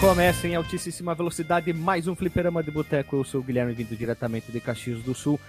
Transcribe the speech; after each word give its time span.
Recomeça 0.00 0.46
em 0.46 0.54
altíssima 0.54 1.12
velocidade 1.12 1.72
mais 1.72 2.06
um 2.06 2.14
fliperama 2.14 2.62
de 2.62 2.70
boteco. 2.70 3.16
Eu 3.16 3.24
sou 3.24 3.40
o 3.40 3.42
Guilherme, 3.42 3.72
vindo 3.72 3.96
diretamente 3.96 4.52
de 4.52 4.60
Caxias 4.60 5.02
do 5.02 5.12
Sul, 5.12 5.40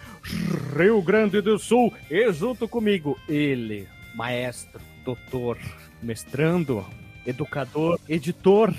Rio 0.76 1.00
Grande 1.04 1.40
do 1.40 1.60
Sul. 1.60 1.94
E 2.10 2.34
junto 2.34 2.68
comigo, 2.68 3.16
ele, 3.30 3.88
maestro, 4.16 4.82
doutor, 5.06 5.56
mestrando, 6.02 6.84
educador, 7.28 8.00
editor. 8.10 8.74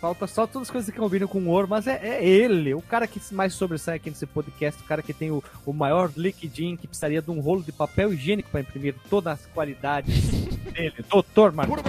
Falta 0.00 0.28
só 0.28 0.46
todas 0.46 0.68
as 0.68 0.72
coisas 0.72 0.94
que 0.94 0.96
combinam 0.96 1.26
com 1.26 1.40
o 1.40 1.48
ouro, 1.48 1.66
mas 1.68 1.88
é, 1.88 1.98
é 2.00 2.24
ele, 2.24 2.72
o 2.72 2.80
cara 2.80 3.08
que 3.08 3.20
mais 3.34 3.52
sobressai 3.52 3.96
aqui 3.96 4.08
nesse 4.08 4.26
podcast, 4.26 4.80
o 4.80 4.86
cara 4.86 5.02
que 5.02 5.12
tem 5.12 5.32
o, 5.32 5.42
o 5.66 5.72
maior 5.72 6.08
liquidinho, 6.16 6.78
que 6.78 6.86
precisaria 6.86 7.20
de 7.20 7.32
um 7.32 7.40
rolo 7.40 7.64
de 7.64 7.72
papel 7.72 8.14
higiênico 8.14 8.48
para 8.48 8.60
imprimir 8.60 8.94
todas 9.10 9.40
as 9.40 9.46
qualidades 9.46 10.14
dele. 10.72 11.04
Doutor 11.10 11.50
Marcos. 11.50 11.82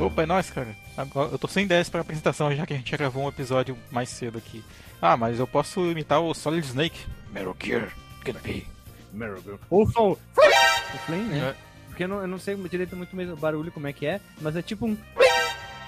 Opa, 0.00 0.24
é 0.24 0.26
nóis, 0.26 0.50
cara. 0.50 0.87
Agora, 0.98 1.30
eu 1.30 1.38
tô 1.38 1.46
sem 1.46 1.64
ideias 1.64 1.88
pra 1.88 2.00
apresentação, 2.00 2.52
já 2.52 2.66
que 2.66 2.74
a 2.74 2.76
gente 2.76 2.90
já 2.90 2.96
gravou 2.96 3.24
um 3.24 3.28
episódio 3.28 3.78
mais 3.88 4.08
cedo 4.08 4.36
aqui. 4.36 4.64
Ah, 5.00 5.16
mas 5.16 5.38
eu 5.38 5.46
posso 5.46 5.80
imitar 5.92 6.20
o 6.20 6.34
Solid 6.34 6.66
Snake. 6.66 7.06
Metal 7.30 7.56
Gear, 7.62 7.92
gonna 8.24 8.40
be. 8.40 8.66
Ou 9.70 9.88
só 9.88 10.10
o 10.10 10.18
o 10.94 10.98
Flame, 11.06 11.24
né? 11.24 11.50
É. 11.50 11.54
Porque 11.86 12.02
eu 12.02 12.08
não, 12.08 12.20
eu 12.20 12.26
não 12.26 12.38
sei 12.38 12.56
direito 12.68 12.96
muito 12.96 13.14
mesmo 13.14 13.34
o 13.34 13.36
barulho 13.36 13.70
como 13.70 13.86
é 13.86 13.92
que 13.92 14.06
é, 14.06 14.20
mas 14.40 14.56
é 14.56 14.62
tipo 14.62 14.86
um. 14.86 14.96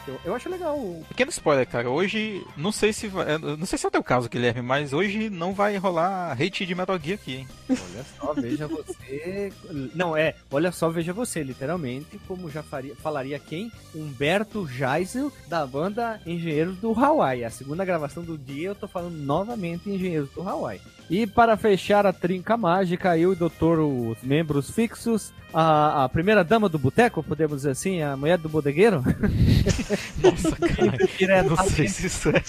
Eu, 0.07 0.19
eu 0.25 0.35
acho 0.35 0.49
legal. 0.49 0.77
o- 0.77 1.05
Pequeno 1.09 1.31
spoiler, 1.31 1.67
cara. 1.69 1.89
Hoje, 1.91 2.45
não 2.57 2.73
sei 2.73 2.93
se 2.93 3.07
vai, 3.09 3.39
não 3.39 3.67
sei 3.67 3.79
se 3.79 3.85
é 3.85 3.89
o 3.89 3.93
teu 3.93 4.03
caso, 4.03 4.29
Guilherme, 4.29 4.63
mas 4.63 4.93
hoje 4.93 5.29
não 5.31 5.53
vai 5.53 5.77
rolar 5.77 6.33
hate 6.33 6.65
de 6.67 6.75
Metal 6.75 6.99
Gear 6.99 7.19
aqui, 7.21 7.37
hein? 7.37 7.49
Olha 7.69 8.05
só, 8.19 8.33
veja 8.35 8.67
você. 8.67 9.53
Não, 9.95 10.17
é, 10.17 10.35
olha 10.51 10.73
só, 10.73 10.89
veja 10.91 11.13
você, 11.13 11.43
literalmente, 11.43 12.19
como 12.27 12.51
já 12.51 12.63
faria, 12.63 12.95
falaria 12.97 13.39
quem? 13.39 13.71
Humberto 13.95 14.67
Geisel, 14.67 15.31
da 15.49 15.67
banda 15.67 16.21
Engenheiros 16.27 16.77
do 16.79 16.93
Hawaii. 16.93 17.45
A 17.45 17.51
segunda 17.51 17.85
gravação 17.85 18.23
do 18.25 18.37
dia, 18.39 18.69
eu 18.69 18.75
tô 18.75 18.89
falando 18.89 19.15
novamente 19.17 19.89
Engenheiros 19.91 20.31
do 20.31 20.47
Hawaii. 20.49 20.81
E 21.11 21.27
para 21.27 21.57
fechar 21.57 22.07
a 22.07 22.13
trinca 22.13 22.57
mágica, 22.57 23.19
eu 23.19 23.31
e 23.31 23.33
o 23.33 23.37
doutor, 23.37 23.81
os 23.81 24.17
membros 24.23 24.71
fixos, 24.71 25.33
a, 25.53 26.05
a 26.05 26.09
primeira 26.09 26.45
dama 26.45 26.69
do 26.69 26.79
boteco, 26.79 27.21
podemos 27.21 27.57
dizer 27.57 27.71
assim, 27.73 28.01
a 28.01 28.17
mulher 28.17 28.39
do 28.39 28.49
bodegueiro, 28.49 29.03
Nossa, 30.23 30.55
cara. 30.57 30.97
direto, 31.19 31.51
Não 31.51 31.57
sei 31.65 31.89
se 31.89 32.07
isso 32.07 32.29
é, 32.29 32.41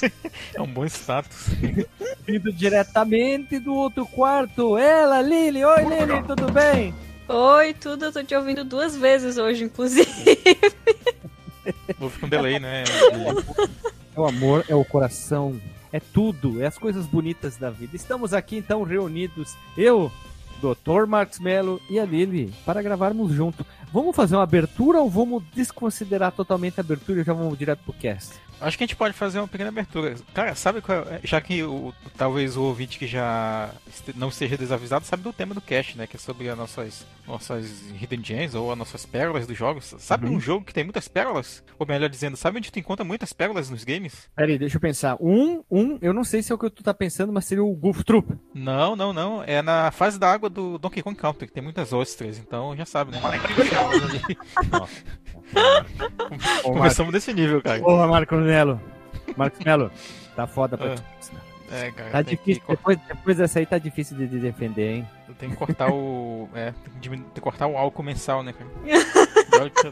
é 0.54 0.62
um 0.62 0.68
bom 0.68 0.86
status. 0.86 1.48
vindo 2.24 2.54
diretamente 2.54 3.58
do 3.58 3.74
outro 3.74 4.06
quarto. 4.06 4.78
Ela, 4.78 5.24
Lili, 5.24 5.66
oi 5.66 5.84
Lili, 5.84 6.22
tudo 6.28 6.52
bem? 6.52 6.94
Oi, 7.28 7.74
tudo, 7.74 8.06
eu 8.06 8.12
tô 8.12 8.24
te 8.24 8.36
ouvindo 8.36 8.64
duas 8.64 8.96
vezes 8.96 9.38
hoje, 9.38 9.64
inclusive. 9.64 10.38
Vou 11.98 12.12
ficar 12.12 12.28
um 12.28 12.30
delay, 12.30 12.60
né? 12.60 12.84
É 14.16 14.20
o 14.20 14.26
amor, 14.28 14.66
é 14.68 14.76
o 14.76 14.86
coração, 14.86 15.60
é 15.92 16.00
tudo, 16.00 16.62
é 16.62 16.68
as 16.68 16.78
coisas 16.78 17.06
bonitas 17.06 17.58
da 17.58 17.70
vida. 17.70 17.96
Estamos 17.96 18.34
aqui 18.34 18.58
então 18.58 18.84
reunidos, 18.84 19.56
eu, 19.78 20.12
Dr. 20.62 21.06
Marcos 21.08 21.40
Mello 21.40 21.82
e 21.90 22.00
a 22.00 22.06
Lili, 22.06 22.54
para 22.66 22.82
gravarmos 22.82 23.32
junto. 23.32 23.66
Vamos 23.92 24.16
fazer 24.16 24.36
uma 24.36 24.44
abertura 24.44 25.00
ou 25.00 25.10
vamos 25.10 25.44
desconsiderar 25.54 26.32
totalmente 26.32 26.80
a 26.80 26.82
abertura 26.82 27.22
e 27.22 27.24
já 27.24 27.34
vamos 27.34 27.58
direto 27.58 27.84
pro 27.84 27.94
cast? 27.94 28.34
Acho 28.62 28.78
que 28.78 28.84
a 28.84 28.88
gente 28.88 28.96
pode 28.96 29.14
fazer 29.14 29.40
uma 29.40 29.48
pequena 29.48 29.70
abertura. 29.70 30.16
Cara, 30.34 30.54
sabe 30.56 30.82
qual 30.82 31.00
é? 31.00 31.20
Já 31.24 31.42
que 31.42 31.64
o, 31.64 31.94
talvez 32.16 32.56
o 32.56 32.62
ouvinte 32.64 33.00
que 33.00 33.08
já 33.08 33.72
não 34.16 34.30
seja 34.32 34.56
desavisado 34.58 35.04
sabe 35.06 35.24
do 35.24 35.34
tema 35.34 35.54
do 35.56 35.62
cast, 35.62 35.98
né? 35.98 36.06
Que 36.08 36.16
é 36.16 36.20
sobre 36.20 36.48
as 36.48 36.58
nossas, 36.58 37.06
nossas 37.28 37.84
Hidden 38.00 38.24
Gems 38.24 38.54
ou 38.56 38.72
as 38.72 38.78
nossas 38.78 39.06
pérolas 39.06 39.48
dos 39.48 39.58
jogos. 39.58 39.96
Sabe 39.98 40.28
Uhum. 40.28 40.36
um 40.36 40.40
jogo 40.40 40.64
que 40.66 40.74
tem 40.74 40.84
muitas 40.84 41.08
pérolas? 41.08 41.64
Ou 41.80 41.88
melhor 41.88 42.08
dizendo, 42.10 42.38
sabe 42.38 42.58
onde 42.60 42.72
tu 42.72 42.78
encontra 42.80 43.04
muitas 43.04 43.34
pérolas 43.34 43.70
nos 43.70 43.84
games? 43.84 44.30
Peraí, 44.36 44.58
deixa 44.60 44.78
eu 44.78 44.82
pensar. 44.82 45.18
Um, 45.20 45.64
um, 45.70 45.98
eu 46.02 46.14
não 46.14 46.24
sei 46.24 46.44
se 46.44 46.52
é 46.52 46.56
o 46.56 46.58
que 46.58 46.70
tu 46.70 46.84
tá 46.84 46.94
pensando, 46.94 47.34
mas 47.34 47.46
seria 47.46 47.64
o 47.64 47.74
Goof 47.76 48.04
Troop. 48.04 48.32
Não, 48.54 48.96
não, 48.96 49.12
não. 49.12 49.44
É 49.44 49.62
na 49.62 49.90
fase 49.92 50.20
da 50.20 50.32
água 50.32 50.50
do 50.50 50.78
Donkey 50.78 51.02
Kong 51.02 51.16
Country, 51.18 51.48
que 51.48 51.54
tem 51.54 51.64
muitas 51.64 51.92
ostras. 51.94 52.38
Então 52.38 52.76
já 52.78 52.86
sabe, 52.86 53.12
né? 53.12 53.20
Começamos 56.64 57.12
desse 57.12 57.34
nível, 57.34 57.62
cara. 57.62 57.80
Porra, 57.80 58.08
Marcos 58.08 58.40
Melo. 58.40 58.82
Marcos 59.36 59.60
Melo, 59.64 59.92
tá 60.36 60.48
foda 60.48 60.78
pra 60.78 60.94
Ah, 60.94 60.96
ti. 60.96 61.32
É, 61.72 61.92
cara. 61.92 62.10
Tá 62.10 62.22
difícil, 62.22 62.62
Que, 62.64 62.72
depois, 62.72 62.98
depois 63.08 63.38
dessa 63.38 63.60
aí 63.60 63.66
tá 63.66 63.78
difícil 63.78 64.18
de, 64.18 64.28
de 64.28 64.40
defender, 64.40 64.96
hein? 64.96 65.08
tem 65.40 65.50
que 65.50 65.56
cortar 65.56 65.90
o. 65.92 66.48
É, 66.54 66.74
tem 67.02 67.24
que, 67.34 67.42
cortar 67.42 67.68
o 67.68 67.78
álcool 67.78 68.04
mensal, 68.04 68.44
né, 68.44 68.54
cara? 68.54 68.70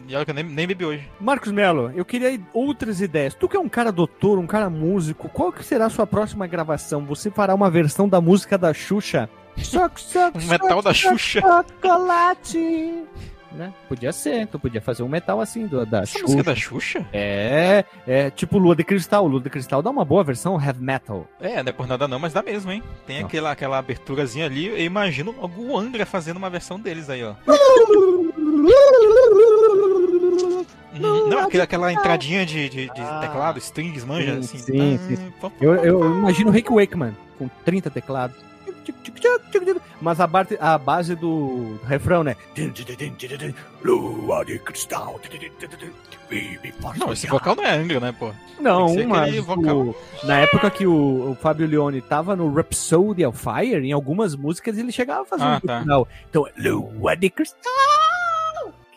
E 0.07 0.15
olha 0.15 0.25
que, 0.25 0.31
eu 0.31 0.35
nem, 0.35 0.43
nem 0.43 0.65
bebi 0.67 0.85
hoje. 0.85 1.07
Marcos 1.19 1.51
Melo, 1.51 1.91
eu 1.93 2.03
queria 2.05 2.39
outras 2.53 3.01
ideias. 3.01 3.33
Tu 3.35 3.47
que 3.47 3.57
é 3.57 3.59
um 3.59 3.69
cara 3.69 3.91
doutor, 3.91 4.39
um 4.39 4.47
cara 4.47 4.69
músico, 4.69 5.27
qual 5.29 5.51
que 5.51 5.63
será 5.63 5.85
a 5.85 5.89
sua 5.89 6.07
próxima 6.07 6.47
gravação? 6.47 7.05
Você 7.05 7.29
fará 7.29 7.53
uma 7.53 7.69
versão 7.69 8.07
da 8.07 8.19
música 8.21 8.57
da 8.57 8.73
Xuxa? 8.73 9.29
Soc, 9.57 9.97
soc, 9.99 10.35
Um 10.35 10.47
metal 10.47 10.81
da 10.81 10.93
soc, 10.93 11.11
Xuxa. 11.17 11.41
Chocolate! 11.41 13.03
Né? 13.51 13.73
Podia 13.87 14.11
ser, 14.13 14.45
tu 14.45 14.59
podia 14.59 14.79
fazer 14.79 15.01
um 15.01 15.07
metal 15.07 15.41
assim 15.41 15.65
do, 15.65 15.83
da 15.85 16.01
Essa 16.01 16.19
música 16.19 16.41
é 16.41 16.43
Xuxa. 16.43 16.43
da 16.43 16.55
Xuxa? 16.55 17.05
É, 17.11 17.83
é 18.05 18.29
tipo 18.29 18.59
Lua 18.59 18.75
de 18.75 18.83
Cristal. 18.83 19.25
Lua 19.27 19.41
de 19.41 19.49
Cristal 19.49 19.81
dá 19.81 19.89
uma 19.89 20.05
boa 20.05 20.23
versão 20.23 20.61
heavy 20.61 20.83
metal. 20.83 21.25
É, 21.41 21.63
não 21.63 21.69
é 21.69 21.73
por 21.73 21.87
nada 21.87 22.07
não, 22.07 22.19
mas 22.19 22.31
dá 22.31 22.43
mesmo, 22.43 22.71
hein? 22.71 22.83
Tem 23.07 23.19
aquela, 23.23 23.51
aquela 23.51 23.79
aberturazinha 23.79 24.45
ali, 24.45 24.67
eu 24.67 24.77
imagino 24.77 25.33
algum 25.41 25.75
Angra 25.75 26.05
fazendo 26.05 26.37
uma 26.37 26.49
versão 26.49 26.79
deles 26.79 27.09
aí, 27.09 27.23
ó. 27.23 27.33
Uhum. 30.91 31.29
Não, 31.29 31.39
aquela, 31.43 31.63
aquela 31.63 31.93
entradinha 31.93 32.45
de, 32.45 32.67
de, 32.67 32.85
de 32.89 33.01
Ah. 33.01 33.19
teclado, 33.21 33.57
strings, 33.59 34.03
manja, 34.03 34.33
Sim, 34.33 34.39
assim. 34.39 34.57
sim, 34.57 34.95
Ah, 34.95 35.07
sim. 35.15 35.33
pô, 35.39 35.51
Eu, 35.61 35.75
eu 35.75 36.03
imagino 36.17 36.49
o 36.49 36.51
Rick 36.53 36.71
Wakeman 36.73 37.15
com 37.37 37.47
30 37.63 37.89
teclados. 37.89 38.35
Mas 40.01 40.19
a, 40.19 40.27
parte, 40.27 40.57
a 40.59 40.77
base 40.77 41.15
do 41.15 41.79
refrão, 41.85 42.23
né? 42.23 42.35
Lua 43.83 44.43
de 44.45 44.59
cristal. 44.59 45.19
Não, 46.97 47.11
esse 47.13 47.27
vocal 47.27 47.55
não 47.55 47.63
é 47.63 47.75
Angra, 47.75 47.99
né, 47.99 48.11
pô? 48.17 48.31
Não, 48.59 48.87
mas 49.07 49.33
o- 49.73 49.95
na 50.23 50.39
época 50.39 50.69
que 50.69 50.85
o, 50.85 51.31
o 51.31 51.35
Fábio 51.35 51.65
Leone 51.67 52.01
tava 52.01 52.35
no 52.35 52.53
Rhapsody 52.53 53.25
of 53.25 53.37
Fire, 53.37 53.85
em 53.85 53.91
algumas 53.91 54.35
músicas 54.35 54.77
ele 54.77 54.91
chegava 54.91 55.21
a 55.21 55.25
fazer 55.25 55.43
Ah, 55.43 55.59
um 55.63 55.67
tá. 55.67 55.81
final. 55.81 56.07
Então, 56.29 56.45
Lua 56.57 57.15
de 57.15 57.29
cristal. 57.29 57.71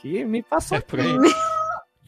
Que 0.00 0.25
me 0.25 0.43
passou. 0.43 0.78
É 0.78 0.81
por 0.81 0.99
aí. 1.00 1.06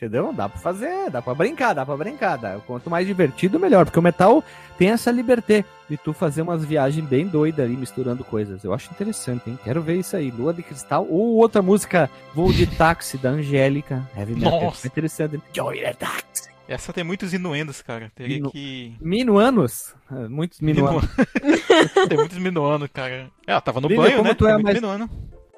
Entendeu? 0.04 0.32
Dá 0.32 0.48
pra 0.48 0.58
fazer, 0.58 1.10
dá 1.10 1.22
pra 1.22 1.34
brincar, 1.34 1.72
dá 1.74 1.84
pra 1.86 1.96
brincar. 1.96 2.36
Dá. 2.36 2.58
Quanto 2.66 2.90
mais 2.90 3.06
divertido, 3.06 3.58
melhor. 3.58 3.84
Porque 3.84 3.98
o 3.98 4.02
metal 4.02 4.44
tem 4.76 4.90
essa 4.90 5.10
liberdade 5.10 5.64
de 5.88 5.96
tu 5.96 6.12
fazer 6.12 6.42
umas 6.42 6.64
viagens 6.64 7.06
bem 7.06 7.26
doidas 7.26 7.64
ali, 7.64 7.76
misturando 7.76 8.22
coisas. 8.24 8.62
Eu 8.64 8.72
acho 8.74 8.90
interessante, 8.90 9.48
hein? 9.48 9.58
Quero 9.64 9.80
ver 9.82 9.96
isso 9.98 10.16
aí. 10.16 10.30
Lua 10.30 10.52
de 10.52 10.62
Cristal 10.62 11.06
ou 11.08 11.36
outra 11.36 11.62
música, 11.62 12.10
Voo 12.34 12.52
de 12.52 12.66
Táxi, 12.66 13.16
da 13.18 13.30
Angélica. 13.30 14.08
Heavy 14.16 14.34
metal. 14.34 14.60
Nossa. 14.62 14.86
É 14.86 14.88
interessante. 14.88 15.40
Joy 15.52 15.80
the 15.80 15.92
Taxi. 15.94 16.48
Essa 16.66 16.92
tem 16.94 17.04
muitos 17.04 17.34
inuendos, 17.34 17.82
cara. 17.82 18.10
Teria 18.14 18.38
Inu- 18.38 18.50
que. 18.50 18.96
Minuanos. 19.00 19.94
Ah, 20.10 20.28
Muitos 20.30 20.60
minuanos. 20.60 21.02
Minu- 21.04 22.08
tem 22.08 22.16
muitos 22.18 22.38
minuanos, 22.38 22.88
cara. 22.92 23.12
É, 23.46 23.52
Ela 23.52 23.60
tava 23.60 23.80
no 23.82 23.88
Lilian, 23.88 24.02
banho, 24.02 24.16
como 24.16 24.28
né? 24.30 24.34
tu 24.34 24.46
é 24.46 24.56
mais- 24.62 24.74
minuano. 24.76 25.10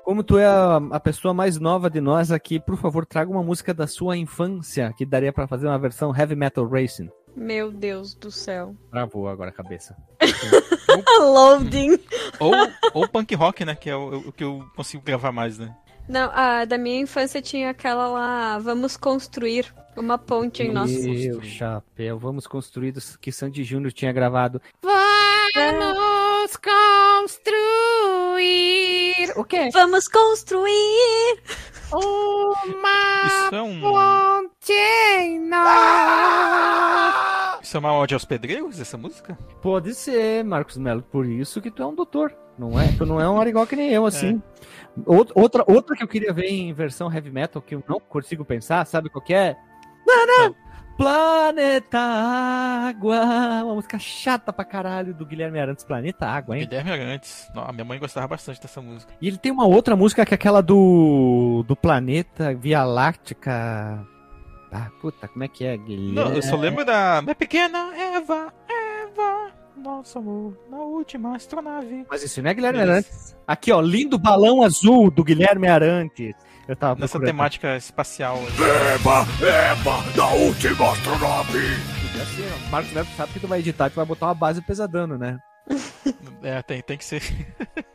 Como 0.07 0.23
tu 0.23 0.39
é 0.39 0.47
a, 0.47 0.77
a 0.93 1.01
pessoa 1.01 1.35
mais 1.35 1.59
nova 1.59 1.91
de 1.91 2.01
nós 2.01 2.31
aqui, 2.31 2.61
por 2.61 2.77
favor, 2.77 3.05
traga 3.05 3.29
uma 3.29 3.43
música 3.43 3.75
da 3.75 3.89
sua 3.89 4.17
infância 4.17 4.95
que 4.97 5.05
daria 5.05 5.33
pra 5.33 5.49
fazer 5.49 5.67
uma 5.67 5.81
versão 5.81 6.17
Heavy 6.17 6.37
Metal 6.37 6.65
Racing. 6.65 7.11
Meu 7.35 7.73
Deus 7.73 8.15
do 8.15 8.31
céu. 8.31 8.77
Travou 8.89 9.29
agora 9.29 9.51
a 9.51 9.53
cabeça. 9.53 9.97
Loading. 11.19 11.99
Ou, 12.39 12.53
ou 12.95 13.09
punk 13.09 13.35
rock, 13.35 13.65
né? 13.65 13.75
Que 13.75 13.91
é 13.91 13.97
o, 13.97 14.29
o 14.29 14.33
que 14.33 14.45
eu 14.45 14.65
consigo 14.77 15.03
gravar 15.03 15.33
mais, 15.33 15.59
né? 15.59 15.75
Não, 16.09 16.31
a 16.33 16.65
da 16.65 16.79
minha 16.79 17.01
infância 17.01 17.43
tinha 17.43 17.71
aquela 17.71 18.07
lá, 18.07 18.59
vamos 18.61 18.97
construir 18.97 19.75
uma 19.97 20.17
ponte 20.17 20.63
em 20.63 20.73
nosso. 20.73 21.03
Meu 21.03 21.43
chapéu, 21.43 22.17
vamos 22.17 22.47
construir 22.47 22.95
que 23.21 23.33
Sandy 23.33 23.65
Júnior 23.65 23.93
tinha 23.93 24.13
gravado. 24.13 24.63
Vamos 25.55 26.57
construir. 27.77 29.33
O 29.37 29.45
quê? 29.45 29.69
Vamos 29.73 30.09
construir! 30.09 31.41
Uma 31.93 33.27
Isso 33.27 33.55
é 33.55 33.63
um. 33.63 33.81
ponte 33.81 34.73
em 34.73 35.39
nós. 35.49 37.15
Isso 37.63 37.77
é 37.77 37.81
uma 37.81 37.93
ode 37.97 38.15
aos 38.15 38.25
pedreiros, 38.25 38.81
essa 38.81 38.97
música? 38.97 39.39
Pode 39.63 39.95
ser, 39.95 40.45
Marcos 40.45 40.77
Melo, 40.77 41.03
por 41.03 41.25
isso 41.27 41.61
que 41.61 41.71
tu 41.71 41.83
é 41.83 41.87
um 41.87 41.95
doutor. 41.95 42.35
Não 42.59 42.79
é? 42.81 42.89
Tu 42.97 43.05
não 43.07 43.21
é 43.21 43.29
um 43.29 43.41
arigó 43.41 43.65
que 43.67 43.77
nem 43.77 43.91
eu, 43.93 44.05
assim. 44.07 44.43
Out- 45.07 45.33
Outra, 45.35 45.63
outra 45.67 45.95
que 45.97 46.03
eu 46.03 46.09
queria 46.09 46.33
ver 46.33 46.47
em 46.47 46.73
versão 46.73 47.13
heavy 47.13 47.31
metal, 47.31 47.63
que 47.63 47.75
eu 47.75 47.83
não 47.89 48.01
consigo 48.01 48.45
pensar, 48.45 48.85
sabe 48.87 49.09
qual 49.09 49.25
que 49.25 49.35
é? 49.35 49.57
Não, 50.07 50.27
não. 50.27 50.55
Planeta 50.97 51.99
Água. 51.99 53.21
Uma 53.65 53.75
música 53.75 53.99
chata 53.99 54.53
pra 54.53 54.65
caralho 54.65 55.15
do 55.15 55.27
Guilherme 55.27 55.61
Arantes. 55.61 55.85
Planeta 55.85 56.27
Água, 56.27 56.57
hein? 56.57 56.67
Guilherme 56.67 56.91
Arantes. 56.91 57.51
Não, 57.55 57.65
a 57.65 57.73
minha 57.73 57.85
mãe 57.85 57.99
gostava 57.99 58.27
bastante 58.29 58.61
dessa 58.61 58.81
música. 58.81 59.13
E 59.21 59.29
ele 59.29 59.39
tem 59.39 59.53
uma 59.53 59.67
outra 59.67 59.95
música 59.95 60.25
que 60.25 60.33
é 60.33 60.37
aquela 60.37 60.63
do, 60.63 61.65
do 61.67 61.77
planeta 61.77 62.55
Via 62.55 62.83
Láctica. 62.85 64.07
Ah, 64.73 64.91
puta, 65.01 65.29
como 65.29 65.45
é 65.45 65.49
que 65.49 65.65
é, 65.65 65.77
Guilherme? 65.77 66.13
Não, 66.13 66.35
eu 66.35 66.43
só 66.43 66.57
lembro 66.57 66.85
da 66.85 67.23
minha 67.23 67.35
pequena 67.35 67.93
Eva, 67.97 68.53
Eva, 68.69 69.53
nosso 69.77 70.19
amor, 70.19 70.59
na 70.71 70.79
última 70.79 71.37
astronave. 71.37 72.05
Mas 72.11 72.23
isso 72.23 72.43
não 72.43 72.51
é 72.51 72.55
Guilherme 72.55 72.81
Isso. 72.81 72.91
Arantes. 72.91 73.37
Aqui, 73.47 73.71
ó, 73.71 73.81
lindo 73.81 74.19
balão 74.19 74.63
azul 74.63 75.11
do 75.11 75.23
Guilherme 75.23 75.69
Arantes. 75.69 76.35
Eu 76.69 76.75
tava 76.75 77.01
Nessa 77.01 77.21
temática 77.21 77.77
espacial. 77.77 78.39
Eba, 78.95 79.27
eba, 79.41 80.13
da 80.17 80.27
última 80.35 80.93
astronave. 80.93 81.61
Ser, 82.35 82.53
ó. 82.67 82.71
Marcos 82.71 82.93
Neto 82.93 83.09
sabe 83.17 83.33
que 83.33 83.41
tu 83.41 83.47
vai 83.47 83.61
editar, 83.61 83.89
tu 83.89 83.95
vai 83.95 84.05
botar 84.05 84.27
uma 84.27 84.35
base 84.35 84.61
pesadano, 84.61 85.17
né? 85.17 85.39
É, 86.43 86.61
tem, 86.63 86.83
tem 86.83 86.99
que 86.99 87.05
ser. 87.05 87.23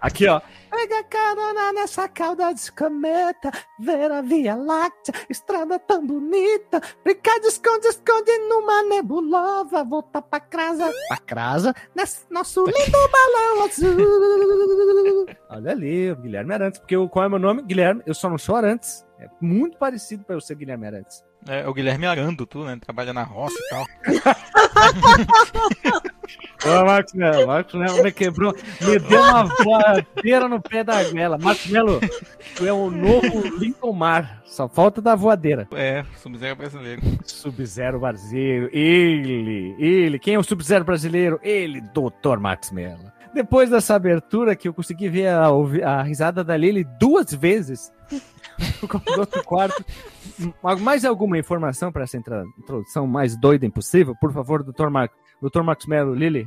Aqui, 0.00 0.26
ó. 0.26 0.40
Pega 0.70 1.02
carona 1.04 1.72
nessa 1.72 2.08
cauda 2.08 2.52
de 2.52 2.70
cometa, 2.72 3.50
ver 3.80 4.12
a 4.12 4.20
Via 4.20 4.54
Láctea, 4.54 5.14
estrada 5.30 5.78
tão 5.78 6.06
bonita, 6.06 6.80
brincar 7.02 7.40
de 7.40 7.46
esconde-esconde 7.46 8.38
numa 8.48 8.82
nebulosa, 8.82 9.82
voltar 9.82 10.22
pra 10.22 10.40
casa, 10.40 10.92
pra 11.08 11.16
casa, 11.16 11.74
nesse 11.94 12.20
nosso 12.30 12.64
lindo 12.66 12.98
balão 13.10 13.64
azul. 13.64 15.26
Olha 15.50 15.70
ali, 15.72 16.10
o 16.12 16.16
Guilherme 16.16 16.52
Arantes, 16.54 16.78
porque 16.78 16.96
eu, 16.96 17.08
qual 17.08 17.24
é 17.24 17.28
meu 17.28 17.38
nome? 17.38 17.62
Guilherme, 17.62 18.02
eu 18.06 18.14
só 18.14 18.28
não 18.28 18.38
sou 18.38 18.54
Arantes. 18.54 19.06
É 19.18 19.26
muito 19.40 19.78
parecido 19.78 20.24
pra 20.24 20.36
eu 20.36 20.40
ser 20.40 20.54
Guilherme 20.54 20.86
Arantes. 20.86 21.24
É, 21.48 21.66
o 21.66 21.72
Guilherme 21.72 22.06
Arando, 22.06 22.46
tu, 22.46 22.64
né? 22.64 22.78
Trabalha 22.80 23.12
na 23.12 23.22
roça 23.22 23.56
e 23.58 23.68
tal. 23.68 23.86
Ô, 26.64 26.84
Marcos 26.84 27.14
Melo, 27.14 27.46
Marcos 27.46 27.74
Melo 27.74 28.02
me 28.02 28.12
quebrou, 28.12 28.54
me 28.80 28.98
deu 28.98 29.20
uma 29.20 29.44
voadeira 29.44 30.48
no 30.48 30.60
pé 30.60 30.82
da 30.82 31.04
goela. 31.04 31.38
Marcos 31.38 31.66
Melo, 31.66 32.00
tu 32.56 32.66
é 32.66 32.72
o 32.72 32.90
novo 32.90 33.46
Lincoln 33.58 33.92
Mar, 33.92 34.42
só 34.44 34.68
falta 34.68 35.00
da 35.00 35.14
voadeira. 35.14 35.68
É, 35.72 36.04
Sub-Zero 36.16 36.56
brasileiro. 36.56 37.02
Sub-Zero 37.24 38.00
brasileiro, 38.00 38.68
ele, 38.72 39.76
ele. 39.78 40.18
Quem 40.18 40.34
é 40.34 40.38
o 40.38 40.42
Sub-Zero 40.42 40.84
brasileiro? 40.84 41.38
Ele, 41.42 41.80
Dr. 41.80 42.38
Marcos 42.40 42.72
Mello. 42.72 43.12
Depois 43.32 43.70
dessa 43.70 43.94
abertura 43.94 44.56
que 44.56 44.66
eu 44.66 44.74
consegui 44.74 45.08
ver 45.08 45.28
a, 45.28 45.46
a 45.84 46.02
risada 46.02 46.42
da 46.42 46.56
Lili 46.56 46.84
duas 46.98 47.32
vezes 47.32 47.92
no 49.14 49.20
outro 49.20 49.42
quarto. 49.44 49.84
Mais 50.80 51.04
alguma 51.04 51.38
informação 51.38 51.92
para 51.92 52.04
essa 52.04 52.16
introdução 52.16 53.06
mais 53.06 53.36
doida 53.36 53.66
impossível? 53.66 54.14
Por 54.20 54.32
favor, 54.32 54.62
Dr. 54.62 54.88
Mar... 54.88 55.10
Dr. 55.40 55.62
Marcos 55.62 55.86
Mello, 55.86 56.14
Lili. 56.14 56.46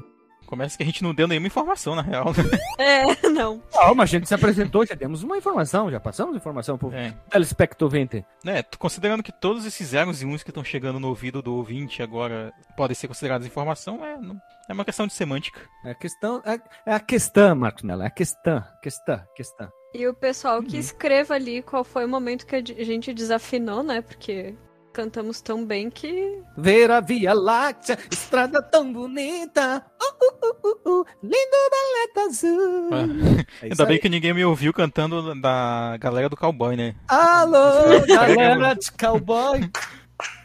Começa 0.52 0.76
que 0.76 0.84
a 0.84 0.86
gente 0.86 1.02
não 1.02 1.14
deu 1.16 1.30
nenhuma 1.30 1.48
informação, 1.48 1.96
na 1.96 2.02
real. 2.02 2.26
É, 2.78 3.30
não. 3.30 3.60
Calma, 3.72 4.04
a 4.04 4.06
gente 4.06 4.28
se 4.28 4.34
apresentou, 4.34 4.86
já 4.86 4.96
demos 4.96 5.24
uma 5.24 5.38
informação, 5.38 5.90
já 5.90 5.98
passamos 6.00 6.36
informação 6.36 6.78
pro 6.78 6.92
É. 6.94 7.14
telespectovente. 7.30 8.26
Né, 8.44 8.62
tu- 8.62 8.78
considerando 8.78 9.24
que 9.24 9.32
todos 9.32 9.66
esses 9.66 9.88
zeros 9.88 10.22
e 10.22 10.26
uns 10.26 10.44
que 10.44 10.50
estão 10.50 10.64
chegando 10.64 11.00
no 11.00 11.08
ouvido 11.08 11.42
do 11.42 11.56
ouvinte 11.56 12.04
agora 12.04 12.52
podem 12.76 12.94
ser 12.96 13.08
considerados 13.08 13.48
informação, 13.48 14.04
é, 14.04 14.18
não- 14.18 14.36
é 14.70 14.74
uma 14.74 14.84
questão 14.84 15.08
de 15.08 15.14
semântica. 15.14 15.62
É 15.86 15.92
a 15.92 15.96
questão, 15.96 16.42
é, 16.46 16.60
é 16.86 16.94
a 16.96 17.00
questão, 17.00 17.56
Marcos 17.56 17.84
Mello, 17.84 18.02
é 18.04 18.08
a 18.08 18.12
questão, 18.12 18.62
questão, 18.84 19.22
questão. 19.36 19.70
E 19.94 20.06
o 20.08 20.14
pessoal 20.14 20.62
que 20.62 20.78
escreva 20.78 21.34
ali 21.36 21.62
qual 21.62 21.84
foi 21.86 22.04
o 22.04 22.10
momento 22.10 22.46
que 22.46 22.56
a 22.58 22.62
gente 22.84 23.14
desafinou, 23.14 23.84
né? 23.84 24.02
Porque 24.02 24.54
cantamos 24.92 25.42
tão 25.42 25.66
bem 25.66 25.90
que. 25.90 26.38
Ver 26.58 26.92
a 26.92 27.00
Via 27.00 27.34
Láctea, 27.34 27.98
estrada 28.12 28.62
tão 28.62 28.92
bonita. 28.92 29.84
Uh, 30.02 30.26
uh, 30.26 30.68
uh, 30.68 30.90
uh, 30.90 31.02
uh, 31.02 31.06
lindo 31.24 31.58
baleta 31.72 32.30
azul. 32.30 32.90
Ah, 32.92 33.46
É 33.64 33.68
isso 33.70 33.82
Ainda 33.82 33.86
bem 33.86 33.96
aí. 33.96 34.00
que 34.02 34.10
ninguém 34.10 34.34
me 34.34 34.44
ouviu 34.46 34.74
cantando 34.74 35.34
da 35.40 35.98
galera 36.00 36.30
do 36.30 36.38
cowboy, 36.38 36.76
né? 36.76 36.96
Alô, 37.08 38.06
galera 38.08 38.74
de 38.76 38.92
cowboy. 38.98 39.70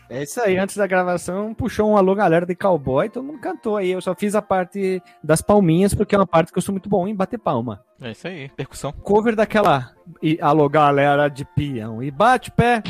É 0.08 0.22
isso 0.22 0.40
aí, 0.40 0.56
antes 0.56 0.76
da 0.76 0.86
gravação, 0.86 1.52
puxou 1.52 1.90
um 1.90 1.96
alô, 1.96 2.14
galera 2.14 2.46
de 2.46 2.54
cowboy, 2.54 3.08
todo 3.08 3.24
mundo 3.24 3.40
cantou 3.40 3.76
aí. 3.76 3.90
Eu 3.90 4.00
só 4.00 4.14
fiz 4.14 4.36
a 4.36 4.40
parte 4.42 5.02
das 5.20 5.42
palminhas, 5.42 5.94
porque 5.94 6.14
é 6.14 6.18
uma 6.18 6.26
parte 6.26 6.52
que 6.52 6.58
eu 6.58 6.62
sou 6.62 6.72
muito 6.72 6.88
bom 6.88 7.08
em 7.08 7.14
bater 7.14 7.38
palma. 7.38 7.82
É 8.00 8.12
isso 8.12 8.28
aí, 8.28 8.48
percussão. 8.50 8.92
Cover 8.92 9.34
daquela. 9.34 9.90
E, 10.22 10.38
alô, 10.40 10.68
galera 10.68 11.26
de 11.28 11.44
peão. 11.44 12.00
E 12.00 12.10
bate 12.12 12.52
pé, 12.52 12.84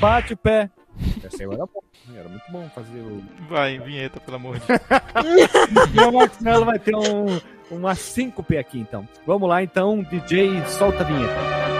bate 0.00 0.36
pé. 0.36 0.70
Essa 1.24 1.42
aí 1.42 1.48
era 1.48 1.66
bom, 1.66 1.82
era 2.14 2.28
muito 2.28 2.44
bom 2.50 2.68
fazer 2.74 2.98
o. 3.00 3.22
Vai, 3.48 3.78
vinheta, 3.78 4.20
pelo 4.20 4.36
amor 4.36 4.58
de 4.58 4.66
Deus. 4.66 4.80
E 5.94 6.00
o 6.00 6.12
Marcos 6.12 6.40
Mello 6.40 6.64
vai 6.64 6.78
ter 6.78 6.94
um, 6.94 7.40
uma 7.70 7.94
síncope 7.94 8.56
aqui, 8.56 8.78
então. 8.78 9.08
Vamos 9.26 9.48
lá, 9.48 9.62
então, 9.62 10.02
DJ, 10.02 10.64
solta 10.66 11.00
a 11.00 11.04
vinheta. 11.04 11.79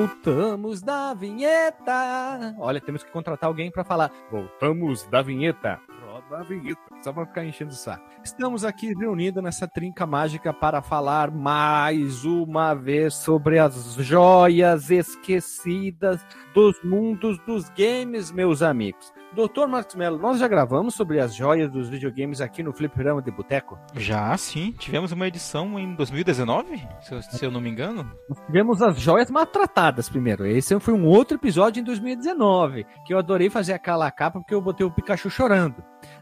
Voltamos 0.00 0.80
da 0.80 1.12
vinheta. 1.12 2.54
Olha, 2.58 2.80
temos 2.80 3.02
que 3.02 3.10
contratar 3.10 3.48
alguém 3.48 3.70
para 3.70 3.84
falar. 3.84 4.10
Voltamos 4.30 5.04
da 5.04 5.20
vinheta. 5.20 5.78
Roda 6.06 6.38
a 6.38 6.42
vinheta. 6.42 6.80
Só 7.02 7.12
pra 7.12 7.26
ficar 7.26 7.44
enchendo 7.44 7.70
o 7.70 7.74
saco. 7.74 8.02
Estamos 8.24 8.64
aqui 8.64 8.94
reunidos 8.94 9.42
nessa 9.42 9.68
trinca 9.68 10.06
mágica 10.06 10.54
para 10.54 10.80
falar 10.80 11.30
mais 11.30 12.24
uma 12.24 12.72
vez 12.72 13.14
sobre 13.14 13.58
as 13.58 13.94
joias 13.96 14.90
esquecidas 14.90 16.24
dos 16.54 16.82
mundos 16.82 17.38
dos 17.40 17.68
games, 17.70 18.32
meus 18.32 18.62
amigos. 18.62 19.12
Doutor 19.32 19.68
Marcos 19.68 19.94
Mello, 19.94 20.18
nós 20.18 20.40
já 20.40 20.48
gravamos 20.48 20.94
sobre 20.94 21.20
as 21.20 21.32
joias 21.32 21.70
dos 21.70 21.88
videogames 21.88 22.40
aqui 22.40 22.64
no 22.64 22.72
Fliperama 22.72 23.22
de 23.22 23.30
Boteco? 23.30 23.78
Já, 23.94 24.36
sim. 24.36 24.72
Tivemos 24.72 25.12
uma 25.12 25.28
edição 25.28 25.78
em 25.78 25.94
2019, 25.94 26.88
se 27.00 27.14
eu, 27.14 27.22
se 27.22 27.44
eu 27.44 27.50
não 27.50 27.60
me 27.60 27.70
engano. 27.70 28.10
Nós 28.28 28.44
tivemos 28.46 28.82
as 28.82 28.98
joias 28.98 29.30
maltratadas 29.30 30.08
primeiro. 30.08 30.44
Esse 30.44 30.78
foi 30.80 30.94
um 30.94 31.06
outro 31.06 31.36
episódio 31.36 31.80
em 31.80 31.84
2019, 31.84 32.84
que 33.06 33.14
eu 33.14 33.18
adorei 33.18 33.48
fazer 33.48 33.72
aquela 33.72 34.10
capa 34.10 34.40
porque 34.40 34.54
eu 34.54 34.60
botei 34.60 34.84
o 34.84 34.90
Pikachu 34.90 35.30
chorando. 35.30 35.76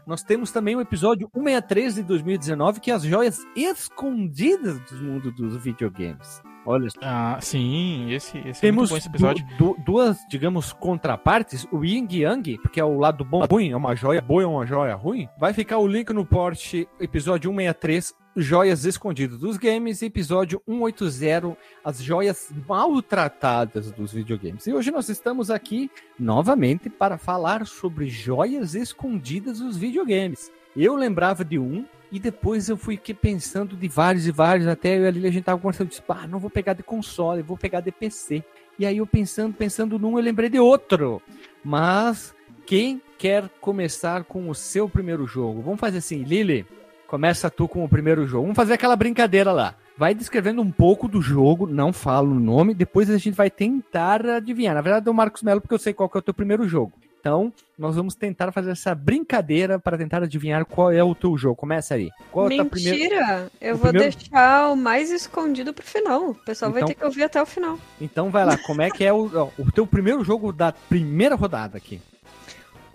Nós 0.05 0.21
temos 0.21 0.51
também 0.51 0.75
o 0.75 0.81
episódio 0.81 1.27
163 1.33 1.95
de 1.95 2.03
2019, 2.03 2.79
que 2.79 2.91
é 2.91 2.93
as 2.93 3.03
joias 3.03 3.39
escondidas 3.55 4.79
do 4.81 5.01
mundo 5.01 5.31
dos 5.31 5.57
videogames. 5.57 6.43
Olha 6.65 6.89
só. 6.89 6.99
Ah, 7.01 7.37
sim, 7.41 8.11
esse, 8.11 8.37
esse 8.39 8.65
é 8.67 8.71
muito 8.71 8.89
Temos 8.89 8.89
bom 8.91 8.97
esse 8.97 9.07
episódio. 9.07 9.45
du- 9.57 9.75
du- 9.75 9.83
duas, 9.83 10.17
digamos, 10.29 10.71
contrapartes, 10.73 11.65
o 11.71 11.83
Yin 11.83 12.07
e 12.11 12.19
Yang, 12.21 12.57
porque 12.61 12.79
é 12.79 12.83
o 12.83 12.97
lado 12.99 13.23
bom 13.25 13.43
e 13.43 13.47
ruim, 13.49 13.71
é 13.71 13.75
uma 13.77 13.95
joia 13.95 14.21
boa 14.21 14.41
e 14.43 14.45
uma 14.45 14.65
joia 14.65 14.93
ruim. 14.95 15.27
Vai 15.39 15.53
ficar 15.53 15.77
o 15.79 15.87
link 15.87 16.11
no 16.11 16.25
porte, 16.25 16.87
episódio 16.99 17.49
163, 17.49 18.13
Joias 18.35 18.85
Escondidas 18.85 19.39
dos 19.39 19.57
Games, 19.57 20.01
e 20.01 20.05
episódio 20.05 20.61
180, 20.67 21.57
as 21.83 22.01
joias 22.01 22.51
maltratadas 22.67 23.91
dos 23.91 24.11
videogames. 24.13 24.67
E 24.67 24.73
hoje 24.73 24.91
nós 24.91 25.09
estamos 25.09 25.49
aqui 25.49 25.89
novamente 26.19 26.89
para 26.89 27.17
falar 27.17 27.65
sobre 27.65 28.07
joias 28.07 28.75
escondidas 28.75 29.59
dos 29.59 29.75
videogames. 29.77 30.51
Eu 30.75 30.95
lembrava 30.95 31.43
de 31.43 31.57
um, 31.57 31.85
e 32.11 32.19
depois 32.19 32.69
eu 32.69 32.77
fui 32.77 32.97
pensando 32.97 33.75
de 33.75 33.87
vários 33.87 34.25
e 34.25 34.31
vários, 34.31 34.67
até 34.67 34.97
eu 34.97 35.03
e 35.03 35.07
a 35.07 35.11
Lili 35.11 35.27
a 35.27 35.31
gente 35.31 35.43
tava 35.43 35.59
conversando, 35.59 35.87
eu 35.87 35.89
disse, 35.89 36.03
ah, 36.09 36.27
não 36.27 36.39
vou 36.39 36.49
pegar 36.49 36.73
de 36.73 36.83
console, 36.83 37.41
vou 37.41 37.57
pegar 37.57 37.81
de 37.81 37.91
PC. 37.91 38.43
E 38.77 38.85
aí 38.85 38.97
eu 38.97 39.05
pensando, 39.05 39.53
pensando 39.53 39.99
num, 39.99 40.17
eu 40.17 40.23
lembrei 40.23 40.49
de 40.49 40.59
outro. 40.59 41.21
Mas 41.63 42.33
quem 42.65 43.01
quer 43.17 43.49
começar 43.61 44.23
com 44.23 44.49
o 44.49 44.55
seu 44.55 44.89
primeiro 44.89 45.27
jogo? 45.27 45.61
Vamos 45.61 45.79
fazer 45.79 45.99
assim, 45.99 46.23
Lili, 46.23 46.65
começa 47.07 47.49
tu 47.49 47.67
com 47.67 47.83
o 47.83 47.89
primeiro 47.89 48.25
jogo. 48.25 48.43
Vamos 48.43 48.55
fazer 48.55 48.73
aquela 48.73 48.95
brincadeira 48.95 49.51
lá. 49.51 49.75
Vai 49.97 50.15
descrevendo 50.15 50.61
um 50.61 50.71
pouco 50.71 51.07
do 51.09 51.21
jogo, 51.21 51.67
não 51.67 51.91
falo 51.91 52.31
o 52.31 52.39
nome, 52.39 52.73
depois 52.73 53.09
a 53.09 53.17
gente 53.17 53.35
vai 53.35 53.51
tentar 53.51 54.25
adivinhar. 54.25 54.73
Na 54.73 54.81
verdade, 54.81 55.07
é 55.07 55.11
o 55.11 55.13
Marcos 55.13 55.43
Melo, 55.43 55.59
porque 55.59 55.73
eu 55.73 55.79
sei 55.79 55.93
qual 55.93 56.09
que 56.09 56.17
é 56.17 56.19
o 56.19 56.23
teu 56.23 56.33
primeiro 56.33 56.65
jogo. 56.67 56.93
Então, 57.19 57.51
nós 57.77 57.95
vamos 57.97 58.15
tentar 58.15 58.51
fazer 58.53 58.71
essa 58.71 58.95
brincadeira 58.95 59.77
para 59.77 59.97
tentar 59.97 60.23
adivinhar 60.23 60.65
qual 60.65 60.89
é 60.91 61.03
o 61.03 61.13
teu 61.13 61.37
jogo. 61.37 61.55
Começa 61.57 61.95
aí. 61.95 62.09
Qual 62.31 62.47
tua 62.47 62.63
Mentira! 62.63 62.69
primeira... 62.69 63.51
Eu 63.59 63.75
o 63.75 63.77
vou 63.77 63.89
primeiro- 63.91 64.15
deixar 64.17 64.71
o 64.71 64.75
mais 64.75 65.11
escondido 65.11 65.73
pro 65.73 65.85
final. 65.85 66.29
O 66.29 66.35
pessoal 66.35 66.71
vai 66.71 66.81
Então- 66.81 66.87
ter 66.93 66.99
que 66.99 67.05
ouvir 67.05 67.23
até 67.23 67.41
o 67.41 67.45
final. 67.45 67.77
Então 67.99 68.29
vai 68.29 68.45
lá, 68.45 68.57
como 68.57 68.81
é 68.81 68.89
que 68.89 69.03
é 69.03 69.11
o, 69.11 69.29
ó, 69.35 69.49
o 69.61 69.69
teu 69.71 69.85
primeiro 69.85 70.23
jogo 70.23 70.53
da 70.53 70.71
primeira 70.71 71.35
rodada 71.35 71.77
aqui? 71.77 72.01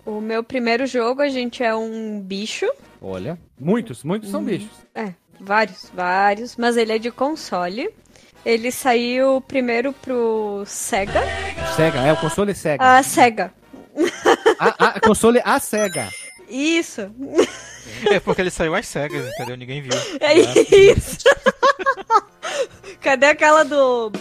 O 0.03 0.19
meu 0.19 0.43
primeiro 0.43 0.85
jogo, 0.87 1.21
a 1.21 1.29
gente 1.29 1.63
é 1.63 1.75
um 1.75 2.19
bicho. 2.19 2.67
Olha, 3.01 3.37
muitos, 3.59 4.03
muitos 4.03 4.29
são 4.31 4.43
bichos. 4.43 4.69
É, 4.93 5.13
vários, 5.39 5.91
vários. 5.93 6.55
Mas 6.57 6.77
ele 6.77 6.93
é 6.93 6.97
de 6.99 7.11
console. 7.11 7.89
Ele 8.45 8.71
saiu 8.71 9.41
primeiro 9.41 9.91
pro 9.93 10.63
Sega. 10.67 11.21
Sega, 11.75 11.99
é 12.01 12.13
o 12.13 12.17
console 12.17 12.53
Sega. 12.53 12.83
A 12.97 13.01
Sega. 13.01 13.51
A, 14.59 14.87
a- 14.87 14.99
console 14.99 15.41
a 15.43 15.59
Sega. 15.59 16.09
Isso. 16.49 17.01
É 18.09 18.19
porque 18.19 18.41
ele 18.41 18.51
saiu 18.51 18.75
às 18.75 18.87
cegas, 18.87 19.25
entendeu? 19.27 19.55
Ninguém 19.57 19.81
viu. 19.81 19.91
É 20.19 20.33
isso. 20.37 21.23
Cadê 23.01 23.27
aquela 23.27 23.63
do. 23.63 24.11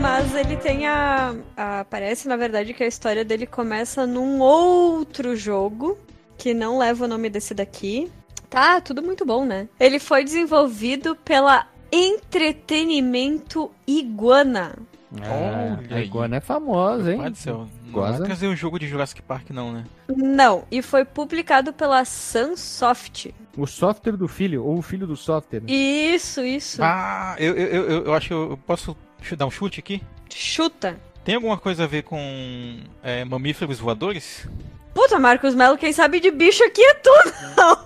Mas 0.00 0.34
ele 0.34 0.56
tem 0.56 0.86
a, 0.86 1.34
a. 1.56 1.84
Parece, 1.84 2.26
na 2.26 2.36
verdade, 2.36 2.74
que 2.74 2.82
a 2.82 2.86
história 2.86 3.24
dele 3.24 3.46
começa 3.46 4.06
num 4.06 4.40
outro 4.40 5.36
jogo 5.36 5.96
que 6.36 6.52
não 6.52 6.76
leva 6.78 7.04
o 7.04 7.08
nome 7.08 7.30
desse 7.30 7.54
daqui. 7.54 8.10
Tá, 8.52 8.82
tudo 8.82 9.02
muito 9.02 9.24
bom, 9.24 9.46
né? 9.46 9.66
Ele 9.80 9.98
foi 9.98 10.22
desenvolvido 10.22 11.16
pela 11.16 11.66
Entretenimento 11.90 13.70
Iguana. 13.86 14.76
Olha 15.10 15.96
a. 15.96 16.00
Iguana 16.02 16.36
é 16.36 16.40
famosa, 16.40 17.12
hein? 17.12 17.18
Pai 17.18 17.30
do 17.30 17.36
céu. 17.38 17.66
Não 17.86 18.22
trazer 18.22 18.48
o 18.48 18.54
jogo 18.54 18.78
de 18.78 18.86
Jurassic 18.86 19.22
Park, 19.22 19.48
não, 19.48 19.72
né? 19.72 19.84
Não, 20.06 20.64
e 20.70 20.82
foi 20.82 21.02
publicado 21.02 21.72
pela 21.72 22.04
Sunsoft. 22.04 23.34
O 23.56 23.66
software 23.66 24.18
do 24.18 24.28
filho, 24.28 24.62
ou 24.62 24.76
o 24.76 24.82
filho 24.82 25.06
do 25.06 25.16
software. 25.16 25.62
Isso, 25.66 26.42
isso. 26.42 26.82
Ah, 26.82 27.34
eu, 27.38 27.56
eu, 27.56 27.84
eu, 27.84 28.04
eu 28.04 28.14
acho 28.14 28.28
que 28.28 28.34
eu 28.34 28.58
posso 28.66 28.94
dar 29.34 29.46
um 29.46 29.50
chute 29.50 29.80
aqui. 29.80 30.02
Chuta. 30.28 31.00
Tem 31.24 31.36
alguma 31.36 31.56
coisa 31.56 31.84
a 31.84 31.86
ver 31.86 32.02
com 32.02 32.80
é, 33.02 33.24
mamíferos 33.24 33.78
voadores? 33.78 34.46
Puta, 34.94 35.18
Marcos 35.18 35.54
Melo, 35.54 35.78
quem 35.78 35.92
sabe 35.92 36.20
de 36.20 36.30
bicho 36.30 36.62
aqui 36.64 36.82
é 36.82 36.94
tu, 36.94 37.10
não. 37.56 37.76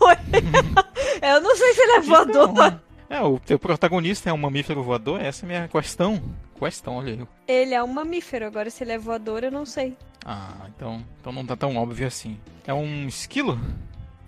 Eu 1.22 1.40
não 1.40 1.56
sei 1.56 1.72
se 1.74 1.80
ele 1.80 1.92
é 1.92 2.00
voador. 2.00 2.50
Então, 2.50 2.80
é, 3.08 3.22
o 3.22 3.38
teu 3.38 3.58
protagonista 3.58 4.28
é 4.28 4.32
um 4.32 4.36
mamífero 4.36 4.82
voador? 4.82 5.20
Essa 5.20 5.44
é 5.44 5.44
a 5.44 5.48
minha 5.48 5.68
questão. 5.68 6.20
Questão, 6.58 6.96
olha 6.96 7.12
aí. 7.12 7.26
Ele 7.46 7.74
é 7.74 7.82
um 7.82 7.86
mamífero, 7.86 8.46
agora 8.46 8.70
se 8.70 8.82
ele 8.82 8.92
é 8.92 8.98
voador 8.98 9.44
eu 9.44 9.50
não 9.50 9.64
sei. 9.64 9.96
Ah, 10.24 10.66
então, 10.74 11.04
então 11.20 11.32
não 11.32 11.46
tá 11.46 11.54
tão 11.54 11.76
óbvio 11.76 12.06
assim. 12.06 12.38
É 12.66 12.74
um 12.74 13.06
esquilo? 13.06 13.60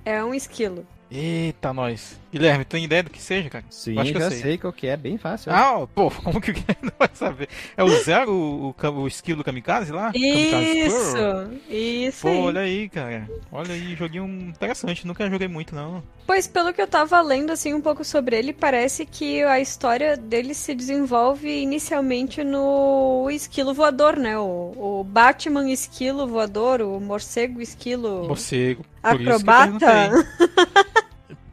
É 0.04 0.22
um 0.22 0.32
esquilo. 0.32 0.86
Eita, 1.10 1.72
nós. 1.72 2.20
Guilherme, 2.30 2.64
tem 2.64 2.84
ideia 2.84 3.02
do 3.02 3.08
que 3.08 3.20
seja, 3.20 3.48
cara? 3.48 3.64
Sim, 3.70 3.94
Eu 3.94 4.00
acho 4.02 4.12
que 4.12 4.18
eu 4.18 4.30
sei. 4.30 4.40
sei. 4.42 4.58
qual 4.58 4.72
que 4.72 4.86
é, 4.86 4.96
bem 4.96 5.16
fácil. 5.16 5.50
Ah, 5.50 5.86
pô, 5.94 6.10
como 6.22 6.40
que 6.40 6.50
o 6.50 6.54
Guilherme 6.54 6.82
não 6.82 6.92
vai 6.98 7.08
saber? 7.14 7.48
É 7.76 7.82
o 7.82 7.88
Zero, 7.88 8.30
o, 8.30 8.74
o 9.00 9.08
esquilo 9.08 9.42
kamikaze 9.42 9.90
lá? 9.90 10.12
Kamikaze 10.12 10.90
Squirrel? 10.90 11.52
Isso, 11.66 11.70
isso 11.70 12.22
Pô, 12.22 12.28
aí. 12.28 12.38
olha 12.38 12.60
aí, 12.60 12.88
cara. 12.90 13.28
Olha 13.50 13.72
aí, 13.72 13.94
joguinho 13.96 14.26
interessante. 14.26 15.06
Nunca 15.06 15.28
joguei 15.30 15.48
muito, 15.48 15.74
não. 15.74 16.02
Pois 16.26 16.46
pelo 16.46 16.74
que 16.74 16.82
eu 16.82 16.86
tava 16.86 17.18
lendo 17.22 17.50
assim 17.50 17.72
um 17.72 17.80
pouco 17.80 18.04
sobre 18.04 18.36
ele, 18.36 18.52
parece 18.52 19.06
que 19.06 19.42
a 19.44 19.58
história 19.58 20.14
dele 20.14 20.52
se 20.52 20.74
desenvolve 20.74 21.48
inicialmente 21.62 22.44
no 22.44 23.28
esquilo 23.30 23.72
voador, 23.72 24.18
né? 24.18 24.38
O, 24.38 25.00
o 25.00 25.04
Batman 25.04 25.70
esquilo 25.70 26.26
voador, 26.26 26.82
o 26.82 27.00
morcego 27.00 27.62
esquilo 27.62 28.28
Morcego. 28.28 28.84
Por 29.02 29.20
isso 29.20 29.24
que 29.24 29.28
eu 29.30 29.34
acrobata. 29.36 29.78
perguntei. 29.78 30.58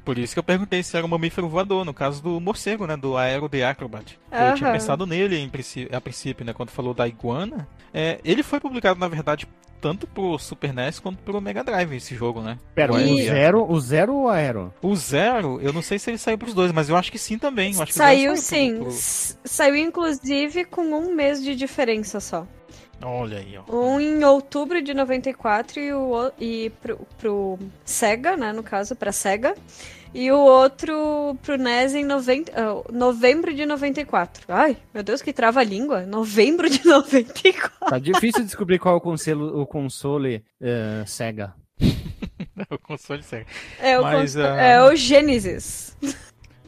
Por 0.03 0.19
isso 0.19 0.33
que 0.35 0.39
eu 0.39 0.43
perguntei 0.43 0.83
se 0.83 0.95
era 0.95 1.03
um 1.03 1.09
mamífero 1.09 1.49
voador, 1.49 1.83
no 1.83 1.93
caso 1.93 2.21
do 2.21 2.39
morcego, 2.39 2.85
né? 2.85 2.95
Do 2.95 3.17
Aero 3.17 3.49
The 3.49 3.65
Acrobat. 3.65 4.19
Eu 4.31 4.53
tinha 4.55 4.71
pensado 4.71 5.07
nele 5.07 5.35
em 5.39 5.49
princi- 5.49 5.89
a 5.91 5.99
princípio, 5.99 6.45
né? 6.45 6.53
Quando 6.53 6.69
falou 6.69 6.93
da 6.93 7.07
iguana. 7.07 7.67
É, 7.91 8.19
ele 8.23 8.43
foi 8.43 8.59
publicado, 8.59 8.99
na 8.99 9.07
verdade, 9.07 9.47
tanto 9.81 10.05
pro 10.05 10.37
Super 10.37 10.71
NES 10.73 10.99
quanto 10.99 11.17
pro 11.23 11.41
Mega 11.41 11.63
Drive, 11.63 11.95
esse 11.95 12.13
jogo, 12.15 12.39
né? 12.41 12.59
Pera, 12.75 12.93
O 12.93 12.97
o 12.97 12.99
The 12.99 13.23
zero, 13.23 13.65
o 13.71 13.81
zero 13.81 14.13
ou 14.13 14.23
o 14.25 14.29
aero? 14.29 14.71
O 14.79 14.95
Zero, 14.95 15.59
eu 15.59 15.73
não 15.73 15.81
sei 15.81 15.97
se 15.97 16.11
ele 16.11 16.19
saiu 16.19 16.37
pros 16.37 16.53
dois, 16.53 16.71
mas 16.71 16.87
eu 16.87 16.95
acho 16.95 17.11
que 17.11 17.17
sim 17.17 17.39
também. 17.39 17.73
Eu 17.73 17.81
acho 17.81 17.91
que 17.91 17.97
o 17.99 18.03
Saiu 18.03 18.35
Zero 18.35 18.37
sim. 18.37 18.77
pro- 18.77 18.91
Saiu 18.91 19.75
inclusive 19.75 20.65
com 20.65 20.83
um 20.83 21.15
mês 21.15 21.43
de 21.43 21.55
diferença 21.55 22.19
só. 22.19 22.45
Olha 23.01 23.37
aí, 23.39 23.55
ó. 23.57 23.63
Um 23.75 23.99
em 23.99 24.23
outubro 24.23 24.81
de 24.81 24.93
94 24.93 25.79
e, 25.79 25.93
o, 25.93 26.31
e 26.39 26.71
pro, 26.81 26.97
pro 27.17 27.59
Sega, 27.83 28.35
né, 28.37 28.51
no 28.51 28.63
caso, 28.63 28.95
pra 28.95 29.11
Sega. 29.11 29.55
E 30.13 30.31
o 30.31 30.37
outro 30.39 31.37
pro 31.43 31.57
NES 31.57 31.93
em 31.93 32.05
90, 32.05 32.51
ah, 32.55 32.81
novembro 32.91 33.53
de 33.53 33.65
94. 33.65 34.45
Ai, 34.47 34.77
meu 34.93 35.03
Deus, 35.03 35.21
que 35.21 35.33
trava 35.33 35.59
a 35.59 35.63
língua. 35.63 36.05
Novembro 36.05 36.69
de 36.69 36.83
94. 36.87 37.89
Tá 37.89 37.99
difícil 37.99 38.43
descobrir 38.45 38.79
qual 38.79 38.95
é 38.95 38.97
o 38.97 39.01
console, 39.01 39.43
o 39.43 39.65
console 39.65 40.41
eh, 40.61 41.03
Sega. 41.05 41.53
o 42.71 42.79
console 42.79 43.23
Sega. 43.23 43.45
É 43.77 43.99
o, 43.99 44.03
Mas, 44.03 44.35
cons- 44.35 44.37
ah, 44.37 44.61
é 44.61 44.81
o 44.81 44.95
Genesis. 44.95 45.97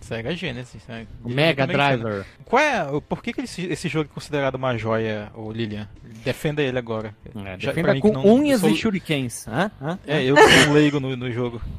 Sega 0.07 0.35
Genesis, 0.35 0.81
né? 0.87 1.05
O 1.23 1.29
Mega 1.29 1.63
sendo. 1.65 1.73
Driver. 1.73 2.25
Qual 2.45 2.61
é, 2.61 2.83
o- 2.91 3.01
por 3.01 3.21
que, 3.21 3.33
que 3.33 3.41
esse, 3.41 3.65
esse 3.65 3.87
jogo 3.89 4.09
é 4.09 4.13
considerado 4.13 4.55
uma 4.55 4.77
joia, 4.77 5.29
ô 5.35 5.51
Lilian? 5.51 5.87
Defenda 6.23 6.61
ele 6.61 6.77
agora. 6.77 7.13
É, 7.35 7.57
Já- 7.59 7.71
pra 7.73 7.93
defenda 7.93 7.99
com 7.99 8.11
não- 8.13 8.25
unhas 8.25 8.63
eu 8.63 8.69
e 8.69 8.71
sou- 8.71 8.79
shurikens. 8.79 9.47
Hã? 9.47 9.69
Hã? 9.81 9.99
É, 10.07 10.23
eu 10.23 10.35
sou 10.37 10.73
leigo 10.73 10.99
no, 10.99 11.15
no 11.15 11.31
jogo. 11.31 11.61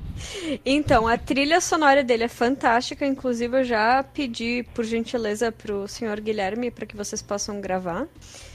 Então, 0.66 1.06
a 1.06 1.16
trilha 1.16 1.60
sonora 1.60 2.02
dele 2.02 2.24
é 2.24 2.28
fantástica. 2.28 3.06
Inclusive, 3.06 3.60
eu 3.60 3.64
já 3.64 4.02
pedi, 4.02 4.64
por 4.74 4.84
gentileza, 4.84 5.52
pro 5.52 5.86
senhor 5.86 6.20
Guilherme 6.20 6.70
para 6.72 6.84
que 6.86 6.96
vocês 6.96 7.22
possam 7.22 7.60
gravar. 7.60 8.06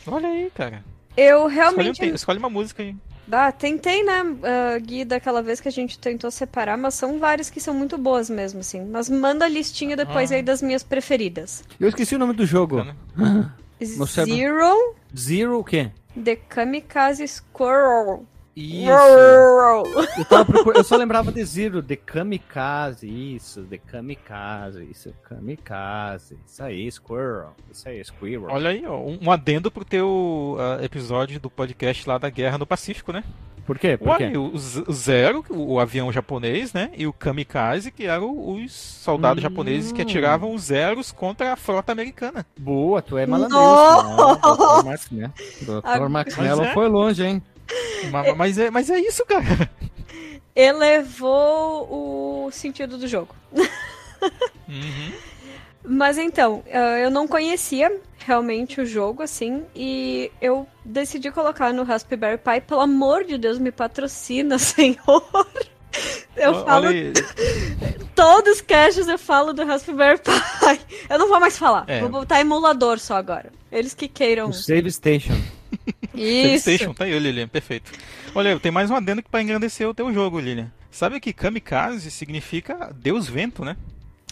Olha 0.05 0.27
aí, 0.27 0.51
cara. 0.53 0.83
Eu 1.15 1.37
Escolhe, 1.37 1.45
um 1.45 1.47
realmente. 1.47 1.99
te- 2.01 2.13
escolhe 2.13 2.39
uma 2.39 2.49
música 2.49 2.83
aí. 2.83 2.93
Ah, 3.31 3.51
tentei, 3.51 4.03
né, 4.03 4.21
ah, 4.43 4.77
Gui, 4.79 5.05
daquela 5.05 5.41
vez 5.41 5.59
que 5.61 5.67
a 5.67 5.71
gente 5.71 5.97
tentou 5.97 6.29
separar, 6.29 6.77
mas 6.77 6.93
são 6.93 7.19
várias 7.19 7.49
que 7.49 7.59
são 7.59 7.73
muito 7.73 7.97
boas 7.97 8.29
mesmo, 8.29 8.59
assim. 8.59 8.85
Mas 8.85 9.09
manda 9.09 9.45
a 9.45 9.47
listinha 9.47 9.95
depois 9.95 10.31
Ah. 10.31 10.35
aí 10.35 10.41
das 10.43 10.61
minhas 10.61 10.83
preferidas. 10.83 11.63
Eu 11.79 11.87
esqueci 11.89 12.15
o 12.15 12.19
nome 12.19 12.33
do 12.33 12.45
jogo. 12.45 12.85
Zero, 13.83 14.95
Zero 15.17 15.59
o 15.59 15.63
quê? 15.63 15.91
The 16.21 16.35
Kamikaze 16.35 17.27
Squirrel. 17.27 18.25
Isso. 18.55 18.85
Squirrel. 18.85 19.83
Eu, 20.17 20.25
tava 20.25 20.45
procur- 20.45 20.75
eu 20.75 20.83
só 20.83 20.95
lembrava 20.95 21.31
de 21.31 21.43
Zero, 21.43 21.81
de 21.81 21.95
Kamikaze, 21.95 23.07
isso, 23.35 23.61
de 23.63 23.77
Kamikaze, 23.79 24.87
isso, 24.91 25.13
Kamikaze, 25.27 26.37
isso 26.45 26.63
aí, 26.63 26.91
Squirrel, 26.91 27.53
isso 27.71 27.89
aí, 27.89 28.03
Squirrel. 28.03 28.47
Olha 28.49 28.69
aí, 28.69 28.85
ó, 28.85 28.97
um, 28.97 29.31
adendo 29.31 29.71
pro 29.71 29.83
teu 29.83 30.57
ah, 30.59 30.83
episódio 30.83 31.39
do 31.39 31.49
podcast 31.49 32.07
lá 32.07 32.17
da 32.17 32.29
Guerra 32.29 32.57
no 32.59 32.67
Pacífico, 32.67 33.11
né? 33.11 33.23
Por 33.65 33.79
quê? 33.79 33.95
Por 33.97 34.09
Olha, 34.09 34.29
quê? 34.29 34.37
o, 34.37 34.51
o 34.53 34.91
Zero, 34.93 35.43
o, 35.49 35.73
o 35.75 35.79
avião 35.79 36.11
japonês, 36.11 36.73
né? 36.73 36.91
E 36.97 37.07
o 37.07 37.13
Kamikaze, 37.13 37.91
que 37.91 38.03
eram 38.05 38.29
os 38.53 38.73
soldados 38.73 39.41
Hum. 39.41 39.47
japoneses 39.49 39.91
que 39.93 40.01
atiravam 40.01 40.53
os 40.53 40.63
zeros 40.63 41.11
contra 41.13 41.53
a 41.53 41.55
frota 41.55 41.91
americana. 41.93 42.45
Boa, 42.59 43.01
tu 43.01 43.17
é 43.17 43.25
malandro. 43.25 43.57
Dr. 43.57 44.85
Max, 44.85 45.09
né? 45.11 45.31
Dr. 45.61 45.79
Agora- 45.81 46.09
Max 46.09 46.35
Mas 46.35 46.45
Mello 46.45 46.63
é. 46.65 46.73
foi 46.73 46.89
longe, 46.89 47.23
hein? 47.25 47.41
Ma- 48.11 48.33
Mas 48.35 48.57
é, 48.57 48.69
mas 48.69 48.89
é 48.89 48.99
isso, 48.99 49.25
cara. 49.25 49.69
Elevou 50.55 52.45
o 52.47 52.51
sentido 52.51 52.97
do 52.97 53.07
jogo. 53.07 53.33
Uhum. 54.67 55.11
Mas 55.85 56.17
então, 56.17 56.63
ah, 56.71 56.99
eu 56.99 57.09
não 57.11 57.27
conhecia 57.27 57.91
realmente 58.19 58.79
o 58.79 58.85
jogo, 58.85 59.21
assim, 59.21 59.63
e 59.75 60.31
eu 60.41 60.65
decidi 60.85 61.29
colocar 61.29 61.73
no 61.73 61.83
Raspberry 61.83 62.37
Pi. 62.37 62.61
Pelo 62.65 62.81
amor 62.81 63.25
de 63.25 63.37
Deus, 63.37 63.59
me 63.59 63.71
patrocina, 63.71 64.57
senhor! 64.59 65.47
Eu 66.37 66.51
Ó- 66.51 66.63
falo, 66.65 66.87
todos 68.15 68.55
os 68.55 68.61
caches 68.61 69.07
eu 69.07 69.17
falo 69.19 69.51
do 69.53 69.65
Raspberry 69.65 70.19
Pi. 70.19 70.79
Eu 71.09 71.19
não 71.19 71.27
vou 71.27 71.39
mais 71.39 71.57
falar, 71.57 71.83
É. 71.87 71.99
vou 71.99 72.09
botar 72.09 72.39
emulador 72.39 72.97
só 72.99 73.15
agora. 73.17 73.51
Eles 73.71 73.93
que 73.93 74.07
queiram. 74.07 74.49
O 74.49 74.53
Save 74.53 74.89
Station. 74.91 75.33
Isso. 76.13 76.63
PlayStation, 76.63 76.93
tá 76.93 77.05
aí, 77.05 77.17
Lilian, 77.17 77.47
perfeito. 77.47 77.91
Olha, 78.35 78.59
tem 78.59 78.71
mais 78.71 78.89
um 78.89 78.95
adendo 78.95 79.21
que 79.23 79.29
pra 79.29 79.41
engrandecer 79.41 79.87
o 79.87 79.93
teu 79.93 80.13
jogo, 80.13 80.39
Lilian. 80.39 80.71
Sabe 80.91 81.19
que 81.19 81.33
Kamikaze 81.33 82.11
significa 82.11 82.93
Deus 82.95 83.27
Vento, 83.27 83.65
né? 83.65 83.75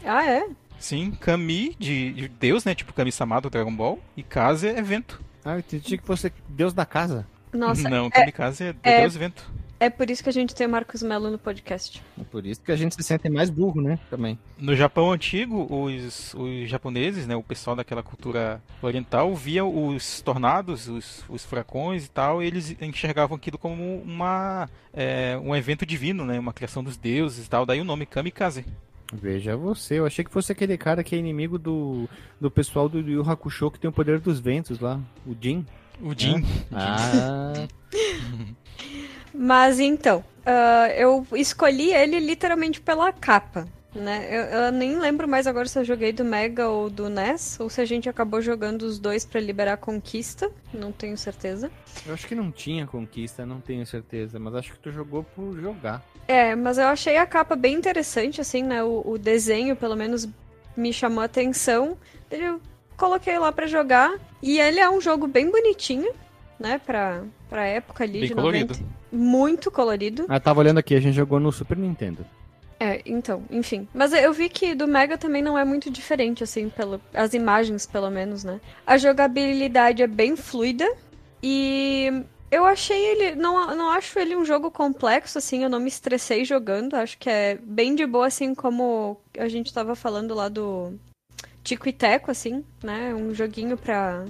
Ah, 0.05 0.25
é? 0.25 0.47
Sim, 0.79 1.11
Kami 1.11 1.75
de, 1.77 2.11
de 2.13 2.27
Deus, 2.27 2.65
né? 2.65 2.73
Tipo 2.73 2.93
Kami-sama 2.93 3.39
do 3.39 3.49
Dragon 3.49 3.73
Ball. 3.75 3.99
E 4.17 4.23
Kaze 4.23 4.67
é 4.67 4.81
vento. 4.81 5.21
Ah, 5.45 5.53
eu 5.53 5.59
entendi 5.59 5.97
que 5.97 6.05
fosse 6.05 6.31
Deus 6.49 6.73
da 6.73 6.85
casa. 6.85 7.25
Nossa, 7.53 7.87
Não, 7.89 8.09
Kamikaze 8.09 8.63
é, 8.63 8.75
é- 8.83 9.01
Deus 9.01 9.15
Vento. 9.15 9.45
É 9.81 9.89
por 9.89 10.11
isso 10.11 10.21
que 10.21 10.29
a 10.29 10.31
gente 10.31 10.53
tem 10.53 10.67
o 10.67 10.69
Marcos 10.69 11.01
Melo 11.01 11.31
no 11.31 11.39
podcast. 11.39 12.03
É 12.19 12.23
por 12.23 12.45
isso 12.45 12.61
que 12.61 12.71
a 12.71 12.75
gente 12.75 12.93
se 12.93 13.01
sente 13.01 13.27
mais 13.27 13.49
burro, 13.49 13.81
né? 13.81 13.97
Também. 14.11 14.37
No 14.55 14.75
Japão 14.75 15.11
antigo, 15.11 15.65
os, 15.73 16.35
os 16.35 16.69
japoneses, 16.69 17.25
né, 17.25 17.35
o 17.35 17.41
pessoal 17.41 17.75
daquela 17.75 18.03
cultura 18.03 18.61
oriental, 18.79 19.35
via 19.35 19.65
os 19.65 20.21
tornados, 20.21 20.87
os, 20.87 21.25
os 21.27 21.43
furacões 21.43 22.05
e 22.05 22.11
tal, 22.11 22.43
e 22.43 22.45
eles 22.45 22.79
enxergavam 22.79 23.35
aquilo 23.35 23.57
como 23.57 24.03
uma, 24.03 24.69
é, 24.93 25.35
um 25.43 25.55
evento 25.55 25.83
divino, 25.83 26.25
né, 26.25 26.37
uma 26.37 26.53
criação 26.53 26.83
dos 26.83 26.95
deuses 26.95 27.47
e 27.47 27.49
tal. 27.49 27.65
Daí 27.65 27.81
o 27.81 27.83
nome 27.83 28.05
Kamikaze. 28.05 28.63
Veja 29.11 29.57
você, 29.57 29.97
eu 29.97 30.05
achei 30.05 30.23
que 30.23 30.29
fosse 30.29 30.51
aquele 30.51 30.77
cara 30.77 31.03
que 31.03 31.15
é 31.15 31.17
inimigo 31.17 31.57
do, 31.57 32.07
do 32.39 32.51
pessoal 32.51 32.87
do 32.87 32.99
Yu 32.99 33.27
Hakusho 33.27 33.71
que 33.71 33.79
tem 33.79 33.89
o 33.89 33.93
poder 33.93 34.19
dos 34.19 34.39
ventos 34.39 34.79
lá, 34.79 34.99
o 35.25 35.35
Jin. 35.41 35.65
O 35.99 36.13
Jin. 36.15 36.45
Ah, 36.71 37.67
Mas 39.33 39.79
então, 39.79 40.23
ah, 40.45 40.89
eu 40.95 41.25
escolhi 41.33 41.93
ele 41.93 42.19
literalmente 42.19 42.81
pela 42.81 43.11
capa. 43.11 43.67
Né? 43.93 44.25
Eu, 44.29 44.43
eu 44.43 44.71
nem 44.71 44.97
lembro 44.97 45.27
mais 45.27 45.45
agora 45.45 45.67
se 45.67 45.77
eu 45.77 45.83
joguei 45.83 46.13
do 46.13 46.23
Mega 46.23 46.69
ou 46.69 46.89
do 46.89 47.09
NES, 47.09 47.59
ou 47.59 47.69
se 47.69 47.81
a 47.81 47.85
gente 47.85 48.07
acabou 48.07 48.41
jogando 48.41 48.83
os 48.83 48.97
dois 48.97 49.25
pra 49.25 49.41
liberar 49.41 49.73
a 49.73 49.77
conquista, 49.77 50.49
não 50.73 50.93
tenho 50.93 51.17
certeza. 51.17 51.69
eu 52.05 52.13
acho 52.13 52.25
que 52.25 52.33
não 52.33 52.51
tinha 52.51 52.87
conquista, 52.87 53.45
não 53.45 53.59
tenho 53.59 53.85
certeza, 53.85 54.39
mas 54.39 54.55
acho 54.55 54.71
que 54.71 54.79
tu 54.79 54.91
jogou 54.91 55.23
por 55.23 55.59
jogar. 55.59 56.01
É, 56.25 56.55
mas 56.55 56.77
eu 56.77 56.87
achei 56.87 57.17
a 57.17 57.25
capa 57.25 57.53
bem 57.53 57.75
interessante, 57.75 58.39
assim, 58.39 58.63
né? 58.63 58.81
O, 58.81 59.03
o 59.05 59.17
desenho, 59.17 59.75
pelo 59.75 59.97
menos, 59.97 60.25
me 60.77 60.93
chamou 60.93 61.21
a 61.21 61.25
atenção. 61.25 61.97
Eu 62.29 62.61
coloquei 62.95 63.37
lá 63.37 63.51
pra 63.51 63.67
jogar. 63.67 64.17
E 64.41 64.57
ele 64.57 64.79
é 64.79 64.89
um 64.89 65.01
jogo 65.01 65.27
bem 65.27 65.51
bonitinho, 65.51 66.13
né? 66.57 66.79
Pra, 66.85 67.23
pra 67.49 67.65
época 67.65 68.05
ali 68.05 68.21
Bem 68.21 68.29
de 68.29 68.35
colorido. 68.35 68.73
90. 68.73 69.00
Muito 69.11 69.69
colorido. 69.69 70.25
Ah, 70.29 70.39
tava 70.39 70.59
olhando 70.59 70.77
aqui, 70.77 70.95
a 70.95 70.99
gente 70.99 71.15
jogou 71.15 71.39
no 71.39 71.51
Super 71.51 71.77
Nintendo. 71.77 72.25
É, 72.79 72.99
então, 73.05 73.43
enfim. 73.51 73.87
Mas 73.93 74.11
eu 74.11 74.33
vi 74.33 74.49
que 74.49 74.73
do 74.73 74.87
Mega 74.87 75.15
também 75.15 75.41
não 75.41 75.55
é 75.55 75.63
muito 75.63 75.91
diferente, 75.91 76.43
assim, 76.43 76.67
pelo, 76.69 76.99
as 77.13 77.33
imagens, 77.33 77.85
pelo 77.85 78.09
menos, 78.09 78.43
né? 78.43 78.59
A 78.87 78.97
jogabilidade 78.97 80.01
é 80.01 80.07
bem 80.07 80.35
fluida 80.35 80.91
e 81.43 82.23
eu 82.49 82.65
achei 82.65 82.97
ele. 82.97 83.35
Não, 83.35 83.75
não 83.75 83.89
acho 83.91 84.17
ele 84.17 84.35
um 84.35 84.43
jogo 84.43 84.71
complexo, 84.71 85.37
assim, 85.37 85.63
eu 85.63 85.69
não 85.69 85.79
me 85.79 85.89
estressei 85.89 86.43
jogando. 86.43 86.95
Acho 86.95 87.19
que 87.19 87.29
é 87.29 87.59
bem 87.61 87.93
de 87.93 88.05
boa, 88.07 88.25
assim, 88.25 88.55
como 88.55 89.21
a 89.37 89.47
gente 89.47 89.71
tava 89.71 89.95
falando 89.95 90.33
lá 90.33 90.49
do 90.49 90.93
Tico 91.63 91.87
e 91.87 91.93
Teco, 91.93 92.31
assim, 92.31 92.65
né? 92.83 93.13
Um 93.13 93.31
joguinho 93.33 93.77
pra. 93.77 94.25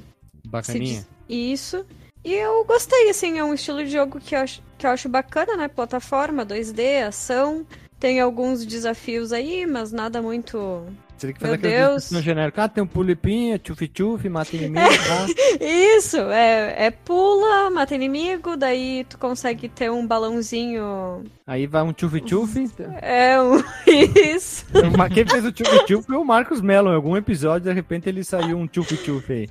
Bacaninha. 0.45 1.07
Isso. 1.29 1.85
E 2.23 2.33
eu 2.33 2.63
gostei, 2.65 3.09
assim, 3.09 3.39
é 3.39 3.43
um 3.43 3.53
estilo 3.53 3.83
de 3.83 3.91
jogo 3.91 4.19
que 4.19 4.35
eu 4.35 4.39
acho, 4.39 4.61
que 4.77 4.85
eu 4.85 4.91
acho 4.91 5.09
bacana, 5.09 5.57
né? 5.57 5.67
Plataforma, 5.67 6.45
2D, 6.45 7.07
ação. 7.07 7.65
Tem 7.99 8.19
alguns 8.19 8.65
desafios 8.65 9.31
aí, 9.31 9.65
mas 9.65 9.91
nada 9.91 10.21
muito. 10.21 10.85
Teria 11.21 11.35
que 11.35 11.43
Meu 11.43 11.51
fazer 11.53 11.67
aquele 11.67 11.83
Deus. 11.83 11.95
descrição 11.97 12.23
genérico. 12.23 12.61
Ah, 12.61 12.67
tem 12.67 12.83
um 12.83 12.87
pulipinha, 12.87 13.59
tchufi-tchufi, 13.59 14.27
mata 14.27 14.55
inimigo, 14.57 14.87
tá? 14.87 15.27
Isso, 15.63 16.17
é, 16.17 16.87
é 16.87 16.91
pula, 16.91 17.69
mata 17.69 17.93
inimigo, 17.93 18.57
daí 18.57 19.05
tu 19.07 19.19
consegue 19.19 19.69
ter 19.69 19.91
um 19.91 20.05
balãozinho. 20.07 21.23
Aí 21.45 21.67
vai 21.67 21.83
um 21.83 21.93
tchufi-tchufi. 21.93 22.71
É 23.03 23.39
um. 23.39 23.57
Isso. 23.87 24.65
Quem 25.13 25.27
fez 25.27 25.45
o 25.45 25.51
tchufi-tchufi 25.51 26.07
foi 26.07 26.17
o 26.17 26.25
Marcos 26.25 26.59
Mello. 26.59 26.89
Em 26.89 26.95
algum 26.95 27.15
episódio, 27.15 27.69
de 27.69 27.73
repente, 27.73 28.09
ele 28.09 28.23
saiu 28.23 28.57
um 28.57 28.65
tchufi-tchufi 28.67 29.31
aí. 29.31 29.49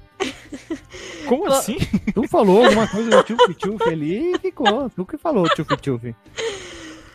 Como 1.26 1.44
Pô. 1.44 1.52
assim? 1.52 1.78
Tu 2.12 2.26
falou 2.26 2.64
alguma 2.64 2.88
coisa 2.88 3.10
do 3.10 3.22
tchufi-tchufi 3.22 3.90
ali 3.90 4.32
e 4.32 4.38
ficou. 4.40 4.90
Tu 4.90 5.06
que 5.06 5.16
falou 5.16 5.44
tchufi-tchufi. 5.44 6.16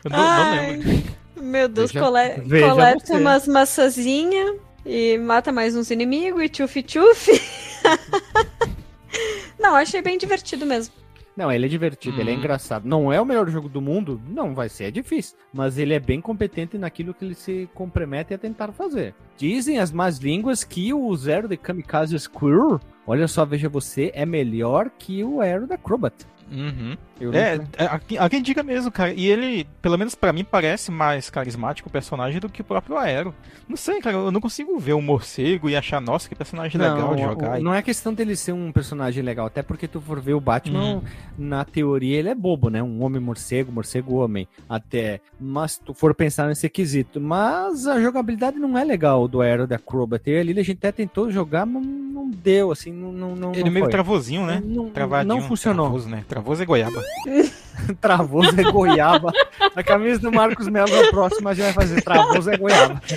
Eu 0.06 0.12
não, 0.12 0.18
não 0.18 0.52
lembro. 0.52 1.25
Meu 1.36 1.68
Deus, 1.68 1.92
Veja- 1.92 2.06
cole... 2.06 2.30
veja 2.46 2.70
coleta 2.70 3.06
você. 3.06 3.14
umas 3.14 3.48
maçãzinhas 3.48 4.56
e 4.86 5.18
mata 5.18 5.52
mais 5.52 5.76
uns 5.76 5.92
inimigos 5.92 6.42
e 6.44 6.50
tchufi-tchufi. 6.50 7.42
Não, 9.60 9.76
achei 9.76 10.02
bem 10.02 10.18
divertido 10.18 10.66
mesmo. 10.66 10.94
Não, 11.36 11.52
ele 11.52 11.66
é 11.66 11.70
divertido, 11.70 12.22
ele 12.22 12.32
é 12.32 12.34
Hum. 12.34 12.38
engraçado. 12.38 12.86
Não 12.88 13.12
é 13.12 13.20
o 13.20 13.26
melhor 13.26 13.50
jogo 13.50 13.68
do 13.68 13.82
mundo? 13.82 14.22
Não 14.30 14.56
vai 14.56 14.70
ser, 14.70 14.86
é 14.86 14.92
difícil. 14.92 15.36
Mas 15.54 15.78
ele 15.78 15.94
é 15.94 16.00
bem 16.00 16.22
competente 16.22 16.78
naquilo 16.78 17.14
que 17.14 17.26
ele 17.26 17.36
se 17.36 17.68
compromete 17.74 18.34
a 18.34 18.38
tentar 18.38 18.72
fazer. 18.72 19.14
Dizem 19.38 19.80
as 19.80 19.92
más 19.92 20.18
línguas 20.18 20.64
que 20.64 20.94
o 20.94 21.14
Zero 21.18 21.48
de 21.50 21.58
Kamikaze 21.58 22.18
Squirrel, 22.18 22.80
olha 23.06 23.28
só, 23.28 23.44
veja 23.44 23.68
você, 23.68 24.12
é 24.16 24.26
melhor 24.26 24.90
que 24.98 25.24
o 25.26 25.42
Aero 25.42 25.68
da 25.68 25.76
Acrobat. 25.76 26.16
Uhum. 26.50 26.96
É, 27.20 27.58
não- 27.58 27.68
é, 27.78 27.86
a- 27.86 28.26
a 28.26 28.30
quem 28.30 28.42
diga 28.42 28.62
mesmo, 28.62 28.92
cara. 28.92 29.14
E 29.14 29.26
ele, 29.26 29.66
pelo 29.82 29.98
menos 29.98 30.16
pra 30.16 30.34
mim, 30.34 30.44
parece 30.44 30.92
mais 30.92 31.30
carismático 31.30 31.88
o 31.88 31.92
personagem 31.92 32.40
do 32.40 32.50
que 32.50 32.62
o 32.62 32.64
próprio 32.66 32.98
Aero. 32.98 33.34
Não 33.70 33.78
sei, 33.78 34.02
cara, 34.02 34.18
eu 34.18 34.32
não 34.32 34.42
consigo 34.42 34.78
ver 34.78 34.94
um 34.94 35.02
morcego 35.02 35.70
e 35.70 35.76
achar, 35.76 36.02
nossa, 36.02 36.28
que 36.28 36.36
personagem 36.36 36.80
legal 36.80 37.16
de 37.16 37.22
jogar. 37.22 37.60
o- 37.60 37.64
não 37.64 37.74
é 37.74 37.82
questão 37.82 38.14
dele 38.14 38.36
ser 38.36 38.52
um 38.52 38.72
personagem 38.72 39.24
legal, 39.24 39.46
até 39.48 39.62
porque 39.64 39.88
tu 39.88 40.02
for 40.02 40.20
ver 40.20 40.34
o 40.34 40.40
Batman, 40.42 40.96
Uhum. 40.96 41.02
na 41.38 41.64
teoria 41.64 42.18
ele 42.20 42.30
é 42.30 42.36
bobo, 42.36 42.70
né? 42.70 42.84
Um 42.84 43.02
homem 43.04 43.22
morcego, 43.22 43.72
morcego 43.72 44.16
homem, 44.16 44.48
até. 44.70 45.22
Mas 45.40 45.78
tu 45.78 45.94
for 45.94 46.14
pensar 46.14 46.48
nesse 46.48 46.68
quesito, 46.70 47.20
mas 47.22 47.88
a 47.88 48.00
jogabilidade 48.02 48.58
não 48.60 48.78
é 48.78 48.84
legal 48.84 49.28
do 49.28 49.42
Aero 49.42 49.66
da 49.66 49.78
Acrobat. 49.78 50.30
E 50.30 50.38
ali 50.38 50.52
a 50.60 50.64
gente 50.64 50.78
até 50.78 50.92
tentou 50.92 51.32
jogar, 51.32 51.66
mas 51.66 51.86
não 51.86 52.30
deu, 52.30 52.72
assim, 52.72 52.92
não 52.92 53.12
não 53.12 53.36
não, 53.36 53.52
Ele 53.54 53.66
não 53.66 53.72
meio 53.72 53.86
foi. 53.86 53.92
travosinho, 53.92 54.46
né? 54.46 54.62
Não, 54.64 54.90
Travadinho. 54.90 55.34
não 55.36 55.42
funcionou. 55.42 55.86
Travoso, 55.86 56.10
né? 56.10 56.24
Travoso 56.28 56.62
é 56.64 56.66
goiaba. 56.66 57.05
Travoso 58.02 58.50
é 58.60 58.64
goiaba. 58.72 59.32
A 59.76 59.84
camisa 59.84 60.20
do 60.20 60.32
Marcos 60.32 60.68
Melo 60.68 60.90
na 60.90 61.10
próxima 61.10 61.50
a 61.52 61.54
gente 61.54 61.66
vai 61.66 61.74
fazer 61.74 62.02
Travoso 62.02 62.50
é 62.50 62.58
goiaba. 62.58 63.02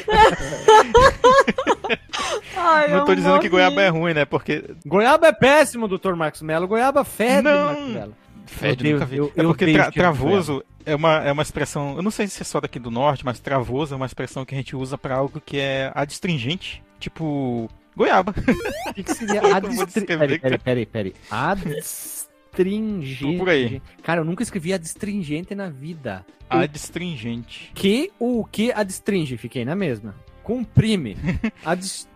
Ai, 2.56 2.88
não 2.88 2.98
eu 2.98 3.04
tô 3.04 3.14
dizendo 3.14 3.34
que 3.38 3.48
morri. 3.48 3.48
goiaba 3.50 3.82
é 3.82 3.88
ruim, 3.88 4.14
né? 4.14 4.24
Porque 4.24 4.64
Goiaba 4.84 5.28
é 5.28 5.32
péssimo, 5.32 5.86
doutor 5.88 6.16
Marcos 6.16 6.42
Melo. 6.42 6.66
Goiaba 6.66 7.04
fede, 7.04 7.42
Não. 7.42 7.64
Marcos 7.66 7.88
Melo. 7.88 8.14
Fede, 8.46 8.72
odeio- 8.80 8.94
nunca 8.94 9.06
vi. 9.06 9.16
eu- 9.18 9.32
é 9.36 9.40
eu 9.42 9.48
porque 9.48 9.72
tra- 9.72 9.84
tipo 9.84 9.94
travoso 9.98 10.64
é 10.84 10.94
uma, 10.94 11.16
é 11.18 11.30
uma 11.32 11.42
expressão. 11.42 11.96
Eu 11.96 12.02
não 12.02 12.10
sei 12.10 12.26
se 12.26 12.40
é 12.42 12.44
só 12.44 12.60
daqui 12.60 12.78
do 12.78 12.90
norte, 12.90 13.24
mas 13.24 13.38
travoso 13.40 13.94
é 13.94 13.96
uma 13.96 14.06
expressão 14.06 14.44
que 14.44 14.54
a 14.54 14.58
gente 14.58 14.74
usa 14.74 14.96
pra 14.98 15.14
algo 15.16 15.40
que 15.44 15.58
é 15.58 15.92
adstringente. 15.94 16.82
Tipo, 16.98 17.68
goiaba. 17.96 18.34
O 18.88 18.94
que, 18.94 19.02
que 19.04 19.14
seria 19.14 19.40
eu 19.44 19.54
adstringente? 19.54 20.06
Peraí, 20.18 20.38
peraí, 20.38 20.58
peraí, 20.58 20.86
peraí. 20.86 21.14
Adstringente. 22.52 23.38
Por 23.38 23.48
aí. 23.48 23.82
Cara, 24.02 24.20
eu 24.20 24.24
nunca 24.24 24.42
escrevi 24.42 24.72
adstringente 24.72 25.54
na 25.54 25.68
vida. 25.68 26.24
Adstringente. 26.48 27.70
Que 27.74 28.10
o 28.18 28.44
que 28.44 28.72
adstringe? 28.72 29.36
Fiquei 29.36 29.64
na 29.64 29.76
mesma. 29.76 30.14
Comprime. 30.42 31.16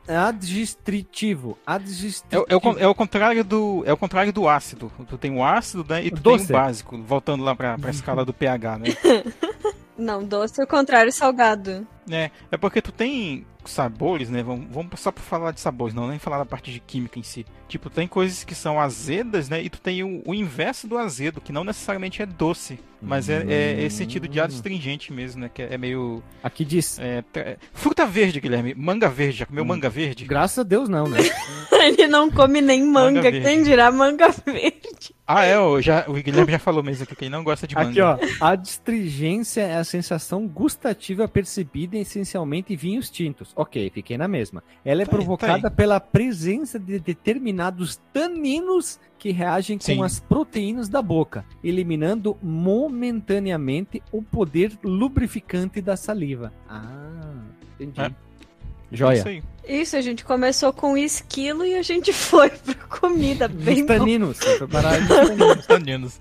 Adstritivo. 0.08 1.58
É, 1.66 1.72
Adstritivo. 1.72 2.42
o- 2.42 2.46
é 2.48 2.56
o, 2.56 2.60
con- 2.60 2.78
é 2.78 2.86
o 2.86 2.94
contrário 2.94 3.44
do 3.44 3.82
é 3.86 3.92
o 3.92 3.96
contrário 3.96 4.32
do 4.32 4.48
ácido. 4.48 4.90
Tu 5.08 5.18
tem 5.18 5.30
o 5.36 5.44
ácido 5.44 5.84
né, 5.88 6.04
e 6.06 6.10
tu 6.10 6.20
Doce. 6.20 6.46
tem 6.46 6.56
o 6.56 6.58
básico. 6.58 6.98
Voltando 7.02 7.44
lá 7.44 7.54
pra, 7.54 7.78
pra 7.78 7.90
escala 7.90 8.24
do 8.24 8.32
pH, 8.32 8.78
né? 8.78 8.86
Não, 9.98 10.24
doce 10.24 10.60
é 10.60 10.64
o 10.64 10.66
contrário, 10.66 11.12
salgado. 11.12 11.86
É, 12.10 12.30
é 12.50 12.56
porque 12.56 12.80
tu 12.80 12.90
tem 12.90 13.46
sabores, 13.70 14.28
né? 14.30 14.42
Vamos, 14.42 14.66
vamos 14.70 15.00
só 15.00 15.10
pra 15.10 15.22
falar 15.22 15.52
de 15.52 15.60
sabores, 15.60 15.94
não 15.94 16.08
nem 16.08 16.18
falar 16.18 16.38
da 16.38 16.44
parte 16.44 16.72
de 16.72 16.80
química 16.80 17.18
em 17.18 17.22
si. 17.22 17.46
Tipo, 17.68 17.88
tem 17.88 18.06
coisas 18.06 18.44
que 18.44 18.54
são 18.54 18.80
azedas, 18.80 19.48
né? 19.48 19.62
E 19.62 19.70
tu 19.70 19.80
tem 19.80 20.02
o, 20.02 20.22
o 20.26 20.34
inverso 20.34 20.86
do 20.86 20.98
azedo, 20.98 21.40
que 21.40 21.52
não 21.52 21.64
necessariamente 21.64 22.20
é 22.22 22.26
doce, 22.26 22.78
mas 23.00 23.28
é, 23.28 23.44
é 23.48 23.82
esse 23.82 23.96
sentido 23.96 24.28
de 24.28 24.40
adstringente 24.40 25.12
mesmo, 25.12 25.40
né? 25.40 25.50
Que 25.52 25.62
é 25.62 25.76
meio. 25.76 26.22
Aqui 26.42 26.64
diz. 26.64 26.98
é, 26.98 27.24
fruta 27.72 28.06
verde, 28.06 28.40
Guilherme. 28.40 28.74
Manga 28.74 29.08
verde. 29.08 29.38
Já 29.38 29.46
comeu 29.46 29.64
manga 29.64 29.90
verde? 29.90 30.24
Graças 30.24 30.58
a 30.58 30.62
Deus 30.62 30.88
não, 30.88 31.08
né? 31.08 31.18
Ele 31.82 32.06
não 32.06 32.30
come 32.30 32.60
nem 32.60 32.84
manga, 32.84 33.22
Manga 33.22 33.40
quem 33.40 33.62
dirá 33.62 33.90
manga 33.90 34.28
verde. 34.46 35.12
Ah, 35.26 35.44
é, 35.44 35.58
o, 35.58 35.80
já, 35.80 36.04
o 36.06 36.12
Guilherme 36.12 36.52
já 36.52 36.58
falou 36.58 36.82
mesmo 36.82 37.04
aqui 37.04 37.16
que 37.16 37.24
ele 37.24 37.30
não 37.30 37.42
gosta 37.42 37.66
de 37.66 37.74
manga. 37.74 37.88
Aqui, 37.88 38.00
ó. 38.00 38.44
A 38.46 38.50
adstringência 38.50 39.62
é 39.62 39.76
a 39.76 39.84
sensação 39.84 40.46
gustativa 40.46 41.26
percebida 41.26 41.96
essencialmente 41.96 42.72
em 42.72 42.76
vinhos 42.76 43.10
tintos. 43.10 43.51
Ok, 43.54 43.90
fiquei 43.90 44.16
na 44.16 44.26
mesma. 44.26 44.62
Ela 44.84 45.02
é 45.02 45.04
Tá 45.04 45.12
aí, 45.12 45.16
provocada 45.16 45.62
tá 45.62 45.70
pela 45.70 46.00
presença 46.00 46.78
de 46.78 46.98
determinados 46.98 48.00
taninos 48.12 48.98
que 49.18 49.30
reagem 49.30 49.78
com 49.78 49.84
Sim. 49.84 50.02
as 50.02 50.18
proteínas 50.18 50.88
da 50.88 51.02
boca, 51.02 51.44
eliminando 51.62 52.36
momentaneamente 52.42 54.02
o 54.10 54.22
poder 54.22 54.76
lubrificante 54.82 55.80
da 55.80 55.96
saliva. 55.96 56.52
Ah, 56.68 57.44
entendi. 57.78 58.00
É. 58.00 58.31
Joia. 58.92 59.42
Isso 59.66 59.96
a 59.96 60.00
gente 60.00 60.24
começou 60.24 60.72
com 60.72 60.96
esquilo 60.96 61.64
e 61.64 61.76
a 61.76 61.82
gente 61.82 62.12
foi 62.14 62.50
pra 62.50 62.74
comida 62.74 63.48
bem 63.48 63.80
Os 63.80 63.86
taninos. 63.86 64.38
Foi 64.38 64.68
parar 64.68 65.00
nos 65.00 65.08
taninos. 65.28 65.66
Taninos. 65.66 66.20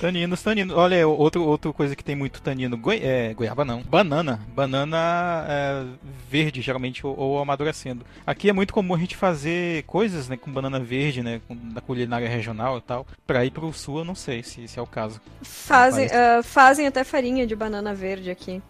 Taninos, 0.00 0.42
taninos. 0.42 0.76
Olha, 0.76 1.08
outro, 1.08 1.42
outra 1.44 1.72
coisa 1.72 1.96
que 1.96 2.04
tem 2.04 2.14
muito 2.14 2.42
tanino. 2.42 2.76
Goi 2.76 3.00
é, 3.02 3.32
goiaba 3.32 3.64
não. 3.64 3.80
Banana. 3.82 4.38
Banana 4.54 5.46
é, 5.48 5.84
verde, 6.28 6.60
geralmente, 6.60 7.06
ou, 7.06 7.18
ou, 7.18 7.38
amadurecendo. 7.38 8.04
Aqui 8.26 8.50
é 8.50 8.52
muito 8.52 8.74
comum 8.74 8.94
a 8.94 8.98
gente 8.98 9.16
fazer 9.16 9.82
coisas 9.84 10.28
né, 10.28 10.36
com 10.36 10.52
banana 10.52 10.78
verde, 10.78 11.22
né? 11.22 11.40
Com, 11.48 11.56
da 11.56 11.80
culinária 11.80 12.28
regional 12.28 12.78
e 12.78 12.82
tal. 12.82 13.06
Pra 13.26 13.46
ir 13.46 13.50
pro 13.50 13.72
sul, 13.72 14.00
eu 14.00 14.04
não 14.04 14.14
sei 14.14 14.42
se, 14.42 14.68
se 14.68 14.78
é 14.78 14.82
o 14.82 14.86
caso. 14.86 15.20
Fazem, 15.42 16.06
uh, 16.06 16.42
fazem 16.42 16.86
até 16.86 17.02
farinha 17.02 17.46
de 17.46 17.56
banana 17.56 17.94
verde 17.94 18.30
aqui. 18.30 18.60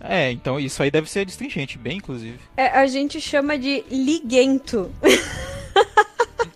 É, 0.00 0.30
então 0.30 0.60
isso 0.60 0.82
aí 0.82 0.90
deve 0.90 1.10
ser 1.10 1.24
distringente, 1.24 1.78
bem 1.78 1.98
inclusive. 1.98 2.38
É, 2.56 2.68
a 2.68 2.86
gente 2.86 3.20
chama 3.20 3.58
de 3.58 3.84
liguento. 3.90 4.90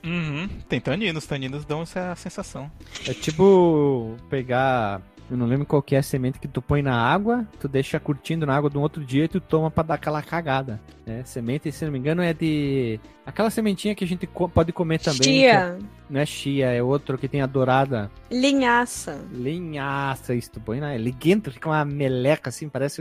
Uhum. 0.02 0.48
Tem 0.68 0.80
taninos, 0.80 1.26
taninos 1.26 1.64
dão 1.64 1.82
essa 1.82 2.14
sensação. 2.16 2.70
É 3.06 3.12
tipo 3.12 4.16
pegar. 4.28 5.02
Eu 5.30 5.36
não 5.36 5.46
lembro 5.46 5.64
qual 5.64 5.80
que 5.80 5.94
é 5.94 5.98
a 5.98 6.02
semente 6.02 6.40
que 6.40 6.48
tu 6.48 6.60
põe 6.60 6.82
na 6.82 6.94
água, 6.94 7.46
tu 7.60 7.68
deixa 7.68 8.00
curtindo 8.00 8.44
na 8.44 8.56
água 8.56 8.68
de 8.68 8.76
um 8.76 8.80
outro 8.80 9.04
dia 9.04 9.24
e 9.24 9.28
tu 9.28 9.40
toma 9.40 9.70
pra 9.70 9.84
dar 9.84 9.94
aquela 9.94 10.20
cagada. 10.20 10.80
Né? 11.06 11.22
Semente, 11.24 11.70
se 11.70 11.84
não 11.84 11.92
me 11.92 11.98
engano, 11.98 12.20
é 12.20 12.34
de. 12.34 12.98
Aquela 13.24 13.48
sementinha 13.48 13.94
que 13.94 14.02
a 14.02 14.06
gente 14.06 14.26
co 14.26 14.48
pode 14.48 14.72
comer 14.72 14.98
também. 14.98 15.22
Chia. 15.22 15.52
É... 15.52 15.78
Não 16.10 16.20
é 16.20 16.26
chia, 16.26 16.72
é 16.72 16.82
outro 16.82 17.16
que 17.16 17.28
tem 17.28 17.42
a 17.42 17.46
dourada. 17.46 18.10
Linhaça. 18.28 19.24
Linhaça, 19.30 20.34
isso 20.34 20.50
tu 20.50 20.60
põe 20.60 20.80
na. 20.80 20.96
Liguento, 20.96 21.52
fica 21.52 21.68
uma 21.68 21.84
meleca 21.84 22.48
assim, 22.48 22.68
parece. 22.68 23.00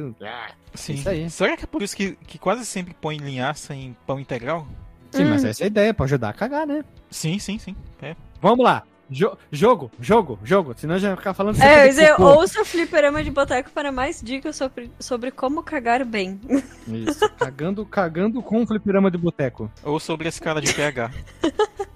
Sim. 0.76 0.94
Isso 0.94 1.10
aí. 1.10 1.30
Será 1.32 1.58
que 1.58 1.64
é 1.64 1.68
por 1.68 1.82
isso 1.82 1.98
que, 1.98 2.16
que 2.28 2.38
quase 2.38 2.64
sempre 2.64 2.94
põe 2.94 3.18
linhaça 3.18 3.74
em 3.74 3.98
pão 4.06 4.20
integral? 4.20 4.68
Sim, 5.10 5.26
hum. 5.26 5.30
mas 5.32 5.44
essa 5.44 5.64
é 5.64 5.66
a 5.66 5.68
ideia, 5.68 5.94
pra 5.96 6.06
ajudar 6.06 6.30
a 6.30 6.34
cagar, 6.34 6.68
né? 6.68 6.86
Sim, 7.10 7.40
sim, 7.40 7.58
sim. 7.58 7.76
É. 8.02 8.16
Vamos 8.40 8.64
lá. 8.64 8.84
Jo 9.10 9.38
jogo, 9.52 9.92
jogo, 10.00 10.40
jogo. 10.44 10.76
Senão 10.78 11.00
já 11.00 11.10
vai 11.10 11.18
ficar 11.18 11.34
falando 11.34 11.62
É, 11.62 11.88
dizer, 11.88 12.20
ouça 12.22 12.62
o 12.62 12.66
Fliperama 12.66 13.24
de 13.24 13.32
Boteco 13.32 13.72
para 13.72 13.92
mais 13.92 14.22
dicas 14.22 14.56
sobre, 14.56 14.92
sobre 15.00 15.32
como 15.32 15.64
cagar 15.64 16.06
bem. 16.06 16.40
Isso, 16.88 17.28
cagando, 17.38 17.86
cagando 17.86 18.42
com 18.42 18.62
o 18.62 18.68
Fliperama 18.68 19.10
de 19.10 19.18
Boteco. 19.18 19.72
Ou 19.84 20.00
sobre 20.00 20.28
a 20.28 20.30
escala 20.30 20.62
de 20.62 20.74
pH. 20.74 21.12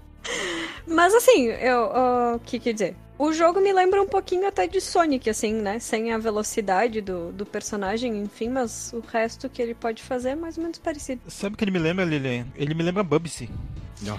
Mas 0.88 1.14
assim, 1.14 1.46
eu. 1.46 1.80
O 1.84 2.36
uh, 2.36 2.40
que 2.40 2.60
quer 2.60 2.74
dizer? 2.74 2.96
O 3.18 3.32
jogo 3.32 3.62
me 3.62 3.72
lembra 3.72 4.02
um 4.02 4.08
pouquinho 4.08 4.48
até 4.48 4.68
de 4.68 4.82
Sonic, 4.82 5.30
assim, 5.30 5.54
né? 5.54 5.80
Sem 5.80 6.12
a 6.12 6.18
velocidade 6.18 7.00
do, 7.00 7.32
do 7.32 7.46
personagem, 7.46 8.22
enfim, 8.22 8.50
mas 8.50 8.92
o 8.92 9.02
resto 9.02 9.48
que 9.48 9.62
ele 9.62 9.76
pode 9.76 10.02
fazer 10.02 10.30
é 10.30 10.36
mais 10.36 10.58
ou 10.58 10.64
menos 10.64 10.80
parecido. 10.80 11.22
Sabe 11.28 11.54
o 11.54 11.58
que 11.58 11.64
ele 11.64 11.72
me 11.72 11.80
lembra, 11.80 12.04
Lilian? 12.04 12.48
Ele 12.56 12.74
me 12.74 12.84
lembra 12.84 13.04
Bubsy. 13.04 13.50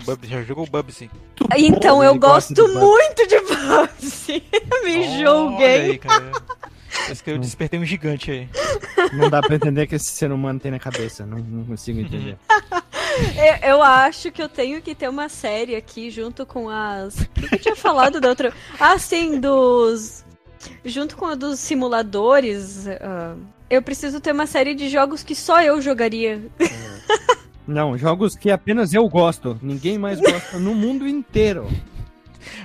Bubsy, 0.07 0.31
já 0.31 0.42
jogou 0.42 0.66
Bubsy? 0.66 1.11
Então, 1.57 2.03
eu 2.03 2.14
gosto 2.14 2.55
de 2.55 2.62
muito 2.62 3.27
de 3.27 3.40
Bubsy. 3.40 4.42
me 4.85 5.98
cara. 5.98 6.33
Parece 6.94 7.22
que 7.22 7.31
eu 7.31 7.38
despertei 7.38 7.79
um 7.79 7.85
gigante 7.85 8.31
aí. 8.31 8.48
Não 9.12 9.29
dá 9.29 9.42
pra 9.42 9.57
entender 9.57 9.83
o 9.83 9.87
que 9.87 9.96
esse 9.96 10.12
ser 10.12 10.31
humano 10.33 10.61
tem 10.61 10.70
na 10.70 10.79
cabeça. 10.79 11.27
Não, 11.27 11.38
não 11.38 11.64
consigo 11.64 12.00
entender. 12.00 12.38
eu, 13.37 13.70
eu, 13.70 13.83
acho 13.83 14.31
que 14.31 14.42
eu 14.42 14.48
tenho 14.48 14.81
que 14.83 14.94
ter 14.94 15.09
uma 15.09 15.29
série 15.29 15.77
aqui 15.77 16.11
junto 16.11 16.44
com 16.44 16.68
as. 16.68 17.18
O 17.20 17.29
que 17.29 17.55
eu 17.55 17.59
tinha 17.59 17.77
falado 17.77 18.20
da 18.20 18.29
outra? 18.29 18.53
Ah, 18.79 18.98
sim, 18.98 19.38
dos. 19.40 20.24
Junto 20.85 21.16
com 21.16 21.27
a 21.27 21.35
dos 21.35 21.59
simuladores. 21.59 22.87
Uh, 22.87 23.38
eu 23.68 23.83
preciso 23.83 24.20
ter 24.20 24.33
uma 24.33 24.46
série 24.46 24.74
de 24.74 24.88
jogos 24.88 25.22
que 25.22 25.35
só 25.35 25.62
eu 25.62 25.81
jogaria. 25.81 26.42
Não, 27.66 27.96
jogos 27.96 28.37
que 28.37 28.50
apenas 28.50 28.92
eu 28.92 29.09
gosto. 29.09 29.59
Ninguém 29.62 29.98
mais 29.98 30.20
gosta 30.20 30.59
no 30.59 30.74
mundo 30.74 31.09
inteiro. 31.09 31.66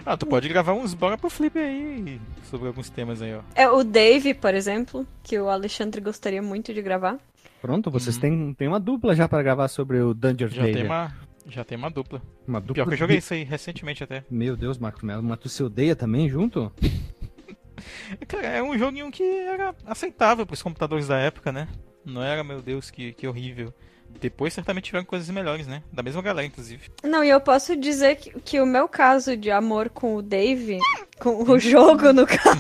Ah, 0.06 0.18
tu 0.18 0.26
pode 0.26 0.50
gravar 0.50 0.74
uns 0.74 0.94
bora 0.94 1.18
pro 1.18 1.30
flip 1.30 1.58
aí 1.58 2.20
sobre 2.50 2.68
alguns 2.68 2.90
temas 2.90 3.22
aí, 3.22 3.34
ó. 3.34 3.42
É 3.56 3.70
o 3.70 3.84
Dave, 3.84 4.34
por 4.34 4.54
exemplo, 4.54 5.08
que 5.24 5.40
o 5.40 5.50
Alexandre 5.50 6.02
gostaria 6.02 6.42
muito 6.42 6.74
de 6.74 6.82
gravar. 6.82 7.18
Pronto, 7.62 7.92
vocês 7.92 8.16
uhum. 8.16 8.22
têm, 8.22 8.54
têm 8.54 8.68
uma 8.68 8.80
dupla 8.80 9.16
já 9.16 9.28
para 9.28 9.44
gravar 9.44 9.68
sobre 9.68 10.00
o 10.00 10.14
Dungeon 10.14 10.48
já 10.48 10.64
Tem 10.64 10.86
uma, 10.86 11.14
já 11.48 11.64
tem 11.64 11.78
uma 11.78 11.90
dupla. 11.90 12.22
Uma 12.48 12.60
dupla. 12.60 12.76
Pior 12.76 12.88
que 12.88 12.94
eu 12.94 12.98
joguei 12.98 13.18
isso 13.18 13.34
aí 13.34 13.44
recentemente 13.44 14.04
até. 14.04 14.24
Meu 14.30 14.56
Deus, 14.56 14.78
Marcos 14.78 15.04
Melo, 15.04 15.24
mas 15.24 15.40
tu 15.40 15.50
se 15.50 15.62
odeia 15.64 15.96
também 15.96 16.30
junto? 16.30 16.72
Cara, 18.28 18.48
é 18.48 18.64
um 18.64 18.78
joguinho 18.78 19.12
que 19.12 19.24
era 19.24 19.76
aceitável 19.86 20.46
para 20.46 20.54
os 20.54 20.62
computadores 20.62 21.08
da 21.08 21.18
época, 21.18 21.52
né? 21.52 21.68
Não 22.06 22.24
era, 22.24 22.44
meu 22.44 22.62
Deus, 22.62 22.90
que, 22.90 23.14
que 23.14 23.28
horrível. 23.28 23.74
Depois 24.20 24.54
certamente 24.54 24.86
tiveram 24.86 25.06
coisas 25.06 25.30
melhores, 25.30 25.68
né? 25.68 25.84
Da 25.94 26.02
mesma 26.02 26.22
galera, 26.22 26.48
inclusive. 26.48 26.90
Não, 27.04 27.24
e 27.24 27.30
eu 27.30 27.40
posso 27.40 27.76
dizer 27.76 28.16
que, 28.16 28.32
que 28.42 28.60
o 28.60 28.66
meu 28.66 28.88
caso 28.88 29.38
de 29.38 29.52
amor 29.52 29.90
com 29.90 30.16
o 30.16 30.22
Dave, 30.22 30.80
com 31.20 31.44
o 31.44 31.58
jogo 31.60 32.12
no 32.12 32.26
caso. 32.26 32.60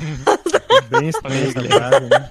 Bem 0.89 1.10
estranho, 1.10 1.53
né? 2.10 2.29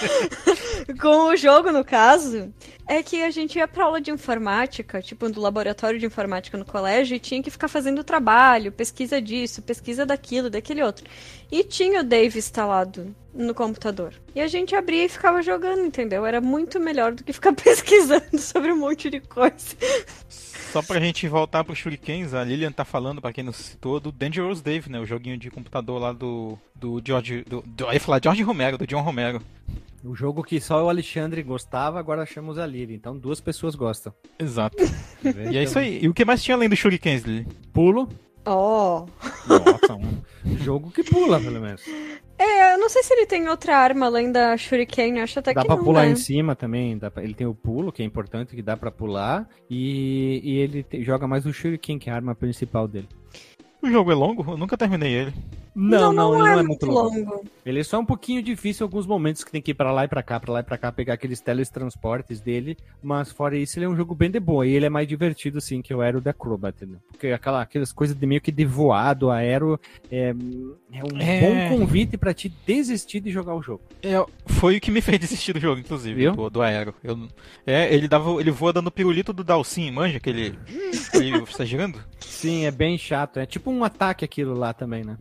com 1.00 1.28
o 1.28 1.36
jogo, 1.36 1.70
no 1.70 1.84
caso, 1.84 2.52
é 2.86 3.02
que 3.02 3.22
a 3.22 3.30
gente 3.30 3.58
ia 3.58 3.68
pra 3.68 3.84
aula 3.84 4.00
de 4.00 4.10
informática, 4.10 5.00
tipo, 5.00 5.28
do 5.28 5.40
laboratório 5.40 5.98
de 5.98 6.06
informática 6.06 6.56
no 6.56 6.64
colégio, 6.64 7.16
e 7.16 7.20
tinha 7.20 7.42
que 7.42 7.50
ficar 7.50 7.68
fazendo 7.68 8.02
trabalho, 8.02 8.72
pesquisa 8.72 9.20
disso, 9.20 9.62
pesquisa 9.62 10.04
daquilo, 10.06 10.50
daquele 10.50 10.82
outro. 10.82 11.04
E 11.50 11.62
tinha 11.64 12.00
o 12.00 12.04
Dave 12.04 12.38
instalado 12.38 13.14
no 13.34 13.54
computador. 13.54 14.14
E 14.34 14.40
a 14.40 14.48
gente 14.48 14.74
abria 14.74 15.04
e 15.04 15.08
ficava 15.08 15.42
jogando, 15.42 15.84
entendeu? 15.84 16.26
Era 16.26 16.40
muito 16.40 16.80
melhor 16.80 17.12
do 17.12 17.22
que 17.22 17.32
ficar 17.32 17.52
pesquisando 17.54 18.38
sobre 18.38 18.72
um 18.72 18.76
monte 18.76 19.10
de 19.10 19.20
coisa. 19.20 19.76
Só 20.72 20.80
pra 20.82 21.00
gente 21.00 21.26
voltar 21.26 21.64
pro 21.64 21.74
Shurikens, 21.74 22.32
a 22.32 22.44
Lilian 22.44 22.70
tá 22.70 22.84
falando, 22.84 23.20
pra 23.20 23.32
quem 23.32 23.42
não 23.42 23.52
citou, 23.52 23.98
do 23.98 24.12
Dangerous 24.12 24.62
Dave, 24.62 24.88
né? 24.88 25.00
O 25.00 25.06
joguinho 25.06 25.36
de 25.36 25.50
computador 25.50 26.00
lá 26.00 26.12
do. 26.12 26.56
do 26.74 27.02
George. 27.04 27.42
Do, 27.42 27.62
do, 27.66 27.84
eu 27.84 27.92
ia 27.92 28.00
falar 28.00 28.20
George 28.22 28.42
Romero, 28.42 28.78
do 28.78 28.86
John 28.86 29.00
Romero. 29.00 29.42
O 30.04 30.14
jogo 30.14 30.42
que 30.42 30.60
só 30.60 30.84
o 30.84 30.88
Alexandre 30.88 31.42
gostava, 31.42 31.98
agora 31.98 32.24
chamamos 32.24 32.56
a 32.56 32.66
Lili. 32.66 32.94
Então 32.94 33.18
duas 33.18 33.40
pessoas 33.40 33.74
gostam. 33.74 34.14
Exato. 34.38 34.76
e 35.52 35.58
é 35.58 35.62
isso 35.64 35.78
aí. 35.78 36.00
E 36.02 36.08
o 36.08 36.14
que 36.14 36.24
mais 36.24 36.42
tinha 36.42 36.56
além 36.56 36.68
do 36.68 36.76
Shurikens, 36.76 37.22
Lili? 37.22 37.46
Pulo. 37.72 38.08
Oh. 38.46 39.06
Nossa, 39.46 39.94
um 39.94 40.58
jogo 40.58 40.90
que 40.90 41.02
pula, 41.04 41.38
pelo 41.40 41.60
menos. 41.60 41.82
É, 42.40 42.72
eu 42.72 42.78
não 42.78 42.88
sei 42.88 43.02
se 43.02 43.12
ele 43.12 43.26
tem 43.26 43.46
outra 43.50 43.76
arma 43.76 44.06
além 44.06 44.32
da 44.32 44.56
Shuriken, 44.56 45.20
acho 45.20 45.38
até 45.38 45.52
dá 45.52 45.60
que 45.60 45.66
pra 45.66 45.76
não, 45.76 45.84
pular 45.84 46.06
né? 46.06 46.12
em 46.12 46.16
cima 46.16 46.56
também, 46.56 46.98
pra... 46.98 47.22
ele 47.22 47.34
tem 47.34 47.46
o 47.46 47.54
pulo, 47.54 47.92
que 47.92 48.02
é 48.02 48.06
importante, 48.06 48.56
que 48.56 48.62
dá 48.62 48.78
pra 48.78 48.90
pular, 48.90 49.46
e, 49.68 50.40
e 50.42 50.56
ele 50.56 50.82
te... 50.82 51.04
joga 51.04 51.28
mais 51.28 51.44
o 51.44 51.52
Shuriken, 51.52 51.98
que 51.98 52.08
é 52.08 52.12
a 52.14 52.16
arma 52.16 52.34
principal 52.34 52.88
dele. 52.88 53.08
O 53.82 53.90
jogo 53.90 54.10
é 54.10 54.14
longo? 54.14 54.52
Eu 54.52 54.56
nunca 54.56 54.74
terminei 54.74 55.12
ele. 55.12 55.34
Não, 55.74 56.12
não, 56.12 56.32
não, 56.32 56.34
ele 56.34 56.48
é 56.48 56.52
não 56.52 56.60
é 56.60 56.62
muito 56.62 56.86
longo. 56.86 57.18
longo. 57.18 57.44
Ele 57.64 57.80
é 57.80 57.84
só 57.84 57.98
um 58.00 58.04
pouquinho 58.04 58.42
difícil 58.42 58.84
em 58.84 58.88
alguns 58.88 59.06
momentos 59.06 59.44
que 59.44 59.50
tem 59.50 59.62
que 59.62 59.70
ir 59.70 59.74
pra 59.74 59.92
lá 59.92 60.04
e 60.04 60.08
pra 60.08 60.22
cá, 60.22 60.40
pra 60.40 60.52
lá 60.52 60.60
e 60.60 60.62
pra 60.62 60.78
cá, 60.78 60.90
pegar 60.90 61.14
aqueles 61.14 61.40
teletransportes 61.40 62.40
dele. 62.40 62.76
Mas 63.02 63.30
fora 63.30 63.56
isso, 63.56 63.78
ele 63.78 63.86
é 63.86 63.88
um 63.88 63.96
jogo 63.96 64.14
bem 64.14 64.30
de 64.30 64.40
boa. 64.40 64.66
E 64.66 64.72
ele 64.72 64.86
é 64.86 64.90
mais 64.90 65.06
divertido, 65.06 65.58
assim, 65.58 65.80
que 65.82 65.94
o 65.94 66.00
Aero 66.00 66.20
da 66.20 66.30
Acrobat. 66.30 66.84
Né? 66.84 66.98
Porque 67.10 67.28
aquela, 67.28 67.62
aquelas 67.62 67.92
coisas 67.92 68.16
de 68.16 68.26
meio 68.26 68.40
que 68.40 68.50
de 68.50 68.64
voado, 68.64 69.30
aero, 69.30 69.78
é, 70.10 70.34
é 70.92 71.04
um 71.04 71.20
é... 71.20 71.68
bom 71.68 71.78
convite 71.78 72.16
pra 72.16 72.34
te 72.34 72.48
desistir 72.66 73.20
de 73.20 73.30
jogar 73.30 73.54
o 73.54 73.62
jogo. 73.62 73.82
É, 74.02 74.24
foi 74.46 74.76
o 74.76 74.80
que 74.80 74.90
me 74.90 75.00
fez 75.02 75.18
desistir 75.18 75.52
do 75.52 75.60
jogo, 75.60 75.80
inclusive, 75.80 76.30
do, 76.30 76.50
do 76.50 76.62
aero. 76.62 76.94
Eu, 77.02 77.28
é, 77.66 77.92
ele, 77.94 78.08
dava, 78.08 78.40
ele 78.40 78.50
voa 78.50 78.72
dando 78.72 78.90
pirulito 78.90 79.32
do 79.32 79.44
Dalsin, 79.44 79.90
manja? 79.90 80.16
Aquele. 80.16 80.58
ele 81.14 81.38
está 81.38 81.64
girando? 81.64 82.02
Sim, 82.18 82.64
é 82.64 82.70
bem 82.70 82.96
chato. 82.98 83.38
É 83.38 83.46
tipo 83.46 83.70
um 83.70 83.84
ataque 83.84 84.24
aquilo 84.24 84.54
lá 84.54 84.72
também, 84.72 85.04
né? 85.04 85.16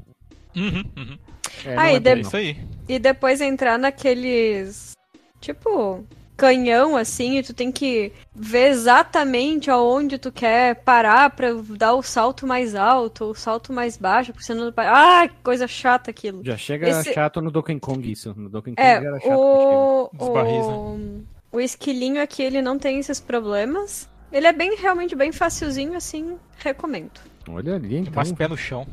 Uhum, 0.56 0.84
uhum. 0.98 1.18
É, 1.66 1.78
ah, 1.78 1.92
é 1.92 2.00
de... 2.00 2.22
isso 2.22 2.36
aí. 2.36 2.58
E 2.88 3.00
depois 3.00 3.42
entrar 3.42 3.78
naqueles. 3.78 4.94
Tipo, 5.40 6.04
canhão 6.40 6.96
assim, 6.96 7.38
e 7.38 7.44
tu 7.44 7.54
tem 7.54 7.72
que 7.72 8.14
ver 8.34 8.70
exatamente 8.70 9.70
aonde 9.70 10.18
tu 10.18 10.32
quer 10.32 10.76
parar 10.76 11.30
pra 11.32 11.50
dar 11.54 11.94
o 11.94 12.02
salto 12.02 12.48
mais 12.48 12.76
alto, 12.76 13.26
ou 13.26 13.32
o 13.32 13.36
salto 13.36 13.74
mais 13.74 13.98
baixo, 13.98 14.32
porque 14.32 14.46
senão. 14.46 14.74
Ah, 14.78 15.28
que 15.28 15.36
coisa 15.44 15.68
chata 15.68 16.10
aquilo. 16.10 16.44
Já 16.44 16.58
chega 16.58 16.90
Esse... 16.90 17.14
chato 17.14 17.42
no 17.42 17.52
Donkey 17.52 17.80
Kong 17.80 18.10
isso. 18.10 18.34
No 18.36 18.50
Donkey 18.50 18.72
Kong 18.72 18.82
é, 18.82 18.94
era 18.96 19.20
chato. 19.20 19.34
O... 19.34 20.10
O... 20.18 21.26
o 21.52 21.60
esquilinho 21.60 22.22
aqui, 22.22 22.42
ele 22.42 22.62
não 22.62 22.80
tem 22.80 23.00
esses 23.00 23.20
problemas. 23.20 24.10
Ele 24.32 24.48
é 24.48 24.54
bem, 24.54 24.76
realmente 24.76 25.16
bem 25.16 25.32
facilzinho, 25.32 25.96
assim, 25.96 26.38
recomendo. 26.58 27.20
Olha 27.50 27.76
ali, 27.76 27.98
então. 27.98 28.14
Mais 28.14 28.32
pé 28.32 28.48
no 28.48 28.56
chão. 28.56 28.86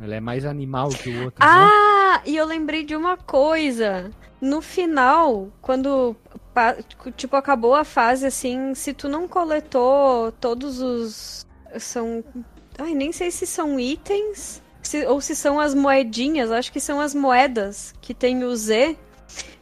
Ele 0.00 0.14
é 0.14 0.20
mais 0.20 0.44
animal 0.44 0.90
que 0.90 1.08
o 1.10 1.24
outro. 1.24 1.38
Ah, 1.40 2.16
né? 2.18 2.22
e 2.26 2.36
eu 2.36 2.46
lembrei 2.46 2.84
de 2.84 2.94
uma 2.94 3.16
coisa. 3.16 4.10
No 4.40 4.60
final, 4.60 5.48
quando 5.62 6.14
tipo 7.16 7.36
acabou 7.36 7.74
a 7.74 7.84
fase 7.84 8.26
assim, 8.26 8.74
se 8.74 8.92
tu 8.92 9.08
não 9.08 9.26
coletou 9.26 10.32
todos 10.32 10.80
os 10.80 11.46
são, 11.78 12.24
ai, 12.78 12.94
nem 12.94 13.12
sei 13.12 13.30
se 13.30 13.46
são 13.46 13.78
itens 13.78 14.62
se, 14.82 15.04
ou 15.06 15.20
se 15.20 15.34
são 15.34 15.60
as 15.60 15.74
moedinhas, 15.74 16.50
acho 16.50 16.72
que 16.72 16.80
são 16.80 17.00
as 17.00 17.14
moedas 17.14 17.92
que 18.00 18.14
tem 18.14 18.44
o 18.44 18.54
Z 18.56 18.96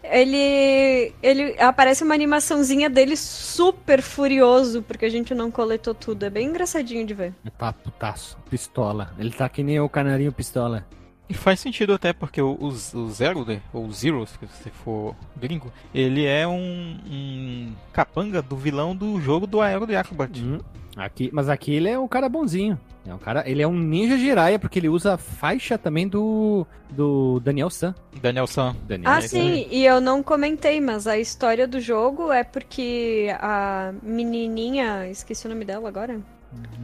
ele 0.03 1.12
ele 1.22 1.57
aparece 1.59 2.05
uma 2.05 2.14
animaçãozinha 2.14 2.90
dele 2.90 3.16
super 3.16 4.03
furioso 4.03 4.83
porque 4.83 5.07
a 5.07 5.09
gente 5.11 5.35
não 5.35 5.50
coletou 5.50 5.94
tudo. 5.94 6.24
É 6.24 6.31
bem 6.31 6.48
engraçadinho 6.48 7.07
de 7.07 7.14
ver. 7.14 7.35
É 7.44 7.50
tá 7.50 7.72
putaço, 7.72 8.37
pistola. 8.50 9.12
Ele 9.18 9.31
tá 9.31 9.48
que 9.48 9.62
nem 9.62 9.81
o 9.81 9.88
canarinho 9.88 10.33
pistola. 10.33 10.87
E 11.35 11.37
faz 11.37 11.59
sentido 11.59 11.92
até, 11.92 12.12
porque 12.12 12.40
o, 12.40 12.53
o, 12.53 12.68
o 12.68 13.11
Zero, 13.11 13.44
né, 13.44 13.61
ou 13.73 13.90
Zero, 13.90 14.25
se 14.25 14.38
você 14.38 14.70
for 14.70 15.16
gringo, 15.37 15.73
ele 15.92 16.25
é 16.25 16.47
um, 16.47 16.97
um 17.11 17.73
capanga 17.92 18.40
do 18.40 18.57
vilão 18.57 18.94
do 18.94 19.20
jogo 19.20 19.44
do 19.44 19.61
Aero 19.61 19.85
de 19.85 19.97
Acrobat. 19.97 20.40
Hum, 20.40 20.61
aqui, 20.97 21.31
mas 21.33 21.49
aqui 21.49 21.75
ele 21.75 21.88
é 21.88 21.99
um 21.99 22.07
cara 22.07 22.29
bonzinho. 22.29 22.79
É 23.05 23.12
um 23.12 23.18
cara, 23.18 23.42
ele 23.51 23.61
é 23.61 23.66
um 23.66 23.77
ninja 23.77 24.16
Jiraiya, 24.16 24.61
porque 24.61 24.79
ele 24.79 24.88
usa 24.88 25.14
a 25.14 25.18
faixa 25.18 25.77
também 25.77 26.07
do, 26.07 26.64
do 26.88 27.40
Daniel 27.40 27.68
San. 27.68 27.97
Daniel 28.23 28.47
San. 28.47 28.77
Daniel 28.87 29.11
Ah, 29.11 29.20
sim, 29.20 29.66
e 29.73 29.85
eu 29.85 30.01
não 30.01 30.23
comentei, 30.23 30.81
mas 30.81 31.09
a 31.09 31.18
história 31.18 31.66
do 31.66 31.81
jogo 31.81 32.31
é 32.31 32.44
porque 32.44 33.35
a 33.40 33.92
menininha, 34.05 35.09
esqueci 35.11 35.47
o 35.47 35.51
nome 35.51 35.64
dela 35.64 35.88
agora. 35.88 36.20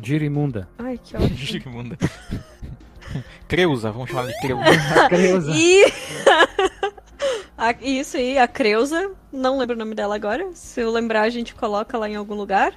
Girimunda. 0.02 0.68
Ai, 0.76 0.98
que 0.98 1.16
ótimo. 1.16 1.36
Gigmunda. 1.38 1.96
Creuza, 3.48 3.90
vamos 3.90 4.10
chamar 4.10 4.26
de 4.26 4.38
Creuza. 4.40 4.64
Creuza. 5.08 5.52
E 5.54 5.84
a- 7.56 7.74
isso 7.80 8.16
aí, 8.16 8.38
a 8.38 8.46
Creuza, 8.48 9.10
não 9.32 9.58
lembro 9.58 9.76
o 9.76 9.78
nome 9.78 9.94
dela 9.94 10.14
agora. 10.14 10.48
Se 10.54 10.80
eu 10.80 10.90
lembrar, 10.90 11.22
a 11.22 11.30
gente 11.30 11.54
coloca 11.54 11.96
lá 11.98 12.08
em 12.08 12.16
algum 12.16 12.34
lugar. 12.34 12.72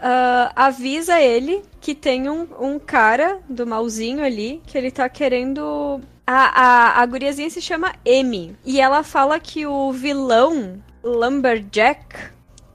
Ah, 0.00 0.52
avisa 0.54 1.20
ele 1.20 1.62
que 1.80 1.94
tem 1.94 2.28
um, 2.30 2.46
um 2.60 2.78
cara 2.78 3.40
do 3.48 3.66
malzinho 3.66 4.24
ali 4.24 4.62
que 4.66 4.78
ele 4.78 4.90
tá 4.90 5.08
querendo. 5.08 6.00
A, 6.26 6.60
a, 6.98 7.02
a 7.02 7.06
guriazinha 7.06 7.50
se 7.50 7.60
chama 7.60 7.94
Amy. 8.06 8.56
E 8.64 8.80
ela 8.80 9.02
fala 9.02 9.40
que 9.40 9.66
o 9.66 9.90
vilão 9.92 10.80
Lumberjack, 11.02 12.14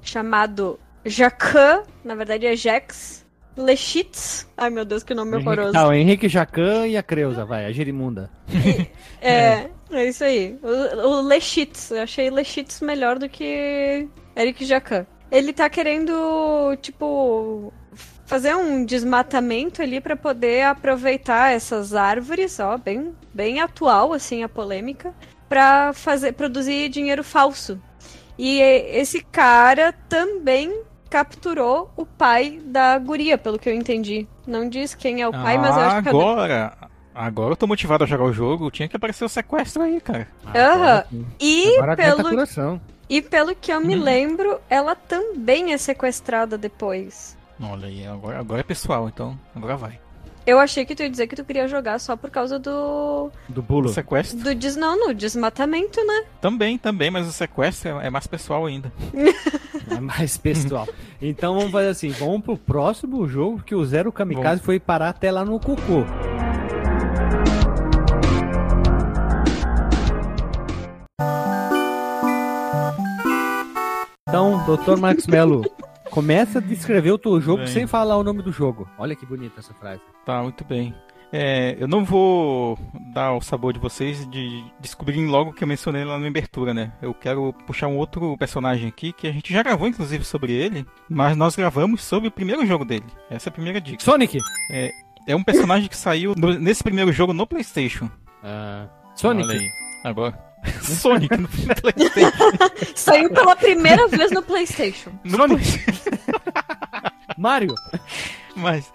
chamado 0.02 0.80
Jacan, 1.06 1.84
na 2.04 2.16
verdade 2.16 2.46
é 2.46 2.56
Jax 2.56 3.23
Lechitz. 3.56 4.48
Ai 4.58 4.70
meu 4.70 4.86
Deus, 4.86 5.04
que 5.04 5.14
nome 5.14 5.38
horroroso. 5.38 5.78
o 5.78 5.94
Henrique 5.94 6.28
Jacan 6.28 6.88
e 6.88 6.98
a 6.98 7.04
Creuza, 7.04 7.46
vai, 7.46 7.66
a 7.66 7.72
Girimunda. 7.72 8.30
É, 9.22 9.70
é 9.90 10.06
isso 10.06 10.22
aí. 10.22 10.60
O, 10.62 11.08
o 11.08 11.22
Lechitz. 11.22 11.92
Eu 11.92 12.04
achei 12.04 12.30
Lechitz 12.30 12.82
melhor 12.82 13.18
do 13.18 13.30
que 13.30 14.06
Eric 14.36 14.66
Jacan. 14.66 15.06
Ele 15.32 15.54
tá 15.54 15.70
querendo, 15.70 16.76
tipo, 16.82 17.72
fazer 18.26 18.56
um 18.56 18.84
desmatamento 18.86 19.82
ali 19.82 20.02
pra 20.02 20.16
poder 20.16 20.64
aproveitar 20.66 21.54
essas 21.54 21.94
árvores, 21.94 22.60
ó, 22.60 22.78
bem, 22.78 23.16
bem 23.34 23.62
atual, 23.62 24.12
assim, 24.12 24.44
a 24.44 24.50
polêmica, 24.50 25.14
pra 25.48 25.94
fazer, 25.94 26.34
produzir 26.34 26.90
dinheiro 26.90 27.24
falso. 27.24 27.82
E 28.38 28.60
esse 28.60 29.22
cara 29.22 29.94
também 30.10 30.84
capturou 31.14 31.92
o 31.96 32.08
pai 32.08 32.60
da 32.66 32.98
guria, 32.98 33.38
pelo 33.38 33.60
que 33.60 33.70
eu 33.70 33.74
entendi. 33.76 34.28
Não 34.48 34.68
diz 34.68 34.96
quem 34.96 35.22
é 35.22 35.28
o 35.28 35.32
pai, 35.32 35.60
mas 35.60 35.78
eu 35.78 35.84
acho 35.84 36.02
que 36.02 36.10
é 36.10 36.12
do- 36.12 36.20
agora, 36.22 36.78
agora 37.14 37.52
eu 37.52 37.56
tô 37.56 37.68
motivado 37.68 38.04
a 38.04 38.08
jogar 38.08 38.24
o 38.24 38.34
jogo. 38.34 38.72
Tinha 38.72 38.88
que 38.90 38.96
aparecer 38.96 39.24
o 39.24 39.30
sequestro 39.30 39.84
aí, 39.84 40.02
cara. 40.02 40.28
Aham. 40.56 41.04
E 41.40 41.78
Agora 41.78 41.96
pelo 41.96 42.24
coração. 42.24 42.82
E 43.08 43.22
pelo 43.22 43.54
que 43.54 43.72
eu 43.72 43.80
me 43.80 43.96
lembro, 43.96 44.60
ela 44.68 44.96
também 44.96 45.72
é 45.72 45.78
sequestrada 45.78 46.58
depois. 46.58 47.38
Olha 47.62 47.88
aí, 47.88 48.08
agora, 48.08 48.40
agora 48.40 48.62
é 48.62 48.64
pessoal, 48.64 49.08
então 49.08 49.40
agora 49.56 49.78
vai. 49.78 50.00
Eu 50.46 50.60
achei 50.60 50.86
que 50.86 50.94
tu 50.94 51.04
ia 51.04 51.10
dizer 51.10 51.28
que 51.28 51.36
tu 51.36 51.46
queria 51.46 51.68
jogar 51.68 52.00
só 52.00 52.18
por 52.18 52.30
causa 52.30 52.60
do. 52.60 53.32
Do 53.48 53.62
bulo. 53.62 53.90
sequestro 53.90 54.38
do 54.40 54.54
des... 54.54 54.76
Não, 54.76 55.08
no 55.08 55.14
desmatamento, 55.14 56.04
né? 56.06 56.26
também, 56.42 56.78
também, 56.78 57.10
mas 57.10 57.28
o 57.28 57.32
sequestro 57.32 58.00
é, 58.00 58.08
é 58.08 58.10
mais 58.10 58.28
pessoal 58.28 58.66
ainda. 58.66 58.92
É 59.90 60.00
mais 60.00 60.38
pessoal. 60.38 60.88
Então 61.22 61.56
vamos 61.56 61.72
fazer 61.72 61.90
assim, 61.90 62.10
vamos 62.10 62.42
pro 62.42 62.58
próximo 62.58 63.28
jogo, 63.28 63.62
que 63.64 63.76
o 63.76 63.86
Zero 63.86 64.12
Kamikaze 64.12 64.62
foi 64.62 64.80
parar 64.80 65.10
até 65.10 65.32
lá 65.32 65.46
no 65.46 65.60
Cucu. 65.60 66.06
Então, 74.28 74.66
Dr. 74.66 74.98
Marcos 74.98 75.28
Melo, 75.28 75.64
começa 76.14 76.60
a 76.60 76.62
descrever 76.62 77.12
o 77.12 77.18
teu 77.18 77.42
jogo 77.42 77.60
Bem. 77.64 77.68
sem 77.68 77.88
falar 77.88 78.18
o 78.18 78.24
nome 78.24 78.42
do 78.44 78.52
jogo. 78.52 78.88
Olha 78.98 79.16
que 79.16 79.26
bonita 79.26 79.60
essa 79.60 79.74
frase. 79.74 80.02
Tá, 80.26 80.42
muito 80.44 80.64
bem. 80.64 80.94
É, 81.36 81.76
eu 81.80 81.88
não 81.88 82.06
vou 82.06 82.78
dar 83.12 83.34
o 83.34 83.42
sabor 83.42 83.74
de 83.74 83.80
vocês 83.80 84.30
de 84.30 84.64
descobrirem 84.80 85.26
logo 85.26 85.50
o 85.50 85.54
que 85.54 85.64
eu 85.64 85.68
mencionei 85.68 86.04
lá 86.06 86.20
na 86.20 86.28
abertura, 86.28 86.76
né? 86.76 86.92
Eu 87.02 87.12
quero 87.12 87.52
puxar 87.66 87.88
um 87.88 87.98
outro 87.98 88.38
personagem 88.38 88.88
aqui 88.88 89.12
que 89.12 89.28
a 89.28 89.32
gente 89.32 89.52
já 89.52 89.64
gravou, 89.64 89.88
inclusive, 89.88 90.24
sobre 90.24 90.52
ele, 90.54 90.86
mas 91.10 91.36
nós 91.36 91.56
gravamos 91.56 92.04
sobre 92.04 92.28
o 92.28 92.32
primeiro 92.32 92.64
jogo 92.68 92.86
dele. 92.86 93.06
Essa 93.32 93.50
é 93.50 93.52
a 93.52 93.54
primeira 93.54 93.82
dica. 93.82 94.04
Sonic! 94.04 94.38
É 95.26 95.36
um 95.36 95.44
personagem 95.44 95.90
que 95.90 95.98
saiu 95.98 96.36
no- 96.38 96.60
nesse 96.60 96.84
primeiro 96.84 97.12
jogo 97.12 97.34
no 97.34 97.48
PlayStation. 97.48 98.08
Ah, 98.44 98.86
Sonic! 99.16 99.68
Agora. 100.04 100.38
Sonic 100.82 101.36
no 101.38 101.48
PlayStation. 101.48 102.52
Saiu 102.96 103.30
pela 103.30 103.56
primeira 103.56 104.08
vez 104.08 104.32
no 104.32 104.42
PlayStation. 104.42 105.12
No 105.24 105.38
Sonic. 105.38 105.80
Mario! 107.38 107.76
Mas 108.56 108.92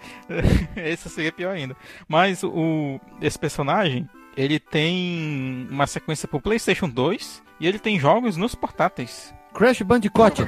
esse 0.75 1.09
seria 1.09 1.31
pior 1.31 1.55
ainda. 1.55 1.75
Mas 2.07 2.43
o 2.43 2.99
esse 3.21 3.37
personagem, 3.37 4.07
ele 4.37 4.59
tem 4.59 5.67
uma 5.69 5.85
sequência 5.87 6.27
pro 6.27 6.41
PlayStation 6.41 6.87
2 6.87 7.43
e 7.59 7.67
ele 7.67 7.79
tem 7.79 7.99
jogos 7.99 8.37
nos 8.37 8.55
portáteis. 8.55 9.33
Crash 9.53 9.81
Bandicoot! 9.81 10.43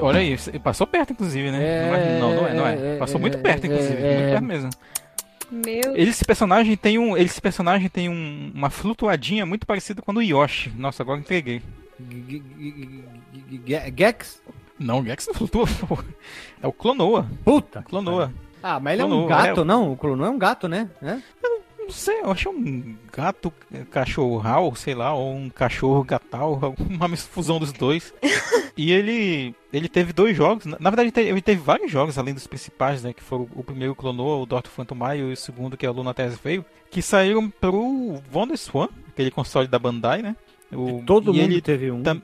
Olha 0.00 0.20
aí, 0.20 0.36
passou 0.62 0.86
perto 0.86 1.12
inclusive, 1.12 1.50
né? 1.50 2.16
É, 2.16 2.18
não, 2.20 2.34
não 2.34 2.46
é, 2.46 2.54
não 2.54 2.66
é. 2.66 2.94
é, 2.94 2.96
Passou 2.96 3.18
é, 3.18 3.20
muito 3.20 3.38
perto 3.38 3.66
inclusive, 3.66 3.96
é, 3.96 4.14
muito 4.14 4.28
é. 4.28 4.30
perto 4.30 4.44
mesmo. 4.44 4.70
Meu. 5.50 5.96
Esse 5.96 6.24
personagem 6.24 6.76
tem 6.76 6.98
um, 6.98 7.16
esse 7.16 7.40
personagem 7.40 7.88
tem 7.88 8.08
um- 8.08 8.52
uma 8.54 8.70
flutuadinha 8.70 9.44
muito 9.44 9.66
parecida 9.66 10.00
com 10.00 10.10
a 10.10 10.14
do 10.14 10.22
Yoshi. 10.22 10.70
Nossa, 10.76 11.02
agora 11.02 11.18
entreguei. 11.20 11.60
Gex? 13.96 14.42
Não, 14.78 15.00
o 15.00 15.04
Gex 15.04 15.26
não 15.26 15.34
flutua, 15.34 15.66
pô. 15.86 15.98
É 16.62 16.66
o 16.66 16.72
Clonoa. 16.72 17.26
Puta! 17.44 17.82
Clonoa. 17.82 18.32
Ah, 18.62 18.78
mas 18.78 18.94
ele 18.94 19.02
é 19.02 19.04
um 19.04 19.08
Clonoa, 19.08 19.28
gato, 19.28 19.60
é. 19.60 19.64
não? 19.64 19.92
O 19.92 19.96
Clonoa 19.96 20.26
é 20.26 20.30
um 20.30 20.38
gato, 20.38 20.68
né? 20.68 20.88
É? 21.02 21.18
Não 21.82 21.90
sei, 21.90 22.20
eu 22.20 22.30
achei 22.30 22.50
um 22.50 22.96
gato 23.12 23.52
cachorral, 23.90 24.74
sei 24.76 24.94
lá, 24.94 25.12
ou 25.14 25.34
um 25.34 25.50
cachorro 25.50 26.04
gatal, 26.04 26.74
uma 26.78 27.08
fusão 27.16 27.58
dos 27.58 27.72
dois. 27.72 28.14
e 28.76 28.92
ele 28.92 29.54
ele 29.72 29.88
teve 29.88 30.12
dois 30.12 30.36
jogos, 30.36 30.64
na 30.66 30.90
verdade 30.90 31.12
ele 31.16 31.40
teve, 31.42 31.60
vários 31.60 31.90
jogos 31.90 32.18
além 32.18 32.34
dos 32.34 32.46
principais, 32.46 33.02
né, 33.02 33.12
que 33.12 33.22
foram 33.22 33.48
o 33.54 33.62
primeiro 33.62 33.94
Clonoa, 33.94 34.36
o 34.42 34.46
Dr. 34.46 34.68
Phantom 34.68 34.94
Maio 34.96 35.30
e 35.30 35.32
o 35.32 35.36
segundo 35.36 35.76
que 35.76 35.86
é 35.86 35.90
o 35.90 35.92
Luna 35.92 36.14
Terra 36.14 36.36
veio, 36.42 36.64
que 36.90 37.00
saíram 37.02 37.48
pro 37.50 38.20
Wonder 38.32 38.56
Swan, 38.58 38.88
aquele 39.08 39.30
console 39.30 39.68
da 39.68 39.78
Bandai, 39.78 40.22
né? 40.22 40.36
O, 40.72 41.02
Todo 41.04 41.34
e 41.34 41.40
mundo 41.40 41.52
ele 41.52 41.60
teve 41.60 41.90
um. 41.90 42.02
tam- 42.02 42.22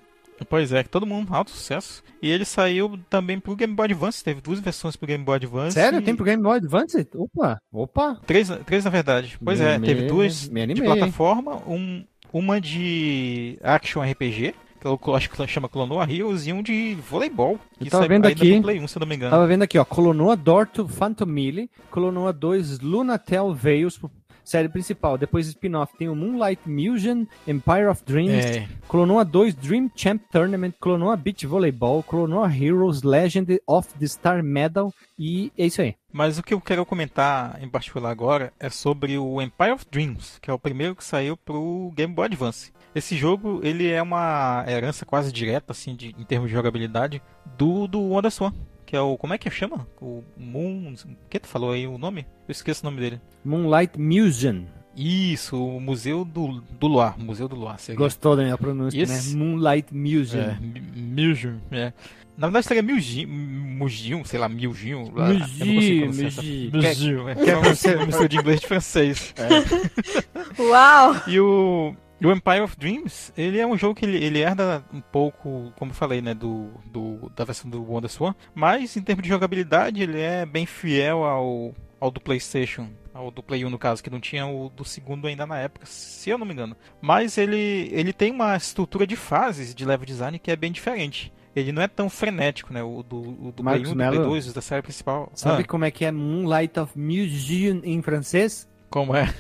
Pois 0.49 0.73
é, 0.73 0.83
todo 0.83 1.07
mundo, 1.07 1.35
alto 1.35 1.51
sucesso. 1.51 2.03
E 2.21 2.31
ele 2.31 2.45
saiu 2.45 2.99
também 3.09 3.39
pro 3.41 3.57
Game 3.57 3.75
Boy 3.75 3.87
Advance, 3.87 4.23
teve 4.23 4.41
duas 4.41 4.61
versões 4.61 4.95
pro 4.97 5.07
Game 5.07 5.25
Boy 5.25 5.37
Advance. 5.37 5.73
Sério? 5.75 5.99
e- 5.99 6.03
Tem 6.03 6.15
pro 6.15 6.25
Game 6.25 6.43
Boy 6.43 6.57
Advance? 6.59 7.07
Opa! 7.15 7.59
Opa! 7.73 8.21
Três, 8.27 8.49
três 8.67 8.85
na 8.85 8.91
verdade. 8.91 9.39
Pois 9.43 9.61
Me- 9.61 9.67
é, 9.67 9.79
me- 9.79 9.87
teve 9.87 10.07
duas 10.07 10.49
me 10.49 10.55
de 10.55 10.61
animei, 10.63 10.89
hein? 10.89 10.95
plataforma, 10.97 11.57
um, 11.67 12.05
uma 12.33 12.61
de 12.61 13.59
action 13.63 14.03
RPG, 14.03 14.55
que 14.81 14.87
eu 15.09 15.15
acho 15.15 15.31
que 15.31 15.47
chama 15.47 15.69
Clonoa 15.69 16.05
Heroes, 16.11 16.47
e 16.47 16.53
um 16.53 16.63
de 16.63 16.95
voleibol. 17.09 17.53
Eu 17.81 17.85
que 17.85 17.91
tava 17.91 18.03
saiu 18.03 18.09
vendo 18.09 18.27
aqui. 18.27 18.53
pro 18.53 18.63
Play 18.63 18.79
1, 18.81 18.87
se 18.89 18.97
eu 18.99 19.01
não 19.01 19.07
me 19.07 19.17
engano. 19.17 19.31
Tava 19.31 19.47
vendo 19.47 19.63
aqui, 19.63 19.79
ó. 19.79 19.85
Colonoa 19.85 20.37
Dorto 20.37 20.87
Phantom 20.87 21.27
Melee. 21.27 21.71
Colonoa 21.91 22.33
2 22.33 22.79
Lunatel 22.81 23.53
Veils. 23.55 23.99
Série 24.47 24.69
principal. 24.69 25.19
Depois 25.19 25.49
spin-off 25.49 25.97
tem 25.99 26.09
o 26.09 26.15
Moonlight 26.15 26.63
Museum, 26.69 27.27
Empire 27.49 27.89
of 27.89 28.05
Dreams. 28.05 28.47
É, 28.47 28.69
Colonoa 28.87 29.25
2 29.25 29.55
Dream 29.57 29.91
Champ 29.95 30.23
Tournament. 30.31 30.73
Colonoa 30.79 31.17
Beach 31.17 31.45
Volleyball. 31.45 32.01
Colonoa 32.05 32.47
Heroes 32.49 33.03
Legend 33.03 33.61
of 33.67 33.93
the 33.99 34.07
Star 34.07 34.45
Medal. 34.45 34.95
E 35.19 35.51
é 35.59 35.67
isso 35.67 35.83
aí. 35.83 35.97
mas 36.13 36.39
o 36.39 36.43
que 36.45 36.55
eu 36.55 36.61
quero 36.61 36.87
comentar 36.87 37.59
em 37.61 37.69
particular 37.69 38.11
agora 38.11 38.53
é 38.61 38.71
sobre 38.71 39.19
o 39.19 39.43
Empire 39.43 39.73
of 39.73 39.85
Dreams, 39.91 40.39
que 40.41 40.49
é 40.49 40.55
o 40.55 40.59
primeiro 40.59 40.95
que 40.95 41.03
saiu 41.03 41.37
pro 41.37 41.93
Game 41.97 42.15
Boy 42.15 42.27
Advance. 42.27 42.73
Esse 42.95 43.17
jogo, 43.17 43.61
ele 43.65 43.91
é 43.91 44.01
uma 44.01 44.65
herança 44.69 45.05
quase 45.05 45.33
direta, 45.33 45.73
assim, 45.73 45.95
de, 45.97 46.15
em 46.19 46.25
termos 46.25 46.49
de 46.49 46.55
jogabilidade, 46.55 47.21
do, 47.59 47.87
do 47.89 48.01
Wonder 48.01 48.31
Swan. 48.31 48.55
Que 48.87 48.95
é 48.97 49.01
o. 49.01 49.17
Como 49.19 49.35
é 49.35 49.39
que 49.39 49.51
chama? 49.51 49.87
O 50.01 50.23
Moon. 50.39 50.95
O 51.05 51.29
que 51.29 51.39
tu 51.41 51.49
falou 51.49 51.73
aí 51.73 51.87
o 51.87 51.99
nome? 51.99 52.25
Eu 52.49 52.53
esqueço 52.53 52.83
o 52.83 52.85
nome 52.91 53.01
dele. 53.01 53.21
Moonlight 53.45 54.01
Museum. 54.01 54.65
Isso, 54.97 55.63
o 55.63 55.79
Museu 55.81 56.25
do, 56.25 56.63
do 56.81 56.87
Luar. 56.87 57.19
Museu 57.19 57.47
do 57.49 57.55
Luar. 57.57 57.79
seria. 57.79 57.99
Gostou 57.99 58.35
da 58.37 58.43
minha 58.45 58.57
pronúncia, 58.57 58.99
Esse- 59.03 59.37
né? 59.37 59.45
Moonlight 59.45 59.95
Museum. 59.95 60.41
É, 60.41 60.57
Museum, 60.97 61.61
é. 61.71 61.93
Na 62.39 62.47
verdade 62.49 62.67
seria 62.67 62.83
Milginho, 62.83 63.29
Mugium, 63.29 64.25
sei 64.25 64.39
lá, 64.39 64.49
Milginho. 64.49 65.11
lá, 65.15 65.31
eu 65.33 65.39
não 65.39 65.41
consigo 65.47 65.67
Mugi, 65.73 65.99
pronunciar 65.99 66.27
essa- 66.29 66.43
Mugi. 66.43 66.71
Mugium, 66.73 67.29
é. 67.31 67.35
Que 67.35 67.51
é 67.51 67.57
uma 67.97 68.07
mistura 68.07 68.29
de 68.29 68.37
inglês 68.39 68.59
e 68.59 68.61
de 68.61 68.67
francês. 68.69 69.35
Uau! 70.59 71.17
E 71.27 71.41
o, 71.41 71.95
e 72.21 72.27
o 72.27 72.33
Empire 72.33 72.61
of 72.61 72.77
Dreams, 72.79 73.33
ele 73.37 73.59
é 73.59 73.67
um 73.67 73.77
jogo 73.77 73.95
que 73.95 74.05
ele, 74.05 74.23
ele 74.23 74.41
herda 74.41 74.85
um 74.93 75.01
pouco, 75.01 75.73
como 75.77 75.91
eu 75.91 75.95
falei, 75.95 76.23
né, 76.23 76.35
do, 76.35 76.71
do, 76.87 77.31
da 77.37 77.45
versão 77.45 77.71
do 77.71 77.83
Wonder 77.83 78.11
Swan, 78.11 78.35
mas 78.55 78.97
em 78.97 79.03
termos 79.03 79.23
de 79.23 79.29
jogabilidade 79.29 80.03
ele 80.03 80.21
é 80.21 80.47
bem 80.47 80.65
fiel 80.65 81.25
ao, 81.25 81.75
ao 82.01 82.11
do 82.11 82.21
PlayStation, 82.21 82.89
ao 83.13 83.31
do 83.31 83.43
Play 83.43 83.65
1 83.65 83.71
no 83.71 83.79
caso, 83.79 84.03
que 84.03 84.11
não 84.11 84.21
tinha 84.21 84.47
o 84.47 84.71
do 84.71 84.85
segundo 84.85 85.27
ainda 85.27 85.47
na 85.47 85.59
época, 85.59 85.85
se 85.85 86.31
eu 86.31 86.39
não 86.39 86.47
me 86.47 86.53
engano. 86.53 86.77
Mas 87.01 87.37
ele, 87.37 87.91
ele 87.93 88.13
tem 88.13 88.33
uma 88.33 88.57
estrutura 88.57 89.07
de 89.07 89.17
fases 89.17 89.75
de 89.75 89.85
level 89.85 90.07
design 90.07 90.39
que 90.39 90.51
é 90.51 90.57
bem 90.57 90.73
diferente. 90.73 91.33
Ele 91.55 91.73
não 91.73 91.81
é 91.81 91.89
tão 91.89 92.11
frenético, 92.11 92.71
né? 92.73 92.83
O 92.83 93.03
do, 93.03 93.49
o 93.49 93.53
do 93.53 93.63
Play 93.63 93.81
1, 93.81 93.83
do 93.83 93.95
Play 93.95 94.19
2, 94.19 94.53
da 94.53 94.61
série 94.61 94.83
principal. 94.83 95.33
Sabe 95.35 95.63
ah. 95.63 95.67
como 95.67 95.87
é 95.87 95.91
que 95.91 96.05
é 96.05 96.13
Moonlight 96.13 96.79
of 96.79 96.99
Museum 96.99 97.81
em 97.83 98.03
francês? 98.03 98.69
Como 98.91 99.17
é? 99.17 99.35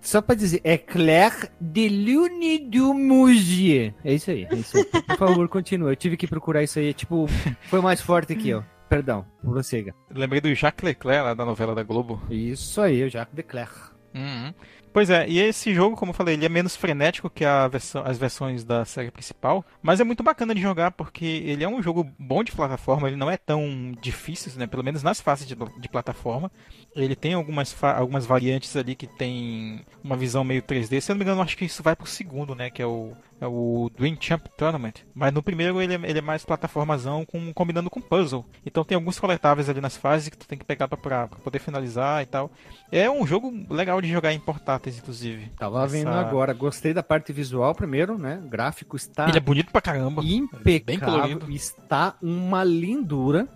Só 0.00 0.22
pra 0.22 0.34
dizer, 0.34 0.60
é 0.64 0.78
Claire 0.78 1.50
de 1.60 1.88
Lune 1.88 2.58
du 2.70 2.94
Musée. 2.94 3.94
É 4.04 4.14
isso 4.14 4.30
aí, 4.30 4.46
é 4.50 4.54
isso 4.54 4.76
aí. 4.76 4.84
Por 4.84 5.16
favor, 5.16 5.48
continua. 5.48 5.90
Eu 5.90 5.96
tive 5.96 6.16
que 6.16 6.26
procurar 6.26 6.62
isso 6.62 6.78
aí. 6.78 6.94
Tipo, 6.94 7.26
foi 7.68 7.80
mais 7.80 8.00
forte 8.00 8.34
que 8.34 8.48
eu. 8.48 8.64
Perdão, 8.88 9.26
prossiga. 9.42 9.94
Lembrei 10.10 10.40
do 10.40 10.54
Jacques 10.54 10.82
Leclerc 10.82 11.22
lá 11.22 11.34
da 11.34 11.44
novela 11.44 11.74
da 11.74 11.82
Globo. 11.82 12.22
Isso 12.30 12.80
aí, 12.80 13.04
o 13.04 13.10
Jacques 13.10 13.36
Leclerc. 13.36 13.74
Uhum. 14.14 14.54
Pois 14.98 15.10
é, 15.10 15.28
e 15.28 15.38
esse 15.38 15.72
jogo, 15.72 15.94
como 15.94 16.10
eu 16.10 16.14
falei, 16.14 16.34
ele 16.34 16.44
é 16.44 16.48
menos 16.48 16.74
frenético 16.74 17.30
que 17.30 17.44
versão, 17.70 18.02
as 18.04 18.18
versões 18.18 18.64
da 18.64 18.84
série 18.84 19.12
principal, 19.12 19.64
mas 19.80 20.00
é 20.00 20.04
muito 20.04 20.24
bacana 20.24 20.52
de 20.52 20.60
jogar 20.60 20.90
porque 20.90 21.24
ele 21.24 21.62
é 21.62 21.68
um 21.68 21.80
jogo 21.80 22.04
bom 22.18 22.42
de 22.42 22.50
plataforma, 22.50 23.06
ele 23.06 23.16
não 23.16 23.30
é 23.30 23.36
tão 23.36 23.92
difícil, 24.02 24.50
né? 24.58 24.66
Pelo 24.66 24.82
menos 24.82 25.00
nas 25.04 25.20
fases 25.20 25.46
de, 25.46 25.54
de 25.54 25.88
plataforma. 25.88 26.50
Ele 26.96 27.14
tem 27.14 27.34
algumas, 27.34 27.80
algumas 27.80 28.26
variantes 28.26 28.74
ali 28.74 28.96
que 28.96 29.06
tem 29.06 29.86
uma 30.02 30.16
visão 30.16 30.42
meio 30.42 30.62
3D. 30.62 31.00
Se 31.00 31.12
eu 31.12 31.14
não 31.14 31.18
me 31.20 31.24
engano, 31.24 31.42
acho 31.42 31.56
que 31.56 31.64
isso 31.64 31.80
vai 31.80 31.94
pro 31.94 32.04
segundo, 32.04 32.56
né? 32.56 32.68
Que 32.68 32.82
é 32.82 32.86
o 32.86 33.12
é 33.40 33.46
o 33.46 33.90
Dream 33.96 34.16
Champ 34.20 34.46
Tournament. 34.56 34.94
Mas 35.14 35.32
no 35.32 35.42
primeiro 35.42 35.80
ele 35.80 35.94
é, 35.94 36.00
ele 36.10 36.18
é 36.18 36.22
mais 36.22 36.44
plataformazão 36.44 37.24
com, 37.24 37.52
combinando 37.52 37.90
com 37.90 38.00
puzzle. 38.00 38.44
Então 38.64 38.84
tem 38.84 38.96
alguns 38.96 39.18
coletáveis 39.18 39.68
ali 39.68 39.80
nas 39.80 39.96
fases 39.96 40.28
que 40.28 40.36
tu 40.36 40.46
tem 40.46 40.58
que 40.58 40.64
pegar 40.64 40.88
pra, 40.88 41.28
poder 41.28 41.58
finalizar 41.58 42.22
e 42.22 42.26
tal. 42.26 42.50
É 42.90 43.08
um 43.10 43.26
jogo 43.26 43.52
legal 43.70 44.00
de 44.00 44.08
jogar 44.08 44.32
em 44.32 44.40
portáteis, 44.40 44.98
inclusive. 44.98 45.50
Tava 45.58 45.84
Essa... 45.84 45.88
vendo 45.88 46.10
agora. 46.10 46.52
Gostei 46.52 46.92
da 46.92 47.02
parte 47.02 47.32
visual 47.32 47.74
primeiro, 47.74 48.18
né? 48.18 48.40
O 48.44 48.48
gráfico 48.48 48.96
está. 48.96 49.28
Ele 49.28 49.38
é 49.38 49.40
bonito 49.40 49.70
pra 49.70 49.80
caramba. 49.80 50.22
Impecável. 50.24 51.40
Está 51.48 52.16
uma 52.20 52.64
lindura. 52.64 53.48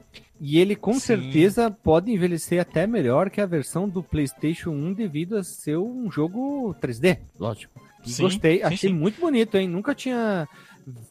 E 0.44 0.58
ele 0.58 0.74
com 0.74 0.94
Sim. 0.94 0.98
certeza 0.98 1.70
pode 1.70 2.10
envelhecer 2.10 2.60
até 2.60 2.84
melhor 2.84 3.30
que 3.30 3.40
a 3.40 3.46
versão 3.46 3.88
do 3.88 4.02
PlayStation 4.02 4.70
1 4.70 4.92
devido 4.92 5.36
a 5.36 5.44
ser 5.44 5.78
um 5.78 6.10
jogo 6.10 6.74
3D, 6.82 7.20
lógico. 7.38 7.80
Sim, 8.04 8.22
Gostei, 8.22 8.58
sim, 8.58 8.64
achei 8.64 8.90
sim. 8.90 8.94
muito 8.94 9.20
bonito, 9.20 9.56
hein? 9.56 9.68
Nunca 9.68 9.94
tinha 9.94 10.48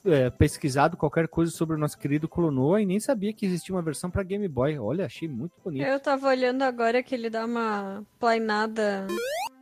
é, 0.06 0.30
pesquisado 0.30 0.97
qualquer 0.97 1.27
coisa 1.27 1.51
sobre 1.51 1.75
o 1.75 1.80
nosso 1.80 1.97
querido 1.97 2.27
Clonoa 2.27 2.82
e 2.82 2.86
nem 2.86 2.99
sabia 2.99 3.34
que 3.34 3.45
existia 3.45 3.73
uma 3.73 3.82
versão 3.82 4.10
para 4.10 4.23
Game 4.23 4.47
Boy. 4.47 4.77
Olha, 4.77 5.06
achei 5.06 5.27
muito 5.27 5.54
bonito. 5.63 5.86
Eu 5.86 5.99
tava 5.99 6.27
olhando 6.27 6.63
agora 6.63 7.01
que 7.01 7.15
ele 7.15 7.30
dá 7.30 7.45
uma 7.45 8.04
plainada 8.19 9.08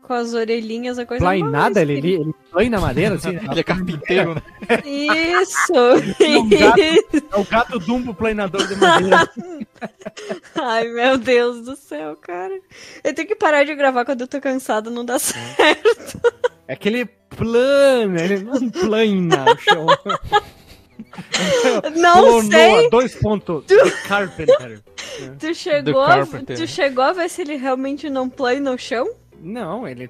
com 0.01 0.13
as 0.13 0.33
orelhinhas, 0.33 0.97
a 0.97 1.05
coisa 1.05 1.23
Plainada? 1.23 1.81
Ele, 1.81 1.93
ele, 1.93 2.13
ele 2.15 2.33
plana 2.51 2.79
madeira? 2.81 3.15
Assim, 3.15 3.29
ele 3.51 3.59
é 3.59 3.63
carpinteiro, 3.63 4.33
né? 4.33 4.41
Isso! 4.83 5.73
é, 6.19 6.37
um 6.39 6.49
gato, 6.49 6.81
é 6.81 7.37
o 7.37 7.45
gato 7.45 7.79
dumbo 7.79 8.13
planador 8.15 8.65
de 8.67 8.75
madeira. 8.75 9.29
Ai, 10.55 10.87
meu 10.87 11.15
Deus 11.17 11.63
do 11.63 11.75
céu, 11.75 12.15
cara. 12.15 12.59
Eu 13.03 13.13
tenho 13.13 13.27
que 13.27 13.35
parar 13.35 13.63
de 13.63 13.75
gravar 13.75 14.03
quando 14.03 14.21
eu 14.21 14.27
tô 14.27 14.41
cansado, 14.41 14.89
não 14.89 15.05
dá 15.05 15.19
certo. 15.19 16.19
É 16.69 16.75
que 16.75 16.88
ele 16.88 17.03
plana, 17.05 18.21
ele 18.21 18.43
não 18.43 18.69
plana 18.69 19.45
o 19.51 19.58
chão. 19.58 19.88
Não 21.95 22.43
sei. 22.43 22.89
Dois 22.91 23.15
pontos. 23.15 23.65
Tu... 23.65 23.75
Carpenter. 24.08 24.79
Tu 25.38 25.53
chegou, 25.53 26.01
a... 26.01 26.25
tu 26.25 26.65
chegou 26.65 27.03
a 27.03 27.12
ver 27.12 27.29
se 27.29 27.41
ele 27.41 27.58
realmente 27.58 28.10
não 28.10 28.29
plana 28.29 28.71
no 28.71 28.77
chão? 28.77 29.05
Não, 29.41 29.86
ele, 29.86 30.10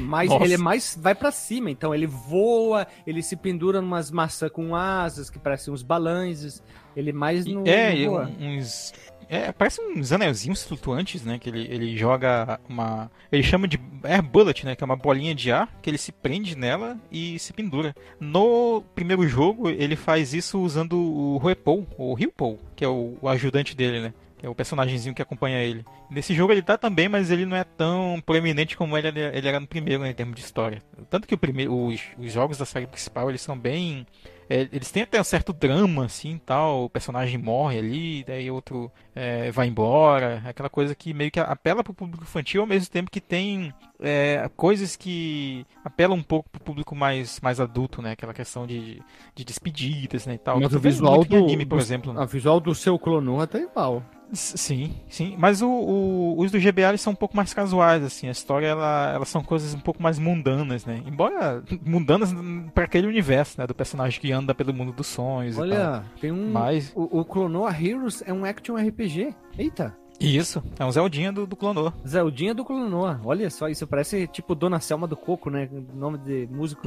mais, 0.00 0.30
ele 0.30 0.54
é 0.54 0.56
mais 0.56 0.98
vai 0.98 1.14
para 1.14 1.30
cima, 1.30 1.70
então 1.70 1.94
ele 1.94 2.06
voa, 2.06 2.86
ele 3.06 3.22
se 3.22 3.36
pendura 3.36 3.82
numas 3.82 4.10
maçãs 4.10 4.50
com 4.50 4.74
asas 4.74 5.28
que 5.28 5.38
parecem 5.38 5.74
uns 5.74 5.82
balãs, 5.82 6.62
ele 6.96 7.12
mais 7.12 7.44
no, 7.44 7.66
é, 7.66 7.94
no 7.94 8.18
uns 8.18 8.94
é, 9.28 9.50
parece 9.50 9.80
uns 9.80 10.12
anelzinhos 10.12 10.62
flutuantes, 10.64 11.24
né? 11.24 11.38
Que 11.38 11.48
ele, 11.48 11.66
ele 11.70 11.96
joga 11.96 12.60
uma. 12.68 13.10
Ele 13.30 13.42
chama 13.42 13.66
de 13.66 13.78
air 14.04 14.22
bullet, 14.22 14.64
né? 14.64 14.76
Que 14.76 14.84
é 14.84 14.86
uma 14.86 14.96
bolinha 14.96 15.34
de 15.34 15.50
ar 15.50 15.68
que 15.82 15.90
ele 15.90 15.98
se 15.98 16.12
prende 16.12 16.56
nela 16.56 16.98
e 17.10 17.38
se 17.38 17.52
pendura. 17.52 17.94
No 18.20 18.82
primeiro 18.94 19.26
jogo, 19.26 19.68
ele 19.68 19.96
faz 19.96 20.32
isso 20.32 20.60
usando 20.60 20.96
o 20.96 21.36
Ruepol, 21.38 21.86
ou 21.98 22.14
Ryupol, 22.14 22.58
que 22.74 22.84
é 22.84 22.88
o, 22.88 23.16
o 23.20 23.28
ajudante 23.28 23.74
dele, 23.76 24.00
né? 24.00 24.14
que 24.38 24.44
é 24.44 24.48
o 24.48 24.54
personagemzinho 24.54 25.14
que 25.14 25.22
acompanha 25.22 25.62
ele. 25.62 25.84
Nesse 26.10 26.34
jogo 26.34 26.52
ele 26.52 26.62
tá 26.62 26.76
também, 26.76 27.08
mas 27.08 27.30
ele 27.30 27.46
não 27.46 27.56
é 27.56 27.64
tão 27.64 28.22
proeminente 28.24 28.76
como 28.76 28.96
ele, 28.96 29.08
ele 29.08 29.48
era 29.48 29.58
no 29.58 29.66
primeiro, 29.66 30.02
né, 30.02 30.10
em 30.10 30.14
termos 30.14 30.36
de 30.36 30.42
história. 30.42 30.82
Tanto 31.08 31.26
que 31.26 31.34
o 31.34 31.38
primeiro, 31.38 31.74
os, 31.74 32.02
os 32.18 32.32
jogos 32.32 32.58
da 32.58 32.66
série 32.66 32.86
principal, 32.86 33.30
eles 33.30 33.40
são 33.40 33.58
bem 33.58 34.06
é, 34.48 34.68
eles 34.72 34.90
têm 34.90 35.02
até 35.02 35.20
um 35.20 35.24
certo 35.24 35.52
drama, 35.52 36.04
assim, 36.04 36.40
tal. 36.44 36.84
O 36.84 36.90
personagem 36.90 37.38
morre 37.38 37.78
ali, 37.78 38.24
daí 38.24 38.50
outro 38.50 38.90
é, 39.14 39.50
vai 39.50 39.66
embora. 39.66 40.42
Aquela 40.44 40.70
coisa 40.70 40.94
que 40.94 41.12
meio 41.12 41.30
que 41.30 41.40
apela 41.40 41.82
para 41.82 41.90
o 41.90 41.94
público 41.94 42.22
infantil, 42.22 42.60
ao 42.60 42.66
mesmo 42.66 42.90
tempo 42.90 43.10
que 43.10 43.20
tem 43.20 43.74
é, 44.00 44.48
coisas 44.56 44.94
que 44.94 45.66
apelam 45.84 46.16
um 46.16 46.22
pouco 46.22 46.48
para 46.48 46.60
o 46.60 46.64
público 46.64 46.94
mais, 46.94 47.40
mais 47.40 47.58
adulto, 47.60 48.00
né? 48.00 48.12
Aquela 48.12 48.32
questão 48.32 48.66
de, 48.66 49.02
de 49.34 49.44
despedidas, 49.44 50.26
né, 50.26 50.34
e 50.34 50.38
tal. 50.38 50.60
Mas 50.60 50.72
o 50.72 50.78
visual 50.78 51.24
do 51.24 51.36
anime, 51.36 51.66
por 51.66 51.78
do, 51.78 51.82
exemplo. 51.82 52.12
Né? 52.12 52.22
A 52.22 52.24
visual 52.24 52.60
do 52.60 52.74
seu 52.74 52.98
clono 52.98 53.40
até 53.40 53.58
igual. 53.58 54.02
Sim, 54.32 54.94
sim. 55.08 55.34
Mas 55.38 55.62
o, 55.62 55.68
o, 55.68 56.40
os 56.40 56.50
do 56.50 56.58
GBA 56.58 56.88
eles 56.88 57.00
são 57.00 57.12
um 57.12 57.16
pouco 57.16 57.36
mais 57.36 57.54
casuais, 57.54 58.02
assim. 58.02 58.28
A 58.28 58.32
história, 58.32 58.66
ela, 58.66 59.12
elas 59.14 59.28
são 59.28 59.42
coisas 59.42 59.74
um 59.74 59.78
pouco 59.78 60.02
mais 60.02 60.18
mundanas, 60.18 60.84
né? 60.84 61.02
Embora 61.06 61.62
mundanas 61.84 62.34
para 62.74 62.84
aquele 62.84 63.06
universo, 63.06 63.60
né? 63.60 63.66
Do 63.66 63.74
personagem 63.74 64.20
que 64.20 64.32
anda 64.32 64.54
pelo 64.54 64.74
mundo 64.74 64.92
dos 64.92 65.06
sonhos 65.06 65.58
Olha, 65.58 66.04
tem 66.20 66.32
um... 66.32 66.50
Mas... 66.50 66.92
O, 66.94 67.20
o 67.20 67.24
Clonoa 67.24 67.70
Heroes 67.70 68.22
é 68.26 68.32
um 68.32 68.44
action 68.44 68.76
RPG. 68.76 69.34
Eita! 69.58 69.96
Isso, 70.20 70.62
é 70.78 70.84
um 70.84 70.90
Zeldinha 70.90 71.32
do, 71.32 71.46
do 71.46 71.56
Clonoa. 71.56 71.92
Zeldinha 72.06 72.54
do 72.54 72.64
Clonoa. 72.64 73.20
Olha 73.24 73.50
só, 73.50 73.68
isso 73.68 73.86
parece 73.86 74.26
tipo 74.26 74.54
Dona 74.54 74.80
Selma 74.80 75.06
do 75.06 75.16
Coco, 75.16 75.50
né? 75.50 75.68
Nome 75.94 76.18
de 76.18 76.48
músico. 76.50 76.82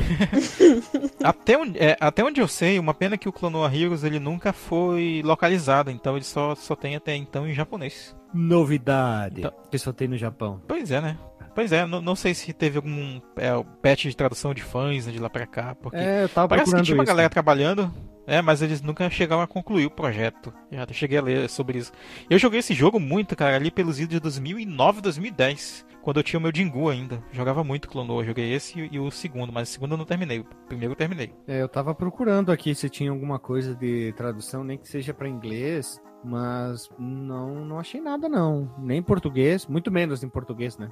até, 1.23 1.57
onde, 1.57 1.77
é, 1.77 1.97
até 1.99 2.23
onde 2.23 2.41
eu 2.41 2.47
sei, 2.47 2.79
uma 2.79 2.93
pena 2.93 3.17
que 3.17 3.29
o 3.29 3.33
Clonoa 3.33 3.73
Heroes 3.73 4.03
ele 4.03 4.19
nunca 4.19 4.51
foi 4.51 5.21
localizado, 5.23 5.91
então 5.91 6.15
ele 6.15 6.25
só, 6.25 6.55
só 6.55 6.75
tem 6.75 6.95
até 6.95 7.15
então 7.15 7.47
em 7.47 7.53
japonês. 7.53 8.15
Novidade. 8.33 9.39
Então, 9.39 9.53
que 9.69 9.77
só 9.77 9.91
tem 9.91 10.07
no 10.07 10.17
Japão. 10.17 10.61
Pois 10.67 10.91
é, 10.91 11.01
né? 11.01 11.17
Pois 11.59 11.73
é, 11.73 11.85
não, 11.85 11.99
não 12.01 12.15
sei 12.15 12.33
se 12.33 12.53
teve 12.53 12.77
algum 12.77 13.19
é, 13.35 13.51
patch 13.81 14.05
de 14.05 14.15
tradução 14.15 14.53
de 14.53 14.63
fãs 14.63 15.05
né, 15.05 15.11
de 15.11 15.19
lá 15.19 15.29
pra 15.29 15.45
cá, 15.45 15.75
porque 15.75 15.97
é, 15.97 16.23
eu 16.23 16.29
tava 16.29 16.47
parece 16.47 16.73
que 16.73 16.81
tinha 16.83 16.95
uma 16.95 17.03
isso, 17.03 17.11
galera 17.11 17.29
trabalhando, 17.29 17.91
é, 18.25 18.41
mas 18.41 18.61
eles 18.61 18.81
nunca 18.81 19.09
chegaram 19.09 19.41
a 19.41 19.47
concluir 19.47 19.85
o 19.85 19.91
projeto. 19.91 20.53
Já 20.71 20.87
cheguei 20.93 21.17
a 21.17 21.21
ler 21.21 21.49
sobre 21.49 21.79
isso. 21.79 21.91
Eu 22.29 22.39
joguei 22.39 22.61
esse 22.61 22.73
jogo 22.73 22.97
muito, 22.97 23.35
cara, 23.35 23.57
ali 23.57 23.69
pelos 23.69 23.99
idos 23.99 24.13
de 24.15 24.21
2009, 24.21 25.01
2010. 25.01 25.85
Quando 26.01 26.21
eu 26.21 26.23
tinha 26.23 26.39
o 26.39 26.41
meu 26.41 26.51
Jingu 26.55 26.87
ainda. 26.87 27.21
Jogava 27.29 27.61
muito 27.61 27.89
Clonoa. 27.89 28.23
Joguei 28.23 28.53
esse 28.53 28.87
e 28.89 28.97
o 28.97 29.11
segundo, 29.11 29.51
mas 29.51 29.67
o 29.67 29.71
segundo 29.73 29.91
eu 29.91 29.97
não 29.97 30.05
terminei. 30.05 30.39
O 30.39 30.45
primeiro 30.65 30.93
eu 30.93 30.95
terminei. 30.97 31.33
É, 31.45 31.61
eu 31.61 31.67
tava 31.67 31.93
procurando 31.93 32.53
aqui 32.53 32.73
se 32.73 32.89
tinha 32.89 33.11
alguma 33.11 33.37
coisa 33.37 33.75
de 33.75 34.13
tradução, 34.15 34.63
nem 34.63 34.77
que 34.77 34.87
seja 34.87 35.13
para 35.13 35.27
inglês. 35.27 36.01
Mas 36.23 36.89
não, 36.97 37.65
não 37.65 37.79
achei 37.79 37.99
nada, 37.99 38.29
não. 38.29 38.73
Nem 38.77 38.99
em 38.99 39.03
português, 39.03 39.67
muito 39.67 39.91
menos 39.91 40.23
em 40.23 40.29
português, 40.29 40.77
né? 40.77 40.89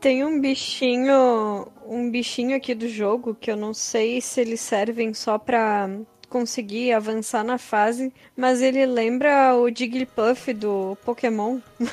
Tem 0.00 0.24
um 0.24 0.40
bichinho, 0.40 1.68
um 1.86 2.10
bichinho 2.10 2.56
aqui 2.56 2.74
do 2.74 2.88
jogo 2.88 3.36
que 3.38 3.50
eu 3.50 3.56
não 3.56 3.74
sei 3.74 4.20
se 4.20 4.40
eles 4.40 4.60
servem 4.60 5.12
só 5.12 5.38
pra 5.38 5.90
conseguir 6.28 6.92
avançar 6.92 7.44
na 7.44 7.58
fase, 7.58 8.12
mas 8.36 8.62
ele 8.62 8.86
lembra 8.86 9.54
o 9.56 9.68
Jigglypuff 9.68 10.54
do 10.54 10.96
Pokémon. 11.04 11.58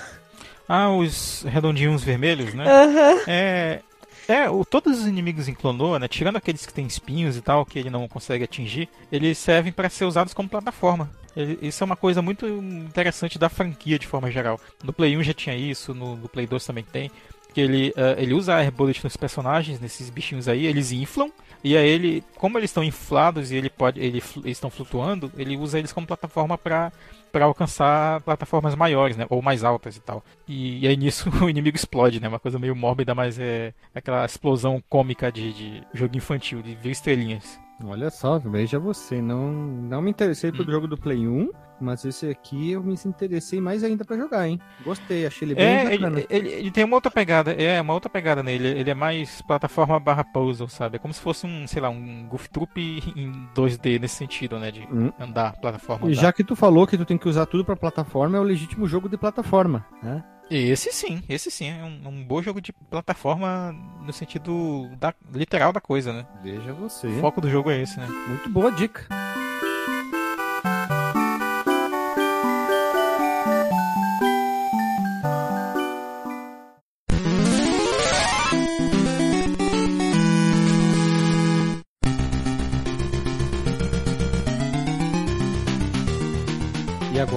Ah, 0.70 0.92
os 0.92 1.44
redondinhos 1.44 2.04
vermelhos, 2.04 2.54
né? 2.54 2.66
Uhum. 2.66 3.22
É, 3.26 3.80
é, 4.28 4.50
o, 4.50 4.66
todos 4.66 5.00
os 5.00 5.08
inimigos 5.08 5.48
em 5.48 5.54
Clonoa, 5.54 5.98
né, 5.98 6.10
tirando 6.10 6.36
aqueles 6.36 6.66
que 6.66 6.74
têm 6.74 6.86
espinhos 6.86 7.38
e 7.38 7.42
tal, 7.42 7.66
que 7.66 7.80
ele 7.80 7.90
não 7.90 8.06
consegue 8.10 8.44
atingir, 8.44 8.90
eles 9.10 9.38
servem 9.38 9.72
para 9.72 9.90
ser 9.90 10.04
usados 10.04 10.34
como 10.34 10.50
plataforma. 10.50 11.10
Ele, 11.38 11.58
isso 11.62 11.82
é 11.82 11.86
uma 11.86 11.96
coisa 11.96 12.22
muito 12.22 12.46
interessante 12.46 13.40
da 13.40 13.48
franquia 13.48 13.98
de 13.98 14.06
forma 14.06 14.30
geral. 14.30 14.60
No 14.84 14.92
Play 14.92 15.16
1 15.16 15.24
já 15.24 15.34
tinha 15.34 15.56
isso, 15.56 15.94
no, 15.94 16.18
no 16.18 16.28
Play 16.28 16.46
2 16.46 16.66
também 16.66 16.84
tem. 16.84 17.10
Que 17.58 17.62
ele, 17.62 17.90
uh, 17.98 18.22
ele 18.22 18.36
usa 18.36 18.54
Air 18.54 18.72
Bullet 18.72 19.04
nos 19.04 19.18
personagens, 19.18 19.80
nesses 19.80 20.12
bichinhos 20.12 20.48
aí, 20.48 20.68
eles 20.68 20.92
inflam 20.92 21.32
e 21.64 21.76
aí 21.76 21.90
ele, 21.90 22.24
como 22.36 22.56
eles 22.60 22.70
estão 22.70 22.84
inflados 22.84 23.52
e 23.52 23.56
ele 23.56 23.68
pode, 23.68 24.00
ele, 24.00 24.22
eles 24.44 24.58
estão 24.58 24.70
flutuando, 24.70 25.32
ele 25.36 25.58
usa 25.58 25.80
eles 25.80 25.92
como 25.92 26.06
plataforma 26.06 26.56
para 26.56 26.92
para 27.32 27.46
alcançar 27.46 28.22
plataformas 28.22 28.76
maiores, 28.76 29.18
né, 29.18 29.26
ou 29.28 29.42
mais 29.42 29.64
altas 29.64 29.98
e 29.98 30.00
tal. 30.00 30.24
E, 30.48 30.84
e, 30.84 30.88
aí 30.88 30.96
nisso 30.96 31.32
o 31.44 31.50
inimigo 31.50 31.76
explode, 31.76 32.20
né, 32.20 32.28
uma 32.28 32.40
coisa 32.40 32.60
meio 32.60 32.76
mórbida, 32.76 33.16
mas 33.16 33.40
é 33.40 33.74
aquela 33.96 34.24
explosão 34.24 34.82
cômica 34.88 35.32
de, 35.32 35.52
de 35.52 35.84
jogo 35.96 36.16
infantil, 36.16 36.62
de 36.62 36.76
ver 36.76 36.92
estrelinhas. 36.92 37.60
Olha 37.84 38.12
só, 38.12 38.38
veja 38.38 38.78
você, 38.78 39.20
não, 39.20 39.52
não 39.52 40.00
me 40.00 40.12
interessei 40.12 40.52
pelo 40.52 40.70
hum. 40.70 40.72
jogo 40.72 40.88
do 40.88 40.98
Play 40.98 41.28
1, 41.28 41.50
Mas 41.80 42.04
esse 42.06 42.28
aqui 42.30 42.72
eu 42.72 42.84
me 42.84 42.96
interessei 43.06 43.62
mais 43.62 43.84
ainda 43.84 44.04
pra 44.04 44.18
jogar, 44.18 44.48
hein? 44.48 44.60
Gostei, 44.84 45.26
achei 45.26 45.48
ele 45.48 45.56
bem 45.56 45.66
É, 45.66 45.84
bacana. 45.98 46.20
ele, 46.20 46.28
ele, 46.30 46.50
ele 46.50 46.72
tem 46.72 46.84
uma 46.84 46.96
outra 46.96 47.12
pegada, 47.12 47.52
é, 47.52 47.80
uma 47.82 47.94
outra 47.94 48.10
pegada 48.10 48.42
nele. 48.44 48.68
Ele 48.68 48.90
é 48.90 48.96
mais 48.96 49.42
plataforma 49.44 50.00
barra 50.00 50.24
puzzle, 50.24 50.68
sabe? 50.68 50.96
É 50.96 51.00
como 51.00 51.14
se 51.14 51.22
fosse 51.22 51.46
um, 51.46 51.68
sei 51.68 51.82
lá, 51.82 51.90
um 51.90 52.28
Goof 52.28 52.50
Troop 52.50 52.78
em 52.80 53.48
2D 53.56 54.00
nesse 54.00 54.16
sentido, 54.16 54.60
né? 54.60 54.72
De 54.72 54.82
Hum. 54.92 55.12
andar, 55.20 55.54
plataforma 55.60 56.10
E 56.10 56.14
já 56.14 56.32
que 56.32 56.44
tu 56.44 56.56
falou 56.56 56.88
que 56.88 56.98
tu 56.98 57.06
tem 57.06 57.18
que 57.18 57.28
usar 57.28 57.46
tudo 57.46 57.64
pra 57.66 57.76
plataforma, 57.76 58.38
é 58.38 58.40
o 58.40 58.44
legítimo 58.44 58.88
jogo 58.88 59.10
de 59.10 59.18
plataforma, 59.18 59.86
né? 60.02 60.24
Esse 60.50 60.94
sim, 60.94 61.22
esse 61.28 61.52
sim. 61.52 61.70
É 61.70 61.84
um, 61.84 62.08
um 62.08 62.24
bom 62.24 62.42
jogo 62.42 62.62
de 62.62 62.72
plataforma 62.72 63.76
no 64.06 64.14
sentido 64.14 64.90
da, 64.98 65.14
literal 65.34 65.74
da 65.74 65.82
coisa, 65.82 66.14
né? 66.14 66.26
Veja 66.42 66.72
você. 66.72 67.08
O 67.08 67.20
foco 67.20 67.42
do 67.42 67.50
jogo 67.50 67.70
é 67.70 67.82
esse, 67.82 68.00
né? 68.00 68.08
Muito 68.30 68.50
boa 68.50 68.72
dica. 68.72 69.06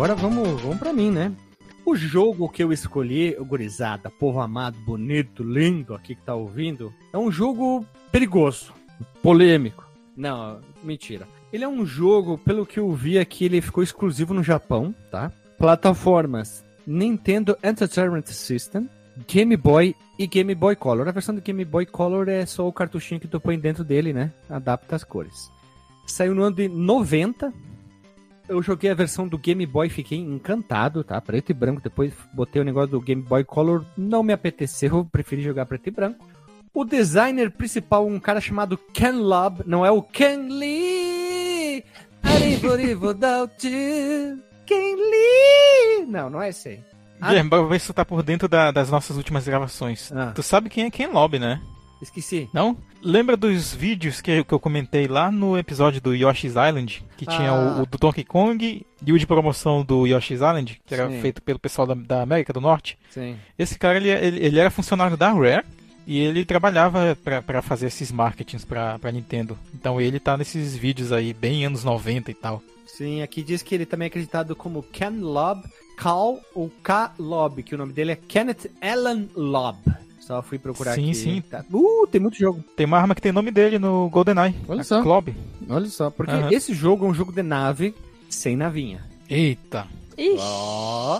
Agora 0.00 0.14
vamos, 0.14 0.62
vamos 0.62 0.78
para 0.78 0.94
mim, 0.94 1.10
né? 1.10 1.30
O 1.84 1.94
jogo 1.94 2.48
que 2.48 2.64
eu 2.64 2.72
escolhi, 2.72 3.34
gurizada, 3.34 4.08
povo 4.08 4.40
amado, 4.40 4.78
bonito, 4.78 5.44
lindo 5.44 5.94
aqui 5.94 6.14
que 6.14 6.22
tá 6.22 6.34
ouvindo, 6.34 6.90
é 7.12 7.18
um 7.18 7.30
jogo 7.30 7.84
perigoso, 8.10 8.72
polêmico. 9.22 9.86
Não, 10.16 10.58
mentira. 10.82 11.28
Ele 11.52 11.64
é 11.64 11.68
um 11.68 11.84
jogo, 11.84 12.38
pelo 12.38 12.64
que 12.64 12.80
eu 12.80 12.90
vi 12.94 13.18
aqui, 13.18 13.44
ele 13.44 13.60
ficou 13.60 13.84
exclusivo 13.84 14.32
no 14.32 14.42
Japão, 14.42 14.94
tá? 15.10 15.30
Plataformas 15.58 16.64
Nintendo 16.86 17.58
Entertainment 17.62 18.24
System, 18.24 18.88
Game 19.28 19.54
Boy 19.54 19.94
e 20.18 20.26
Game 20.26 20.54
Boy 20.54 20.76
Color. 20.76 21.08
A 21.08 21.12
versão 21.12 21.34
do 21.34 21.42
Game 21.42 21.62
Boy 21.62 21.84
Color 21.84 22.26
é 22.30 22.46
só 22.46 22.66
o 22.66 22.72
cartuchinho 22.72 23.20
que 23.20 23.28
tu 23.28 23.38
põe 23.38 23.58
dentro 23.58 23.84
dele, 23.84 24.14
né? 24.14 24.32
Adapta 24.48 24.96
as 24.96 25.04
cores. 25.04 25.52
Saiu 26.06 26.34
no 26.34 26.44
ano 26.44 26.56
de 26.56 26.70
90. 26.70 27.52
Eu 28.50 28.60
joguei 28.62 28.90
a 28.90 28.94
versão 28.94 29.28
do 29.28 29.38
Game 29.38 29.64
Boy, 29.64 29.88
fiquei 29.88 30.18
encantado, 30.18 31.04
tá? 31.04 31.20
Preto 31.20 31.50
e 31.50 31.54
branco. 31.54 31.80
Depois 31.80 32.12
botei 32.34 32.60
o 32.60 32.64
negócio 32.64 32.90
do 32.90 33.00
Game 33.00 33.22
Boy 33.22 33.44
Color, 33.44 33.84
não 33.96 34.22
me 34.24 34.32
apeteceu, 34.32 35.06
preferi 35.10 35.40
jogar 35.42 35.66
preto 35.66 35.86
e 35.86 35.90
branco. 35.92 36.26
O 36.74 36.84
designer 36.84 37.50
principal, 37.50 38.06
um 38.06 38.18
cara 38.20 38.40
chamado 38.40 38.76
Ken 38.92 39.12
Lob, 39.12 39.62
não 39.66 39.86
é 39.86 39.90
o 39.90 40.02
Ken 40.02 40.48
Lee. 40.48 41.84
Ken 44.66 44.94
Lee. 44.96 46.06
Não, 46.06 46.28
não 46.30 46.42
é 46.42 46.48
esse 46.48 46.68
aí. 46.68 46.84
Ah. 47.20 47.28
Guilherme, 47.28 47.68
ver 47.68 47.80
se 47.80 47.86
tu 47.88 47.92
tá 47.94 48.04
por 48.04 48.22
dentro 48.22 48.48
da- 48.48 48.70
das 48.70 48.90
nossas 48.90 49.16
últimas 49.16 49.46
gravações. 49.46 50.10
Ah. 50.12 50.32
Tu 50.34 50.42
sabe 50.42 50.68
quem 50.68 50.84
é 50.86 50.90
Ken 50.90 51.08
Lobby, 51.08 51.38
né? 51.38 51.60
Esqueci. 52.02 52.48
Não? 52.52 52.76
Lembra 53.02 53.36
dos 53.36 53.74
vídeos 53.74 54.20
que, 54.20 54.42
que 54.42 54.54
eu 54.54 54.58
comentei 54.60 55.06
lá 55.06 55.30
no 55.30 55.56
episódio 55.58 56.00
do 56.00 56.14
Yoshi's 56.14 56.52
Island? 56.52 57.04
Que 57.16 57.26
tinha 57.26 57.50
Ah. 57.50 57.78
o, 57.78 57.82
o 57.82 57.86
do 57.86 57.98
Donkey 57.98 58.24
Kong 58.24 58.86
e 59.06 59.12
o 59.12 59.18
de 59.18 59.26
promoção 59.26 59.84
do 59.84 60.06
Yoshi's 60.06 60.40
Island, 60.40 60.80
que 60.86 60.94
era 60.94 61.08
Sim. 61.10 61.20
feito 61.20 61.42
pelo 61.42 61.58
pessoal 61.58 61.86
da, 61.86 61.94
da 61.94 62.22
América 62.22 62.52
do 62.52 62.60
Norte. 62.60 62.98
Sim. 63.10 63.36
Esse 63.58 63.78
cara, 63.78 63.96
ele, 63.98 64.08
ele, 64.10 64.44
ele 64.46 64.58
era 64.58 64.70
funcionário 64.70 65.16
da 65.16 65.30
Rare 65.32 65.64
e 66.06 66.18
ele 66.18 66.44
trabalhava 66.44 67.16
pra- 67.22 67.42
pra 67.42 67.60
fazer 67.62 67.86
esses 67.88 68.10
marketings 68.10 68.64
pra, 68.64 68.98
pra 68.98 69.12
Nintendo. 69.12 69.58
Então 69.74 70.00
ele 70.00 70.18
tá 70.18 70.36
nesses 70.36 70.74
vídeos 70.76 71.12
aí, 71.12 71.32
bem 71.34 71.66
anos 71.66 71.84
90 71.84 72.30
e 72.30 72.34
tal. 72.34 72.62
Sim, 72.86 73.22
aqui 73.22 73.42
diz 73.42 73.62
que 73.62 73.74
ele 73.74 73.86
também 73.86 74.06
é 74.06 74.08
acreditado 74.08 74.56
como 74.56 74.82
Ken 74.82 75.10
Lob, 75.20 75.62
Cal 75.96 76.38
ou 76.54 76.70
K 76.82 77.12
Lob, 77.18 77.62
que 77.62 77.74
o 77.74 77.78
nome 77.78 77.92
dele 77.92 78.12
é 78.12 78.16
Kenneth 78.16 78.70
Allen 78.82 79.28
Lob. 79.36 79.78
Só 80.30 80.42
fui 80.42 80.60
procurar 80.60 80.94
Sim, 80.94 81.10
aqui. 81.10 81.14
sim. 81.16 81.40
Tá. 81.42 81.64
Uh, 81.72 82.06
tem 82.06 82.20
muito 82.20 82.38
jogo. 82.38 82.62
Tem 82.76 82.86
uma 82.86 82.96
arma 82.96 83.16
que 83.16 83.20
tem 83.20 83.32
o 83.32 83.34
nome 83.34 83.50
dele 83.50 83.80
no 83.80 84.08
GoldenEye. 84.10 84.54
Olha 84.68 84.84
só. 84.84 85.02
Klob. 85.02 85.34
Olha 85.68 85.86
só, 85.86 86.08
porque 86.08 86.30
Aham. 86.30 86.52
esse 86.52 86.72
jogo 86.72 87.04
é 87.04 87.08
um 87.08 87.14
jogo 87.14 87.32
de 87.32 87.42
nave 87.42 87.92
sem 88.28 88.54
navinha. 88.56 89.04
Eita. 89.28 89.88
Ixi. 90.16 90.36
Ó. 90.38 91.18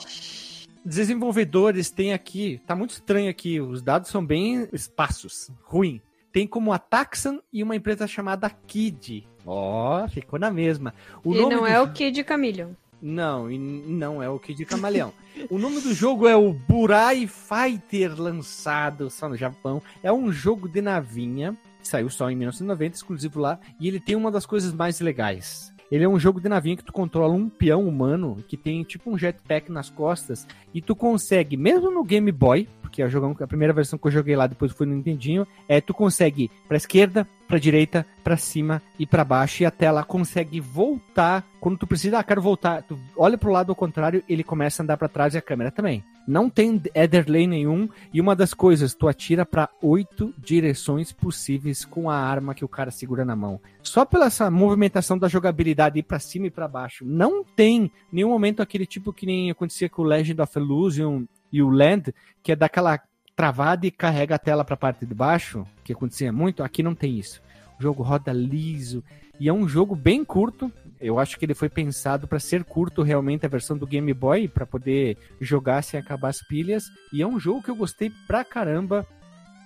Desenvolvedores 0.85 1.91
tem 1.91 2.13
aqui, 2.13 2.61
tá 2.65 2.77
muito 2.77 2.91
estranho 2.91 3.29
aqui, 3.29 3.61
os 3.61 3.83
dados 3.83 4.09
são 4.09 4.25
bem 4.25 4.69
espaços, 4.73 5.51
ruim. 5.65 6.01
Tem 6.33 6.47
como 6.47 6.73
a 6.73 6.79
Taxan 6.79 7.41
e 7.53 7.65
uma 7.65 7.75
empresa 7.75 8.07
chamada 8.07 8.49
Kid. 8.49 9.27
Ó, 9.45 10.07
ficou 10.07 10.39
na 10.39 10.53
mesma. 10.53 10.95
O 11.25 11.35
e 11.35 11.39
nome 11.39 11.55
não 11.55 11.63
do 11.63 11.67
é 11.67 11.81
o 11.81 11.93
Kid 11.93 12.25
Chameleon. 12.27 12.71
Não, 13.03 13.51
e 13.51 13.59
não 13.59 14.23
é 14.23 14.29
o 14.29 14.39
Kid 14.39 14.65
Camaleão. 14.65 15.13
o 15.49 15.59
nome 15.59 15.81
do 15.81 15.95
jogo 15.95 16.29
é 16.29 16.37
o 16.37 16.53
Burai 16.53 17.27
Fighter, 17.27 18.21
lançado 18.21 19.09
só 19.09 19.29
no 19.29 19.37
Japão. 19.37 19.83
É 20.03 20.13
um 20.13 20.31
jogo 20.31 20.69
de 20.69 20.83
navinha, 20.83 21.57
saiu 21.83 22.11
só 22.11 22.31
em 22.31 22.37
1990, 22.37 22.97
exclusivo 22.97 23.41
lá, 23.41 23.59
e 23.79 23.89
ele 23.89 24.01
tem 24.01 24.17
uma 24.17 24.31
das 24.31 24.45
coisas 24.45 24.73
mais 24.73 25.01
legais. 25.01 25.73
Ele 25.91 26.05
é 26.05 26.09
um 26.09 26.21
jogo 26.21 26.41
de 26.41 26.49
navinha 26.49 26.77
que 26.77 26.85
tu 26.85 26.93
controla 26.93 27.35
um 27.35 27.49
peão 27.49 27.89
humano 27.89 28.37
que 28.47 28.57
tem 28.57 28.85
tipo 28.85 29.11
um 29.11 29.19
jetpack 29.19 29.73
nas 29.73 29.91
costas 29.91 30.47
e 30.73 30.81
tu 30.81 30.95
consegue, 30.95 31.57
mesmo 31.57 31.91
no 31.91 32.05
Game 32.05 32.31
Boy, 32.31 32.69
porque 32.91 33.03
a, 33.03 33.09
jogão- 33.09 33.37
a 33.41 33.47
primeira 33.47 33.73
versão 33.73 33.97
que 33.97 34.07
eu 34.09 34.11
joguei 34.11 34.35
lá 34.35 34.49
depois 34.49 34.73
foi 34.73 34.85
no 34.85 34.95
Nintendinho, 34.97 35.47
é 35.69 35.81
tu 35.81 35.95
consegue 35.95 36.45
ir 36.45 36.51
pra 36.67 36.77
esquerda, 36.77 37.27
pra 37.47 37.57
direita, 37.59 38.05
pra 38.23 38.37
cima 38.37 38.83
e 38.99 39.07
pra 39.07 39.25
baixo 39.25 39.63
e 39.63 39.67
a 39.67 39.71
tela 39.71 40.03
consegue 40.03 40.61
voltar 40.61 41.45
quando 41.61 41.79
tu 41.79 41.87
precisa, 41.87 42.19
ah, 42.19 42.25
quero 42.25 42.43
voltar, 42.43 42.83
tu 42.83 42.99
olha 43.17 43.39
pro 43.39 43.53
lado 43.53 43.71
ao 43.71 43.77
contrário, 43.77 44.23
ele 44.29 44.43
começa 44.43 44.83
a 44.83 44.85
andar 44.85 44.97
pra 44.97 45.09
trás 45.09 45.35
e 45.35 45.39
a 45.39 45.43
câmera 45.43 45.71
também. 45.71 46.03
Não 46.31 46.49
tem 46.49 46.81
Etherlay 46.95 47.45
nenhum 47.45 47.89
e 48.15 48.21
uma 48.21 48.37
das 48.37 48.55
coisas, 48.55 48.95
tu 48.95 49.09
atira 49.09 49.45
pra 49.45 49.69
oito 49.83 50.33
direções 50.39 51.11
possíveis 51.11 51.85
com 51.85 52.09
a 52.09 52.15
arma 52.17 52.55
que 52.55 52.65
o 52.65 52.69
cara 52.69 52.93
segura 52.93 53.25
na 53.25 53.35
mão. 53.35 53.61
Só 53.83 54.05
pela 54.05 54.27
essa 54.27 54.49
movimentação 54.49 55.19
da 55.19 55.27
jogabilidade 55.27 55.99
ir 55.99 56.05
pra 56.05 56.21
cima 56.21 56.47
e 56.47 56.51
pra 56.51 56.69
baixo, 56.69 57.05
não 57.05 57.43
tem 57.43 57.91
nenhum 58.13 58.29
momento 58.29 58.63
aquele 58.63 58.87
tipo 58.87 59.13
que 59.13 59.27
nem 59.27 59.51
acontecia 59.51 59.89
com 59.89 60.03
o 60.03 60.05
Legend 60.05 60.41
of 60.41 60.57
Illusion 60.57 61.25
e 61.53 61.61
o 61.61 61.69
Land, 61.69 62.15
que 62.45 62.53
é 62.53 62.57
daquela 62.57 63.01
travada 63.35 63.85
e 63.89 63.91
carrega 63.91 64.37
a 64.37 64.39
tela 64.39 64.65
pra 64.65 64.77
parte 64.77 65.05
de 65.05 65.13
baixo, 65.13 65.67
que 65.83 65.93
acontecia 65.93 66.33
muito, 66.33 66.63
aqui 66.63 66.81
não 66.81 66.95
tem 66.95 67.19
isso. 67.19 67.43
O 67.77 67.83
jogo 67.83 68.05
roda 68.05 68.33
liso 68.33 69.03
e 69.41 69.49
é 69.49 69.53
um 69.53 69.67
jogo 69.67 69.97
bem 69.97 70.25
curto. 70.25 70.73
Eu 71.01 71.19
acho 71.19 71.39
que 71.39 71.45
ele 71.45 71.55
foi 71.55 71.69
pensado 71.69 72.29
para 72.29 72.39
ser 72.39 72.63
curto 72.63 73.03
realmente 73.03 73.47
a 73.47 73.49
versão 73.49 73.77
do 73.77 73.87
Game 73.87 74.13
Boy 74.13 74.49
para 74.49 74.67
poder 74.67 75.17
jogar 75.41 75.83
sem 75.83 75.99
acabar 75.99 76.29
as 76.29 76.43
pilhas. 76.43 76.85
E 77.13 77.23
é 77.23 77.27
um 77.27 77.41
jogo 77.41 77.63
que 77.63 77.71
eu 77.71 77.77
gostei 77.77 78.13
pra 78.27 78.45
caramba. 78.45 79.07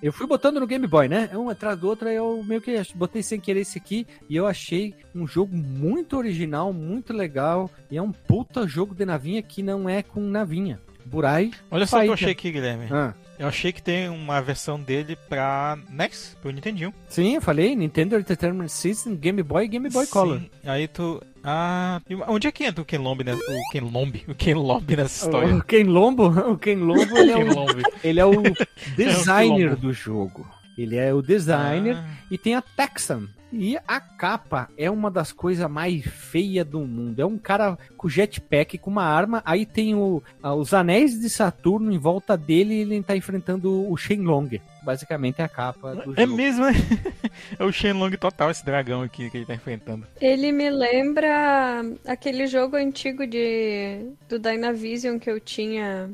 Eu 0.03 0.13
fui 0.13 0.27
botando 0.27 0.61
no 0.61 0.67
Game 0.67 0.87
Boy, 0.87 1.09
né? 1.09 1.31
Um 1.33 1.49
atrás 1.49 1.79
do 1.79 1.89
outro, 1.89 2.09
aí 2.09 2.15
eu 2.15 2.45
meio 2.45 2.61
que 2.61 2.81
botei 2.95 3.23
sem 3.23 3.41
querer 3.41 3.61
esse 3.61 3.79
aqui 3.79 4.07
e 4.29 4.37
eu 4.37 4.47
achei 4.47 4.95
um 5.15 5.27
jogo 5.27 5.57
muito 5.57 6.17
original, 6.17 6.73
muito 6.73 7.13
legal. 7.13 7.71
E 7.91 7.97
é 7.97 8.03
um 8.03 8.13
puta 8.13 8.67
jogo 8.67 8.95
de 8.95 9.05
navinha 9.05 9.43
que 9.43 9.63
não 9.63 9.89
é 9.89 10.03
com 10.03 10.21
navinha. 10.21 10.79
Burai. 11.05 11.51
Olha 11.71 11.87
só 11.87 11.99
o 11.99 12.03
que 12.03 12.09
eu 12.09 12.13
achei 12.15 12.33
aqui, 12.33 12.53
Guilherme. 12.53 12.87
Ah, 12.91 13.15
Eu 13.39 13.49
achei 13.49 13.73
que 13.73 13.83
tem 13.83 14.09
uma 14.09 14.41
versão 14.41 14.81
dele 14.81 15.17
pra 15.29 15.77
NES, 15.91 16.37
pro 16.41 16.51
Nintendinho. 16.53 16.95
sim, 17.09 17.35
eu 17.35 17.43
falei, 17.43 17.75
Nintendo 17.75 18.17
Entertainment 18.17 18.69
System, 18.69 19.17
Game 19.17 19.43
Boy 19.43 19.65
e 19.65 19.69
Game 19.69 19.89
Boy 19.91 20.07
Sim, 20.07 20.13
Color. 20.13 20.43
Aí 20.65 20.87
tu. 20.87 21.21
Ah. 21.43 22.01
Onde 22.29 22.47
é 22.47 22.53
que 22.53 22.65
entra 22.65 22.81
o 22.81 22.85
Ken 22.85 22.99
Lomb, 22.99 23.23
né? 23.25 23.35
O 23.35 23.71
Ken 23.73 23.81
Lomb. 23.81 24.23
O 24.29 24.35
Ken 24.35 24.55
Lomb 24.55 24.97
nessa 24.97 25.27
história. 25.27 25.55
O 25.57 25.63
Ken 25.65 25.83
Lombo, 25.85 26.27
o 26.53 26.57
Ken 26.57 26.77
Lombo, 26.77 27.19
ele 27.19 27.31
é 27.33 27.37
o, 27.37 27.67
ele 28.05 28.21
é 28.21 28.25
o 28.25 28.33
designer 28.97 29.57
quilombo. 29.71 29.77
do 29.81 29.93
jogo. 29.93 30.47
Ele 30.79 30.97
é 30.97 31.13
o 31.13 31.21
designer 31.23 31.97
Ah, 31.97 32.05
e 32.31 32.39
tem 32.39 32.55
a 32.55 32.63
Texan. 32.63 33.29
E 33.55 33.79
a 33.87 34.01
capa 34.01 34.69
é 34.77 34.91
uma 34.91 35.11
das 35.11 35.33
coisas 35.33 35.69
mais 35.71 36.05
feias 36.05 36.67
do 36.67 36.81
mundo. 36.81 37.21
É 37.21 37.27
um 37.27 37.39
cara 37.39 37.79
com 37.97 38.09
jetpack, 38.09 38.79
com 38.79 38.91
uma 38.91 39.05
arma. 39.05 39.43
Aí 39.45 39.65
tem 39.65 39.95
o, 39.95 40.23
os 40.43 40.75
anéis 40.75 41.19
de 41.19 41.29
Saturno 41.29 41.93
em 41.93 41.99
volta 41.99 42.37
dele 42.37 42.75
e 42.75 42.81
ele 42.81 43.03
tá 43.03 43.17
enfrentando 43.17 43.91
o 43.91 43.97
Shenlong. 43.97 44.61
Basicamente 44.83 45.41
é 45.41 45.45
a 45.45 45.49
capa 45.49 45.95
do 45.95 46.13
é 46.13 46.27
jogo. 46.27 46.37
mesmo, 46.37 46.65
né? 46.67 46.73
É 47.59 47.65
o 47.65 47.73
Shenlong 47.73 48.17
total, 48.17 48.51
esse 48.51 48.65
dragão 48.65 49.03
aqui 49.03 49.29
que 49.29 49.39
ele 49.39 49.47
tá 49.47 49.55
enfrentando. 49.55 50.07
Ele 50.21 50.53
me 50.53 50.71
lembra 50.71 51.83
aquele 52.07 52.47
jogo 52.47 52.77
antigo 52.77 53.27
de 53.27 54.13
do 54.29 54.39
Dynavision 54.39 55.19
que 55.19 55.31
eu 55.31 55.41
tinha. 55.41 56.11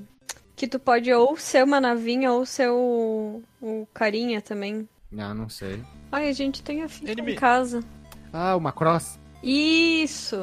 Que 0.57 0.67
tu 0.67 0.79
pode 0.79 1.13
ou 1.13 1.37
ser 1.37 1.65
uma 1.65 1.81
navinha 1.81 2.33
ou 2.33 2.45
ser 2.45 2.69
o, 2.71 3.43
o 3.61 3.87
carinha 3.95 4.41
também. 4.41 4.87
Ah, 5.19 5.35
não 5.35 5.49
sei. 5.49 5.83
Ai, 6.13 6.29
a 6.29 6.33
gente 6.33 6.63
tem 6.63 6.83
a 6.83 6.89
fita 6.89 7.11
Ele 7.11 7.21
em 7.21 7.25
me- 7.25 7.35
casa. 7.35 7.83
Ah, 8.33 8.57
uma 8.57 8.73
cross. 8.73 9.19
Isso! 9.43 10.37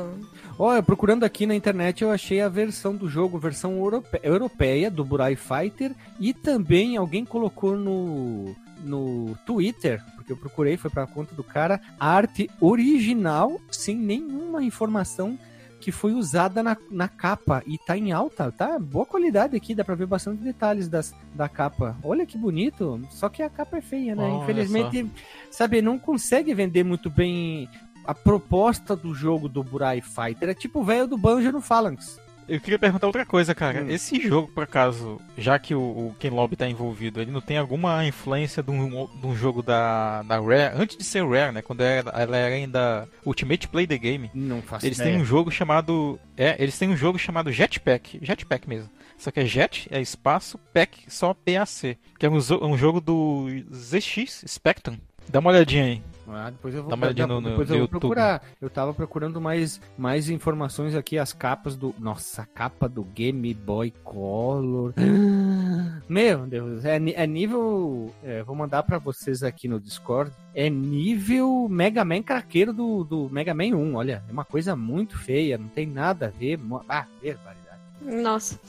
Olha, 0.57 0.81
procurando 0.81 1.23
aqui 1.23 1.45
na 1.45 1.53
internet 1.55 2.03
eu 2.03 2.09
achei 2.11 2.41
a 2.41 2.49
versão 2.49 2.95
do 2.95 3.07
jogo, 3.07 3.37
versão 3.37 3.77
europe- 3.77 4.19
europeia 4.23 4.89
do 4.89 5.05
Burai 5.05 5.35
Fighter 5.35 5.93
e 6.19 6.33
também 6.33 6.97
alguém 6.97 7.23
colocou 7.25 7.77
no 7.77 8.55
no 8.83 9.35
Twitter, 9.43 10.03
porque 10.15 10.31
eu 10.31 10.37
procurei, 10.37 10.77
foi 10.77 10.91
pra 10.91 11.07
conta 11.07 11.33
do 11.33 11.43
cara, 11.43 11.81
a 11.99 12.09
arte 12.11 12.47
original 12.61 13.59
sem 13.71 13.95
nenhuma 13.97 14.61
informação 14.63 15.37
que 15.79 15.91
foi 15.91 16.13
usada 16.13 16.63
na, 16.63 16.75
na 16.89 17.07
capa 17.07 17.63
e 17.65 17.77
tá 17.77 17.97
em 17.97 18.11
alta, 18.11 18.51
tá? 18.51 18.79
Boa 18.79 19.05
qualidade 19.05 19.55
aqui, 19.55 19.75
dá 19.75 19.83
pra 19.83 19.95
ver 19.95 20.07
bastante 20.07 20.41
detalhes 20.41 20.87
das, 20.87 21.15
da 21.33 21.47
capa. 21.47 21.95
Olha 22.03 22.25
que 22.25 22.37
bonito, 22.37 23.01
só 23.09 23.29
que 23.29 23.43
a 23.43 23.49
capa 23.49 23.77
é 23.77 23.81
feia, 23.81 24.15
né? 24.15 24.23
Olha 24.23 24.43
Infelizmente, 24.43 25.09
sabe, 25.51 25.81
não 25.81 25.99
consegue 25.99 26.53
vender 26.53 26.83
muito 26.83 27.09
bem 27.09 27.69
a 28.05 28.13
proposta 28.13 28.95
do 28.95 29.13
jogo 29.13 29.49
do 29.49 29.63
Burai 29.63 30.01
Fighter. 30.01 30.49
É 30.49 30.53
tipo 30.53 30.79
o 30.79 30.83
velho 30.83 31.07
do 31.07 31.17
Banjo 31.17 31.51
no 31.51 31.61
Phalanx. 31.61 32.19
Eu 32.47 32.59
queria 32.61 32.79
perguntar 32.79 33.07
outra 33.07 33.25
coisa, 33.25 33.53
cara. 33.53 33.83
Hum. 33.83 33.89
Esse 33.89 34.19
jogo, 34.21 34.47
por 34.47 34.63
acaso, 34.63 35.19
já 35.37 35.59
que 35.59 35.75
o, 35.75 35.79
o 35.79 36.15
Ken 36.17 36.29
Lobby 36.29 36.55
tá 36.55 36.67
envolvido, 36.67 37.21
ele 37.21 37.31
não 37.31 37.41
tem 37.41 37.57
alguma 37.57 38.05
influência 38.05 38.63
de 38.63 38.71
um, 38.71 39.07
de 39.07 39.27
um 39.27 39.35
jogo 39.35 39.61
da, 39.61 40.23
da 40.23 40.39
Rare, 40.39 40.73
antes 40.75 40.97
de 40.97 41.03
ser 41.03 41.27
Rare, 41.27 41.51
né? 41.51 41.61
Quando 41.61 41.81
era, 41.81 42.09
ela 42.11 42.37
era 42.37 42.55
ainda 42.55 43.07
Ultimate 43.25 43.67
Play 43.67 43.85
the 43.85 43.97
Game. 43.97 44.31
Não 44.33 44.61
faço 44.61 44.85
Eles 44.85 44.97
ideia. 44.97 45.13
têm 45.13 45.21
um 45.21 45.25
jogo 45.25 45.51
chamado. 45.51 46.19
É, 46.37 46.55
eles 46.59 46.77
têm 46.77 46.89
um 46.89 46.97
jogo 46.97 47.19
chamado 47.19 47.51
Jetpack. 47.51 48.19
Jetpack 48.21 48.67
mesmo. 48.67 48.89
Só 49.17 49.31
que 49.31 49.39
é 49.39 49.45
Jet, 49.45 49.87
é 49.91 49.99
espaço, 49.99 50.59
Pack, 50.73 51.05
só 51.07 51.33
PAC. 51.33 51.97
Que 52.19 52.25
é 52.25 52.29
um, 52.29 52.37
um 52.61 52.77
jogo 52.77 53.01
do 53.01 53.47
ZX 53.73 54.43
Spectrum. 54.47 54.97
Dá 55.27 55.39
uma 55.39 55.49
olhadinha 55.49 55.85
aí. 55.85 56.01
Ah, 56.29 56.49
depois 56.49 56.75
eu 56.75 56.81
vou, 56.81 56.89
Dá 56.89 56.95
uma 56.95 57.05
olhadinha 57.05 57.25
no- 57.27 57.39
no- 57.41 57.49
depois 57.49 57.69
no 57.69 57.75
eu 57.75 57.79
vou 57.79 57.83
YouTube. 57.85 57.99
procurar. 58.01 58.43
Eu 58.61 58.69
tava 58.69 58.93
procurando 58.93 59.39
mais, 59.39 59.79
mais 59.97 60.29
informações 60.29 60.93
aqui, 60.95 61.17
as 61.17 61.31
capas 61.33 61.75
do. 61.77 61.95
Nossa, 61.99 62.41
a 62.41 62.45
capa 62.45 62.87
do 62.89 63.03
Game 63.03 63.53
Boy 63.53 63.91
Color. 64.03 64.93
Meu 66.09 66.45
Deus, 66.45 66.83
é, 66.85 66.99
ni- 66.99 67.13
é 67.13 67.25
nível. 67.27 68.13
é, 68.23 68.43
vou 68.43 68.55
mandar 68.55 68.83
pra 68.83 68.97
vocês 68.99 69.41
aqui 69.43 69.67
no 69.67 69.79
Discord. 69.79 70.31
É 70.53 70.69
nível 70.69 71.67
Mega 71.69 72.03
Man 72.05 72.21
craqueiro 72.23 72.71
do, 72.73 73.03
do 73.03 73.29
Mega 73.29 73.53
Man 73.53 73.75
1. 73.75 73.95
Olha, 73.95 74.23
é 74.27 74.31
uma 74.31 74.45
coisa 74.45 74.75
muito 74.75 75.17
feia, 75.17 75.57
não 75.57 75.67
tem 75.67 75.85
nada 75.87 76.27
a 76.27 76.29
ver. 76.29 76.57
mo- 76.57 76.83
Ah, 76.89 77.05
barbaridade. 77.23 77.57
Nossa. 78.01 78.59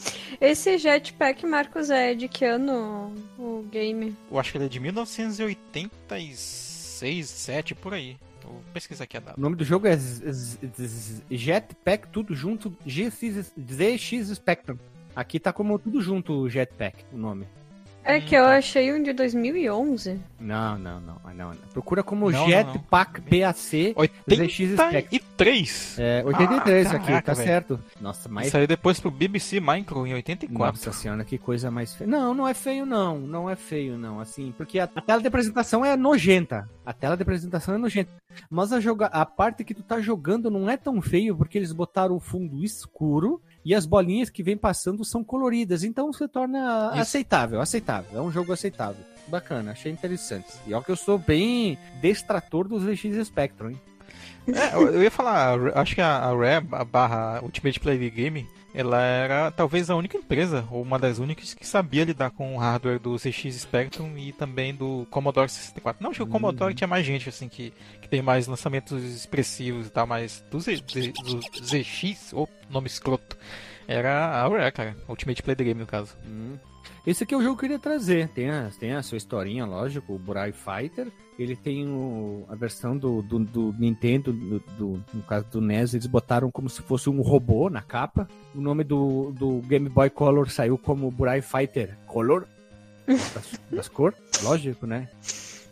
Esse 0.40 0.78
Jetpack, 0.78 1.44
Marcos, 1.46 1.90
é 1.90 2.14
de 2.14 2.28
que 2.28 2.44
ano 2.44 3.12
o 3.38 3.62
game? 3.70 4.16
Eu 4.30 4.38
acho 4.38 4.50
que 4.50 4.58
ele 4.58 4.64
é 4.64 4.68
de 4.68 4.80
1986, 4.80 6.67
7 6.98 7.74
por 7.74 7.94
aí. 7.94 8.16
Vou 8.42 8.62
pesquisar 8.72 9.04
aqui 9.04 9.16
a 9.16 9.20
data. 9.20 9.38
O 9.38 9.40
nome 9.40 9.56
do 9.56 9.64
jogo 9.64 9.86
é 9.86 9.98
Jetpack, 11.30 12.08
tudo 12.08 12.34
junto, 12.34 12.70
GX, 12.86 13.52
ZX 13.58 14.34
Spectrum. 14.34 14.78
Aqui 15.14 15.38
tá 15.38 15.52
como 15.52 15.78
tudo 15.78 16.00
junto 16.00 16.32
o 16.32 16.48
Jetpack, 16.48 17.04
o 17.12 17.18
nome. 17.18 17.46
É 18.08 18.22
que 18.22 18.34
eu 18.34 18.44
tá. 18.44 18.56
achei 18.56 18.90
um 18.90 19.02
de 19.02 19.12
2011. 19.12 20.18
Não, 20.40 20.78
não, 20.78 20.98
não, 20.98 21.16
não, 21.26 21.34
não. 21.50 21.56
Procura 21.74 22.02
como 22.02 22.30
Não, 22.30 22.40
não, 22.40 22.48
Jetpack 22.48 23.20
PAC. 23.20 23.94
83! 23.94 25.98
É, 25.98 26.22
83 26.24 26.86
Ah, 26.86 26.96
aqui, 26.96 27.06
caraca, 27.06 27.26
tá 27.26 27.34
velho. 27.34 27.46
certo. 27.46 27.78
Nossa, 28.00 28.26
mas. 28.30 28.48
Saiu 28.48 28.66
depois 28.66 28.98
pro 28.98 29.10
BBC 29.10 29.60
Micro 29.60 30.06
em 30.06 30.14
84. 30.14 30.58
Nossa 30.58 30.92
senhora, 30.98 31.22
que 31.22 31.36
coisa 31.36 31.70
mais 31.70 31.94
feia. 31.94 32.08
Não, 32.08 32.32
não 32.32 32.48
é 32.48 32.54
feio, 32.54 32.86
não. 32.86 33.18
Não 33.18 33.50
é 33.50 33.54
feio, 33.54 33.98
não. 33.98 34.20
Assim, 34.20 34.54
porque 34.56 34.78
a, 34.78 34.84
a 34.84 35.02
tela 35.02 35.20
de 35.20 35.28
apresentação 35.28 35.84
é 35.84 35.94
nojenta. 35.94 36.66
A 36.86 36.94
tela 36.94 37.14
de 37.14 37.22
apresentação 37.22 37.74
é 37.74 37.78
nojenta. 37.78 38.10
Mas 38.48 38.72
a, 38.72 38.80
joga, 38.80 39.06
a 39.06 39.26
parte 39.26 39.64
que 39.64 39.74
tu 39.74 39.82
tá 39.82 40.00
jogando 40.00 40.50
não 40.50 40.70
é 40.70 40.78
tão 40.78 41.02
feio, 41.02 41.36
porque 41.36 41.58
eles 41.58 41.72
botaram 41.72 42.16
o 42.16 42.20
fundo 42.20 42.64
escuro 42.64 43.42
e 43.68 43.74
as 43.74 43.84
bolinhas 43.84 44.30
que 44.30 44.42
vem 44.42 44.56
passando 44.56 45.04
são 45.04 45.22
coloridas. 45.22 45.84
Então 45.84 46.10
se 46.10 46.26
torna 46.26 46.88
Isso. 46.92 47.02
aceitável, 47.02 47.60
aceitável. 47.60 48.18
É 48.18 48.22
um 48.22 48.32
jogo 48.32 48.50
aceitável. 48.50 49.04
Bacana, 49.26 49.72
achei 49.72 49.92
interessante. 49.92 50.48
E 50.66 50.72
ó 50.72 50.80
que 50.80 50.90
eu 50.90 50.96
sou 50.96 51.18
bem 51.18 51.76
destrator 52.00 52.66
dos 52.66 52.82
ZX 52.84 53.26
Spectrum, 53.26 53.68
hein? 53.68 53.80
É, 54.46 54.74
eu 54.74 55.02
ia 55.02 55.10
falar, 55.10 55.76
acho 55.76 55.94
que 55.94 56.00
a 56.00 56.30
Rare 56.30 56.66
a 56.72 56.82
barra 56.82 57.42
Ultimate 57.42 57.78
Play 57.78 57.98
the 57.98 58.08
Game, 58.08 58.48
ela 58.78 59.02
era 59.02 59.50
talvez 59.50 59.90
a 59.90 59.96
única 59.96 60.16
empresa, 60.16 60.64
ou 60.70 60.80
uma 60.82 60.98
das 61.00 61.18
únicas, 61.18 61.52
que 61.52 61.66
sabia 61.66 62.04
lidar 62.04 62.30
com 62.30 62.54
o 62.54 62.58
hardware 62.58 63.00
do 63.00 63.18
ZX 63.18 63.54
Spectrum 63.56 64.16
e 64.16 64.32
também 64.32 64.72
do 64.72 65.04
Commodore 65.10 65.48
64. 65.48 66.00
Não, 66.00 66.10
acho 66.10 66.18
que 66.18 66.22
o 66.22 66.26
Commodore 66.32 66.74
tinha 66.74 66.86
mais 66.86 67.04
gente, 67.04 67.28
assim, 67.28 67.48
que, 67.48 67.72
que 68.00 68.08
tem 68.08 68.22
mais 68.22 68.46
lançamentos 68.46 69.02
expressivos 69.02 69.88
e 69.88 69.90
tal, 69.90 70.06
mas 70.06 70.44
do, 70.48 70.60
Z, 70.60 70.76
Z- 70.88 71.12
do 71.12 71.64
ZX, 71.66 72.32
ou 72.32 72.48
nome 72.70 72.86
escroto, 72.86 73.36
era 73.88 74.28
a 74.42 74.46
Rare, 74.46 74.70
cara. 74.70 74.96
Ultimate 75.08 75.42
Play 75.42 75.56
the 75.56 75.64
Game, 75.64 75.80
no 75.80 75.86
caso. 75.86 76.16
Hum. 76.24 76.56
Esse 77.04 77.24
aqui 77.24 77.34
é 77.34 77.36
o 77.36 77.42
jogo 77.42 77.56
que 77.56 77.64
eu 77.64 77.68
queria 77.70 77.78
trazer. 77.80 78.28
Tem 78.28 78.48
a, 78.48 78.70
tem 78.78 78.92
a 78.92 79.02
sua 79.02 79.16
historinha, 79.18 79.64
lógico, 79.66 80.14
o 80.14 80.18
Burai 80.18 80.52
Fighter. 80.52 81.08
Ele 81.38 81.54
tem 81.54 81.86
o- 81.86 82.44
a 82.48 82.54
versão 82.56 82.96
do, 82.96 83.22
do, 83.22 83.38
do 83.38 83.74
Nintendo, 83.78 84.32
do, 84.32 84.58
do- 84.76 85.04
no 85.14 85.22
caso 85.22 85.46
do 85.52 85.60
NES, 85.60 85.94
eles 85.94 86.06
botaram 86.06 86.50
como 86.50 86.68
se 86.68 86.82
fosse 86.82 87.08
um 87.08 87.20
robô 87.20 87.70
na 87.70 87.80
capa. 87.80 88.28
O 88.54 88.60
nome 88.60 88.82
do, 88.82 89.32
do 89.38 89.60
Game 89.68 89.88
Boy 89.88 90.10
Color 90.10 90.50
saiu 90.50 90.76
como 90.76 91.10
Burai 91.10 91.40
Fighter 91.40 91.96
Color, 92.06 92.44
das, 93.06 93.60
das 93.70 93.88
cor, 93.88 94.14
lógico, 94.42 94.84
né? 94.86 95.08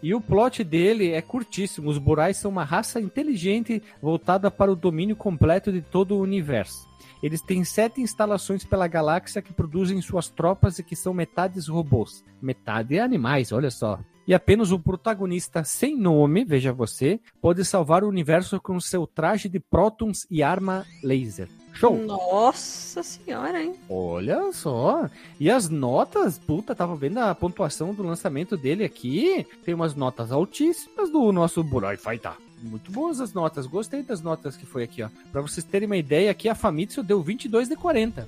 E 0.03 0.15
o 0.15 0.21
plot 0.21 0.63
dele 0.63 1.11
é 1.13 1.21
curtíssimo. 1.23 1.91
Os 1.91 1.99
Burais 1.99 2.37
são 2.37 2.51
uma 2.51 2.63
raça 2.65 3.01
inteligente 3.01 3.83
voltada 4.01 4.51
para 4.51 4.71
o 4.71 4.77
domínio 4.77 5.17
completo 5.17 5.73
de 5.73 5.81
todo 5.81 6.15
o 6.15 6.21
universo. 6.21 6.87
Eles 7.23 7.41
têm 7.41 7.65
sete 7.65 8.01
instalações 8.01 8.63
pela 8.63 8.87
galáxia 8.87 9.43
que 9.43 9.53
produzem 9.53 10.01
suas 10.03 10.29
tropas 10.29 10.79
e 10.79 10.83
que 10.85 10.95
são 10.95 11.13
metades 11.15 11.67
robôs, 11.67 12.23
metade 12.41 13.01
animais, 13.01 13.51
olha 13.53 13.71
só. 13.71 13.99
E 14.27 14.35
apenas 14.35 14.73
o 14.73 14.79
protagonista 14.79 15.63
sem 15.63 15.97
nome, 15.97 16.45
veja 16.45 16.73
você, 16.73 17.21
pode 17.41 17.65
salvar 17.65 18.03
o 18.03 18.09
universo 18.09 18.61
com 18.61 18.81
seu 18.81 19.07
traje 19.07 19.49
de 19.49 19.61
prótons 19.61 20.27
e 20.29 20.43
arma 20.43 20.85
laser. 21.03 21.49
Show! 21.73 21.97
Nossa 21.97 23.03
senhora, 23.03 23.63
hein? 23.63 23.75
Olha 23.89 24.51
só. 24.51 25.09
E 25.39 25.51
as 25.51 25.69
notas, 25.69 26.39
puta, 26.39 26.75
tava 26.75 26.97
vendo 26.97 27.19
a 27.19 27.35
pontuação 27.35 27.93
do 27.93 28.03
lançamento 28.03 28.57
dele 28.57 28.83
aqui. 28.83 29.47
Tem 29.63 29.75
umas 29.75 29.95
notas 29.95 30.33
altíssimas 30.33 31.11
do 31.11 31.31
nosso 31.33 31.63
Burai 31.63 31.99
Fighter. 31.99 32.33
Muito 32.63 32.91
boas 32.91 33.21
as 33.21 33.35
notas. 33.35 33.67
Gostei 33.67 34.03
das 34.03 34.23
notas 34.23 34.57
que 34.57 34.65
foi 34.65 34.85
aqui, 34.85 35.03
ó. 35.03 35.11
Pra 35.31 35.43
vocês 35.43 35.65
terem 35.65 35.87
uma 35.87 35.99
ideia, 35.99 36.31
aqui 36.31 36.49
a 36.49 36.55
Famitsu 36.55 37.03
deu 37.03 37.23
22 37.23 37.69
de 37.69 37.77
40. 37.77 38.27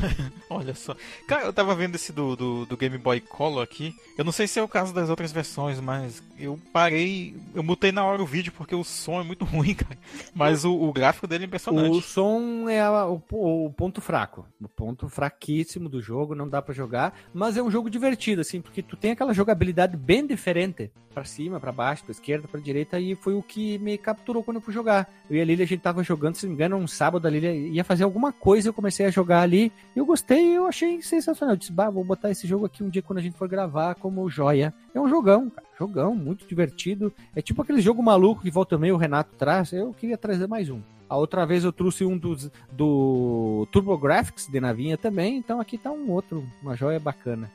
Olha 0.48 0.74
só. 0.74 0.96
Cara, 1.26 1.44
eu 1.44 1.52
tava 1.52 1.74
vendo 1.74 1.94
esse 1.94 2.12
do, 2.12 2.34
do, 2.36 2.66
do 2.66 2.76
Game 2.76 2.96
Boy 2.98 3.20
Color 3.20 3.62
aqui. 3.62 3.94
Eu 4.18 4.24
não 4.24 4.32
sei 4.32 4.46
se 4.46 4.58
é 4.58 4.62
o 4.62 4.68
caso 4.68 4.92
das 4.92 5.08
outras 5.08 5.32
versões, 5.32 5.80
mas 5.80 6.22
eu 6.38 6.58
parei. 6.72 7.34
Eu 7.54 7.62
mutei 7.62 7.92
na 7.92 8.04
hora 8.04 8.22
o 8.22 8.26
vídeo 8.26 8.52
porque 8.56 8.74
o 8.74 8.84
som 8.84 9.20
é 9.20 9.24
muito 9.24 9.44
ruim, 9.46 9.74
cara. 9.74 9.96
Mas 10.34 10.64
o, 10.64 10.72
o 10.74 10.92
gráfico 10.92 11.26
dele 11.26 11.44
é 11.44 11.46
impressionante. 11.46 11.96
O 11.96 12.00
som 12.00 12.68
é 12.68 12.80
a- 12.80 13.06
o, 13.06 13.22
o 13.66 13.72
ponto 13.72 14.00
fraco. 14.00 14.46
O 14.60 14.68
ponto 14.68 15.08
fraquíssimo 15.08 15.88
do 15.88 16.00
jogo, 16.02 16.34
não 16.34 16.48
dá 16.48 16.60
pra 16.60 16.74
jogar. 16.74 17.14
Mas 17.32 17.56
é 17.56 17.62
um 17.62 17.70
jogo 17.70 17.88
divertido, 17.90 18.40
assim, 18.40 18.60
porque 18.60 18.82
tu 18.82 18.96
tem 18.96 19.12
aquela 19.12 19.32
jogabilidade 19.34 19.96
bem 19.96 20.26
diferente. 20.26 20.90
Pra 21.12 21.24
cima, 21.24 21.58
pra 21.58 21.72
baixo, 21.72 22.04
pra 22.04 22.12
esquerda, 22.12 22.46
pra 22.46 22.60
direita. 22.60 23.00
E 23.00 23.16
foi 23.16 23.34
o 23.34 23.42
que 23.42 23.78
me 23.78 23.98
capturou 23.98 24.44
quando 24.44 24.58
eu 24.58 24.60
fui 24.60 24.72
jogar. 24.72 25.12
Eu 25.28 25.36
e 25.38 25.40
a 25.40 25.44
Lilia, 25.44 25.64
a 25.64 25.68
gente 25.68 25.80
tava 25.80 26.04
jogando, 26.04 26.36
se 26.36 26.44
não 26.46 26.50
me 26.50 26.54
engano, 26.54 26.76
um 26.76 26.86
sábado 26.86 27.26
a 27.26 27.30
Lilia 27.30 27.52
ia 27.52 27.82
fazer 27.82 28.04
alguma 28.04 28.32
coisa. 28.32 28.68
Eu 28.68 28.72
comecei 28.72 29.04
a 29.04 29.10
jogar 29.10 29.40
ali. 29.42 29.72
Eu 29.94 30.06
gostei, 30.06 30.56
eu 30.56 30.66
achei 30.66 31.02
sensacional. 31.02 31.54
Eu 31.54 31.58
disse, 31.58 31.72
bah, 31.72 31.90
vou 31.90 32.04
botar 32.04 32.30
esse 32.30 32.46
jogo 32.46 32.66
aqui 32.66 32.82
um 32.82 32.88
dia 32.88 33.02
quando 33.02 33.18
a 33.18 33.22
gente 33.22 33.36
for 33.36 33.48
gravar 33.48 33.94
como 33.96 34.28
joia. 34.30 34.72
É 34.94 35.00
um 35.00 35.08
jogão, 35.08 35.50
cara. 35.50 35.66
Jogão, 35.78 36.14
muito 36.14 36.46
divertido. 36.46 37.12
É 37.34 37.42
tipo 37.42 37.62
aquele 37.62 37.80
jogo 37.80 38.02
maluco 38.02 38.42
que 38.42 38.50
volta 38.50 38.74
e 38.74 38.78
meio 38.78 38.94
o 38.94 38.98
Renato 38.98 39.34
traz. 39.36 39.72
Eu 39.72 39.92
queria 39.92 40.16
trazer 40.16 40.46
mais 40.46 40.70
um. 40.70 40.80
A 41.08 41.16
outra 41.16 41.44
vez 41.44 41.64
eu 41.64 41.72
trouxe 41.72 42.04
um 42.04 42.16
dos, 42.16 42.50
do 42.70 43.66
TurboGrafx 43.72 44.46
de 44.46 44.60
navinha 44.60 44.96
também. 44.96 45.36
Então 45.36 45.60
aqui 45.60 45.76
tá 45.76 45.90
um 45.90 46.10
outro, 46.10 46.46
uma 46.62 46.76
joia 46.76 47.00
bacana. 47.00 47.50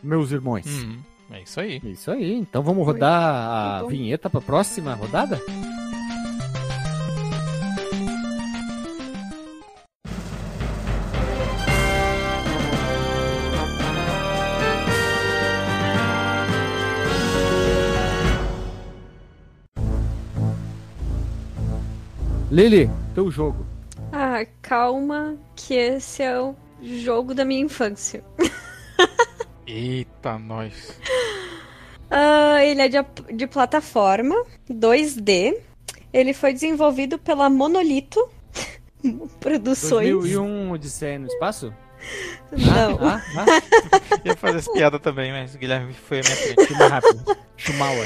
Meus 0.00 0.30
irmãos. 0.30 0.66
Uhum, 0.66 0.98
é 1.32 1.42
isso 1.42 1.60
aí. 1.60 1.80
Isso 1.84 2.10
aí. 2.10 2.34
Então 2.34 2.62
vamos 2.62 2.86
rodar 2.86 3.78
a 3.78 3.82
bom. 3.82 3.88
vinheta 3.88 4.30
pra 4.30 4.40
próxima 4.40 4.94
rodada? 4.94 5.40
Lili, 22.52 22.90
teu 23.14 23.30
jogo. 23.30 23.64
Ah, 24.12 24.44
calma, 24.60 25.38
que 25.56 25.72
esse 25.72 26.22
é 26.22 26.38
o 26.38 26.54
jogo 26.82 27.32
da 27.32 27.46
minha 27.46 27.62
infância. 27.62 28.22
Eita, 29.66 30.38
nós. 30.38 31.00
Ah, 32.10 32.62
ele 32.62 32.82
é 32.82 32.88
de, 32.90 32.98
de 33.34 33.46
plataforma 33.46 34.34
2D. 34.70 35.56
Ele 36.12 36.34
foi 36.34 36.52
desenvolvido 36.52 37.18
pela 37.18 37.48
Monolito 37.48 38.20
Produções. 39.40 40.10
2001 40.10 40.72
Odisseia 40.72 41.18
no 41.18 41.28
Espaço? 41.28 41.72
Não. 42.50 42.98
Ah, 43.08 43.22
ah, 43.34 43.46
Ia 44.26 44.36
fazer 44.36 44.58
essa 44.58 44.72
piada 44.74 44.98
também, 44.98 45.32
mas 45.32 45.54
o 45.54 45.58
Guilherme 45.58 45.94
foi 45.94 46.20
a 46.20 46.22
minha 46.22 46.36
frente. 46.36 46.72
rápido. 46.74 47.36
Shumawa. 47.56 48.04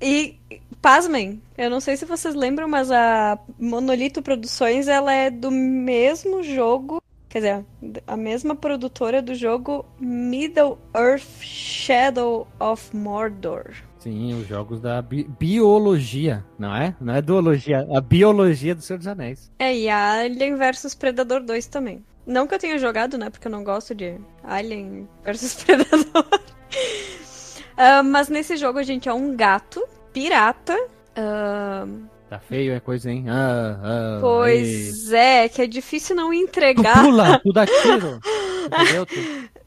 E 0.00 0.38
pasmem, 0.82 1.40
eu 1.56 1.70
não 1.70 1.78
sei 1.80 1.96
se 1.96 2.04
vocês 2.04 2.34
lembram, 2.34 2.66
mas 2.68 2.90
a 2.90 3.38
Monolito 3.58 4.20
Produções, 4.20 4.88
ela 4.88 5.14
é 5.14 5.30
do 5.30 5.48
mesmo 5.48 6.42
jogo, 6.42 7.00
quer 7.28 7.38
dizer, 7.38 8.02
a 8.04 8.16
mesma 8.16 8.56
produtora 8.56 9.22
do 9.22 9.32
jogo 9.32 9.86
Middle 10.00 10.76
Earth 10.94 11.40
Shadow 11.40 12.48
of 12.58 12.94
Mordor. 12.94 13.72
Sim, 14.00 14.34
os 14.34 14.48
jogos 14.48 14.80
da 14.80 15.00
bi 15.00 15.22
biologia, 15.38 16.44
não 16.58 16.74
é? 16.74 16.96
Não 17.00 17.14
é 17.14 17.22
duologia, 17.22 17.86
a 17.94 18.00
biologia 18.00 18.74
do 18.74 18.82
Senhor 18.82 18.98
dos 18.98 19.06
Anéis. 19.06 19.52
É, 19.60 19.72
e 19.72 19.88
Alien 19.88 20.56
vs 20.56 20.96
Predador 20.96 21.40
2 21.40 21.68
também. 21.68 22.04
Não 22.26 22.48
que 22.48 22.54
eu 22.54 22.58
tenha 22.58 22.78
jogado, 22.78 23.16
né? 23.16 23.30
Porque 23.30 23.46
eu 23.46 23.52
não 23.52 23.62
gosto 23.62 23.94
de 23.94 24.18
Alien 24.42 25.08
vs 25.24 25.54
Predador. 25.62 26.26
uh, 26.34 28.02
mas 28.04 28.28
nesse 28.28 28.56
jogo 28.56 28.80
a 28.80 28.82
gente 28.82 29.08
é 29.08 29.14
um 29.14 29.36
gato 29.36 29.80
pirata. 30.12 30.76
Uh... 31.16 32.12
Tá 32.32 32.38
feio 32.38 32.72
é 32.72 32.80
coisa, 32.80 33.10
hein? 33.10 33.26
Ah, 33.28 33.78
ah, 33.82 34.18
pois 34.22 35.12
é, 35.12 35.50
que 35.50 35.60
é 35.60 35.66
difícil 35.66 36.16
não 36.16 36.32
entregar. 36.32 36.94
Tu 36.94 37.02
pula, 37.02 37.38
tu 37.40 37.52
dá 37.52 37.66
tiro. 37.82 38.18
Entendeu? 38.64 39.06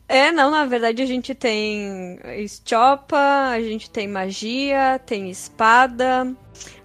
É, 0.08 0.32
não, 0.32 0.50
na 0.50 0.66
verdade 0.66 1.00
a 1.02 1.06
gente 1.06 1.36
tem 1.36 2.18
estiopa, 2.44 3.50
a 3.52 3.62
gente 3.62 3.88
tem 3.92 4.08
magia, 4.08 5.00
tem 5.06 5.30
espada, 5.30 6.36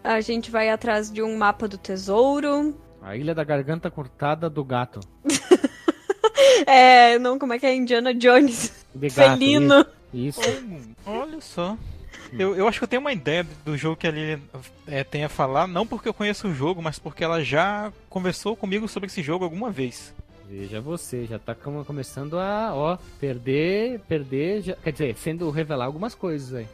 a 0.05 0.21
gente 0.21 0.51
vai 0.51 0.69
atrás 0.69 1.11
de 1.11 1.23
um 1.23 1.39
mapa 1.39 1.67
do 1.67 1.79
tesouro. 1.79 2.75
A 3.01 3.17
Ilha 3.17 3.35
da 3.35 3.43
Garganta 3.43 3.91
Cortada 3.91 4.51
do 4.51 4.63
Gato. 4.63 5.01
é, 6.67 7.19
não, 7.19 7.39
como 7.39 7.55
é 7.55 7.59
que 7.59 7.65
é? 7.65 7.75
Indiana 7.75 8.13
Jones. 8.13 8.85
De 8.95 9.09
gato, 9.09 9.39
Felino. 9.39 9.87
Isso. 10.13 10.41
isso. 10.41 10.91
Olha 11.07 11.41
só. 11.41 11.79
Eu, 12.39 12.55
eu 12.55 12.69
acho 12.69 12.79
que 12.79 12.85
eu 12.85 12.89
tenho 12.89 13.01
uma 13.01 13.13
ideia 13.13 13.47
do 13.65 13.77
jogo 13.77 13.97
que 13.97 14.07
a 14.07 14.11
Lilian 14.11 14.41
é, 14.87 15.03
tem 15.03 15.25
a 15.25 15.29
falar, 15.29 15.67
não 15.67 15.87
porque 15.87 16.09
eu 16.09 16.15
conheço 16.15 16.49
o 16.49 16.55
jogo, 16.55 16.83
mas 16.83 16.99
porque 16.99 17.25
ela 17.25 17.43
já 17.43 17.93
conversou 18.09 18.57
comigo 18.57 18.87
sobre 18.89 19.09
esse 19.09 19.23
jogo 19.23 19.45
alguma 19.45 19.71
vez. 19.71 20.15
Veja 20.49 20.81
você, 20.81 21.27
já 21.27 21.39
tá 21.39 21.55
começando 21.55 22.37
a, 22.37 22.75
ó, 22.75 22.99
perder, 23.21 24.01
perder, 24.01 24.63
já, 24.63 24.75
quer 24.75 24.93
dizer, 24.93 25.17
sendo 25.17 25.49
revelar 25.51 25.85
algumas 25.85 26.13
coisas 26.13 26.53
aí. 26.53 26.69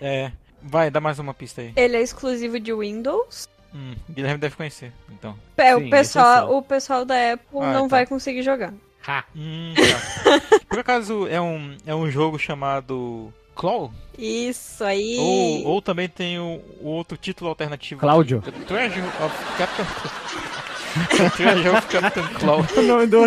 É, 0.00 0.32
vai, 0.60 0.90
dá 0.90 1.00
mais 1.00 1.20
uma 1.20 1.32
pista 1.32 1.60
aí. 1.60 1.72
Ele 1.76 1.96
é 1.96 2.02
exclusivo 2.02 2.58
de 2.58 2.74
Windows. 2.74 3.48
Hum, 3.72 3.94
Guilherme 4.08 4.38
deve 4.38 4.56
conhecer, 4.56 4.92
então. 5.08 5.36
É, 5.56 5.76
Sim, 5.76 5.86
o, 5.86 5.90
pessoal, 5.90 6.56
o 6.56 6.62
pessoal 6.62 7.04
da 7.04 7.34
Apple 7.34 7.60
ah, 7.60 7.72
não 7.72 7.82
tá. 7.88 7.98
vai 7.98 8.06
conseguir 8.06 8.42
jogar. 8.42 8.74
Ha. 9.06 9.24
Hum, 9.34 9.74
tá. 9.76 10.58
Por 10.68 10.80
acaso 10.80 11.28
é 11.28 11.40
um, 11.40 11.76
é 11.86 11.94
um 11.94 12.10
jogo 12.10 12.36
chamado 12.36 13.32
Claw? 13.60 13.92
Isso 14.16 14.82
aí. 14.82 15.18
Ou, 15.18 15.66
ou 15.66 15.82
também 15.82 16.08
tem 16.08 16.38
o, 16.38 16.62
o 16.80 16.88
outro 16.88 17.18
título 17.18 17.50
alternativo. 17.50 18.00
Cláudio. 18.00 18.42
Treasure 18.66 19.06
of 19.06 19.36
Captain 19.58 19.84
Treasure 21.36 21.68
of 21.68 21.86
Captain 21.88 22.26
Claw. 22.38 22.64
O, 22.74 22.80
nome 22.80 23.06
do, 23.06 23.18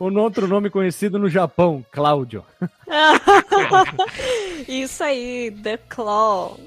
o 0.00 0.18
outro 0.18 0.48
nome 0.48 0.70
conhecido 0.70 1.18
no 1.18 1.28
Japão, 1.28 1.84
Cláudio. 1.92 2.42
Isso 4.66 5.04
aí, 5.04 5.54
The 5.62 5.76
Claw. 5.76 6.58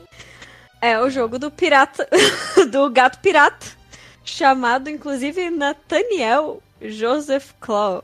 É 0.79 1.01
o 1.01 1.09
jogo 1.09 1.39
do 1.39 1.49
pirata, 1.49 2.07
do 2.69 2.87
gato 2.91 3.17
pirata, 3.17 3.65
chamado 4.23 4.91
inclusive 4.91 5.49
Nathaniel 5.49 6.61
Joseph 6.79 7.49
Claw. 7.59 8.03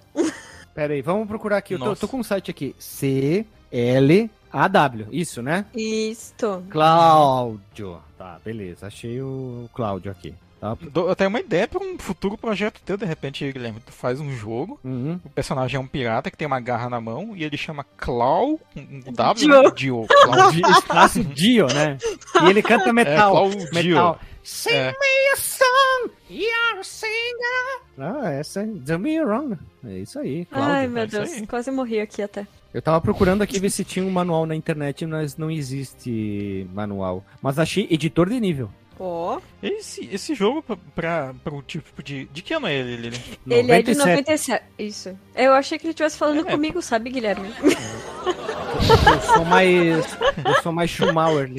Pera 0.74 0.96
aí, 0.96 1.04
vamos 1.04 1.28
procurar 1.28 1.58
aqui. 1.58 1.76
Eu 1.76 1.80
tô, 1.80 1.96
tô, 1.96 2.08
com 2.08 2.18
um 2.18 2.24
site 2.24 2.50
aqui. 2.50 2.76
C 2.80 3.46
L 3.72 4.28
A 4.54 4.68
W, 4.68 5.08
isso, 5.12 5.42
né? 5.42 5.66
Isso. 5.76 6.64
Cláudio. 6.70 8.00
Tá, 8.16 8.40
beleza. 8.46 8.86
Achei 8.86 9.20
o 9.20 9.68
Cláudio 9.74 10.12
aqui. 10.12 10.36
Tá. 10.62 10.78
Eu 10.96 11.16
tenho 11.16 11.30
uma 11.30 11.40
ideia 11.40 11.68
para 11.68 11.84
um 11.84 11.98
futuro 11.98 12.38
projeto 12.38 12.80
teu, 12.86 12.96
de 12.96 13.04
repente, 13.04 13.52
Guilherme. 13.52 13.82
Tu 13.86 13.92
faz 13.92 14.20
um 14.20 14.32
jogo, 14.32 14.80
uhum. 14.84 15.20
o 15.26 15.30
personagem 15.32 15.76
é 15.76 15.80
um 15.80 15.88
pirata 15.88 16.32
que 16.32 16.38
tem 16.38 16.46
uma 16.46 16.60
garra 16.60 16.90
na 16.90 17.02
mão 17.02 17.36
e 17.36 17.44
ele 17.44 17.58
chama 17.58 17.84
Clau, 17.98 18.60
um 18.78 19.12
W, 19.12 19.72
Dio. 19.74 20.02
Né? 20.02 20.52
Dio. 20.52 20.70
Espaço 20.70 21.24
Dio, 21.24 21.68
né? 21.68 21.98
E 22.46 22.50
ele 22.50 22.62
canta 22.62 22.90
é, 22.90 22.94
metal. 22.94 23.52
É, 23.52 23.74
metal. 23.74 24.20
Sing 24.44 24.72
é. 24.74 24.92
me 24.92 25.34
a 25.34 25.38
song, 25.38 26.12
you're 26.30 26.80
a 26.80 26.84
singer. 26.84 27.82
Ah, 27.98 28.30
essa 28.30 28.62
é 28.62 28.66
Do 28.66 29.00
Me 29.00 29.20
Wrong. 29.22 29.58
É 29.86 30.00
isso 30.00 30.20
aí, 30.20 30.46
Cláudio. 30.46 30.74
Ai, 30.74 30.88
meu 30.88 31.04
é 31.04 31.08
Deus, 31.08 31.42
quase 31.48 31.72
morri 31.72 32.00
aqui 32.00 32.22
até. 32.22 32.46
Eu 32.74 32.82
tava 32.82 33.00
procurando 33.00 33.44
aqui 33.44 33.60
ver 33.60 33.70
se 33.70 33.84
tinha 33.84 34.04
um 34.04 34.10
manual 34.10 34.46
na 34.46 34.56
internet, 34.56 35.06
mas 35.06 35.38
não 35.38 35.52
existe 35.52 36.68
manual. 36.74 37.24
Mas 37.42 37.60
achei 37.60 37.88
editor 37.92 38.30
de 38.30 38.40
nível. 38.40 38.70
Ó. 39.00 39.38
Oh. 39.38 39.42
Esse, 39.62 40.08
esse 40.12 40.34
jogo, 40.34 40.64
pra, 40.96 41.34
pra, 41.44 41.54
o 41.54 41.62
tipo 41.62 42.02
de. 42.02 42.26
De 42.26 42.42
que 42.42 42.54
ano 42.54 42.68
é 42.68 42.76
ele? 42.76 43.08
Ele, 43.08 43.20
ele 43.48 43.72
é 43.72 43.82
de 43.82 43.96
97. 43.96 44.64
Isso. 44.78 45.18
Eu 45.36 45.54
achei 45.54 45.78
que 45.78 45.86
ele 45.86 45.92
estivesse 45.92 46.18
falando 46.18 46.48
é, 46.48 46.52
comigo, 46.52 46.82
sabe, 46.82 47.10
Guilherme? 47.10 47.50
Eu 47.64 49.22
sou 49.36 49.46
mais. 49.46 50.18
Eu 50.44 50.62
sou 50.62 50.72
mais 50.72 50.90
Schumauer, 50.90 51.52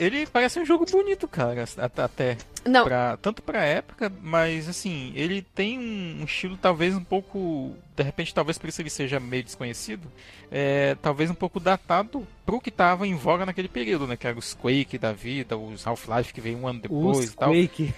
Ele 0.00 0.26
parece 0.26 0.58
um 0.58 0.64
jogo 0.64 0.86
bonito, 0.86 1.28
cara, 1.28 1.64
até. 1.98 2.36
Não. 2.66 2.84
Pra, 2.84 3.16
tanto 3.16 3.42
pra 3.42 3.64
época, 3.64 4.12
mas 4.22 4.68
assim, 4.68 5.12
ele 5.14 5.42
tem 5.42 5.78
um 5.78 6.24
estilo 6.24 6.56
talvez 6.56 6.94
um 6.94 7.04
pouco. 7.04 7.74
De 7.94 8.02
repente, 8.02 8.34
talvez 8.34 8.58
por 8.58 8.68
isso 8.68 8.82
ele 8.82 8.90
seja 8.90 9.18
meio 9.18 9.42
desconhecido. 9.42 10.06
É, 10.50 10.96
talvez 11.00 11.30
um 11.30 11.34
pouco 11.34 11.58
datado 11.58 12.26
pro 12.44 12.60
que 12.60 12.70
tava 12.70 13.06
em 13.06 13.14
voga 13.14 13.46
naquele 13.46 13.68
período, 13.68 14.06
né? 14.06 14.16
Que 14.16 14.26
era 14.26 14.38
os 14.38 14.54
Quake 14.54 14.98
da 14.98 15.12
vida, 15.12 15.56
os 15.56 15.86
Half-Life 15.86 16.32
que 16.32 16.40
veio 16.40 16.58
um 16.58 16.68
ano 16.68 16.80
depois 16.80 17.18
os 17.18 17.32
e 17.32 17.36
tal. 17.36 17.50
Quake. 17.50 17.94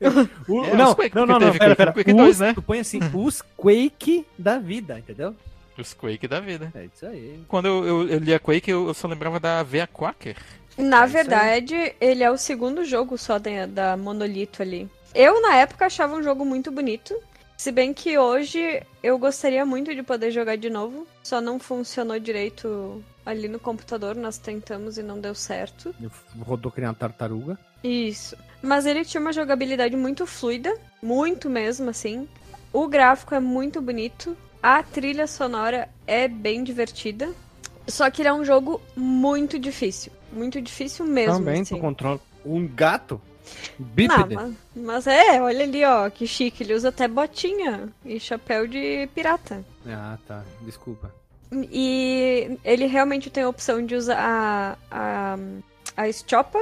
o, 0.48 0.64
é, 0.64 0.74
não, 0.74 0.94
Quake, 0.94 1.14
não, 1.14 1.26
não, 1.26 1.38
não, 1.38 1.52
pera, 1.52 1.76
pera. 1.76 1.92
Quake 1.92 2.12
2, 2.12 2.40
né? 2.40 2.54
Tu 2.54 2.62
põe 2.62 2.78
assim, 2.78 3.00
os 3.12 3.42
Quake 3.56 4.26
da 4.38 4.58
vida, 4.58 4.98
entendeu? 4.98 5.34
Os 5.76 5.92
Quake 5.92 6.28
da 6.28 6.40
vida. 6.40 6.72
É 6.74 6.84
isso 6.84 7.04
aí. 7.04 7.40
Quando 7.48 7.66
eu, 7.66 7.84
eu, 7.84 8.08
eu 8.08 8.18
li 8.18 8.32
a 8.32 8.38
Quake, 8.38 8.70
eu, 8.70 8.86
eu 8.86 8.94
só 8.94 9.08
lembrava 9.08 9.40
da 9.40 9.62
Vea 9.62 9.86
Quaker. 9.86 10.36
Na 10.76 11.04
é 11.04 11.06
verdade, 11.06 11.94
ele 12.00 12.22
é 12.24 12.30
o 12.30 12.36
segundo 12.36 12.84
jogo 12.84 13.16
só 13.16 13.38
da, 13.38 13.66
da 13.66 13.96
Monolito 13.96 14.62
ali. 14.62 14.88
Eu, 15.14 15.40
na 15.40 15.56
época, 15.56 15.86
achava 15.86 16.16
um 16.16 16.22
jogo 16.22 16.44
muito 16.44 16.72
bonito. 16.72 17.14
Se 17.56 17.70
bem 17.70 17.94
que 17.94 18.18
hoje 18.18 18.82
eu 19.02 19.16
gostaria 19.16 19.64
muito 19.64 19.94
de 19.94 20.02
poder 20.02 20.30
jogar 20.32 20.56
de 20.56 20.68
novo. 20.68 21.06
Só 21.22 21.40
não 21.40 21.58
funcionou 21.58 22.18
direito 22.18 23.02
ali 23.24 23.46
no 23.46 23.60
computador. 23.60 24.16
Nós 24.16 24.38
tentamos 24.38 24.98
e 24.98 25.02
não 25.02 25.20
deu 25.20 25.34
certo. 25.34 25.94
Rodou 26.40 26.72
que 26.72 26.80
nem 26.80 26.88
uma 26.88 26.94
tartaruga. 26.94 27.56
Isso. 27.82 28.36
Mas 28.60 28.86
ele 28.86 29.04
tinha 29.04 29.20
uma 29.20 29.32
jogabilidade 29.32 29.96
muito 29.96 30.26
fluida. 30.26 30.76
Muito 31.00 31.48
mesmo, 31.48 31.90
assim. 31.90 32.28
O 32.72 32.88
gráfico 32.88 33.34
é 33.34 33.40
muito 33.40 33.80
bonito. 33.80 34.36
A 34.60 34.82
trilha 34.82 35.28
sonora 35.28 35.88
é 36.06 36.26
bem 36.26 36.64
divertida. 36.64 37.32
Só 37.86 38.10
que 38.10 38.22
ele 38.22 38.28
é 38.28 38.34
um 38.34 38.44
jogo 38.44 38.80
muito 38.96 39.58
difícil. 39.58 40.10
Muito 40.34 40.60
difícil 40.60 41.06
mesmo. 41.06 41.34
Também, 41.34 41.62
assim. 41.62 41.76
tu 41.76 41.80
controla 41.80 42.20
um 42.44 42.66
gato. 42.66 43.20
Bípede. 43.78 44.34
Não, 44.34 44.56
mas, 44.74 45.04
mas, 45.04 45.06
é, 45.06 45.40
olha 45.40 45.64
ali, 45.64 45.84
ó, 45.84 46.08
que 46.10 46.26
chique. 46.26 46.62
Ele 46.62 46.74
usa 46.74 46.88
até 46.88 47.06
botinha 47.06 47.88
e 48.04 48.18
chapéu 48.18 48.66
de 48.66 49.08
pirata. 49.14 49.64
Ah, 49.86 50.18
tá. 50.26 50.42
Desculpa. 50.62 51.12
E 51.70 52.58
ele 52.64 52.86
realmente 52.86 53.30
tem 53.30 53.44
a 53.44 53.48
opção 53.48 53.84
de 53.84 53.94
usar 53.94 54.16
a, 54.18 54.76
a, 54.90 55.38
a 55.96 56.08
estiopa. 56.08 56.58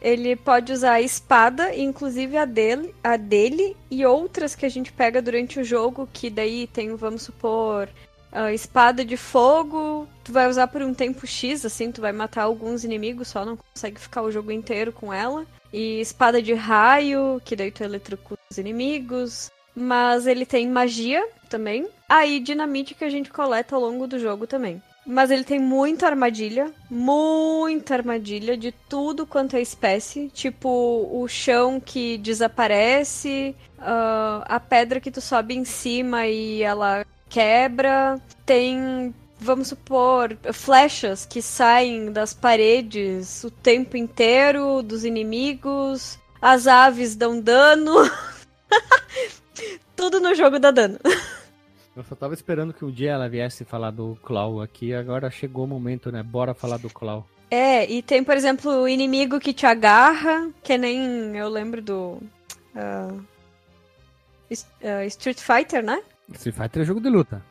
Ele 0.00 0.34
pode 0.34 0.72
usar 0.72 0.92
a 0.92 1.00
espada, 1.02 1.74
inclusive 1.76 2.36
a 2.36 2.46
dele, 2.46 2.94
a 3.04 3.16
dele 3.18 3.76
e 3.90 4.06
outras 4.06 4.54
que 4.54 4.64
a 4.64 4.68
gente 4.68 4.90
pega 4.92 5.20
durante 5.20 5.60
o 5.60 5.64
jogo, 5.64 6.08
que 6.10 6.30
daí 6.30 6.66
tem, 6.66 6.94
vamos 6.94 7.22
supor, 7.22 7.88
a 8.32 8.52
espada 8.52 9.04
de 9.04 9.16
fogo, 9.16 10.08
tu 10.22 10.32
vai 10.32 10.48
usar 10.48 10.68
por 10.68 10.82
um 10.82 10.94
tempo 10.94 11.26
X, 11.26 11.64
assim, 11.64 11.90
tu 11.90 12.00
vai 12.00 12.12
matar 12.12 12.42
alguns 12.42 12.84
inimigos, 12.84 13.28
só 13.28 13.44
não 13.44 13.56
consegue 13.56 14.00
ficar 14.00 14.22
o 14.22 14.30
jogo 14.30 14.52
inteiro 14.52 14.92
com 14.92 15.12
ela. 15.12 15.46
E 15.72 16.00
espada 16.00 16.40
de 16.40 16.54
raio, 16.54 17.40
que 17.44 17.56
daí 17.56 17.70
tu 17.70 17.82
eletrocuta 17.82 18.40
os 18.50 18.58
inimigos. 18.58 19.50
Mas 19.74 20.26
ele 20.26 20.44
tem 20.44 20.68
magia 20.68 21.26
também. 21.48 21.88
Aí 22.08 22.36
ah, 22.36 22.40
dinamite 22.40 22.94
que 22.94 23.04
a 23.04 23.10
gente 23.10 23.30
coleta 23.30 23.74
ao 23.74 23.80
longo 23.80 24.06
do 24.06 24.18
jogo 24.18 24.46
também. 24.46 24.82
Mas 25.06 25.30
ele 25.30 25.44
tem 25.44 25.58
muita 25.58 26.06
armadilha, 26.06 26.72
muita 26.90 27.94
armadilha 27.94 28.56
de 28.56 28.72
tudo 28.88 29.26
quanto 29.26 29.56
é 29.56 29.60
espécie. 29.60 30.28
Tipo, 30.28 30.68
o 31.10 31.26
chão 31.26 31.80
que 31.80 32.18
desaparece, 32.18 33.54
uh, 33.78 34.44
a 34.44 34.60
pedra 34.60 35.00
que 35.00 35.10
tu 35.10 35.20
sobe 35.20 35.54
em 35.54 35.64
cima 35.64 36.26
e 36.26 36.62
ela 36.62 37.04
quebra, 37.30 38.20
tem, 38.44 39.14
vamos 39.38 39.68
supor, 39.68 40.36
flechas 40.52 41.24
que 41.24 41.40
saem 41.40 42.12
das 42.12 42.34
paredes 42.34 43.42
o 43.44 43.50
tempo 43.50 43.96
inteiro 43.96 44.82
dos 44.82 45.04
inimigos, 45.04 46.18
as 46.42 46.66
aves 46.66 47.16
dão 47.16 47.40
dano. 47.40 47.94
Tudo 49.96 50.20
no 50.20 50.34
jogo 50.34 50.58
dá 50.58 50.70
dano. 50.70 50.98
Eu 51.96 52.02
só 52.04 52.14
tava 52.14 52.34
esperando 52.34 52.72
que 52.72 52.84
um 52.84 52.90
dia 52.90 53.12
ela 53.12 53.28
viesse 53.28 53.64
falar 53.64 53.90
do 53.90 54.16
Claw 54.22 54.60
aqui, 54.62 54.94
agora 54.94 55.30
chegou 55.30 55.64
o 55.64 55.68
momento, 55.68 56.10
né? 56.10 56.22
Bora 56.22 56.54
falar 56.54 56.78
do 56.78 56.88
Claw. 56.88 57.26
É, 57.50 57.84
e 57.90 58.00
tem, 58.00 58.22
por 58.22 58.36
exemplo, 58.36 58.70
o 58.82 58.88
inimigo 58.88 59.40
que 59.40 59.52
te 59.52 59.66
agarra, 59.66 60.50
que 60.62 60.78
nem 60.78 61.36
eu 61.36 61.48
lembro 61.48 61.82
do. 61.82 62.18
S- 64.50 64.66
ah, 64.84 65.04
Street 65.06 65.38
Fighter, 65.40 65.82
né? 65.84 66.00
Street 66.32 66.54
Fighter 66.56 66.82
é 66.82 66.84
jogo 66.84 67.00
de 67.00 67.08
luta. 67.08 67.42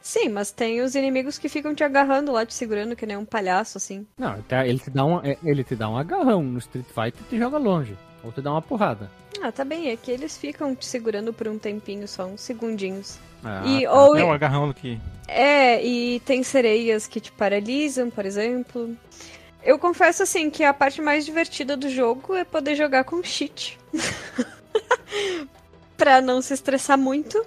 Sim, 0.00 0.28
mas 0.28 0.52
tem 0.52 0.80
os 0.80 0.94
inimigos 0.94 1.38
que 1.38 1.48
ficam 1.48 1.74
te 1.74 1.82
agarrando 1.82 2.30
lá, 2.32 2.46
te 2.46 2.54
segurando, 2.54 2.94
que 2.94 3.04
nem 3.04 3.16
um 3.16 3.24
palhaço, 3.24 3.78
assim. 3.78 4.06
Não, 4.16 4.40
tá- 4.42 4.66
ele 4.66 4.78
te 4.78 4.90
dá 4.90 5.04
um, 5.04 5.18
é, 5.24 5.36
ele 5.42 5.64
te 5.64 5.74
dá 5.74 5.88
um 5.88 5.96
agarrão 5.96 6.42
no 6.42 6.58
Street 6.58 6.86
Fighter 6.86 7.20
e 7.20 7.24
te 7.30 7.38
joga 7.38 7.58
longe. 7.58 7.96
Ou 8.22 8.32
te 8.32 8.40
dá 8.40 8.52
uma 8.52 8.62
porrada. 8.62 9.10
Ah, 9.42 9.52
tá 9.52 9.64
bem, 9.64 9.90
é 9.90 9.96
que 9.96 10.10
eles 10.10 10.36
ficam 10.36 10.74
te 10.74 10.86
segurando 10.86 11.32
por 11.32 11.46
um 11.48 11.58
tempinho 11.58 12.06
só, 12.08 12.26
uns 12.26 12.40
segundinhos. 12.40 13.18
Ah, 13.44 13.62
e, 13.64 13.84
tá. 13.84 13.92
ou, 13.92 14.16
É 14.16 14.24
o 14.24 14.32
agarrão 14.32 14.72
que. 14.72 15.00
É, 15.26 15.84
e 15.84 16.20
tem 16.20 16.42
sereias 16.42 17.06
que 17.06 17.20
te 17.20 17.30
paralisam, 17.30 18.10
por 18.10 18.24
exemplo. 18.24 18.96
Eu 19.62 19.78
confesso 19.78 20.22
assim 20.22 20.48
que 20.50 20.64
a 20.64 20.72
parte 20.72 21.00
mais 21.02 21.24
divertida 21.26 21.76
do 21.76 21.88
jogo 21.90 22.34
é 22.34 22.44
poder 22.44 22.74
jogar 22.76 23.04
com 23.04 23.22
cheat. 23.22 23.78
pra 25.96 26.20
não 26.20 26.40
se 26.40 26.54
estressar 26.54 26.96
muito. 26.98 27.44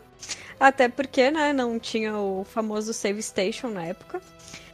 Até 0.61 0.87
porque, 0.87 1.31
né, 1.31 1.51
não 1.51 1.79
tinha 1.79 2.15
o 2.15 2.43
famoso 2.43 2.93
save 2.93 3.23
station 3.23 3.69
na 3.69 3.83
época. 3.83 4.21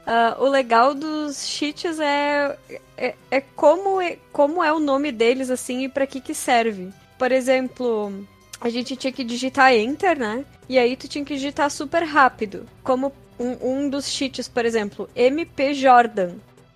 Ah, 0.06 0.36
o 0.38 0.46
legal 0.46 0.94
dos 0.94 1.48
cheats 1.48 1.98
é, 1.98 2.58
é, 2.98 3.16
é 3.32 3.40
como, 3.40 4.02
é 4.02 4.18
como 4.34 4.62
é 4.62 4.72
o 4.74 4.82
nome 4.82 5.14
deles, 5.14 5.50
assim, 5.50 5.86
e 5.86 5.90
pra 5.90 6.06
que 6.06 6.20
que 6.20 6.34
serve. 6.34 6.90
Por 7.18 7.32
exemplo, 7.32 8.12
a 8.60 8.68
gente 8.68 8.98
tinha 8.98 9.14
que 9.14 9.24
digitar 9.24 9.74
Enter, 9.74 10.20
né? 10.20 10.44
E 10.68 10.78
aí 10.78 10.98
tu 10.98 11.08
tinha 11.08 11.24
que 11.24 11.36
digitar 11.36 11.72
super 11.72 12.04
rápido. 12.04 12.66
Como 12.84 13.14
um, 13.40 13.86
um 13.86 13.90
dos 13.90 14.10
cheats, 14.10 14.50
por 14.50 14.66
exemplo, 14.66 15.10
MP 15.16 15.74
Jordan, 15.74 16.32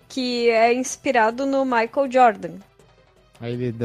que 0.08 0.50
é 0.50 0.74
inspirado 0.74 1.46
no 1.46 1.66
Michael 1.66 2.10
Jordan. 2.10 2.54
Aí 3.42 3.54
ele 3.54 3.76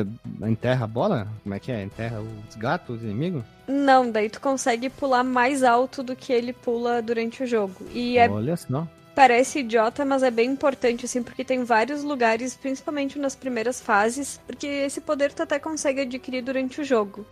enterra 0.42 0.84
a 0.84 0.86
bola? 0.86 1.26
Como 1.42 1.54
é 1.54 1.58
que 1.58 1.72
é? 1.72 1.82
Enterra 1.82 2.20
os 2.20 2.54
gatos, 2.56 2.96
os 2.96 3.02
inimigos? 3.02 3.42
Não, 3.66 4.10
daí 4.10 4.28
tu 4.28 4.40
consegue 4.40 4.90
pular 4.90 5.24
mais 5.24 5.64
alto 5.64 6.02
do 6.02 6.14
que 6.14 6.32
ele 6.32 6.52
pula 6.52 7.00
durante 7.00 7.42
o 7.42 7.46
jogo. 7.46 7.74
E 7.92 8.18
é, 8.18 8.28
Olha 8.28 8.54
só. 8.56 8.86
parece 9.14 9.60
idiota, 9.60 10.04
mas 10.04 10.22
é 10.22 10.30
bem 10.30 10.50
importante, 10.50 11.06
assim, 11.06 11.22
porque 11.22 11.42
tem 11.42 11.64
vários 11.64 12.02
lugares, 12.04 12.54
principalmente 12.54 13.18
nas 13.18 13.34
primeiras 13.34 13.80
fases, 13.80 14.38
porque 14.46 14.66
esse 14.66 15.00
poder 15.00 15.32
tu 15.32 15.42
até 15.42 15.58
consegue 15.58 16.02
adquirir 16.02 16.42
durante 16.42 16.80
o 16.80 16.84
jogo. 16.84 17.26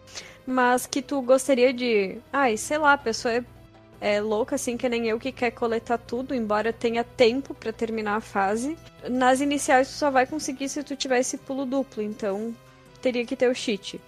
Mas 0.47 0.87
que 0.87 1.03
tu 1.03 1.21
gostaria 1.23 1.73
de. 1.73 2.17
Ai, 2.33 2.57
sei 2.57 2.79
lá, 2.79 2.95
a 2.95 2.99
pessoa 2.99 3.35
é, 3.35 3.45
é 4.05 4.21
louca, 4.21 4.57
assim, 4.57 4.77
que 4.77 4.87
nem 4.87 5.09
eu, 5.09 5.19
que 5.19 5.33
quer 5.33 5.51
coletar 5.51 5.97
tudo, 5.97 6.35
embora 6.35 6.75
tenha 6.75 7.03
tempo 7.03 7.55
pra 7.55 7.73
terminar 7.73 8.17
a 8.17 8.21
fase. 8.21 8.77
Nas 9.09 9.41
iniciais 9.41 9.89
tu 9.89 9.95
só 9.95 10.11
vai 10.11 10.27
conseguir 10.27 10.69
se 10.69 10.83
tu 10.83 10.95
tiver 10.95 11.21
esse 11.21 11.39
pulo 11.39 11.65
duplo, 11.65 12.03
então 12.03 12.55
teria 13.01 13.25
que 13.25 13.35
ter 13.35 13.49
o 13.49 13.55
cheat. 13.55 13.99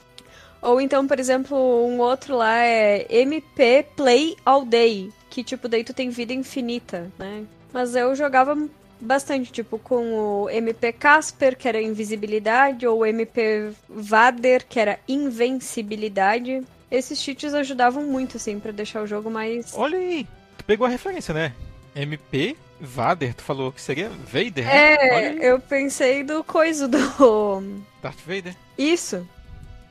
Ou 0.60 0.82
então, 0.82 1.06
por 1.06 1.18
exemplo, 1.18 1.56
um 1.56 1.98
outro 1.98 2.36
lá 2.36 2.58
é 2.58 3.06
MP 3.08 3.86
Play 3.96 4.36
All 4.44 4.66
Day, 4.66 5.10
que 5.30 5.42
tipo, 5.42 5.66
daí 5.66 5.82
tu 5.82 5.94
tem 5.94 6.10
vida 6.10 6.34
infinita, 6.34 7.10
né? 7.18 7.46
Mas 7.72 7.96
eu 7.96 8.14
jogava 8.14 8.54
bastante, 9.00 9.50
tipo, 9.50 9.78
com 9.78 10.42
o 10.42 10.50
MP 10.50 10.92
Casper, 10.92 11.56
que 11.56 11.68
era 11.68 11.80
invisibilidade, 11.80 12.86
ou 12.86 12.98
o 12.98 13.06
MP 13.06 13.72
Vader, 13.88 14.66
que 14.68 14.78
era 14.78 14.98
invencibilidade. 15.08 16.62
Esses 16.90 17.20
cheats 17.20 17.52
ajudavam 17.54 18.04
muito, 18.04 18.36
assim, 18.36 18.60
pra 18.60 18.72
deixar 18.72 19.02
o 19.02 19.06
jogo 19.06 19.30
mais. 19.30 19.72
Olha 19.74 19.98
aí, 19.98 20.26
tu 20.56 20.64
pegou 20.64 20.86
a 20.86 20.90
referência, 20.90 21.34
né? 21.34 21.52
MP 21.94 22.56
Vader, 22.80 23.34
tu 23.34 23.42
falou 23.42 23.72
que 23.72 23.80
seria 23.80 24.08
Vader, 24.08 24.64
né? 24.66 24.94
É, 24.94 25.14
aí, 25.14 25.38
eu 25.42 25.58
pensei 25.58 26.22
do 26.22 26.44
coisa 26.44 26.86
do. 26.86 26.98
Darth 28.02 28.20
Vader. 28.26 28.54
Isso. 28.78 29.26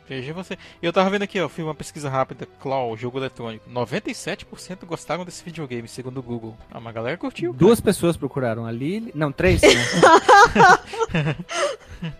Veja 0.07 0.31
você. 0.33 0.53
E 0.81 0.85
eu 0.85 0.93
tava 0.93 1.09
vendo 1.09 1.23
aqui, 1.23 1.41
ó, 1.41 1.49
fiz 1.49 1.65
uma 1.65 1.73
pesquisa 1.73 2.07
rápida, 2.11 2.47
Claw, 2.61 2.95
jogo 2.95 3.17
eletrônico. 3.17 3.67
97% 3.67 4.85
gostaram 4.85 5.25
desse 5.25 5.43
videogame, 5.43 5.87
segundo 5.87 6.19
o 6.19 6.23
Google. 6.23 6.55
Ah, 6.71 6.77
uma 6.77 6.91
galera 6.91 7.17
curtiu. 7.17 7.51
cara. 7.51 7.57
Duas 7.59 7.81
pessoas 7.81 8.15
procuraram 8.15 8.67
a 8.67 8.71
Lily. 8.71 9.11
Não, 9.15 9.31
três. 9.31 9.61
né? 9.63 9.69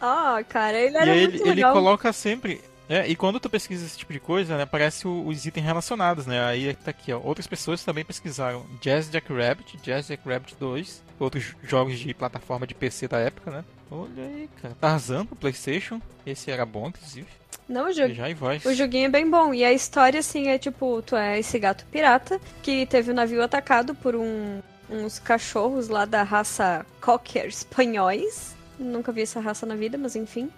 Ah, 0.00 0.44
cara, 0.48 0.78
ele 0.78 0.94
E 0.96 1.00
era 1.00 1.06
muito 1.14 1.34
ele, 1.34 1.42
ele 1.42 1.54
legal. 1.54 1.72
coloca 1.72 2.12
sempre. 2.12 2.60
É, 2.88 3.06
e 3.06 3.14
quando 3.14 3.38
tu 3.38 3.50
pesquisa 3.50 3.84
esse 3.84 3.98
tipo 3.98 4.12
de 4.12 4.20
coisa, 4.20 4.56
né, 4.56 4.62
aparece 4.62 5.06
o- 5.06 5.26
os 5.26 5.44
itens 5.44 5.64
relacionados, 5.64 6.26
né? 6.26 6.42
Aí 6.44 6.74
tá 6.74 6.90
aqui, 6.90 7.12
ó. 7.12 7.20
Outras 7.22 7.46
pessoas 7.46 7.84
também 7.84 8.04
pesquisaram 8.04 8.64
Jazz 8.80 9.10
Jack 9.10 9.30
Rabbit, 9.32 9.76
Jazz 9.82 10.06
Jack 10.06 10.26
Rabbit 10.26 10.56
2, 10.58 11.02
outros 11.20 11.44
jo- 11.44 11.56
jogos 11.62 11.98
de 11.98 12.14
plataforma 12.14 12.66
de 12.66 12.74
PC 12.74 13.06
da 13.06 13.18
época, 13.18 13.50
né? 13.50 13.64
Olha 13.90 14.22
aí, 14.24 14.48
cara. 14.62 14.74
Tarzan 14.80 15.26
pro 15.26 15.36
Playstation. 15.36 16.00
Esse 16.26 16.50
era 16.50 16.64
bom, 16.64 16.88
inclusive. 16.88 17.26
Não, 17.68 17.88
o 17.88 17.92
jogo. 17.92 18.14
Já 18.14 18.30
e. 18.30 18.34
O 18.66 18.74
joguinho 18.74 19.06
é 19.06 19.10
bem 19.10 19.28
bom. 19.28 19.52
E 19.52 19.62
a 19.64 19.72
história, 19.72 20.20
assim, 20.20 20.48
é 20.48 20.56
tipo, 20.58 21.02
tu 21.02 21.14
é 21.16 21.38
esse 21.38 21.58
gato 21.58 21.84
pirata 21.92 22.40
que 22.62 22.86
teve 22.86 23.10
o 23.10 23.14
navio 23.14 23.42
atacado 23.42 23.94
por 23.94 24.14
um- 24.16 24.60
uns 24.90 25.18
cachorros 25.18 25.88
lá 25.88 26.06
da 26.06 26.22
raça 26.22 26.84
Cocker 27.00 27.46
espanhóis. 27.46 28.56
Nunca 28.78 29.10
vi 29.12 29.22
essa 29.22 29.40
raça 29.40 29.66
na 29.66 29.74
vida, 29.74 29.98
mas 29.98 30.16
enfim. 30.16 30.48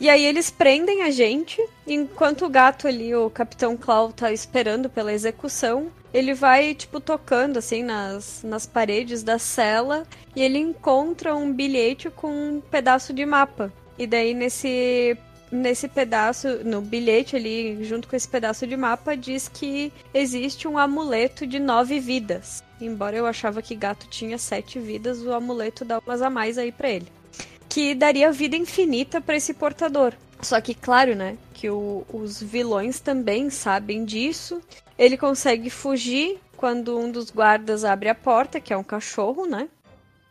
E 0.00 0.10
aí 0.10 0.24
eles 0.24 0.50
prendem 0.50 1.02
a 1.02 1.10
gente, 1.10 1.64
enquanto 1.86 2.44
o 2.44 2.48
gato 2.48 2.88
ali, 2.88 3.14
o 3.14 3.30
Capitão 3.30 3.76
Claw, 3.76 4.12
tá 4.12 4.32
esperando 4.32 4.90
pela 4.90 5.12
execução. 5.12 5.90
Ele 6.12 6.34
vai, 6.34 6.74
tipo, 6.74 7.00
tocando, 7.00 7.58
assim, 7.58 7.82
nas, 7.82 8.42
nas 8.42 8.66
paredes 8.66 9.22
da 9.22 9.38
cela. 9.38 10.04
E 10.34 10.42
ele 10.42 10.58
encontra 10.58 11.34
um 11.34 11.52
bilhete 11.52 12.10
com 12.10 12.28
um 12.28 12.60
pedaço 12.60 13.12
de 13.12 13.24
mapa. 13.24 13.72
E 13.98 14.06
daí, 14.06 14.34
nesse 14.34 15.16
nesse 15.54 15.86
pedaço, 15.86 16.64
no 16.64 16.80
bilhete 16.80 17.36
ali, 17.36 17.78
junto 17.84 18.08
com 18.08 18.16
esse 18.16 18.26
pedaço 18.26 18.66
de 18.66 18.76
mapa, 18.76 19.16
diz 19.16 19.48
que 19.48 19.92
existe 20.12 20.66
um 20.66 20.76
amuleto 20.76 21.46
de 21.46 21.60
nove 21.60 22.00
vidas. 22.00 22.64
Embora 22.80 23.16
eu 23.16 23.24
achava 23.24 23.62
que 23.62 23.76
gato 23.76 24.08
tinha 24.08 24.36
sete 24.36 24.80
vidas, 24.80 25.22
o 25.22 25.32
amuleto 25.32 25.84
dá 25.84 26.00
umas 26.00 26.20
a 26.20 26.28
mais 26.28 26.58
aí 26.58 26.72
pra 26.72 26.90
ele. 26.90 27.06
Que 27.74 27.92
daria 27.92 28.30
vida 28.30 28.56
infinita 28.56 29.20
pra 29.20 29.34
esse 29.34 29.52
portador. 29.52 30.12
Só 30.40 30.60
que, 30.60 30.76
claro, 30.76 31.16
né, 31.16 31.36
que 31.52 31.68
o- 31.68 32.06
os 32.12 32.40
vilões 32.40 33.00
também 33.00 33.50
sabem 33.50 34.04
disso. 34.04 34.60
Ele 34.96 35.16
consegue 35.16 35.68
fugir 35.70 36.38
quando 36.56 36.96
um 36.96 37.10
dos 37.10 37.32
guardas 37.32 37.84
abre 37.84 38.08
a 38.08 38.14
porta, 38.14 38.60
que 38.60 38.72
é 38.72 38.76
um 38.76 38.84
cachorro, 38.84 39.44
né? 39.46 39.66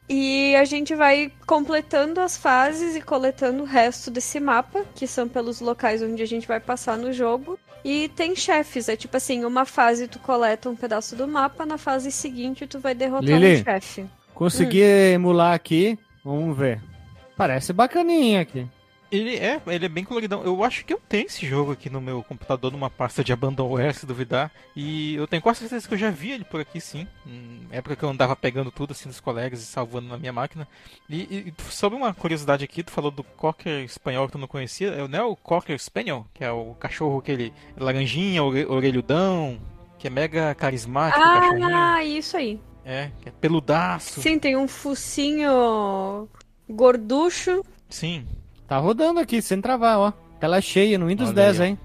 E 0.08 0.56
a 0.56 0.64
gente 0.64 0.96
vai 0.96 1.34
completando 1.46 2.22
as 2.22 2.38
fases 2.38 2.96
e 2.96 3.02
coletando 3.02 3.64
o 3.64 3.66
resto 3.66 4.10
desse 4.10 4.40
mapa, 4.40 4.86
que 4.96 5.06
são 5.06 5.28
pelos 5.28 5.60
locais 5.60 6.02
onde 6.02 6.24
a 6.24 6.28
gente 6.28 6.48
vai 6.48 6.62
passar 6.62 6.98
no 6.98 7.12
jogo. 7.12 7.60
E 7.84 8.08
tem 8.08 8.38
chefes, 8.38 8.88
é 8.88 8.96
tipo 8.96 9.18
assim, 9.18 9.44
uma 9.44 9.66
fase 9.66 10.08
tu 10.08 10.18
coleta 10.18 10.70
um 10.70 10.78
pedaço 10.78 11.14
do 11.14 11.28
mapa, 11.28 11.66
na 11.66 11.78
fase 11.78 12.10
seguinte 12.10 12.66
tu 12.68 12.80
vai 12.80 12.96
derrotar 12.96 13.26
Lili. 13.38 13.60
um 13.60 13.64
chefe. 13.66 14.06
Consegui 14.34 14.80
emular 14.82 15.54
aqui. 15.54 16.00
Vamos 16.24 16.58
ver. 16.58 16.82
Parece 17.36 17.74
bacaninha 17.74 18.42
aqui. 18.42 18.68
Ele 19.12 19.36
é, 19.36 19.62
ele 19.68 19.86
é 19.86 19.90
bem 19.90 20.04
coloridão. 20.04 20.42
Eu 20.44 20.64
acho 20.64 20.84
que 20.84 20.92
eu 20.92 21.00
tenho 21.08 21.28
esse 21.28 21.46
jogo 21.46 21.72
aqui 21.72 21.88
no 21.88 22.02
meu 22.02 22.24
computador, 22.24 22.72
numa 22.72 22.90
pasta 22.90 23.24
de 23.24 23.32
Abandonware, 23.32 23.94
se 23.94 24.08
duvidar. 24.08 24.52
E 24.76 25.14
eu 25.14 25.28
tenho 25.28 25.40
quase 25.40 25.60
certeza 25.60 25.88
que 25.88 25.94
eu 25.94 25.98
já 26.00 26.10
vi 26.10 26.32
ele 26.32 26.44
por 26.44 26.60
aqui, 26.60 26.82
sim. 26.82 27.08
Hum, 27.28 27.60
época 27.70 27.96
que 27.96 28.02
eu 28.04 28.10
andava 28.10 28.36
pegando 28.36 28.72
tudo 28.72 28.90
assim 28.90 29.08
dos 29.08 29.20
colegas 29.20 29.62
e 29.62 29.66
salvando 29.68 30.08
na 30.08 30.18
minha 30.18 30.34
máquina. 30.34 30.68
E, 31.08 31.22
e 31.22 31.54
sobre 31.70 31.96
uma 31.96 32.12
curiosidade 32.12 32.64
aqui, 32.64 32.82
tu 32.82 32.90
falou 32.90 33.12
do 33.12 33.24
Cocker 33.24 33.84
espanhol 33.84 34.26
que 34.26 34.32
tu 34.32 34.40
não 34.40 34.48
conhecia. 34.48 34.88
É, 34.90 35.08
não 35.08 35.20
é 35.20 35.24
o 35.24 35.36
Cocker 35.36 35.78
Spaniel? 35.80 36.26
Que 36.34 36.44
é 36.44 36.52
o 36.52 36.74
cachorro 36.74 37.20
aquele 37.20 37.54
laranjinha, 37.78 38.44
ore- 38.44 38.66
orelhudão, 38.66 39.60
que 40.00 40.08
é 40.08 40.10
mega 40.10 40.56
carismático. 40.56 41.24
Ah, 41.24 42.04
isso 42.04 42.36
aí. 42.36 42.60
É, 42.84 43.12
que 43.22 43.30
é 43.30 43.32
peludaço. 43.32 44.22
Sim, 44.22 44.40
tem 44.40 44.58
um 44.58 44.68
focinho 44.68 46.28
gorducho. 46.74 47.64
Sim. 47.90 48.26
Tá 48.68 48.78
rodando 48.78 49.20
aqui, 49.20 49.42
sem 49.42 49.62
travar, 49.62 50.00
ó. 50.00 50.14
Tela 50.40 50.60
cheia 50.60 50.98
no 50.98 51.08
Windows 51.08 51.30
Olha 51.30 51.36
10, 51.36 51.62
aí, 51.62 51.70
hein? 51.70 51.80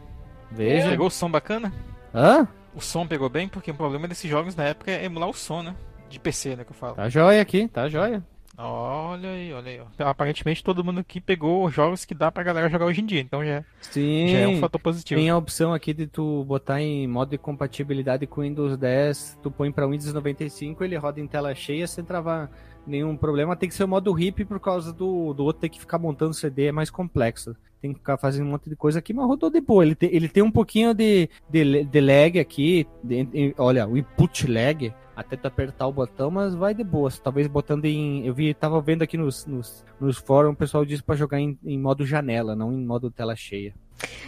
Veja. 0.51 0.89
Pegou 0.89 1.07
o 1.07 1.11
som 1.11 1.31
bacana? 1.31 1.73
Hã? 2.15 2.49
O 2.75 2.81
som 2.81 3.07
pegou 3.07 3.29
bem, 3.29 3.49
porque 3.49 3.71
o 3.71 3.75
problema 3.75 4.09
desses 4.09 4.31
jogos 4.31 4.57
na 4.57 4.65
época 4.65 4.91
é 4.91 5.05
emular 5.05 5.29
o 5.29 5.35
som, 5.35 5.63
né? 5.63 5.75
De 6.09 6.19
PC, 6.19 6.57
né, 6.57 6.65
que 6.65 6.71
eu 6.71 6.77
falo. 6.77 6.95
Tá 6.95 7.09
jóia 7.09 7.41
aqui, 7.43 7.69
tá 7.69 7.89
jóia. 7.89 8.25
Olha 8.61 9.31
aí, 9.31 9.53
olha 9.53 9.71
aí. 9.71 9.81
Ó. 9.81 10.05
Aparentemente 10.05 10.65
todo 10.65 10.83
mundo 10.83 10.99
aqui 10.99 11.21
pegou 11.21 11.71
jogos 11.71 12.05
que 12.05 12.13
dá 12.13 12.33
pra 12.33 12.43
galera 12.43 12.69
jogar 12.69 12.87
hoje 12.87 13.01
em 13.01 13.07
dia, 13.07 13.21
então 13.21 13.45
já, 13.45 13.63
Sim. 13.81 14.27
já 14.29 14.39
é 14.39 14.49
um 14.49 14.59
fator 14.59 14.81
positivo. 14.81 15.21
Tem 15.21 15.31
a 15.31 15.37
opção 15.37 15.73
aqui 15.73 15.95
de 15.95 16.09
tu 16.09 16.45
botar 16.45 16.81
em 16.81 17.07
modo 17.07 17.31
de 17.31 17.39
compatibilidade 17.39 18.27
com 18.27 18.41
Windows 18.41 18.77
10, 18.77 19.39
tu 19.41 19.49
põe 19.49 19.71
pra 19.71 19.87
Windows 19.87 20.13
95, 20.13 20.83
ele 20.83 20.97
roda 20.97 21.21
em 21.21 21.27
tela 21.29 21.55
cheia 21.55 21.87
sem 21.87 22.05
travar 22.05 22.51
nenhum 22.89 23.17
problema. 23.17 23.55
Tem 23.57 23.69
que 23.69 23.75
ser 23.75 23.85
o 23.85 23.89
modo 23.89 24.19
hip 24.19 24.45
por 24.45 24.59
causa 24.59 24.93
do, 24.93 25.33
do 25.35 25.45
outro 25.45 25.61
ter 25.61 25.69
que 25.69 25.81
ficar 25.81 25.99
montando 25.99 26.35
CD, 26.35 26.67
é 26.67 26.73
mais 26.73 26.91
complexo. 26.91 27.55
Tem 27.81 27.93
que 27.93 27.99
ficar 28.01 28.17
fazendo 28.19 28.47
um 28.47 28.51
monte 28.51 28.69
de 28.69 28.75
coisa 28.75 28.99
aqui, 28.99 29.13
mas 29.15 29.27
rodou 29.27 29.51
de 29.51 29.61
boa. 29.61 29.85
Ele 29.85 29.95
tem, 29.95 30.13
ele 30.13 30.29
tem 30.29 30.43
um 30.43 30.51
pouquinho 30.51 30.93
de, 30.93 31.29
de, 31.49 31.85
de 31.85 32.01
lag 32.01 32.39
aqui. 32.41 32.87
de- 33.05 33.25
de- 33.25 33.55
olha, 33.57 33.87
o 33.87 33.97
input 33.97 34.47
lag. 34.51 34.93
Até 35.15 35.37
tu 35.37 35.47
apertar 35.47 35.87
o 35.89 35.93
botão, 35.93 36.31
mas 36.31 36.55
vai 36.55 36.73
de 36.73 36.85
boa. 36.85 37.11
Talvez 37.11 37.47
botando 37.49 37.85
em. 37.87 38.25
Eu 38.25 38.33
vi, 38.35 38.55
tava 38.55 38.81
vendo 38.81 39.03
aqui 39.03 39.17
nos, 39.17 39.45
nos, 39.47 39.85
nos 40.01 40.17
fóruns, 40.17 40.55
o 40.55 40.57
pessoal 40.57 40.85
disse 40.85 41.03
pra 41.03 41.17
jogar 41.17 41.41
em, 41.41 41.59
em 41.65 41.77
modo 41.79 42.07
janela, 42.07 42.55
não 42.55 42.73
em 42.73 42.85
modo 42.85 43.11
tela 43.11 43.35
cheia. 43.35 43.75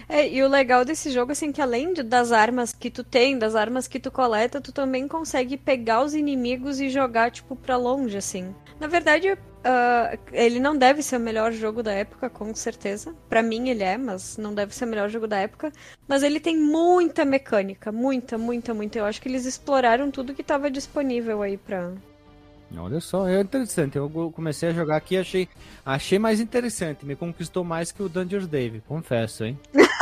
É, 0.09 0.29
e 0.29 0.43
o 0.43 0.49
legal 0.49 0.85
desse 0.85 1.11
jogo, 1.11 1.33
assim, 1.33 1.53
que 1.53 1.61
além 1.63 1.93
de- 1.93 2.03
das 2.03 2.33
armas 2.33 2.73
que 2.73 2.91
tu 2.91 3.05
tem, 3.05 3.39
das 3.39 3.55
armas 3.55 3.87
que 3.87 4.01
tu 4.01 4.11
coleta, 4.11 4.61
tu 4.61 4.73
também 4.73 5.07
consegue 5.09 5.57
pegar 5.57 6.03
os 6.03 6.15
inimigos 6.15 6.81
e 6.81 6.89
jogar, 6.91 7.31
tipo, 7.31 7.55
pra 7.57 7.77
longe, 7.77 8.17
assim. 8.17 8.55
Na 8.79 8.87
verdade, 8.87 9.37
ah, 9.65 10.17
ele 10.33 10.59
não 10.59 10.77
deve 10.77 11.03
ser 11.03 11.17
o 11.17 11.21
melhor 11.21 11.53
jogo 11.53 11.83
da 11.83 11.93
época, 11.93 12.29
com 12.31 12.55
certeza. 12.55 13.15
Pra 13.29 13.43
mim 13.43 13.69
ele 13.69 13.83
é, 13.85 13.97
mas 13.97 14.37
não 14.37 14.55
deve 14.55 14.75
ser 14.75 14.85
o 14.85 14.89
melhor 14.89 15.09
jogo 15.09 15.27
da 15.27 15.39
época. 15.39 15.73
Mas 16.09 16.23
ele 16.23 16.41
tem 16.41 16.57
muita 16.59 17.25
mecânica, 17.25 17.93
muita, 17.93 18.37
muita, 18.39 18.75
muita. 18.75 18.99
Eu 18.99 19.05
acho 19.05 19.21
que 19.21 19.29
eles 19.29 19.45
exploraram 19.47 20.11
tudo 20.11 20.35
que 20.35 20.43
tava 20.43 20.71
disponível 20.71 21.43
aí 21.43 21.57
pra... 21.57 21.93
Olha 22.77 23.01
só, 23.01 23.29
é 23.29 23.41
interessante. 23.41 23.97
Eu 23.97 24.09
comecei 24.35 24.69
a 24.69 24.73
jogar 24.73 24.97
aqui 24.97 25.15
e 25.15 25.19
achei, 25.19 25.49
achei 25.85 26.19
mais 26.19 26.41
interessante. 26.41 27.05
Me 27.05 27.17
conquistou 27.17 27.65
mais 27.65 27.91
que 27.91 28.03
o 28.03 28.09
Dungeons 28.09 28.47
Dave, 28.47 28.83
confesso, 28.87 29.45
hein? 29.45 29.59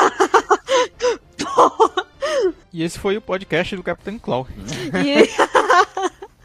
E 2.73 2.83
esse 2.83 2.99
foi 2.99 3.17
o 3.17 3.21
podcast 3.21 3.75
do 3.75 3.83
Capitão 3.83 4.19
Claw. 4.19 4.47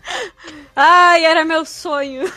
Ai, 0.75 1.25
era 1.25 1.45
meu 1.45 1.65
sonho. 1.65 2.31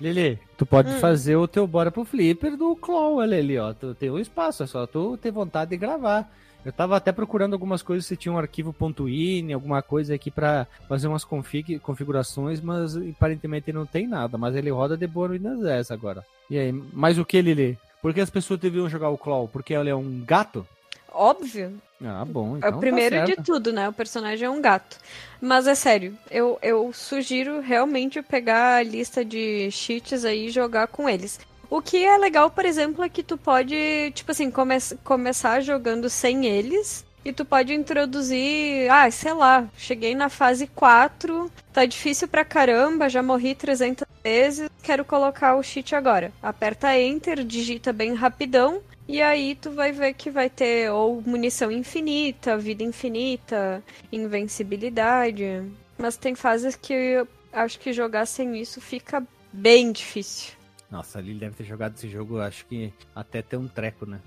Lili, 0.00 0.38
tu 0.56 0.64
pode 0.64 0.92
fazer 1.00 1.36
o 1.36 1.48
teu 1.48 1.66
Bora 1.66 1.90
pro 1.90 2.04
Flipper 2.04 2.56
do 2.56 2.76
Claw, 2.76 3.16
olha 3.16 3.38
ali, 3.38 3.58
ó. 3.58 3.72
Tu 3.72 3.94
tem 3.94 4.10
um 4.10 4.18
espaço, 4.18 4.62
é 4.62 4.66
só 4.66 4.86
tu 4.86 5.16
ter 5.16 5.32
vontade 5.32 5.70
de 5.70 5.76
gravar. 5.76 6.30
Eu 6.68 6.72
tava 6.72 6.98
até 6.98 7.10
procurando 7.10 7.54
algumas 7.54 7.82
coisas 7.82 8.04
se 8.04 8.14
tinha 8.14 8.30
um 8.30 8.36
arquivo 8.36 8.76
.ini, 9.08 9.54
alguma 9.54 9.80
coisa 9.80 10.14
aqui 10.14 10.30
pra 10.30 10.66
fazer 10.86 11.08
umas 11.08 11.24
config, 11.24 11.78
configurações, 11.78 12.60
mas 12.60 12.94
aparentemente 12.94 13.72
não 13.72 13.86
tem 13.86 14.06
nada. 14.06 14.36
Mas 14.36 14.54
ele 14.54 14.68
roda 14.68 14.94
de 14.94 15.06
boa 15.06 15.28
no 15.28 15.32
Windows 15.32 15.62
10 15.62 15.90
agora. 15.90 16.22
E 16.50 16.58
aí, 16.58 16.70
mais 16.70 17.18
o 17.18 17.24
que, 17.24 17.40
Lili? 17.40 17.78
Por 18.02 18.12
que 18.12 18.20
as 18.20 18.28
pessoas 18.28 18.60
deviam 18.60 18.86
jogar 18.86 19.08
o 19.08 19.16
Claw? 19.16 19.48
Porque 19.48 19.72
ele 19.72 19.88
é 19.88 19.94
um 19.94 20.22
gato? 20.26 20.66
Óbvio. 21.10 21.72
Ah, 22.04 22.22
bom. 22.26 22.56
É 22.56 22.58
Então 22.58 22.76
o 22.76 22.80
primeiro 22.80 23.16
tá 23.16 23.24
de 23.24 23.36
tudo, 23.36 23.72
né? 23.72 23.88
O 23.88 23.92
personagem 23.94 24.44
é 24.44 24.50
um 24.50 24.60
gato. 24.60 24.98
Mas 25.40 25.66
é 25.66 25.74
sério, 25.74 26.18
eu, 26.30 26.58
eu 26.60 26.92
sugiro 26.92 27.60
realmente 27.60 28.20
pegar 28.20 28.76
a 28.76 28.82
lista 28.82 29.24
de 29.24 29.70
cheats 29.70 30.22
aí 30.26 30.48
e 30.48 30.50
jogar 30.50 30.88
com 30.88 31.08
eles. 31.08 31.40
O 31.70 31.82
que 31.82 32.04
é 32.04 32.16
legal, 32.16 32.50
por 32.50 32.64
exemplo, 32.64 33.04
é 33.04 33.08
que 33.08 33.22
tu 33.22 33.36
pode, 33.36 34.10
tipo 34.14 34.30
assim, 34.30 34.50
come 34.50 34.76
começar 35.04 35.60
jogando 35.60 36.08
sem 36.08 36.46
eles. 36.46 37.04
E 37.24 37.32
tu 37.32 37.44
pode 37.44 37.74
introduzir, 37.74 38.90
ah, 38.90 39.10
sei 39.10 39.34
lá, 39.34 39.68
cheguei 39.76 40.14
na 40.14 40.30
fase 40.30 40.66
4, 40.68 41.50
tá 41.72 41.84
difícil 41.84 42.26
pra 42.26 42.44
caramba, 42.44 43.08
já 43.08 43.22
morri 43.22 43.54
300 43.54 44.06
vezes, 44.22 44.70
quero 44.82 45.04
colocar 45.04 45.56
o 45.56 45.62
cheat 45.62 45.94
agora. 45.94 46.32
Aperta 46.42 46.96
Enter, 46.96 47.44
digita 47.44 47.92
bem 47.92 48.14
rapidão, 48.14 48.80
e 49.06 49.20
aí 49.20 49.54
tu 49.56 49.70
vai 49.70 49.90
ver 49.92 50.14
que 50.14 50.30
vai 50.30 50.48
ter 50.48 50.90
ou 50.90 51.20
munição 51.20 51.72
infinita, 51.72 52.56
vida 52.56 52.84
infinita, 52.84 53.82
invencibilidade. 54.12 55.64
Mas 55.98 56.16
tem 56.16 56.34
fases 56.34 56.76
que 56.76 56.92
eu 56.92 57.28
acho 57.52 57.78
que 57.78 57.92
jogar 57.92 58.26
sem 58.26 58.56
isso 58.58 58.80
fica 58.80 59.22
bem 59.52 59.92
difícil. 59.92 60.57
Nossa, 60.90 61.18
a 61.18 61.22
Lili 61.22 61.38
deve 61.38 61.54
ter 61.54 61.64
jogado 61.64 61.94
esse 61.96 62.08
jogo, 62.08 62.40
acho 62.40 62.64
que 62.66 62.92
até 63.14 63.42
ter 63.42 63.56
um 63.56 63.68
treco, 63.68 64.06
né? 64.06 64.20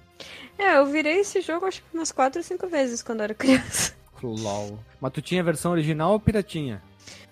É, 0.58 0.78
eu 0.78 0.86
virei 0.86 1.20
esse 1.22 1.42
jogo 1.42 1.66
acho 1.66 1.82
que 1.82 1.98
umas 1.98 2.12
4 2.12 2.40
ou 2.40 2.44
5 2.44 2.68
vezes 2.68 3.02
quando 3.02 3.22
era 3.22 3.34
criança. 3.34 3.94
LOL. 4.22 4.80
Mas 5.00 5.12
tu 5.14 5.22
tinha 5.22 5.42
a 5.42 5.46
versão 5.46 5.72
original 5.72 6.12
ou 6.12 6.20
piratinha? 6.20 6.82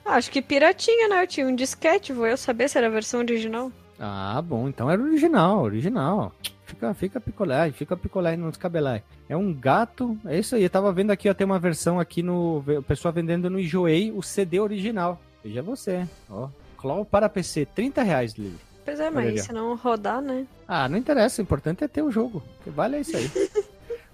Ah, 0.03 0.15
acho 0.15 0.31
que 0.31 0.41
piratinha, 0.41 1.07
né? 1.07 1.23
Eu 1.23 1.27
tinha 1.27 1.45
um 1.45 1.55
disquete, 1.55 2.11
vou 2.11 2.25
eu 2.25 2.35
saber 2.35 2.67
se 2.67 2.77
era 2.77 2.87
a 2.87 2.91
versão 2.91 3.19
original. 3.19 3.71
Ah, 3.99 4.41
bom, 4.41 4.67
então 4.67 4.89
era 4.89 5.01
original, 5.01 5.61
original. 5.61 6.33
Fica, 6.65 6.93
fica 6.93 7.19
picolé, 7.19 7.71
fica 7.71 7.97
picolé 7.97 8.37
não 8.37 8.49
descabelar. 8.49 9.03
É 9.27 9.35
um 9.35 9.53
gato, 9.53 10.17
é 10.25 10.39
isso 10.39 10.55
aí. 10.55 10.63
Eu 10.63 10.69
tava 10.69 10.91
vendo 10.91 11.11
aqui, 11.11 11.29
ó, 11.29 11.33
tem 11.33 11.45
uma 11.45 11.59
versão 11.59 11.99
aqui 11.99 12.23
no. 12.23 12.63
O 12.65 12.83
pessoal 12.83 13.13
vendendo 13.13 13.49
no 13.49 13.59
Enjoei 13.59 14.11
o 14.11 14.23
CD 14.23 14.59
original. 14.59 15.21
Veja 15.43 15.61
você, 15.61 16.07
ó. 16.29 16.49
Claw 16.77 17.03
para 17.03 17.27
PC, 17.27 17.65
30 17.65 18.01
reais, 18.03 18.33
Lili. 18.33 18.57
Pois 18.89 18.99
é, 18.99 19.09
mas 19.09 19.43
se 19.43 19.53
não 19.53 19.75
rodar, 19.75 20.21
né? 20.21 20.45
Ah, 20.67 20.89
não 20.89 20.97
interessa, 20.97 21.41
o 21.41 21.43
importante 21.43 21.83
é 21.83 21.87
ter 21.87 22.01
o 22.01 22.11
jogo. 22.11 22.43
Que 22.63 22.69
vale 22.69 22.97
é 22.97 23.01
isso 23.01 23.15
aí. 23.15 23.29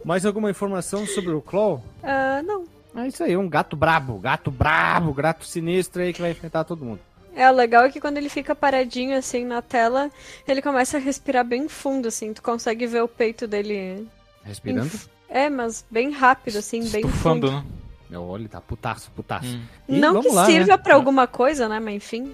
Mais 0.04 0.26
alguma 0.26 0.52
informação 0.52 1.06
sobre 1.08 1.32
o 1.32 1.42
Claw? 1.42 1.84
Ah, 2.04 2.42
não. 2.44 2.66
É 2.96 3.08
isso 3.08 3.24
aí, 3.24 3.36
um 3.36 3.50
gato 3.50 3.76
brabo, 3.76 4.18
gato 4.20 4.50
brabo, 4.50 5.14
gato 5.14 5.46
sinistro 5.46 6.02
aí 6.02 6.14
que 6.14 6.22
vai 6.22 6.32
enfrentar 6.32 6.64
todo 6.64 6.86
mundo. 6.86 7.00
É, 7.36 7.50
o 7.52 7.54
legal 7.54 7.84
é 7.84 7.90
que 7.92 8.00
quando 8.00 8.18
ele 8.18 8.30
fica 8.30 8.56
paradinho 8.56 9.18
assim 9.18 9.44
na 9.44 9.62
tela, 9.62 10.10
ele 10.48 10.62
começa 10.62 10.96
a 10.96 11.00
respirar 11.00 11.44
bem 11.44 11.68
fundo, 11.68 12.08
assim. 12.08 12.34
Tu 12.34 12.42
consegue 12.42 12.88
ver 12.88 13.04
o 13.04 13.08
peito 13.08 13.46
dele. 13.46 14.08
Respirando. 14.44 14.92
É, 15.28 15.50
mas 15.50 15.84
bem 15.92 16.12
rápido, 16.12 16.58
assim, 16.58 16.88
bem 16.88 17.06
Estufando, 17.06 17.52
fundo. 17.52 17.66
né? 18.10 18.18
Olha, 18.18 18.44
ele 18.44 18.48
tá 18.48 18.62
putaço, 18.62 19.12
putaço. 19.12 19.48
Hum. 19.48 19.62
E 19.90 20.00
Não 20.00 20.22
que 20.22 20.30
lá, 20.30 20.46
sirva 20.46 20.78
né? 20.78 20.78
pra 20.78 20.96
alguma 20.96 21.28
coisa, 21.28 21.68
né? 21.68 21.80
Mas 21.80 21.96
enfim. 21.96 22.34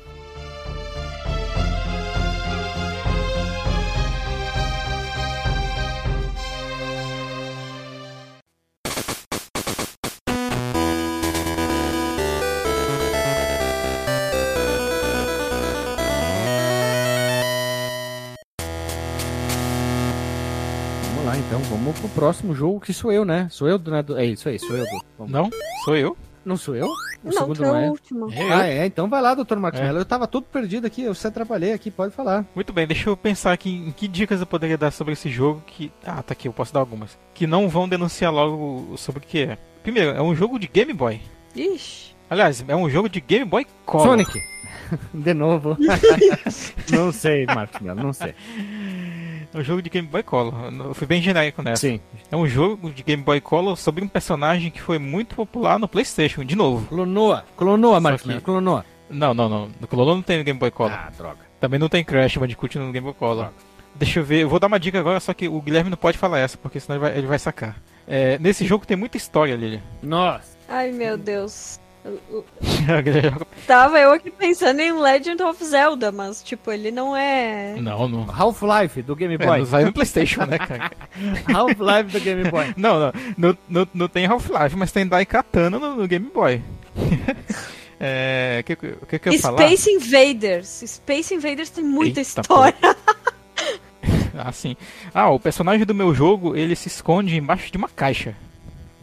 Próximo 22.14 22.54
jogo, 22.56 22.80
que 22.80 22.94
sou 22.94 23.12
eu, 23.12 23.24
né? 23.26 23.48
Sou 23.50 23.68
eu, 23.68 23.78
né? 23.80 24.02
do- 24.04 24.18
É 24.18 24.26
isso 24.26 24.48
aí, 24.50 24.60
sou 24.60 24.76
eu. 24.76 24.86
do-. 24.86 25.28
Não, 25.28 25.50
sou 25.86 25.96
eu. 25.96 26.16
Não 26.44 26.58
sou 26.58 26.76
eu? 26.76 26.88
O 26.88 27.26
não, 27.26 27.32
segundo 27.34 27.64
é 27.64 27.68
não 27.68 27.74
o 27.74 27.78
é. 27.78 27.90
último. 27.92 28.34
É. 28.34 28.52
Ah, 28.54 28.68
é? 28.68 28.86
Então 28.88 29.08
vai 29.08 29.22
lá, 29.22 29.36
doutor 29.36 29.60
Marcos 29.60 29.80
É. 29.80 29.84
Mello. 29.84 30.00
Eu 30.00 30.06
tava 30.06 30.26
todo 30.28 30.44
perdido 30.44 30.88
aqui, 30.88 31.04
eu 31.04 31.14
se 31.14 31.28
atrapalhei 31.28 31.72
aqui, 31.72 31.92
pode 31.92 32.14
falar. 32.16 32.44
Muito 32.56 32.74
bem, 32.74 32.88
deixa 32.88 33.10
eu 33.10 33.16
pensar 33.16 33.52
aqui 33.54 33.70
em 33.70 33.92
que 33.92 34.08
dicas 34.08 34.40
eu 34.40 34.48
poderia 34.48 34.76
dar 34.78 34.90
sobre 34.92 35.14
esse 35.14 35.30
jogo 35.30 35.62
que. 35.68 35.92
Ah, 36.04 36.24
tá 36.24 36.34
aqui, 36.34 36.48
eu 36.48 36.54
posso 36.54 36.74
dar 36.74 36.80
algumas. 36.80 37.16
Que 37.34 37.46
não 37.46 37.70
vão 37.70 37.88
denunciar 37.88 38.34
logo 38.34 38.96
sobre 38.98 39.20
o 39.24 39.28
que 39.28 39.44
é. 39.44 39.58
Primeiro, 39.84 40.12
é 40.12 40.22
um 40.22 40.34
jogo 40.36 40.58
de 40.58 40.68
Game 40.68 40.94
Boy. 40.94 41.22
Ixi. 41.56 42.16
Aliás, 42.28 42.64
é 42.68 42.76
um 42.76 42.90
jogo 42.90 43.08
de 43.08 43.22
Game 43.22 43.46
Boy 43.46 43.68
Color. 43.86 44.08
Sonic! 44.08 44.42
De 45.14 45.34
novo. 45.34 45.78
não 46.92 47.12
sei, 47.14 47.46
Marcos 47.46 47.80
Mello, 47.82 48.02
não 48.04 48.14
sei. 48.14 48.34
É 49.54 49.58
um 49.58 49.64
jogo 49.64 49.82
de 49.82 49.90
Game 49.90 50.08
Boy 50.08 50.24
Color. 50.24 50.54
Eu 50.86 50.94
fui 50.94 51.06
bem 51.06 51.22
genérico 51.22 51.62
nessa. 51.62 51.82
Sim. 51.88 52.00
É 52.32 52.36
um 52.38 52.48
jogo 52.48 52.90
de 52.90 53.04
Game 53.04 53.22
Boy 53.22 53.42
Color 53.42 53.76
sobre 53.76 54.04
um 54.04 54.08
personagem 54.08 54.72
que 54.72 54.82
foi 54.82 54.98
muito 54.98 55.36
popular 55.36 55.78
no 55.78 55.88
PlayStation, 55.88 56.44
de 56.46 56.56
novo. 56.56 56.88
Clonoa. 56.88 57.44
Clonoa, 57.58 58.00
Marcos 58.00 58.22
que- 58.24 58.40
clonoa. 58.42 58.86
Não, 59.10 59.34
não, 59.34 59.50
não. 59.50 59.70
No 59.80 59.88
Color 59.88 60.16
não 60.16 60.22
tem 60.22 60.38
no 60.38 60.44
Game 60.46 60.58
Boy 60.58 60.72
Color. 60.72 60.94
Ah, 60.94 61.12
droga. 61.18 61.40
Também 61.60 61.78
não 61.80 61.90
tem 61.90 62.02
Crash 62.04 62.38
Bandicoot 62.38 62.78
no 62.80 62.92
Game 62.94 63.04
Boy 63.04 63.14
Color. 63.14 63.36
Droga. 63.36 63.54
Deixa 63.94 64.20
eu 64.22 64.24
ver, 64.24 64.40
eu 64.44 64.48
vou 64.50 64.58
dar 64.58 64.68
uma 64.68 64.80
dica 64.80 64.98
agora, 64.98 65.20
só 65.20 65.34
que 65.34 65.50
o 65.50 65.62
Guilherme 65.62 65.90
não 65.90 65.98
pode 65.98 66.18
falar 66.18 66.40
essa, 66.40 66.58
porque 66.58 66.80
senão 66.80 66.96
ele 66.98 67.02
vai, 67.10 67.18
ele 67.18 67.28
vai 67.28 67.38
sacar. 67.38 67.76
É, 68.08 68.40
nesse 68.40 68.66
jogo 68.66 68.86
tem 68.88 68.96
muita 68.96 69.18
história, 69.18 69.54
Lili. 69.54 69.84
Nossa. 70.02 70.58
Ai, 70.70 70.94
meu 70.94 71.18
Deus. 71.18 71.78
Tava 73.68 74.00
eu 74.00 74.12
aqui 74.12 74.32
pensando 74.32 74.80
em 74.80 74.92
Legend 74.92 75.42
of 75.44 75.64
Zelda, 75.64 76.12
mas, 76.12 76.42
tipo, 76.42 76.72
ele 76.72 76.92
não 76.92 77.16
é. 77.16 77.76
não, 77.80 78.08
não. 78.08 78.28
Half-Life 78.30 79.02
do 79.04 79.16
Game 79.16 79.36
É, 79.36 79.38
Boy. 79.38 79.60
não 79.60 79.66
saiu 79.66 79.88
no 79.88 79.94
Playstation, 79.94 80.46
né, 80.46 80.58
cara? 80.58 80.92
Half-Life 81.54 82.12
do 82.12 82.20
Game 82.20 82.50
Boy. 82.50 82.74
Não, 82.78 83.00
não, 83.00 83.14
não, 83.38 83.58
não, 83.70 83.88
não 83.94 84.08
tem 84.08 84.26
Half-Life, 84.26 84.76
mas 84.76 84.92
tem 84.92 85.06
Daikatana 85.06 85.78
no, 85.78 85.96
no 85.96 86.08
Game 86.08 86.28
Boy. 86.34 86.62
É, 88.00 88.58
o 88.62 88.64
que, 88.64 88.76
que, 88.76 89.20
que 89.20 89.30
eu 89.30 89.34
ia 89.34 89.40
falar? 89.40 89.58
Space 89.58 89.90
Invaders. 89.92 90.84
Space 90.88 91.34
Invaders 91.36 91.70
tem 91.70 91.84
muita 91.84 92.20
Eita, 92.20 92.42
história. 92.42 92.96
Ah, 94.36 94.52
sim. 94.52 94.76
Ah, 95.14 95.30
o 95.30 95.40
personagem 95.40 95.86
do 95.86 95.94
meu 95.94 96.16
jogo, 96.16 96.56
ele 96.56 96.76
se 96.76 96.88
esconde 96.88 97.36
embaixo 97.38 97.72
de 97.72 97.78
uma 97.78 97.90
caixa. 97.90 98.36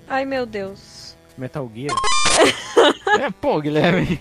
Ai, 0.08 0.24
meu 0.24 0.44
Deus. 0.44 0.97
Metal 1.38 1.70
Gear. 1.74 1.94
É, 3.20 3.30
pô, 3.30 3.60
Guilherme. 3.60 4.18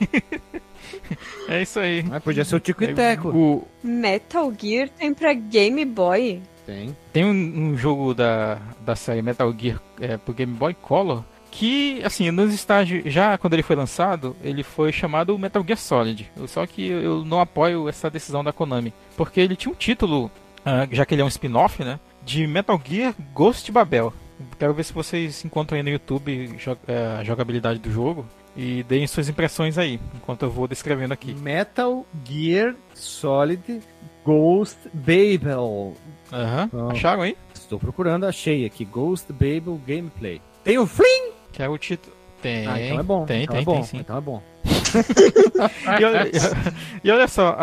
é 1.48 1.62
isso 1.62 1.80
aí. 1.80 2.04
Mas 2.04 2.24
podia 2.24 2.44
ser 2.44 2.56
o 2.56 2.60
Tico 2.60 2.84
e 2.84 2.94
Teco. 2.94 3.30
O, 3.30 3.68
Metal 3.84 4.52
Gear 4.58 4.90
tem 4.90 5.14
pra 5.14 5.34
Game 5.34 5.86
Boy? 5.86 6.42
Tem. 6.66 6.96
tem 7.14 7.24
um, 7.24 7.30
um 7.30 7.78
jogo 7.78 8.14
da, 8.14 8.58
da 8.82 8.96
série 8.96 9.22
Metal 9.22 9.54
Gear 9.58 9.80
é, 10.02 10.18
pro 10.18 10.34
Game 10.34 10.54
Boy 10.54 10.74
Color 10.74 11.24
Que, 11.50 12.02
assim, 12.04 12.30
nos 12.30 12.54
estágios, 12.54 13.14
já 13.14 13.38
quando 13.38 13.54
ele 13.54 13.64
foi 13.64 13.76
lançado, 13.76 14.36
ele 14.44 14.64
foi 14.64 14.92
chamado 14.92 15.38
Metal 15.38 15.64
Gear 15.64 15.78
Solid. 15.78 16.30
Só 16.48 16.66
que 16.66 16.88
eu 16.88 17.24
não 17.24 17.40
apoio 17.40 17.88
essa 17.88 18.10
decisão 18.10 18.44
da 18.44 18.52
Konami. 18.52 18.94
Porque 19.16 19.40
ele 19.40 19.56
tinha 19.56 19.72
um 19.72 19.76
título, 19.76 20.26
uh, 20.26 20.88
já 20.92 21.06
que 21.06 21.14
ele 21.14 21.22
é 21.22 21.26
um 21.26 21.30
spin-off, 21.30 21.84
né? 21.84 22.00
De 22.26 22.46
Metal 22.48 22.82
Gear 22.84 23.14
Ghost 23.34 23.72
Babel. 23.72 24.12
Quero 24.60 24.74
ver 24.74 24.84
se 24.84 24.94
vocês 24.94 25.46
encontram 25.46 25.78
aí 25.78 25.84
no 25.84 25.90
YouTube 25.90 26.58
é, 26.88 27.18
a 27.20 27.24
jogabilidade 27.24 27.80
do 27.80 27.92
jogo 27.92 28.26
e 28.56 28.82
deem 28.84 29.06
suas 29.06 29.30
impressões 29.30 29.78
aí, 29.78 30.00
enquanto 30.16 30.44
eu 30.44 30.50
vou 30.50 30.68
descrevendo 30.68 31.14
aqui. 31.14 31.34
Metal 31.36 32.04
Gear 32.26 32.76
Solid 32.96 33.82
Ghost 34.26 34.78
Babel. 34.94 35.94
Aham, 36.34 36.70
uhum. 36.74 36.90
acharam 36.90 37.22
aí? 37.22 37.38
Estou 37.54 37.78
procurando, 37.80 38.26
achei 38.26 38.66
aqui. 38.66 38.84
Ghost 38.84 39.32
Babel 39.32 39.80
Gameplay. 39.86 40.42
Tem 40.64 40.80
o 40.80 40.88
Fling? 40.88 41.32
Que 41.54 41.62
é 41.62 41.70
o 41.70 41.78
título. 41.78 42.16
Tem. 42.42 42.68
Ah, 42.68 42.82
então 42.82 43.00
é 43.00 43.04
bom. 43.04 43.26
Tem, 43.26 43.44
então 43.44 43.56
tem, 43.56 43.62
é 43.62 43.66
bom. 43.66 43.74
tem 43.74 43.84
sim. 43.84 43.98
Então 43.98 44.18
é 44.18 44.22
bom. 44.22 44.42
e, 46.00 46.04
olha, 46.04 46.32
e, 47.04 47.12
olha, 47.12 47.28
só, 47.28 47.56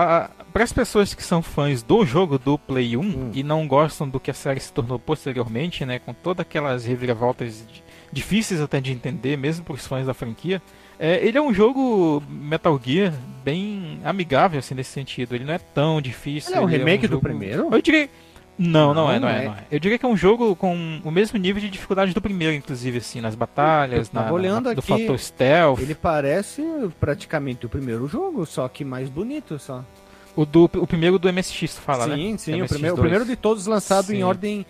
para 0.55 0.63
as 0.63 0.73
pessoas 0.73 1.13
que 1.13 1.23
são 1.25 1.43
fãs 1.43 1.83
do 1.83 2.07
jogo 2.07 2.39
do 2.39 2.57
Play 2.57 2.97
1 2.97 3.01
hum. 3.01 3.31
e 3.35 3.43
não 3.43 3.67
gostam 3.67 4.09
do 4.09 4.21
que 4.21 4.31
a 4.31 4.35
série 4.35 4.61
se 4.61 4.73
tornou 4.73 5.01
posteriormente, 5.01 5.85
né, 5.85 5.99
com 5.99 6.15
todas 6.15 6.43
aquelas 6.43 6.85
reviravoltas 6.85 7.67
difíceis 8.13 8.61
até 8.61 8.81
de 8.81 8.93
entender, 8.93 9.37
mesmo 9.37 9.65
para 9.65 9.75
os 9.75 9.85
fãs 9.85 10.07
da 10.07 10.15
franquia, 10.15 10.63
é, 10.97 11.17
ele 11.27 11.37
é 11.37 11.43
um 11.43 11.53
jogo 11.53 12.23
Metal 12.29 12.81
Gear 12.81 13.13
bem 13.43 13.99
amigável 14.05 14.61
assim 14.61 14.77
nesse 14.77 14.93
sentido. 14.93 15.35
Ele 15.35 15.45
não 15.45 15.55
é 15.55 15.59
tão 15.59 16.01
difícil. 16.01 16.53
Ele 16.53 16.61
é 16.61 16.63
um 16.63 16.67
remake 16.67 17.07
é 17.07 17.09
um 17.09 17.11
jogo... 17.11 17.17
do 17.17 17.21
primeiro? 17.21 17.69
Eu 17.73 17.83
diria 17.83 18.09
não, 18.57 18.95
não, 18.95 19.07
não, 19.07 19.11
é, 19.11 19.19
não, 19.19 19.29
é, 19.29 19.45
não, 19.47 19.53
é, 19.55 19.65
Eu 19.73 19.81
diria 19.81 19.99
que 19.99 20.07
é 20.07 20.09
um 20.09 20.17
jogo 20.17 20.55
com 20.55 21.01
o 21.05 21.11
mesmo 21.11 21.37
nível 21.37 21.61
de 21.61 21.69
dificuldade 21.69 22.15
do 22.15 22.21
primeiro, 22.21 22.55
inclusive, 22.55 22.99
assim, 22.99 23.21
nas 23.21 23.35
batalhas, 23.35 24.13
na, 24.13 24.31
olhando 24.31 24.69
na, 24.69 24.75
do 24.75 24.83
fator 24.83 25.19
stealth. 25.19 25.81
Ele 25.81 25.97
parece 25.97 26.63
praticamente 27.01 27.67
o 27.67 27.69
primeiro 27.69 28.07
jogo, 28.07 28.47
só 28.47 28.69
que 28.69 28.85
mais 28.85 29.09
bonito, 29.09 29.59
só. 29.59 29.85
O, 30.37 30.45
do, 30.45 30.65
o 30.65 30.87
primeiro 30.87 31.19
do 31.19 31.33
MSX, 31.33 31.77
tu 31.77 31.81
fala, 31.81 32.05
sim, 32.05 32.11
né? 32.11 32.17
Sim, 32.17 32.39
sim, 32.39 32.63
o 32.63 32.67
primeiro, 32.67 32.97
o 32.97 32.99
primeiro 32.99 33.25
de 33.25 33.37
todos 33.37 33.67
lançado 33.67 34.07
sim. 34.07 34.17
em 34.17 34.25
ordem, 34.25 34.67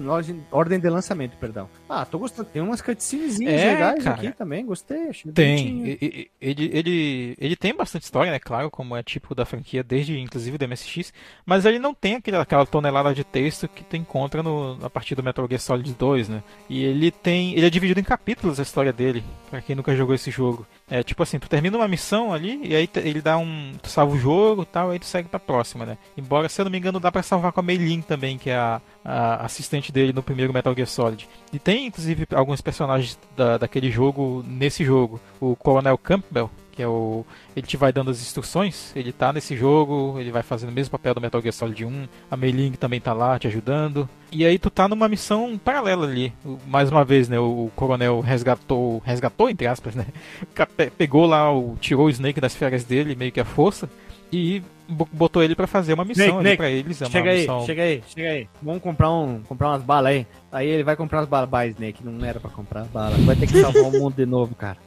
ordem, 0.00 0.46
ordem 0.50 0.78
de 0.78 0.88
lançamento, 0.90 1.36
perdão. 1.38 1.68
Ah, 1.88 2.04
tô 2.04 2.18
gostando. 2.18 2.48
Tem 2.52 2.60
umas 2.60 2.82
cutscenes 2.82 3.40
é, 3.40 3.44
legais 3.44 4.04
cara. 4.04 4.16
aqui 4.16 4.32
também, 4.32 4.64
gostei, 4.64 5.08
achei 5.08 5.32
Tem. 5.32 5.98
Ele, 6.00 6.30
ele, 6.40 7.34
ele, 7.38 7.56
tem 7.56 7.74
bastante 7.74 8.02
história, 8.02 8.30
né? 8.30 8.38
Claro, 8.38 8.70
como 8.70 8.96
é 8.96 9.02
tipo 9.02 9.34
da 9.34 9.46
franquia, 9.46 9.82
desde 9.82 10.18
inclusive 10.18 10.58
do 10.58 10.68
MSX, 10.68 11.12
mas 11.46 11.64
ele 11.64 11.78
não 11.78 11.94
tem 11.94 12.16
aquele, 12.16 12.36
aquela 12.36 12.66
tonelada 12.66 13.14
de 13.14 13.24
texto 13.24 13.66
que 13.68 13.82
tu 13.82 13.96
encontra 13.96 14.42
no, 14.42 14.78
a 14.82 14.90
partir 14.90 15.14
do 15.14 15.22
Metal 15.22 15.46
Gear 15.48 15.60
Solid 15.60 15.94
2, 15.94 16.28
né? 16.28 16.42
E 16.68 16.84
ele 16.84 17.10
tem. 17.10 17.54
Ele 17.54 17.66
é 17.66 17.70
dividido 17.70 18.00
em 18.00 18.04
capítulos 18.04 18.60
a 18.60 18.62
história 18.62 18.92
dele, 18.92 19.24
pra 19.50 19.62
quem 19.62 19.74
nunca 19.74 19.96
jogou 19.96 20.14
esse 20.14 20.30
jogo. 20.30 20.66
É 20.90 21.02
tipo 21.02 21.22
assim, 21.22 21.38
tu 21.38 21.48
termina 21.48 21.76
uma 21.76 21.88
missão 21.88 22.32
ali 22.32 22.60
e 22.64 22.74
aí 22.76 22.88
ele 22.96 23.22
dá 23.22 23.38
um. 23.38 23.72
Tu 23.82 23.88
salva 23.88 24.14
o 24.14 24.18
jogo 24.18 24.62
e 24.62 24.66
tal, 24.66 24.90
aí 24.90 24.98
tu 24.98 25.06
segue 25.06 25.28
pra 25.28 25.38
próxima, 25.38 25.86
né? 25.86 25.98
Embora, 26.16 26.48
se 26.48 26.60
eu 26.60 26.64
não 26.64 26.72
me 26.72 26.78
engano, 26.78 27.00
dá 27.00 27.10
pra 27.10 27.22
salvar 27.22 27.52
com 27.52 27.60
a 27.60 27.62
Mei 27.62 27.76
Lin 27.76 28.02
também, 28.02 28.36
que 28.36 28.50
é 28.50 28.56
a, 28.56 28.80
assistente 29.04 29.90
dele 29.90 30.12
no 30.12 30.22
primeiro 30.22 30.52
Metal 30.52 30.74
Gear 30.74 30.86
Solid. 30.86 31.28
E 31.52 31.58
tem, 31.58 31.86
inclusive, 31.86 32.26
alguns 32.34 32.60
personagens 32.60 33.18
da, 33.36 33.58
daquele 33.58 33.90
jogo 33.90 34.44
nesse 34.46 34.84
jogo. 34.84 35.20
O 35.40 35.56
Coronel 35.56 35.96
Campbell, 35.96 36.50
que 36.72 36.82
é 36.82 36.86
o. 36.86 37.24
Ele 37.56 37.66
te 37.66 37.76
vai 37.76 37.92
dando 37.92 38.10
as 38.10 38.20
instruções, 38.20 38.92
ele 38.94 39.12
tá 39.12 39.32
nesse 39.32 39.56
jogo, 39.56 40.16
ele 40.18 40.30
vai 40.30 40.44
fazendo 40.44 40.68
o 40.70 40.72
mesmo 40.72 40.92
papel 40.92 41.14
do 41.14 41.20
Metal 41.20 41.40
Gear 41.40 41.52
Solid 41.52 41.84
1, 41.84 42.08
a 42.30 42.36
Mei 42.36 42.70
também 42.78 43.00
tá 43.00 43.12
lá 43.12 43.36
te 43.38 43.48
ajudando. 43.48 44.08
E 44.30 44.44
aí 44.44 44.58
tu 44.58 44.70
tá 44.70 44.86
numa 44.86 45.08
missão 45.08 45.58
paralela 45.58 46.06
ali. 46.06 46.32
Mais 46.66 46.90
uma 46.90 47.04
vez, 47.04 47.28
né, 47.28 47.38
o 47.38 47.70
coronel 47.74 48.20
resgatou, 48.20 49.02
resgatou 49.04 49.50
entre 49.50 49.66
aspas, 49.66 49.94
né? 49.94 50.06
Pegou 50.96 51.26
lá, 51.26 51.52
o, 51.52 51.76
tirou 51.80 52.06
o 52.06 52.10
Snake 52.10 52.40
das 52.40 52.54
férias 52.54 52.84
dele, 52.84 53.16
meio 53.16 53.32
que 53.32 53.40
a 53.40 53.44
força, 53.44 53.90
e 54.30 54.62
botou 54.88 55.42
ele 55.42 55.54
para 55.54 55.66
fazer 55.66 55.92
uma 55.92 56.04
missão 56.04 56.40
Nick, 56.40 56.56
pra 56.56 56.70
eles. 56.70 57.02
É 57.02 57.06
chega 57.06 57.30
aí, 57.30 57.40
missão... 57.40 57.66
chega 57.66 57.82
aí, 57.82 58.02
chega 58.08 58.30
aí. 58.30 58.48
Vamos 58.62 58.82
comprar, 58.82 59.10
um, 59.12 59.40
comprar 59.42 59.68
umas 59.68 59.82
balas 59.82 60.12
aí. 60.12 60.26
Aí 60.50 60.66
ele 60.66 60.82
vai 60.82 60.96
comprar 60.96 61.20
as 61.20 61.28
balas. 61.28 61.50
Vai, 61.50 61.68
Snake, 61.68 62.02
não 62.04 62.24
era 62.24 62.40
pra 62.40 62.50
comprar 62.50 62.84
balas. 62.84 63.20
Vai 63.20 63.36
ter 63.36 63.46
que 63.46 63.60
salvar 63.60 63.82
o 63.82 63.92
mundo 63.92 64.14
de 64.14 64.24
novo, 64.24 64.54
cara. 64.54 64.78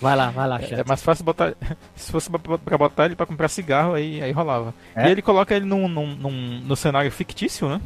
Vai 0.00 0.14
lá, 0.14 0.30
vai 0.30 0.48
lá, 0.48 0.60
É, 0.60 0.80
é 0.80 0.84
mais 0.86 1.02
fácil 1.02 1.24
botar. 1.24 1.54
Se 1.96 2.12
fosse 2.12 2.30
pra 2.30 2.78
botar 2.78 3.06
ele 3.06 3.16
pra 3.16 3.26
comprar 3.26 3.48
cigarro, 3.48 3.94
aí, 3.94 4.22
aí 4.22 4.30
rolava. 4.30 4.72
É? 4.94 5.08
E 5.08 5.10
ele 5.10 5.22
coloca 5.22 5.54
ele 5.54 5.64
num, 5.64 5.88
num, 5.88 6.14
num, 6.14 6.60
no 6.60 6.76
cenário 6.76 7.10
fictício, 7.10 7.68
né? 7.68 7.80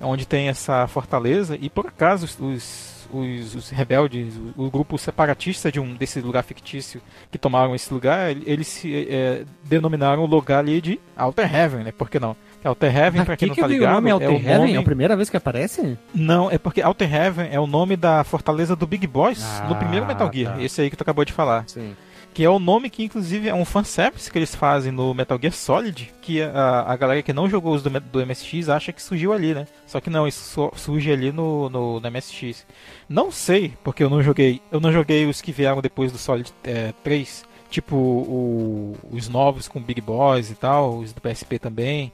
Onde 0.00 0.26
tem 0.26 0.48
essa 0.48 0.86
fortaleza. 0.86 1.56
E 1.58 1.70
por 1.70 1.86
acaso 1.86 2.26
os 2.40 2.95
os, 3.20 3.54
os 3.54 3.70
rebeldes, 3.70 4.34
o, 4.56 4.64
o, 4.64 4.70
grupo 4.70 4.98
separatista 4.98 5.70
de 5.70 5.80
um 5.80 5.94
desse 5.94 6.20
lugar 6.20 6.42
fictício 6.42 7.00
que 7.30 7.38
tomaram 7.38 7.74
esse 7.74 7.92
lugar, 7.92 8.30
eles 8.30 8.66
se 8.66 9.06
é, 9.08 9.44
denominaram 9.64 10.22
o 10.22 10.26
lugar 10.26 10.60
ali 10.60 10.80
de 10.80 11.00
Outer 11.16 11.54
Heaven, 11.54 11.84
né? 11.84 11.92
Por 11.92 12.10
que 12.10 12.18
não? 12.18 12.36
Outer 12.64 12.96
Heaven, 12.96 13.24
pra 13.24 13.36
quem 13.36 13.48
não 13.48 13.54
tá 13.54 13.66
ligado, 13.66 13.90
o 13.90 13.94
nome 13.94 14.12
Outer 14.12 14.28
é 14.28 14.30
o 14.30 14.34
Heaven? 14.34 14.58
nome... 14.58 14.74
É 14.74 14.78
a 14.78 14.82
primeira 14.82 15.16
vez 15.16 15.30
que 15.30 15.36
aparece? 15.36 15.96
Não, 16.14 16.50
é 16.50 16.58
porque 16.58 16.82
Outer 16.82 17.14
Heaven 17.14 17.48
é 17.52 17.60
o 17.60 17.66
nome 17.66 17.96
da 17.96 18.24
fortaleza 18.24 18.74
do 18.74 18.86
Big 18.86 19.06
Boss 19.06 19.60
ah, 19.60 19.66
no 19.68 19.76
primeiro 19.76 20.04
Metal 20.04 20.30
Gear, 20.32 20.56
tá. 20.56 20.62
esse 20.62 20.80
aí 20.80 20.90
que 20.90 20.96
tu 20.96 21.02
acabou 21.02 21.24
de 21.24 21.32
falar. 21.32 21.64
Sim 21.68 21.94
que 22.36 22.44
é 22.44 22.50
o 22.50 22.58
nome 22.58 22.90
que 22.90 23.02
inclusive 23.02 23.48
é 23.48 23.54
um 23.54 23.64
fanservice 23.64 24.30
que 24.30 24.38
eles 24.38 24.54
fazem 24.54 24.92
no 24.92 25.14
Metal 25.14 25.38
Gear 25.40 25.54
Solid, 25.54 26.12
que 26.20 26.42
a, 26.42 26.82
a 26.86 26.94
galera 26.94 27.22
que 27.22 27.32
não 27.32 27.48
jogou 27.48 27.74
os 27.74 27.82
do, 27.82 27.88
do 27.88 28.26
MSX 28.26 28.68
acha 28.68 28.92
que 28.92 29.02
surgiu 29.02 29.32
ali, 29.32 29.54
né? 29.54 29.66
Só 29.86 30.02
que 30.02 30.10
não, 30.10 30.28
isso 30.28 30.70
surge 30.76 31.10
ali 31.10 31.32
no, 31.32 31.70
no, 31.70 31.98
no, 31.98 32.10
MSX. 32.10 32.66
Não 33.08 33.30
sei, 33.30 33.72
porque 33.82 34.04
eu 34.04 34.10
não 34.10 34.22
joguei. 34.22 34.60
Eu 34.70 34.80
não 34.80 34.92
joguei 34.92 35.24
os 35.24 35.40
que 35.40 35.50
vieram 35.50 35.80
depois 35.80 36.12
do 36.12 36.18
Solid 36.18 36.52
é, 36.62 36.92
3, 37.02 37.42
tipo 37.70 37.96
o, 37.96 38.94
os 39.10 39.30
novos 39.30 39.66
com 39.66 39.80
Big 39.80 40.02
Boys 40.02 40.50
e 40.50 40.56
tal, 40.56 40.98
os 40.98 41.14
do 41.14 41.22
PSP 41.22 41.58
também 41.58 42.12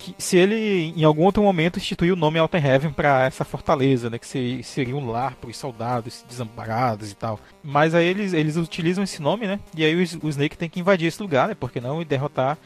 que 0.00 0.14
se 0.16 0.38
ele 0.38 0.94
em 0.96 1.04
algum 1.04 1.24
outro 1.24 1.42
momento 1.42 1.78
instituir 1.78 2.12
o 2.12 2.16
nome 2.16 2.38
Alter 2.38 2.64
Heaven 2.64 2.92
para 2.92 3.26
essa 3.26 3.44
fortaleza, 3.44 4.08
né, 4.08 4.18
que 4.18 4.62
seria 4.62 4.96
um 4.96 5.10
lar 5.10 5.34
para 5.36 5.50
os 5.50 5.56
soldados 5.56 6.24
desamparados 6.26 7.12
e 7.12 7.14
tal. 7.14 7.38
Mas 7.62 7.94
aí 7.94 8.06
eles, 8.06 8.32
eles 8.32 8.56
utilizam 8.56 9.04
esse 9.04 9.20
nome, 9.20 9.46
né? 9.46 9.60
E 9.76 9.84
aí 9.84 9.94
o, 9.94 10.26
o 10.26 10.28
Snake 10.30 10.56
tem 10.56 10.68
que 10.68 10.80
invadir 10.80 11.06
esse 11.06 11.20
lugar, 11.20 11.48
né? 11.48 11.54
Porque 11.54 11.80
não 11.80 12.00
e 12.00 12.04
derrotar 12.04 12.56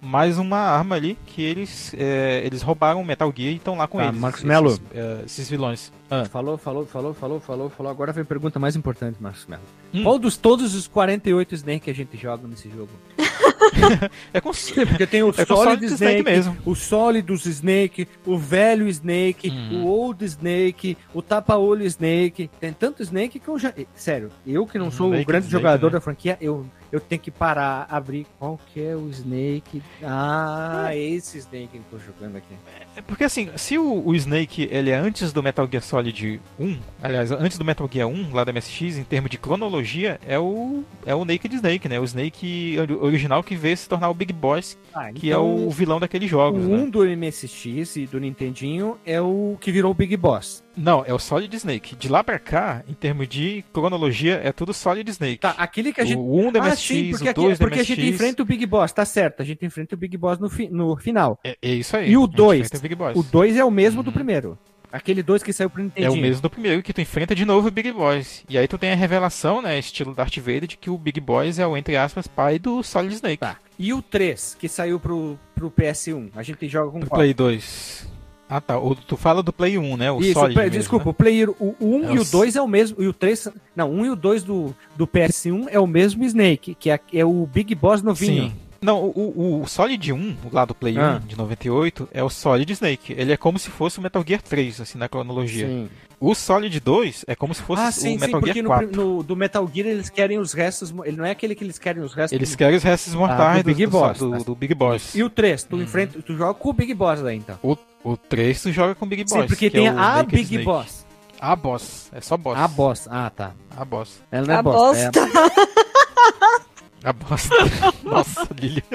mais 0.00 0.38
uma 0.38 0.58
arma 0.58 0.94
ali 0.94 1.18
que 1.26 1.42
eles 1.42 1.92
é, 1.98 2.42
eles 2.44 2.62
roubaram 2.62 3.00
o 3.00 3.04
Metal 3.04 3.32
Gear 3.36 3.52
e 3.52 3.56
estão 3.56 3.76
lá 3.76 3.88
com 3.88 3.98
tá, 3.98 4.06
eles. 4.06 4.20
Marcos 4.20 4.44
Melo. 4.44 4.68
Esses, 4.68 4.82
é, 4.94 5.22
esses 5.26 5.50
vilões. 5.50 5.92
Ah. 6.08 6.24
Falou, 6.26 6.56
falou, 6.56 6.86
falou, 6.86 7.12
falou, 7.12 7.40
falou, 7.40 7.70
falou. 7.70 7.90
Agora 7.90 8.12
vem 8.12 8.22
a 8.22 8.26
pergunta 8.26 8.58
mais 8.58 8.76
importante, 8.76 9.16
Marcos 9.20 9.46
Melo. 9.46 9.62
Hum. 9.92 10.04
Qual 10.04 10.18
dos 10.18 10.36
todos 10.36 10.74
os 10.74 10.86
48 10.86 11.54
Snake 11.56 11.80
que 11.80 11.90
a 11.90 11.94
gente 11.94 12.16
joga 12.16 12.46
nesse 12.46 12.70
jogo? 12.70 12.90
é 14.32 14.40
com 14.40 14.50
Porque 14.88 15.06
tem 15.06 15.22
o 15.22 15.30
é 15.36 15.44
Solid 15.44 15.84
Snake, 15.84 15.94
Snake 15.94 16.22
mesmo. 16.22 16.56
o 16.64 16.74
Solidus 16.74 17.46
Snake, 17.46 18.08
o 18.26 18.36
velho 18.36 18.88
Snake, 18.88 19.50
hum. 19.50 19.82
o 19.82 19.86
Old 19.86 20.24
Snake, 20.24 20.96
o 21.14 21.22
tapa-olho 21.22 21.84
Snake. 21.84 22.50
Tem 22.60 22.72
tanto 22.72 23.02
Snake 23.02 23.38
que 23.38 23.48
eu 23.48 23.58
já. 23.58 23.72
Sério, 23.94 24.30
eu 24.46 24.66
que 24.66 24.78
não 24.78 24.90
sou 24.90 25.08
o 25.08 25.24
grande 25.24 25.46
Snake, 25.46 25.50
jogador 25.50 25.86
né? 25.88 25.92
da 25.92 26.00
franquia, 26.00 26.36
eu 26.40 26.66
eu 26.90 27.00
tenho 27.00 27.20
que 27.20 27.30
parar, 27.30 27.86
abrir 27.90 28.26
qual 28.38 28.58
que 28.72 28.82
é 28.82 28.96
o 28.96 29.08
Snake. 29.08 29.82
Ah, 30.02 30.88
é. 30.90 30.98
esse 30.98 31.38
Snake 31.38 31.68
que 31.68 31.76
eu 31.78 31.84
tô 31.90 31.98
jogando 31.98 32.36
aqui. 32.36 32.54
É 32.96 33.02
porque 33.02 33.24
assim, 33.24 33.50
se 33.56 33.78
o, 33.78 34.06
o, 34.06 34.14
Snake 34.14 34.68
ele 34.70 34.90
é 34.90 34.96
antes 34.96 35.32
do 35.32 35.42
Metal 35.42 35.68
Gear 35.70 35.82
Solid 35.82 36.40
1, 36.58 36.78
aliás, 37.02 37.30
antes 37.30 37.58
do 37.58 37.64
Metal 37.64 37.88
Gear 37.90 38.08
1, 38.08 38.32
lá 38.32 38.44
da 38.44 38.52
MSX, 38.52 38.98
em 38.98 39.04
termos 39.04 39.30
de 39.30 39.38
cronologia, 39.38 40.18
é 40.26 40.38
o 40.38 40.82
é 41.06 41.14
o 41.14 41.24
Naked 41.24 41.54
Snake, 41.54 41.88
né? 41.88 42.00
O 42.00 42.04
Snake 42.04 42.76
original 43.00 43.42
que 43.42 43.54
veio 43.54 43.76
se 43.76 43.88
tornar 43.88 44.08
o 44.08 44.14
Big 44.14 44.32
Boss, 44.32 44.78
ah, 44.94 45.12
que 45.12 45.28
é 45.28 45.32
então, 45.32 45.66
o 45.66 45.70
vilão 45.70 46.00
daqueles 46.00 46.30
jogos. 46.30 46.64
O 46.64 46.68
né? 46.68 46.82
1 46.84 46.90
do 46.90 47.04
MSX 47.04 47.96
e 47.96 48.06
do 48.06 48.18
Nintendinho 48.18 48.98
é 49.04 49.20
o 49.20 49.56
que 49.60 49.70
virou 49.70 49.90
o 49.90 49.94
Big 49.94 50.16
Boss. 50.16 50.62
Não, 50.78 51.04
é 51.04 51.12
o 51.12 51.18
Solid 51.18 51.54
Snake. 51.56 51.96
De 51.96 52.08
lá 52.08 52.22
pra 52.22 52.38
cá, 52.38 52.82
em 52.88 52.94
termos 52.94 53.28
de 53.28 53.64
cronologia, 53.72 54.40
é 54.42 54.52
tudo 54.52 54.72
Solid 54.72 55.10
Snake. 55.10 55.38
Tá, 55.38 55.50
aquele 55.58 55.92
que 55.92 56.00
a 56.00 56.04
gente. 56.04 56.18
O 56.18 56.48
1 56.48 56.52
do 56.52 56.62
MSX, 56.62 56.72
ah, 56.72 56.76
sim, 56.76 57.10
porque 57.10 57.28
o 57.28 57.34
2 57.34 57.52
aqui, 57.52 57.58
Porque 57.58 57.80
a 57.80 57.84
gente 57.84 58.08
enfrenta 58.08 58.42
o 58.42 58.46
Big 58.46 58.64
Boss, 58.66 58.92
tá 58.92 59.04
certo. 59.04 59.42
A 59.42 59.44
gente 59.44 59.64
enfrenta 59.66 59.94
o 59.94 59.98
Big 59.98 60.16
Boss 60.16 60.38
no, 60.38 60.48
fi, 60.48 60.68
no 60.68 60.96
final. 60.96 61.38
É, 61.44 61.56
é, 61.60 61.70
isso 61.70 61.96
aí. 61.96 62.10
E 62.10 62.16
o 62.16 62.26
2. 62.26 62.70
O 63.14 63.22
2 63.22 63.56
é 63.56 63.64
o 63.64 63.70
mesmo 63.70 63.98
uhum. 63.98 64.04
do 64.04 64.12
primeiro. 64.12 64.58
Aquele 64.90 65.22
2 65.22 65.42
que 65.42 65.52
saiu 65.52 65.68
pro 65.68 65.82
Nintendo. 65.82 66.06
É 66.06 66.10
o 66.10 66.16
mesmo 66.16 66.40
do 66.40 66.48
primeiro, 66.48 66.82
que 66.82 66.92
tu 66.92 67.00
enfrenta 67.00 67.34
de 67.34 67.44
novo 67.44 67.68
o 67.68 67.70
Big 67.70 67.92
Boss. 67.92 68.44
E 68.48 68.56
aí 68.56 68.66
tu 68.66 68.78
tem 68.78 68.92
a 68.92 68.94
revelação, 68.94 69.60
né, 69.60 69.78
estilo 69.78 70.14
Darth 70.14 70.38
Vader, 70.38 70.66
de 70.66 70.76
que 70.76 70.88
o 70.88 70.96
Big 70.96 71.20
Boss 71.20 71.58
é 71.58 71.66
o, 71.66 71.76
entre 71.76 71.96
aspas, 71.96 72.26
pai 72.26 72.58
do 72.58 72.82
Solid 72.82 73.14
Snake. 73.14 73.38
Tá. 73.38 73.56
E 73.78 73.92
o 73.92 74.00
3, 74.00 74.56
que 74.58 74.68
saiu 74.68 74.98
pro, 74.98 75.38
pro 75.54 75.70
PS1? 75.70 76.30
A 76.34 76.42
gente 76.42 76.66
joga 76.68 76.90
com 76.90 77.00
pro 77.00 77.08
qual? 77.10 77.18
Play 77.18 77.34
2. 77.34 78.17
Ah, 78.48 78.60
tá. 78.60 78.78
O, 78.78 78.94
tu 78.94 79.16
fala 79.16 79.42
do 79.42 79.52
Play 79.52 79.76
1, 79.76 79.96
né? 79.96 80.10
O 80.10 80.20
Isso, 80.20 80.32
Solid. 80.34 80.54
Play, 80.54 80.66
mesmo, 80.66 80.78
desculpa, 80.80 81.04
né? 81.06 81.10
o 81.10 81.14
Play 81.14 81.44
o 81.44 81.74
1 81.80 82.08
é 82.10 82.14
e 82.14 82.18
o 82.18 82.24
2 82.24 82.56
é 82.56 82.62
o 82.62 82.66
mesmo. 82.68 83.02
E 83.02 83.06
o 83.06 83.12
3. 83.12 83.48
Não, 83.76 83.90
o 83.90 83.94
1 84.00 84.06
e 84.06 84.10
o 84.10 84.16
2 84.16 84.42
do, 84.42 84.74
do 84.96 85.06
PS1 85.06 85.66
é 85.70 85.78
o 85.78 85.86
mesmo 85.86 86.24
Snake, 86.24 86.74
que 86.74 86.90
é, 86.90 86.98
é 87.12 87.24
o 87.24 87.46
Big 87.46 87.74
Boss 87.74 88.02
novinho. 88.02 88.44
Sim. 88.50 88.52
Não, 88.80 89.02
o, 89.04 89.10
o, 89.58 89.62
o 89.62 89.66
Solid 89.66 90.12
1, 90.12 90.36
lá 90.52 90.64
do 90.64 90.72
Play 90.72 90.96
Ah. 90.96 91.20
1 91.22 91.26
de 91.26 91.36
98, 91.36 92.08
é 92.12 92.22
o 92.22 92.30
Solid 92.30 92.72
Snake. 92.72 93.12
Ele 93.12 93.32
é 93.32 93.36
como 93.36 93.58
se 93.58 93.70
fosse 93.70 93.98
o 93.98 94.02
Metal 94.02 94.24
Gear 94.26 94.40
3, 94.40 94.80
assim, 94.80 94.96
na 94.96 95.08
cronologia. 95.08 95.66
Sim. 95.66 95.88
O 96.20 96.32
Solid 96.34 96.78
2 96.80 97.24
é 97.28 97.34
como 97.34 97.52
se 97.54 97.62
fosse 97.62 97.82
Ah, 97.82 97.88
o 97.88 97.92
sim, 97.92 98.00
sim, 98.00 98.18
Metal 98.18 98.40
porque 98.40 98.52
Gear 98.52 98.62
no, 98.64 98.68
4. 98.70 98.88
prim- 98.88 98.96
no- 99.00 99.22
do 99.24 99.36
Metal 99.36 99.68
Gear 99.72 99.88
eles 99.88 100.08
querem 100.08 100.38
os 100.38 100.52
restos. 100.52 100.92
Ele 101.04 101.16
não 101.16 101.24
é 101.24 101.30
aquele 101.32 101.54
que 101.56 101.62
eles 101.64 101.76
querem 101.78 102.02
os 102.02 102.14
restos. 102.14 102.32
Eles 102.32 102.54
querem 102.56 102.76
os 102.76 102.82
restos 102.84 103.14
mortais 103.14 103.58
do 103.62 103.64
Big 103.66 103.84
do, 103.84 103.90
Boss, 103.90 104.18
do, 104.18 104.44
do 104.44 104.54
Big 104.54 104.74
Boss. 104.74 105.14
E 105.14 105.22
o 105.24 105.30
3, 105.30 105.64
tu 105.64 105.76
enfrenta, 105.80 106.20
tu 106.22 106.36
joga 106.36 106.54
com 106.54 106.70
o 106.70 106.72
Big 106.72 106.92
Boss 106.94 107.20
daí 107.20 107.36
então. 107.36 107.56
O, 107.62 107.76
o 108.04 108.16
3 108.16 108.62
tu 108.62 108.72
joga 108.72 108.94
com 108.94 109.04
o 109.04 109.08
Big 109.08 109.24
Boss. 109.24 109.42
Sim, 109.42 109.46
porque 109.46 109.70
que 109.70 109.76
é 109.76 109.80
tem 109.80 109.88
o 109.88 109.92
a 109.92 110.16
Naked 110.16 110.36
Big 110.36 110.42
Snake. 110.44 110.64
Boss. 110.64 111.06
A 111.40 111.56
Boss. 111.56 112.10
É 112.12 112.20
só 112.20 112.36
Boss. 112.36 112.58
A 112.58 112.68
Boss. 112.68 113.08
Ah, 113.10 113.30
tá. 113.30 113.52
A 113.76 113.84
Boss. 113.84 114.22
Ela 114.30 114.46
não 114.46 114.54
é 114.54 114.56
a 114.58 114.62
boss. 114.62 114.98
é 114.98 115.10
bosta. 115.10 115.20
A 117.04 117.12
Boss. 117.12 117.48
Nossa, 118.02 118.48
Lili. 118.60 118.82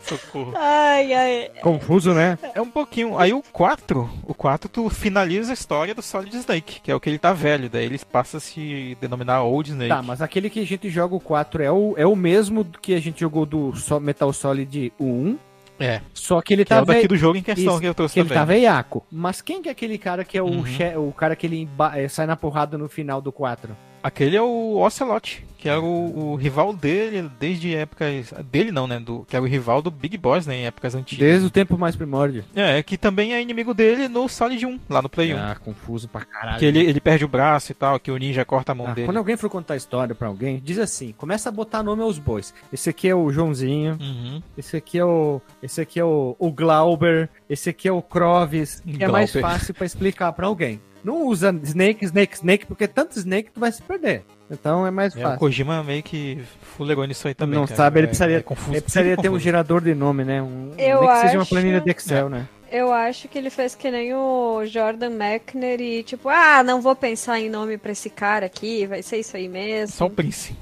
Socorro. 0.00 0.52
Ai, 0.54 1.14
ai. 1.14 1.50
Confuso, 1.62 2.12
né? 2.12 2.38
É 2.54 2.60
um 2.60 2.68
pouquinho. 2.68 3.18
Aí 3.18 3.32
o 3.32 3.42
4, 3.42 4.10
o 4.24 4.34
4 4.34 4.68
tu 4.68 4.90
finaliza 4.90 5.52
a 5.52 5.54
história 5.54 5.94
do 5.94 6.02
Solid 6.02 6.36
Snake, 6.36 6.80
que 6.82 6.90
é 6.90 6.94
o 6.94 7.00
que 7.00 7.08
ele 7.08 7.18
tá 7.18 7.32
velho, 7.32 7.70
daí 7.70 7.86
ele 7.86 7.98
passa 8.12 8.36
a 8.36 8.40
se 8.40 8.96
denominar 9.00 9.42
Old 9.42 9.70
Snake. 9.70 9.88
Tá, 9.88 10.02
mas 10.02 10.20
aquele 10.20 10.50
que 10.50 10.60
a 10.60 10.66
gente 10.66 10.90
joga 10.90 11.14
o 11.14 11.20
4 11.20 11.62
é 11.62 11.72
o, 11.72 11.94
é 11.96 12.06
o 12.06 12.14
mesmo 12.14 12.66
que 12.82 12.94
a 12.94 13.00
gente 13.00 13.20
jogou 13.20 13.46
do 13.46 13.72
Metal 14.00 14.30
Solid 14.30 14.92
1, 15.00 15.38
É, 15.78 16.00
só 16.14 16.40
que 16.40 16.54
ele 16.54 16.64
que 16.64 16.72
é 16.72 16.76
o 16.80 16.84
daqui 16.84 16.98
velho. 17.00 17.08
do 17.08 17.16
jogo 17.16 17.36
em 17.36 17.42
questão 17.42 17.72
Isso, 17.72 17.80
que 17.80 17.86
eu 17.86 17.94
trouxe 17.94 18.14
Que 18.14 18.20
ele 18.20 18.28
também. 18.28 18.40
tá 18.40 18.44
veiaco. 18.44 19.04
Mas 19.10 19.42
quem 19.42 19.60
que 19.60 19.68
é 19.68 19.72
aquele 19.72 19.98
cara 19.98 20.24
que 20.24 20.38
é 20.38 20.42
o, 20.42 20.46
Uhum. 20.46 20.64
che- 20.66 20.96
o 20.96 21.10
cara 21.12 21.34
que 21.34 21.46
ele 21.46 21.68
eh, 21.94 22.06
sai 22.08 22.26
na 22.26 22.36
porrada 22.36 22.78
no 22.78 22.88
final 22.88 23.20
do 23.20 23.32
4? 23.32 23.76
Aquele 24.04 24.36
é 24.36 24.42
o 24.42 24.76
Ocelot, 24.76 25.42
que 25.56 25.66
era 25.66 25.80
o, 25.80 26.32
o 26.32 26.36
rival 26.36 26.74
dele 26.74 27.26
desde 27.40 27.74
épocas. 27.74 28.34
Dele 28.52 28.70
não, 28.70 28.86
né? 28.86 29.00
Do, 29.00 29.24
que 29.26 29.34
era 29.34 29.42
o 29.42 29.48
rival 29.48 29.80
do 29.80 29.90
Big 29.90 30.18
Boss, 30.18 30.46
né? 30.46 30.56
Em 30.56 30.66
épocas 30.66 30.94
antigas. 30.94 31.26
Desde 31.26 31.46
o 31.46 31.50
tempo 31.50 31.78
mais 31.78 31.96
primórdio. 31.96 32.44
É, 32.54 32.82
que 32.82 32.98
também 32.98 33.32
é 33.32 33.40
inimigo 33.40 33.72
dele 33.72 34.06
no 34.06 34.28
Solid 34.28 34.66
1, 34.66 34.78
lá 34.90 35.00
no 35.00 35.08
Play 35.08 35.32
1. 35.32 35.38
Ah, 35.38 35.56
confuso 35.56 36.06
pra 36.06 36.22
caralho. 36.22 36.58
Que 36.58 36.66
ele, 36.66 36.80
ele 36.80 37.00
perde 37.00 37.24
o 37.24 37.28
braço 37.28 37.72
e 37.72 37.74
tal, 37.74 37.98
que 37.98 38.10
o 38.10 38.16
ninja 38.18 38.44
corta 38.44 38.72
a 38.72 38.74
mão 38.74 38.88
Ah, 38.88 38.92
dele. 38.92 39.06
quando 39.06 39.16
alguém 39.16 39.38
for 39.38 39.48
contar 39.48 39.74
história 39.74 40.14
pra 40.14 40.28
alguém, 40.28 40.60
diz 40.62 40.78
assim: 40.78 41.12
começa 41.16 41.48
a 41.48 41.52
botar 41.52 41.82
nome 41.82 42.02
aos 42.02 42.18
bois. 42.18 42.52
Esse 42.70 42.90
aqui 42.90 43.08
é 43.08 43.14
o 43.14 43.32
Joãozinho, 43.32 43.96
Uhum. 43.98 44.42
esse 44.58 44.76
aqui 44.76 44.98
é 44.98 45.04
o. 45.06 45.40
Esse 45.62 45.80
aqui 45.80 45.98
é 45.98 46.04
o, 46.04 46.36
o 46.38 46.52
Glauber, 46.52 47.30
esse 47.48 47.70
aqui 47.70 47.88
é 47.88 47.92
o 47.92 48.02
Crovis, 48.02 48.80
que 48.80 49.02
é 49.02 49.08
mais 49.08 49.32
fácil 49.32 49.72
pra 49.72 49.86
explicar 49.86 50.30
pra 50.34 50.46
alguém. 50.46 50.78
Não 51.04 51.26
usa 51.26 51.54
Snake, 51.62 52.04
Snake, 52.04 52.34
Snake, 52.34 52.66
porque 52.66 52.88
tanto 52.88 53.18
Snake 53.18 53.50
tu 53.52 53.60
vai 53.60 53.70
se 53.70 53.82
perder. 53.82 54.24
Então 54.50 54.86
é 54.86 54.90
mais 54.90 55.14
É, 55.14 55.18
o 55.18 55.22
fácil. 55.22 55.38
Kojima 55.38 55.84
meio 55.84 56.02
que 56.02 56.42
fulegou 56.76 57.04
nisso 57.04 57.28
aí 57.28 57.34
também. 57.34 57.58
não 57.58 57.66
cara. 57.66 57.76
sabe, 57.76 58.00
ele 58.00 58.06
É- 58.06 58.08
precisaria, 58.08 58.36
é 58.38 58.42
confuso, 58.42 58.72
ele 58.72 58.80
precisaria 58.80 59.16
ter 59.18 59.28
um 59.28 59.38
gerador 59.38 59.80
de 59.82 59.94
nome, 59.94 60.24
né? 60.24 60.40
Um, 60.42 60.72
Eu 60.78 61.00
nem 61.02 61.10
que 61.10 61.20
seja 61.20 61.34
uma 61.36 61.42
acho- 61.42 61.50
planilha 61.50 61.80
de 61.80 61.90
Excel, 61.90 62.28
né? 62.30 62.48
Eu 62.72 62.92
acho 62.92 63.28
que 63.28 63.38
ele 63.38 63.50
fez 63.50 63.74
que 63.74 63.88
nem 63.90 64.12
o 64.14 64.64
Jordan 64.66 65.10
Mechner 65.10 65.80
e 65.80 66.02
tipo, 66.02 66.28
ah, 66.28 66.62
não 66.64 66.80
vou 66.80 66.96
pensar 66.96 67.38
em 67.38 67.48
nome 67.48 67.78
pra 67.78 67.92
esse 67.92 68.10
cara 68.10 68.46
aqui, 68.46 68.84
vai 68.86 69.00
ser 69.02 69.18
isso 69.18 69.36
aí 69.36 69.48
mesmo. 69.48 69.94
Só 69.94 70.06
o 70.06 70.10
Prince. 70.10 70.56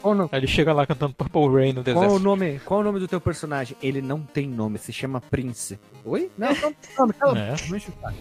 Qual, 0.00 0.14
o 0.14 0.16
no- 0.16 0.28
Aí 0.32 0.40
ele 0.40 0.46
chega 0.46 0.72
lá 0.72 0.86
cantando 0.86 1.14
Purple 1.14 1.46
Rain 1.54 1.72
no 1.74 1.84
qual 1.84 1.96
o 1.96 2.00
deserto. 2.02 2.18
nome? 2.22 2.60
Qual 2.64 2.80
o 2.80 2.82
nome 2.82 2.98
do 2.98 3.06
teu 3.06 3.20
personagem? 3.20 3.76
Ele 3.82 4.00
não 4.02 4.20
tem 4.20 4.48
nome, 4.48 4.78
se 4.78 4.92
chama 4.92 5.20
Prince. 5.20 5.78
Oi? 6.04 6.30
Não, 6.36 6.48
não, 6.54 6.74
não, 6.98 7.08
cala- 7.08 7.38
É. 7.38 7.54
não 7.68 7.76
enche 7.76 7.90
o 7.90 7.94
saco. 8.02 8.14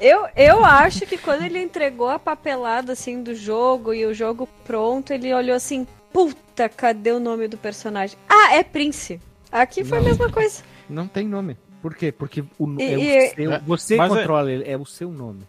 Eu, 0.00 0.26
eu 0.34 0.64
acho 0.64 1.04
que 1.06 1.18
quando 1.18 1.42
ele 1.42 1.58
entregou 1.58 2.08
a 2.08 2.18
papelada 2.18 2.92
assim 2.92 3.22
do 3.22 3.34
jogo 3.34 3.92
e 3.92 4.06
o 4.06 4.14
jogo 4.14 4.48
pronto, 4.64 5.12
ele 5.12 5.32
olhou 5.34 5.54
assim, 5.54 5.86
puta, 6.12 6.68
cadê 6.70 7.12
o 7.12 7.20
nome 7.20 7.46
do 7.48 7.58
personagem? 7.58 8.16
Ah, 8.28 8.54
é 8.54 8.62
Prince. 8.62 9.20
Aqui 9.52 9.84
foi 9.84 9.98
a 9.98 10.00
mesma 10.02 10.30
coisa. 10.30 10.62
Não 10.88 11.06
tem 11.06 11.28
nome. 11.28 11.56
Por 11.82 11.94
quê? 11.94 12.10
Porque 12.12 12.42
o, 12.58 12.66
E- 12.80 12.92
é 12.92 12.96
o 12.96 13.00
e- 13.00 13.30
seu- 13.34 13.60
você 13.66 13.94
é- 13.94 14.08
controla 14.08 14.50
ele, 14.50 14.64
é 14.70 14.76
o 14.76 14.86
seu 14.86 15.10
nome. 15.10 15.40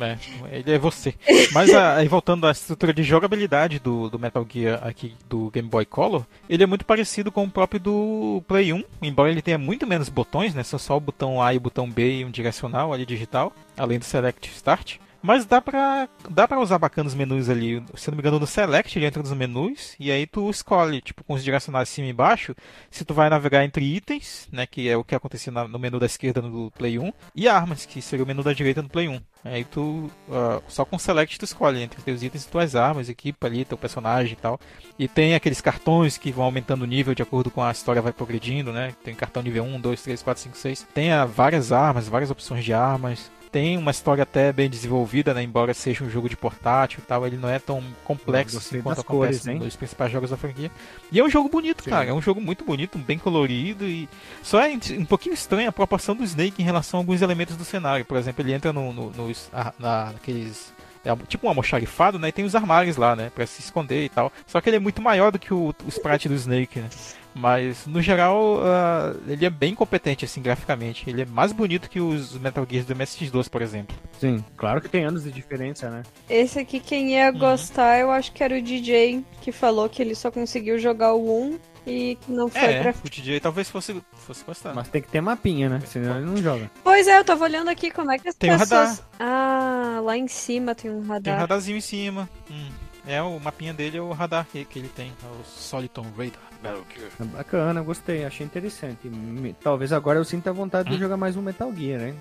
É, 0.00 0.18
ele 0.58 0.72
é 0.72 0.78
você. 0.78 1.14
Mas 1.52 1.72
a- 1.74 1.96
aí 1.96 2.08
voltando 2.08 2.46
à 2.46 2.50
estrutura 2.50 2.92
de 2.92 3.02
jogabilidade 3.02 3.78
do, 3.78 4.10
do 4.10 4.18
Metal 4.18 4.46
Gear 4.48 4.86
aqui 4.86 5.14
do 5.28 5.50
Game 5.50 5.68
Boy 5.68 5.84
Color, 5.86 6.24
ele 6.48 6.62
é 6.62 6.66
muito 6.66 6.84
parecido 6.84 7.32
com 7.32 7.44
o 7.44 7.50
próprio 7.50 7.80
do 7.80 8.42
Play 8.46 8.72
1, 8.72 8.84
embora 9.02 9.30
ele 9.30 9.40
tenha 9.42 9.58
muito 9.58 9.86
menos 9.86 10.08
botões, 10.08 10.54
né? 10.54 10.62
São 10.62 10.78
só 10.78 10.96
o 10.96 11.00
botão 11.00 11.40
A 11.42 11.54
e 11.54 11.56
o 11.56 11.60
botão 11.60 11.88
B 11.90 12.18
e 12.20 12.24
um 12.24 12.30
direcional 12.30 12.92
ali 12.92 13.06
digital, 13.06 13.52
além 13.76 13.98
do 13.98 14.04
Select 14.04 14.48
Start. 14.50 14.96
Mas 15.20 15.44
dá 15.44 15.60
pra, 15.60 16.08
dá 16.30 16.46
pra 16.46 16.60
usar 16.60 16.78
bacana 16.78 17.08
os 17.08 17.14
menus 17.14 17.48
ali. 17.48 17.82
Se 17.94 18.10
não 18.10 18.16
me 18.16 18.22
engano, 18.22 18.38
no 18.38 18.46
Select 18.46 18.96
ele 18.96 19.06
entra 19.06 19.22
nos 19.22 19.32
menus 19.32 19.94
e 19.98 20.10
aí 20.10 20.26
tu 20.26 20.48
escolhe, 20.48 21.00
tipo, 21.00 21.24
com 21.24 21.34
os 21.34 21.42
direcionais 21.42 21.88
cima 21.88 22.06
e 22.06 22.10
embaixo, 22.10 22.54
se 22.90 23.04
tu 23.04 23.12
vai 23.14 23.28
navegar 23.28 23.64
entre 23.64 23.84
itens, 23.84 24.48
né, 24.52 24.66
que 24.66 24.88
é 24.88 24.96
o 24.96 25.04
que 25.04 25.14
acontecia 25.14 25.52
no 25.52 25.78
menu 25.78 25.98
da 25.98 26.06
esquerda 26.06 26.40
no 26.40 26.70
Play 26.70 26.98
1, 26.98 27.12
e 27.34 27.48
armas, 27.48 27.84
que 27.84 28.00
seria 28.00 28.24
o 28.24 28.28
menu 28.28 28.42
da 28.42 28.52
direita 28.52 28.82
no 28.82 28.88
Play 28.88 29.08
1. 29.08 29.20
Aí 29.44 29.64
tu, 29.64 30.10
ah, 30.30 30.60
só 30.68 30.84
com 30.84 30.98
Select 30.98 31.38
tu 31.38 31.44
escolhe 31.44 31.80
entre 31.80 32.02
teus 32.02 32.22
itens 32.22 32.44
e 32.44 32.48
tuas 32.48 32.76
armas, 32.76 33.08
equipa 33.08 33.46
ali, 33.46 33.64
teu 33.64 33.78
personagem 33.78 34.32
e 34.34 34.36
tal. 34.36 34.60
E 34.98 35.08
tem 35.08 35.34
aqueles 35.34 35.60
cartões 35.60 36.18
que 36.18 36.32
vão 36.32 36.44
aumentando 36.44 36.82
o 36.82 36.86
nível 36.86 37.14
de 37.14 37.22
acordo 37.22 37.50
com 37.50 37.62
a 37.62 37.70
história 37.70 38.02
vai 38.02 38.12
progredindo, 38.12 38.72
né? 38.72 38.94
Tem 39.02 39.14
cartão 39.14 39.42
nível 39.42 39.64
1, 39.64 39.80
2, 39.80 40.02
3, 40.02 40.22
4, 40.22 40.42
5, 40.42 40.56
6. 40.56 40.86
Tem 40.92 41.12
ah, 41.12 41.24
várias 41.24 41.72
armas, 41.72 42.08
várias 42.08 42.30
opções 42.30 42.64
de 42.64 42.72
armas. 42.72 43.30
Tem 43.50 43.76
uma 43.76 43.90
história 43.90 44.22
até 44.22 44.52
bem 44.52 44.68
desenvolvida, 44.68 45.32
né? 45.32 45.42
Embora 45.42 45.72
seja 45.72 46.04
um 46.04 46.10
jogo 46.10 46.28
de 46.28 46.36
portátil 46.36 47.00
e 47.02 47.06
tal, 47.06 47.26
ele 47.26 47.36
não 47.36 47.48
é 47.48 47.58
tão 47.58 47.82
complexo 48.04 48.60
quanto 48.82 49.00
acontece 49.00 49.44
cores, 49.44 49.60
nos 49.60 49.76
principais 49.76 50.12
jogos 50.12 50.30
da 50.30 50.36
franquia. 50.36 50.70
E 51.10 51.18
é 51.18 51.24
um 51.24 51.30
jogo 51.30 51.48
bonito, 51.48 51.84
Sim. 51.84 51.90
cara. 51.90 52.10
É 52.10 52.12
um 52.12 52.22
jogo 52.22 52.40
muito 52.40 52.64
bonito, 52.64 52.98
bem 52.98 53.18
colorido 53.18 53.84
e 53.84 54.08
só 54.42 54.60
é 54.60 54.78
um 54.98 55.04
pouquinho 55.04 55.34
estranha 55.34 55.68
a 55.68 55.72
proporção 55.72 56.14
do 56.14 56.24
Snake 56.24 56.60
em 56.60 56.64
relação 56.64 56.98
a 56.98 57.02
alguns 57.02 57.22
elementos 57.22 57.56
do 57.56 57.64
cenário. 57.64 58.04
Por 58.04 58.16
exemplo, 58.16 58.42
ele 58.42 58.52
entra 58.52 58.72
no, 58.72 58.92
no, 58.92 59.32
ah, 59.52 59.72
na, 59.78 60.12
naqueles 60.12 60.72
é 61.04 61.16
tipo 61.26 61.46
um 61.46 61.48
almoxarifado, 61.48 62.18
né? 62.18 62.28
E 62.28 62.32
tem 62.32 62.44
os 62.44 62.54
armários 62.54 62.96
lá, 62.96 63.16
né? 63.16 63.30
Pra 63.34 63.46
se 63.46 63.60
esconder 63.60 64.04
e 64.04 64.08
tal. 64.08 64.32
Só 64.46 64.60
que 64.60 64.68
ele 64.68 64.76
é 64.76 64.80
muito 64.80 65.00
maior 65.00 65.32
do 65.32 65.38
que 65.38 65.54
o, 65.54 65.74
o 65.84 65.88
sprite 65.88 66.28
do 66.28 66.34
Snake, 66.34 66.80
né? 66.80 66.88
Mas, 67.34 67.86
no 67.86 68.02
geral, 68.02 68.60
ah, 68.64 69.14
ele 69.26 69.44
é 69.46 69.50
bem 69.50 69.74
competente, 69.74 70.24
assim, 70.24 70.42
graficamente. 70.42 71.08
Ele 71.08 71.22
é 71.22 71.26
mais 71.26 71.52
bonito 71.52 71.88
que 71.88 72.00
os 72.00 72.36
Metal 72.38 72.66
Gears 72.68 72.86
do 72.86 72.94
MSX2, 72.96 73.48
por 73.48 73.62
exemplo. 73.62 73.96
Sim, 74.18 74.44
claro 74.56 74.80
que 74.80 74.88
tem 74.88 75.04
anos 75.04 75.22
de 75.24 75.30
diferença, 75.30 75.88
né? 75.88 76.02
Esse 76.28 76.58
aqui, 76.58 76.80
quem 76.80 77.12
ia 77.12 77.30
gostar, 77.30 77.98
eu 78.00 78.10
acho 78.10 78.32
que 78.32 78.42
era 78.42 78.56
o 78.56 78.62
DJ, 78.62 79.24
que 79.40 79.52
falou 79.52 79.88
que 79.88 80.02
ele 80.02 80.14
só 80.14 80.30
conseguiu 80.30 80.78
jogar 80.78 81.14
o 81.14 81.44
1 81.52 81.58
e 81.86 82.18
que 82.20 82.30
não 82.32 82.48
foi 82.48 82.60
É, 82.60 82.82
pra. 82.82 82.94
o 83.04 83.08
DJ 83.08 83.40
talvez 83.40 83.70
fosse, 83.70 83.96
fosse 84.12 84.44
gostar. 84.44 84.74
Mas 84.74 84.88
tem 84.88 85.00
que 85.00 85.08
ter 85.08 85.20
mapinha, 85.20 85.68
né? 85.68 85.80
Senão 85.86 86.16
ele 86.16 86.26
não 86.26 86.36
joga. 86.38 86.70
Pois 86.82 87.06
é, 87.08 87.18
eu 87.18 87.24
tava 87.24 87.44
olhando 87.44 87.68
aqui 87.68 87.90
como 87.90 88.10
é 88.10 88.18
que 88.18 88.28
as 88.28 88.34
Tem 88.34 88.52
um 88.52 88.58
pessoas. 88.58 89.02
Ah, 89.18 90.00
lá 90.02 90.16
em 90.16 90.28
cima 90.28 90.74
tem 90.74 90.90
um 90.90 90.94
Tem 91.00 91.04
um 91.04 91.08
radar. 91.12 91.38
radarzinho 91.38 91.78
em 91.78 91.80
cima. 91.82 92.28
Hum. 92.50 92.68
É, 93.08 93.22
o 93.22 93.40
mapinha 93.40 93.72
dele 93.72 93.96
é 93.96 94.00
o 94.02 94.12
radar 94.12 94.46
que, 94.46 94.64
que 94.66 94.78
ele 94.78 94.88
tem. 94.88 95.12
É 95.24 95.26
o 95.26 95.42
Soliton 95.44 96.04
Radar. 96.16 96.38
Metal 96.62 96.84
Gear. 96.94 97.10
É 97.20 97.24
Bacana, 97.24 97.80
gostei, 97.82 98.24
achei 98.24 98.44
interessante. 98.44 99.08
Me- 99.08 99.54
Talvez 99.54 99.92
agora 99.92 100.18
eu 100.18 100.24
sinta 100.24 100.52
vontade 100.52 100.90
de 100.90 100.96
Hum. 100.96 100.98
jogar 100.98 101.16
mais 101.16 101.34
um 101.36 101.40
Metal 101.42 101.72
Gear, 101.74 102.00
né? 102.00 102.14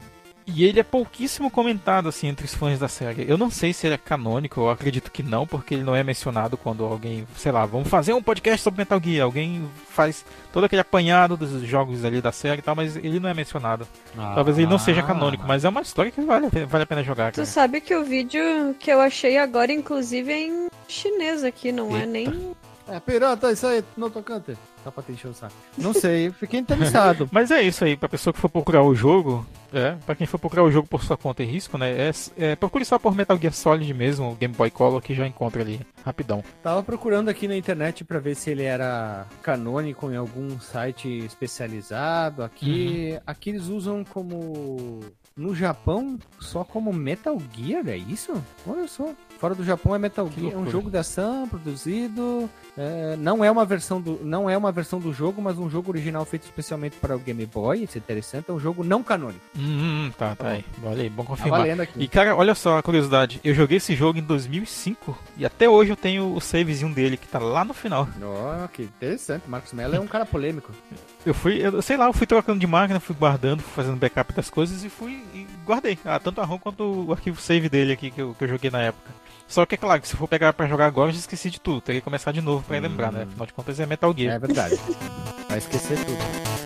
E 0.50 0.64
ele 0.64 0.80
é 0.80 0.84
pouquíssimo 0.84 1.52
comentado 1.52 2.08
assim 2.08 2.28
entre 2.28 2.46
os 2.46 2.54
fãs 2.54 2.80
da 2.80 2.88
série. 2.88 3.26
Eu 3.30 3.38
não 3.38 3.52
sei 3.52 3.74
se 3.74 3.86
ele 3.86 3.96
é 3.96 3.98
canônico, 3.98 4.62
eu 4.62 4.70
acredito 4.70 5.12
que 5.12 5.22
não, 5.22 5.46
porque 5.46 5.74
ele 5.76 5.84
não 5.84 5.94
é 5.94 6.02
mencionado 6.04 6.56
quando 6.56 6.86
alguém, 6.86 7.28
sei 7.36 7.52
lá, 7.52 7.66
vamos 7.66 7.90
fazer 7.90 8.14
um 8.14 8.24
podcast 8.24 8.62
sobre 8.62 8.80
Metal 8.80 9.02
Gear. 9.04 9.26
Alguém 9.26 9.70
faz 9.90 10.24
todo 10.54 10.64
aquele 10.64 10.82
apanhado 10.82 11.36
dos 11.36 11.62
jogos 11.64 12.06
ali 12.06 12.22
da 12.22 12.32
série 12.32 12.60
e 12.60 12.62
tal, 12.62 12.76
mas 12.76 12.96
ele 12.96 13.20
não 13.20 13.28
é 13.30 13.34
mencionado. 13.34 13.86
Talvez 14.16 14.58
ele 14.58 14.68
não 14.68 14.80
seja 14.80 15.04
canônico, 15.04 15.44
mas 15.46 15.66
é 15.66 15.70
uma 15.70 15.82
história 15.82 16.12
que 16.12 16.22
vale, 16.22 16.46
a 16.48 16.50
pena- 16.50 16.66
vale 16.66 16.84
a 16.84 16.88
pena 16.88 17.04
jogar, 17.04 17.32
Tu 17.34 17.36
cara. 17.36 17.46
sabe 17.46 17.82
que 17.82 17.94
o 17.94 18.06
vídeo 18.06 18.42
que 18.80 18.90
eu 18.90 19.02
achei 19.02 19.38
agora, 19.38 19.72
inclusive, 19.74 20.32
é 20.32 20.40
em 20.48 20.68
chinês 20.88 21.44
aqui, 21.44 21.74
não 21.74 21.92
é 21.96 22.00
Eita. 22.00 22.06
nem. 22.08 22.56
É, 22.88 23.00
pirata, 23.00 23.52
isso 23.52 23.68
aí, 23.68 23.84
não 23.98 24.10
tocante. 24.10 24.58
Só 24.84 24.92
pra 24.92 25.04
te 25.04 25.12
encher 25.12 25.28
o 25.28 25.34
saco. 25.34 25.54
Não 25.78 25.94
sei, 25.94 26.32
fiquei 26.32 26.60
interessado. 26.60 27.28
Mas 27.34 27.52
é 27.52 27.62
isso 27.62 27.84
aí, 27.84 27.98
pra 27.98 28.08
pessoa 28.08 28.34
que 28.34 28.40
for 28.40 28.50
procurar 28.50 28.84
o 28.84 28.96
jogo, 28.96 29.46
é, 29.74 29.98
pra 30.06 30.16
quem 30.16 30.26
for 30.26 30.40
procurar 30.40 30.64
o 30.64 30.72
jogo 30.72 30.88
por 30.88 31.04
sua 31.04 31.18
conta 31.18 31.44
e 31.44 31.46
risco, 31.46 31.78
né, 31.78 31.92
é, 31.92 32.12
é, 32.38 32.56
procure 32.56 32.86
só 32.86 32.98
por 32.98 33.14
Metal 33.14 33.38
Gear 33.38 33.54
Solid 33.54 33.94
mesmo, 33.94 34.32
o 34.32 34.36
Game 34.36 34.56
Boy 34.56 34.72
Color, 34.72 35.02
que 35.02 35.14
já 35.14 35.28
encontra 35.28 35.62
ali, 35.62 35.82
rapidão. 36.06 36.44
Tava 36.64 36.82
procurando 36.82 37.30
aqui 37.30 37.48
na 37.48 37.58
internet 37.58 38.06
pra 38.06 38.20
ver 38.20 38.36
se 38.36 38.50
ele 38.50 38.64
era 38.64 39.26
canônico 39.42 40.10
em 40.10 40.16
algum 40.16 40.58
site 40.60 41.10
especializado. 41.26 42.44
Aqui, 42.44 43.20
aqui 43.26 43.50
eles 43.50 43.68
usam 43.68 44.06
como 44.06 45.02
no 45.38 45.54
Japão 45.56 46.18
só 46.40 46.64
como 46.64 46.92
Metal 46.92 47.38
Gear, 47.56 47.88
é 47.88 47.96
isso? 47.98 48.34
Olha 48.66 48.88
só. 48.88 49.10
Fora 49.40 49.54
do 49.54 49.64
Japão 49.64 49.94
é 49.94 50.00
Metal 50.00 50.28
Que 50.28 50.40
Gear, 50.42 50.54
é 50.54 50.56
um 50.56 50.62
loucura. 50.62 50.72
jogo 50.72 50.90
de 50.90 50.98
ação 50.98 51.48
produzido. 51.48 52.50
é, 52.76 53.16
não 53.18 53.46
é 53.46 53.52
uma 53.52 53.64
versão 53.66 54.02
do 54.02 54.20
não 54.24 54.50
é 54.50 54.58
uma 54.58 54.72
versão 54.72 55.00
do 55.00 55.14
jogo, 55.14 55.40
mas 55.42 55.60
um 55.60 55.70
jogo 55.70 55.92
original 55.92 56.26
feito 56.26 56.44
especialmente 56.46 56.96
para 56.98 57.16
o 57.16 57.20
Game 57.20 57.46
Boy. 57.46 57.84
Isso 57.84 57.98
é 57.98 58.00
interessante. 58.00 58.50
É 58.50 58.54
um 58.54 58.60
jogo 58.60 58.84
não 58.84 59.04
canônico. 59.04 59.40
Hum, 59.56 60.12
tá, 60.18 60.36
tá 60.36 60.50
aí. 60.50 60.66
Olha 60.84 61.04
aí, 61.04 61.10
bom 61.10 61.24
Tá 61.24 61.30
confirmar. 61.30 61.70
aqui. 61.82 62.00
E 62.02 62.08
cara, 62.08 62.36
olha 62.36 62.56
só 62.56 62.80
a 62.80 62.84
curiosidade. 62.84 63.40
Eu 63.44 63.54
joguei 63.54 63.78
esse 63.78 63.96
jogo 63.96 64.18
em 64.18 64.24
2005 64.24 65.16
e 65.38 65.46
até 65.46 65.70
hoje 65.70 65.92
eu 65.92 65.96
tenho 65.96 66.34
o 66.34 66.42
savezinho 66.42 66.92
dele 66.92 67.16
que 67.16 67.28
tá 67.28 67.38
lá 67.38 67.64
no 67.64 67.76
final. 67.76 68.08
Ó, 68.24 68.68
que 68.70 68.84
interessante. 68.84 69.44
Marcos 69.48 69.72
Mello 69.74 69.96
é 69.96 70.00
um 70.00 70.08
cara 70.08 70.26
polêmico. 70.26 70.72
Eu 71.24 71.34
fui, 71.36 71.60
eu 71.64 71.80
sei 71.84 71.96
lá, 71.98 72.08
eu 72.08 72.14
fui 72.14 72.26
trocando 72.26 72.60
de 72.60 72.66
máquina, 72.66 73.00
fui 73.00 73.16
guardando, 73.16 73.62
fui 73.62 73.72
fazendo 73.76 73.98
backup 74.00 74.34
das 74.34 74.50
coisas 74.50 74.84
e 74.84 74.90
fui 74.90 75.24
e 75.34 75.48
guardei. 75.66 75.98
Ah, 76.06 76.20
tanto 76.20 76.42
a 76.42 76.46
ROM 76.46 76.58
quanto 76.58 77.06
o 77.08 77.12
arquivo 77.12 77.40
save 77.40 77.70
dele 77.70 77.94
aqui 77.94 78.12
que 78.12 78.22
eu, 78.22 78.36
que 78.38 78.44
eu 78.44 78.48
joguei 78.48 78.70
na 78.70 78.82
época. 78.82 79.12
Só 79.48 79.66
que 79.66 79.76
é 79.76 79.78
claro, 79.78 80.02
que 80.02 80.08
se 80.08 80.16
for 80.16 80.28
pegar 80.28 80.52
pra 80.54 80.68
jogar 80.68 80.88
agora, 80.88 81.10
eu 81.10 81.14
já 81.14 81.20
esqueci 81.20 81.50
de 81.50 81.60
tudo. 81.60 81.80
Teria 81.82 82.02
que 82.02 82.06
começar 82.06 82.32
de 82.32 82.42
novo 82.42 82.64
pra 82.66 82.80
lembrar, 82.80 83.12
né? 83.12 83.24
Afinal 83.24 83.46
de 83.48 83.54
contas 83.54 83.80
é 83.80 83.86
Metal 83.86 84.14
Gear. 84.16 84.36
É 84.36 84.40
verdade. 84.40 84.76
Vai 85.48 85.58
esquecer 85.58 85.98
tudo. 86.04 86.58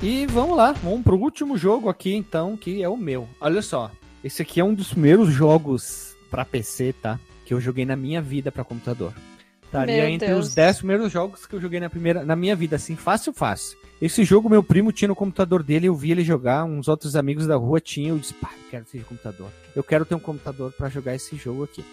E 0.00 0.26
vamos 0.26 0.56
lá, 0.56 0.72
vamos 0.72 1.02
pro 1.02 1.18
último 1.18 1.58
jogo 1.58 1.88
aqui 1.88 2.14
então, 2.14 2.56
que 2.56 2.82
é 2.82 2.88
o 2.88 2.96
meu. 2.96 3.28
Olha 3.40 3.60
só, 3.60 3.90
esse 4.22 4.42
aqui 4.42 4.60
é 4.60 4.64
um 4.64 4.74
dos 4.74 4.90
primeiros 4.90 5.32
jogos 5.32 6.16
pra 6.30 6.44
PC, 6.44 6.94
tá? 7.00 7.18
Que 7.44 7.54
eu 7.54 7.60
joguei 7.60 7.84
na 7.86 7.96
minha 7.96 8.20
vida 8.20 8.50
pra 8.52 8.64
computador. 8.64 9.12
Estaria 9.64 9.96
Meu 9.96 10.08
entre 10.08 10.28
Deus. 10.28 10.48
os 10.48 10.54
10 10.54 10.78
primeiros 10.78 11.12
jogos 11.12 11.46
que 11.46 11.54
eu 11.54 11.60
joguei 11.60 11.78
na 11.78 11.90
primeira 11.90 12.24
na 12.24 12.34
minha 12.34 12.56
vida, 12.56 12.76
assim, 12.76 12.96
fácil, 12.96 13.32
fácil. 13.32 13.76
Esse 14.00 14.24
jogo 14.24 14.48
meu 14.48 14.62
primo 14.62 14.92
tinha 14.92 15.08
no 15.08 15.14
computador 15.14 15.62
dele, 15.62 15.88
eu 15.88 15.94
vi 15.94 16.12
ele 16.12 16.24
jogar, 16.24 16.64
uns 16.64 16.88
outros 16.88 17.16
amigos 17.16 17.46
da 17.46 17.56
rua 17.56 17.80
tinham, 17.80 18.16
eu 18.16 18.20
disse, 18.20 18.32
pá, 18.34 18.50
eu 18.56 18.70
quero 18.70 18.84
esse 18.84 18.98
computador. 19.00 19.50
Eu 19.74 19.82
quero 19.82 20.04
ter 20.04 20.14
um 20.14 20.20
computador 20.20 20.72
pra 20.72 20.88
jogar 20.88 21.14
esse 21.14 21.36
jogo 21.36 21.64
aqui. 21.64 21.84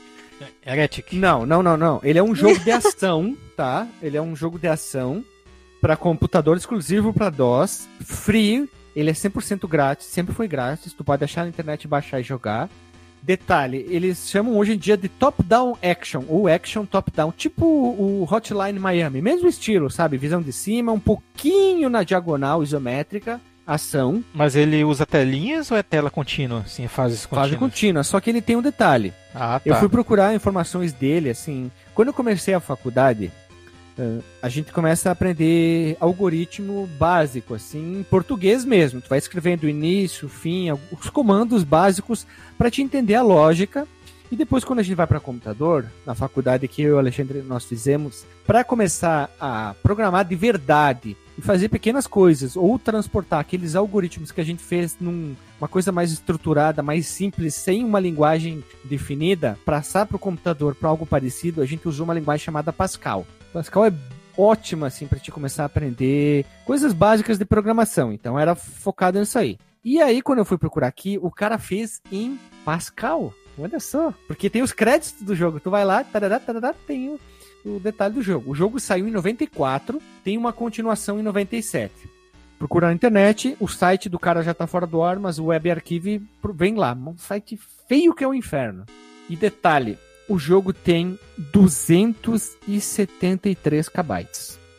Heretic. 0.65 1.13
Não, 1.13 1.45
não, 1.45 1.63
não, 1.63 1.77
não. 1.77 1.99
Ele 2.03 2.19
é 2.19 2.23
um 2.23 2.35
jogo 2.35 2.59
de 2.59 2.71
ação, 2.71 3.35
tá? 3.55 3.87
Ele 4.01 4.17
é 4.17 4.21
um 4.21 4.35
jogo 4.35 4.59
de 4.59 4.67
ação 4.67 5.23
para 5.81 5.95
computador 5.95 6.57
exclusivo 6.57 7.13
para 7.13 7.29
DOS, 7.29 7.87
free. 8.01 8.69
Ele 8.95 9.09
é 9.09 9.13
100% 9.13 9.67
grátis, 9.67 10.07
sempre 10.07 10.33
foi 10.33 10.47
grátis. 10.47 10.93
Tu 10.93 11.03
pode 11.03 11.23
achar 11.23 11.43
na 11.43 11.49
internet, 11.49 11.87
baixar 11.87 12.19
e 12.19 12.23
jogar. 12.23 12.69
Detalhe, 13.21 13.85
eles 13.89 14.29
chamam 14.29 14.55
hoje 14.55 14.73
em 14.73 14.77
dia 14.77 14.95
de 14.95 15.09
top-down 15.09 15.75
action, 15.81 16.23
ou 16.27 16.47
action 16.47 16.85
top-down, 16.85 17.31
tipo 17.31 17.65
o 17.65 18.27
Hotline 18.29 18.77
Miami, 18.77 19.19
mesmo 19.19 19.47
estilo, 19.47 19.89
sabe? 19.89 20.15
Visão 20.15 20.43
de 20.43 20.53
cima, 20.53 20.91
um 20.91 20.99
pouquinho 20.99 21.89
na 21.89 22.03
diagonal 22.03 22.61
isométrica, 22.61 23.41
ação, 23.65 24.23
Mas 24.31 24.55
ele 24.55 24.83
usa 24.83 25.07
telinhas 25.07 25.71
ou 25.71 25.77
é 25.77 25.81
tela 25.81 26.11
contínua? 26.11 26.63
Sim, 26.67 26.87
fases 26.87 27.25
contínuas. 27.25 27.49
fase 27.49 27.57
contínua. 27.57 28.03
Só 28.03 28.19
que 28.19 28.29
ele 28.29 28.41
tem 28.41 28.55
um 28.55 28.61
detalhe. 28.61 29.11
Ah, 29.33 29.59
tá. 29.59 29.61
Eu 29.65 29.75
fui 29.77 29.89
procurar 29.89 30.35
informações 30.35 30.93
dele, 30.93 31.31
assim. 31.31 31.71
Quando 31.95 32.09
eu 32.09 32.13
comecei 32.13 32.53
a 32.53 32.59
faculdade, 32.59 33.31
a 34.41 34.49
gente 34.49 34.71
começa 34.71 35.09
a 35.09 35.11
aprender 35.11 35.97
algoritmo 35.99 36.87
básico, 36.99 37.53
assim, 37.53 37.99
em 37.99 38.03
português 38.03 38.65
mesmo. 38.65 39.01
Tu 39.01 39.09
vai 39.09 39.17
escrevendo 39.17 39.69
início, 39.69 40.27
fim, 40.27 40.67
os 40.71 41.09
comandos 41.09 41.63
básicos 41.63 42.27
para 42.57 42.69
te 42.69 42.81
entender 42.81 43.15
a 43.15 43.21
lógica. 43.21 43.87
E 44.31 44.35
depois, 44.35 44.63
quando 44.63 44.79
a 44.79 44.83
gente 44.83 44.95
vai 44.95 45.05
para 45.05 45.19
computador, 45.19 45.85
na 46.05 46.15
faculdade 46.15 46.67
que 46.67 46.81
eu 46.81 46.89
e 46.89 46.93
o 46.93 46.97
Alexandre 46.97 47.41
nós 47.41 47.63
fizemos, 47.63 48.25
para 48.45 48.63
começar 48.63 49.29
a 49.39 49.75
programar 49.83 50.25
de 50.25 50.35
verdade 50.35 51.15
e 51.37 51.41
fazer 51.41 51.69
pequenas 51.69 52.07
coisas, 52.07 52.55
ou 52.55 52.79
transportar 52.79 53.39
aqueles 53.39 53.75
algoritmos 53.75 54.31
que 54.31 54.41
a 54.41 54.43
gente 54.43 54.63
fez 54.63 54.97
numa 54.99 55.67
coisa 55.69 55.91
mais 55.91 56.11
estruturada, 56.11 56.81
mais 56.81 57.05
simples, 57.07 57.53
sem 57.53 57.83
uma 57.83 57.99
linguagem 57.99 58.63
definida, 58.83 59.59
passar 59.63 60.05
para 60.05 60.15
o 60.15 60.19
computador 60.19 60.73
para 60.73 60.89
algo 60.89 61.05
parecido, 61.05 61.61
a 61.61 61.65
gente 61.65 61.87
usou 61.87 62.05
uma 62.05 62.13
linguagem 62.13 62.45
chamada 62.45 62.73
Pascal. 62.73 63.27
Pascal 63.55 63.85
é 63.85 63.93
ótima 64.37 64.87
assim 64.87 65.07
para 65.07 65.17
te 65.17 65.31
começar 65.31 65.63
a 65.63 65.67
aprender 65.67 66.45
coisas 66.65 66.91
básicas 66.91 67.37
de 67.37 67.45
programação. 67.45 68.11
Então 68.11 68.37
era 68.37 68.53
focado 68.53 69.17
nisso 69.17 69.39
aí. 69.39 69.57
E 69.81 70.01
aí 70.01 70.21
quando 70.21 70.39
eu 70.39 70.45
fui 70.45 70.57
procurar 70.57 70.87
aqui, 70.87 71.17
o 71.21 71.31
cara 71.31 71.57
fez 71.57 72.01
em 72.11 72.37
Pascal. 72.65 73.33
Olha 73.57 73.79
só, 73.79 74.13
porque 74.27 74.49
tem 74.49 74.61
os 74.61 74.73
créditos 74.73 75.21
do 75.21 75.33
jogo. 75.33 75.61
Tu 75.61 75.69
vai 75.69 75.85
lá, 75.85 76.03
tarará, 76.03 76.37
tarará, 76.37 76.75
tem 76.85 77.07
o, 77.07 77.19
o 77.65 77.79
detalhe 77.79 78.15
do 78.15 78.21
jogo. 78.21 78.51
O 78.51 78.55
jogo 78.55 78.77
saiu 78.77 79.07
em 79.07 79.11
94, 79.11 80.01
tem 80.21 80.37
uma 80.37 80.51
continuação 80.51 81.17
em 81.17 81.23
97. 81.23 81.93
Procura 82.59 82.87
na 82.87 82.93
internet, 82.93 83.55
o 83.57 83.69
site 83.69 84.09
do 84.09 84.19
cara 84.19 84.43
já 84.43 84.53
tá 84.53 84.67
fora 84.67 84.85
do 84.85 85.01
ar, 85.01 85.17
mas 85.17 85.39
o 85.39 85.45
Web 85.45 85.71
Archive 85.71 86.21
vem 86.53 86.75
lá. 86.75 86.91
Um 86.91 87.17
site 87.17 87.57
feio 87.87 88.13
que 88.13 88.23
é 88.23 88.27
o 88.27 88.33
inferno. 88.33 88.85
E 89.29 89.37
detalhe, 89.37 89.97
o 90.27 90.39
jogo 90.39 90.73
tem 90.73 91.19
273 91.37 93.89
KB 93.89 94.27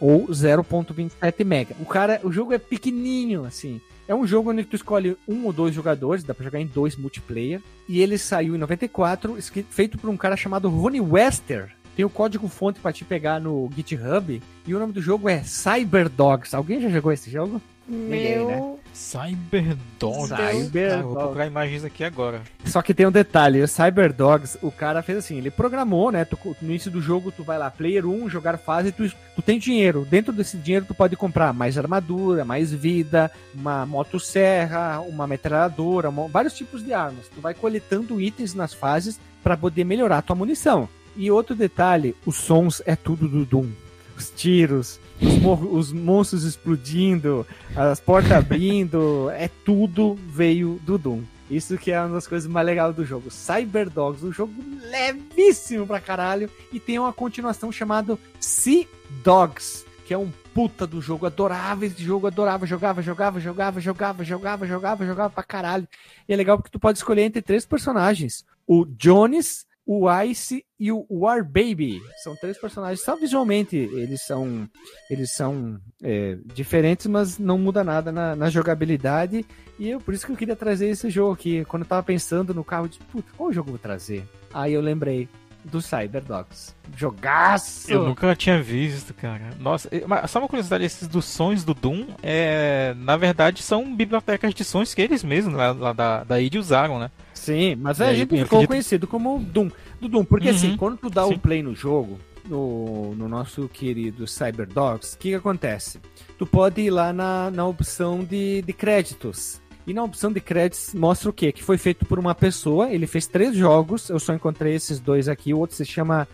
ou 0.01 0.27
0.27 0.28 1.44
mega. 1.44 1.74
O 1.81 1.85
cara, 1.86 2.20
o 2.23 2.31
jogo 2.32 2.52
é 2.52 2.59
pequenininho 2.59 3.44
assim. 3.44 3.81
É 4.09 4.14
um 4.14 4.24
jogo 4.27 4.51
onde 4.52 4.64
tu 4.64 4.77
escolhe 4.77 5.16
um 5.27 5.47
ou 5.47 5.52
dois 5.52 5.74
jogadores, 5.74 6.23
dá 6.23 6.32
pra 6.35 6.44
jogar 6.44 6.60
em 6.60 6.66
dois 6.66 6.94
multiplayer. 6.97 7.60
E 7.89 8.01
ele 8.01 8.16
saiu 8.18 8.55
em 8.55 8.59
94, 8.59 9.36
escrito- 9.36 9.73
feito 9.73 9.98
por 9.98 10.09
um 10.10 10.16
cara 10.16 10.36
chamado 10.36 10.68
Ronnie 10.68 11.01
Wester. 11.01 11.74
Tem 11.97 12.05
o 12.05 12.10
código 12.10 12.47
fonte 12.47 12.78
pra 12.78 12.93
te 12.93 13.05
pegar 13.05 13.40
no 13.40 13.68
GitHub. 13.74 14.40
E 14.66 14.74
o 14.74 14.78
nome 14.78 14.93
do 14.93 15.01
jogo 15.01 15.28
é 15.28 15.43
Cyberdogs. 15.43 16.55
Alguém 16.55 16.81
já 16.81 16.89
jogou 16.90 17.10
esse 17.10 17.31
jogo? 17.31 17.60
Ninguém, 17.88 18.36
Meu. 18.38 18.48
né? 18.48 18.72
Cyberdog. 18.92 20.28
Cyber- 20.28 20.94
Ah, 20.98 21.02
vou 21.02 21.14
procurar 21.16 21.46
imagens 21.46 21.84
aqui 21.84 22.02
agora. 22.02 22.40
Só 22.64 22.80
que 22.82 22.94
tem 22.94 23.06
um 23.06 23.12
detalhe, 23.12 23.62
o 23.62 23.68
Cyberdogs, 23.68 24.56
o 24.62 24.70
cara 24.72 25.02
fez 25.02 25.18
assim, 25.18 25.36
ele 25.36 25.50
programou, 25.50 26.10
né? 26.10 26.24
tu- 26.24 26.38
no 26.62 26.68
início 26.70 26.90
do 26.90 27.00
jogo, 27.02 27.30
tu 27.30 27.44
vai 27.44 27.58
lá, 27.58 27.70
player 27.70 28.06
1, 28.06 28.28
jogar 28.30 28.56
fase, 28.58 28.92
tu, 28.92 29.08
tu 29.34 29.42
tem 29.42 29.58
dinheiro. 29.58 30.06
Dentro 30.08 30.32
desse 30.32 30.56
dinheiro, 30.56 30.86
tu 30.86 30.94
pode 30.94 31.14
comprar 31.16 31.52
mais 31.52 31.76
armadura, 31.76 32.44
mais 32.44 32.72
vida, 32.72 33.30
uma 33.54 33.84
motosserra, 33.86 35.00
uma 35.00 35.26
metralhadora, 35.26 36.08
uma- 36.08 36.28
vários 36.28 36.54
tipos 36.54 36.82
de 36.84 36.92
armas. 36.92 37.26
Tu 37.34 37.40
vai 37.40 37.54
coletando 37.54 38.20
itens 38.20 38.54
nas 38.54 38.72
fases 38.74 39.20
para 39.42 39.56
poder 39.56 39.84
melhorar 39.84 40.18
a 40.18 40.22
tua 40.22 40.36
munição. 40.36 40.88
E 41.14 41.30
outro 41.30 41.54
detalhe, 41.54 42.14
os 42.26 42.36
sons 42.36 42.82
é 42.84 42.96
tudo 42.96 43.28
do 43.28 43.44
Doom. 43.44 43.68
Os 44.16 44.30
tiros, 44.30 44.98
os, 45.20 45.90
os 45.90 45.93
monstros 45.93 46.44
explodindo, 46.44 47.47
as 47.74 48.01
portas 48.01 48.32
abrindo, 48.32 49.30
é 49.34 49.48
tudo 49.64 50.14
veio 50.28 50.80
do 50.84 50.98
Doom. 50.98 51.22
Isso 51.51 51.78
que 51.78 51.93
é 51.93 52.01
uma 52.01 52.14
das 52.14 52.26
coisas 52.26 52.51
mais 52.51 52.66
legais 52.66 52.94
do 52.94 53.05
jogo. 53.05 53.30
Cyberdogs, 53.30 54.24
um 54.24 54.32
jogo 54.32 54.52
levíssimo 54.90 55.86
pra 55.86 56.01
caralho. 56.01 56.51
E 56.72 56.80
tem 56.80 56.98
uma 56.98 57.12
continuação 57.12 57.70
chamada 57.70 58.18
Sea 58.40 58.84
Dogs, 59.22 59.84
que 60.05 60.12
é 60.12 60.18
um 60.18 60.30
puta 60.52 60.86
do 60.86 61.01
jogo. 61.01 61.24
Adorava 61.24 61.86
esse 61.86 62.02
jogo, 62.02 62.26
adorava. 62.26 62.66
Jogava, 62.66 63.01
jogava, 63.01 63.40
jogava, 63.40 63.80
jogava, 63.80 64.24
jogava, 64.24 64.66
jogava, 64.66 65.06
jogava 65.06 65.30
pra 65.30 65.44
caralho. 65.44 65.86
E 66.28 66.32
é 66.32 66.36
legal 66.36 66.56
porque 66.56 66.70
tu 66.70 66.80
pode 66.80 66.98
escolher 66.98 67.22
entre 67.22 67.40
três 67.40 67.64
personagens: 67.64 68.44
o 68.66 68.84
Jones, 68.84 69.65
o 69.86 70.10
Ice 70.22 70.64
e 70.78 70.90
o 70.90 71.06
War 71.08 71.44
Baby. 71.44 72.00
São 72.22 72.34
três 72.34 72.58
personagens. 72.58 73.02
Só 73.02 73.14
visualmente 73.16 73.76
eles 73.76 74.22
são, 74.22 74.68
eles 75.08 75.32
são 75.32 75.78
é, 76.02 76.36
diferentes, 76.54 77.06
mas 77.06 77.38
não 77.38 77.56
muda 77.56 77.84
nada 77.84 78.10
na, 78.10 78.34
na 78.34 78.50
jogabilidade. 78.50 79.46
E 79.78 79.88
eu, 79.88 80.00
por 80.00 80.12
isso 80.12 80.26
que 80.26 80.32
eu 80.32 80.36
queria 80.36 80.56
trazer 80.56 80.88
esse 80.88 81.08
jogo 81.08 81.32
aqui. 81.32 81.64
Quando 81.66 81.82
eu 81.84 81.88
tava 81.88 82.02
pensando 82.02 82.52
no 82.52 82.64
carro, 82.64 82.88
disse, 82.88 83.00
puta, 83.04 83.30
qual 83.36 83.52
jogo 83.52 83.68
eu 83.68 83.74
vou 83.74 83.78
trazer? 83.78 84.24
Aí 84.52 84.72
eu 84.72 84.80
lembrei 84.80 85.28
do 85.64 85.80
Cyberdogs. 85.80 86.74
Jogaço! 86.96 87.90
Eu 87.90 88.04
nunca 88.04 88.34
tinha 88.34 88.60
visto, 88.62 89.12
cara. 89.14 89.50
Nossa, 89.58 89.90
só 90.28 90.38
uma 90.38 90.48
curiosidade, 90.48 90.84
esses 90.84 91.08
dos 91.08 91.24
sons 91.24 91.64
do 91.64 91.74
Doom, 91.74 92.06
é, 92.22 92.94
na 92.96 93.16
verdade, 93.16 93.62
são 93.62 93.94
bibliotecas 93.94 94.54
de 94.54 94.64
sons 94.64 94.94
que 94.94 95.02
eles 95.02 95.24
mesmos 95.24 95.54
lá, 95.54 95.72
lá 95.72 95.92
da, 95.92 96.24
da 96.24 96.40
id 96.40 96.54
usaram, 96.54 96.98
né? 96.98 97.10
Sim, 97.47 97.77
mas 97.77 97.98
E 97.98 98.02
a 98.02 98.06
aí, 98.09 98.16
gente 98.16 98.28
ficou 98.31 98.44
acredito- 98.44 98.68
conhecido 98.68 99.06
como 99.06 99.39
Doom. 99.39 99.70
Do 100.01 100.09
Doom, 100.09 100.24
porque 100.24 100.48
Uhum, 100.51 100.55
assim, 100.55 100.77
quando 100.77 100.97
tu 100.98 101.09
dá 101.09 101.24
o 101.24 101.31
sim. 101.31 101.39
play 101.39 101.62
no 101.62 101.74
jogo, 101.74 102.18
no, 102.48 103.14
no 103.14 103.28
nosso 103.28 103.68
querido 103.68 104.27
Cyberdogs, 104.27 105.14
o 105.14 105.18
que, 105.18 105.28
que 105.31 105.35
acontece? 105.35 106.01
Tu 106.39 106.44
pode 106.47 106.81
ir 106.81 106.90
lá 106.90 107.12
na, 107.12 107.51
na 107.51 107.66
opção 107.66 108.24
de, 108.24 108.62
de 108.62 108.73
créditos. 108.73 109.60
E 109.86 109.94
na 109.94 110.02
opção 110.02 110.32
de 110.32 110.40
créditos 110.40 110.93
mostra 110.94 111.31
o 111.31 111.32
quê? 111.32 111.52
Que 111.52 111.62
foi 111.62 111.78
feito 111.78 112.05
por 112.06 112.18
uma 112.18 112.35
pessoa, 112.35 112.90
ele 112.90 113.06
fez 113.06 113.28
três 113.28 113.55
jogos, 113.55 114.10
eu 114.10 114.18
só 114.18 114.35
encontrei 114.35 114.74
esses 114.74 114.98
dois 114.98 115.28
aqui, 115.28 115.55
o 115.55 115.59
outro 115.59 115.77
se 115.77 115.85
chama 115.85 116.27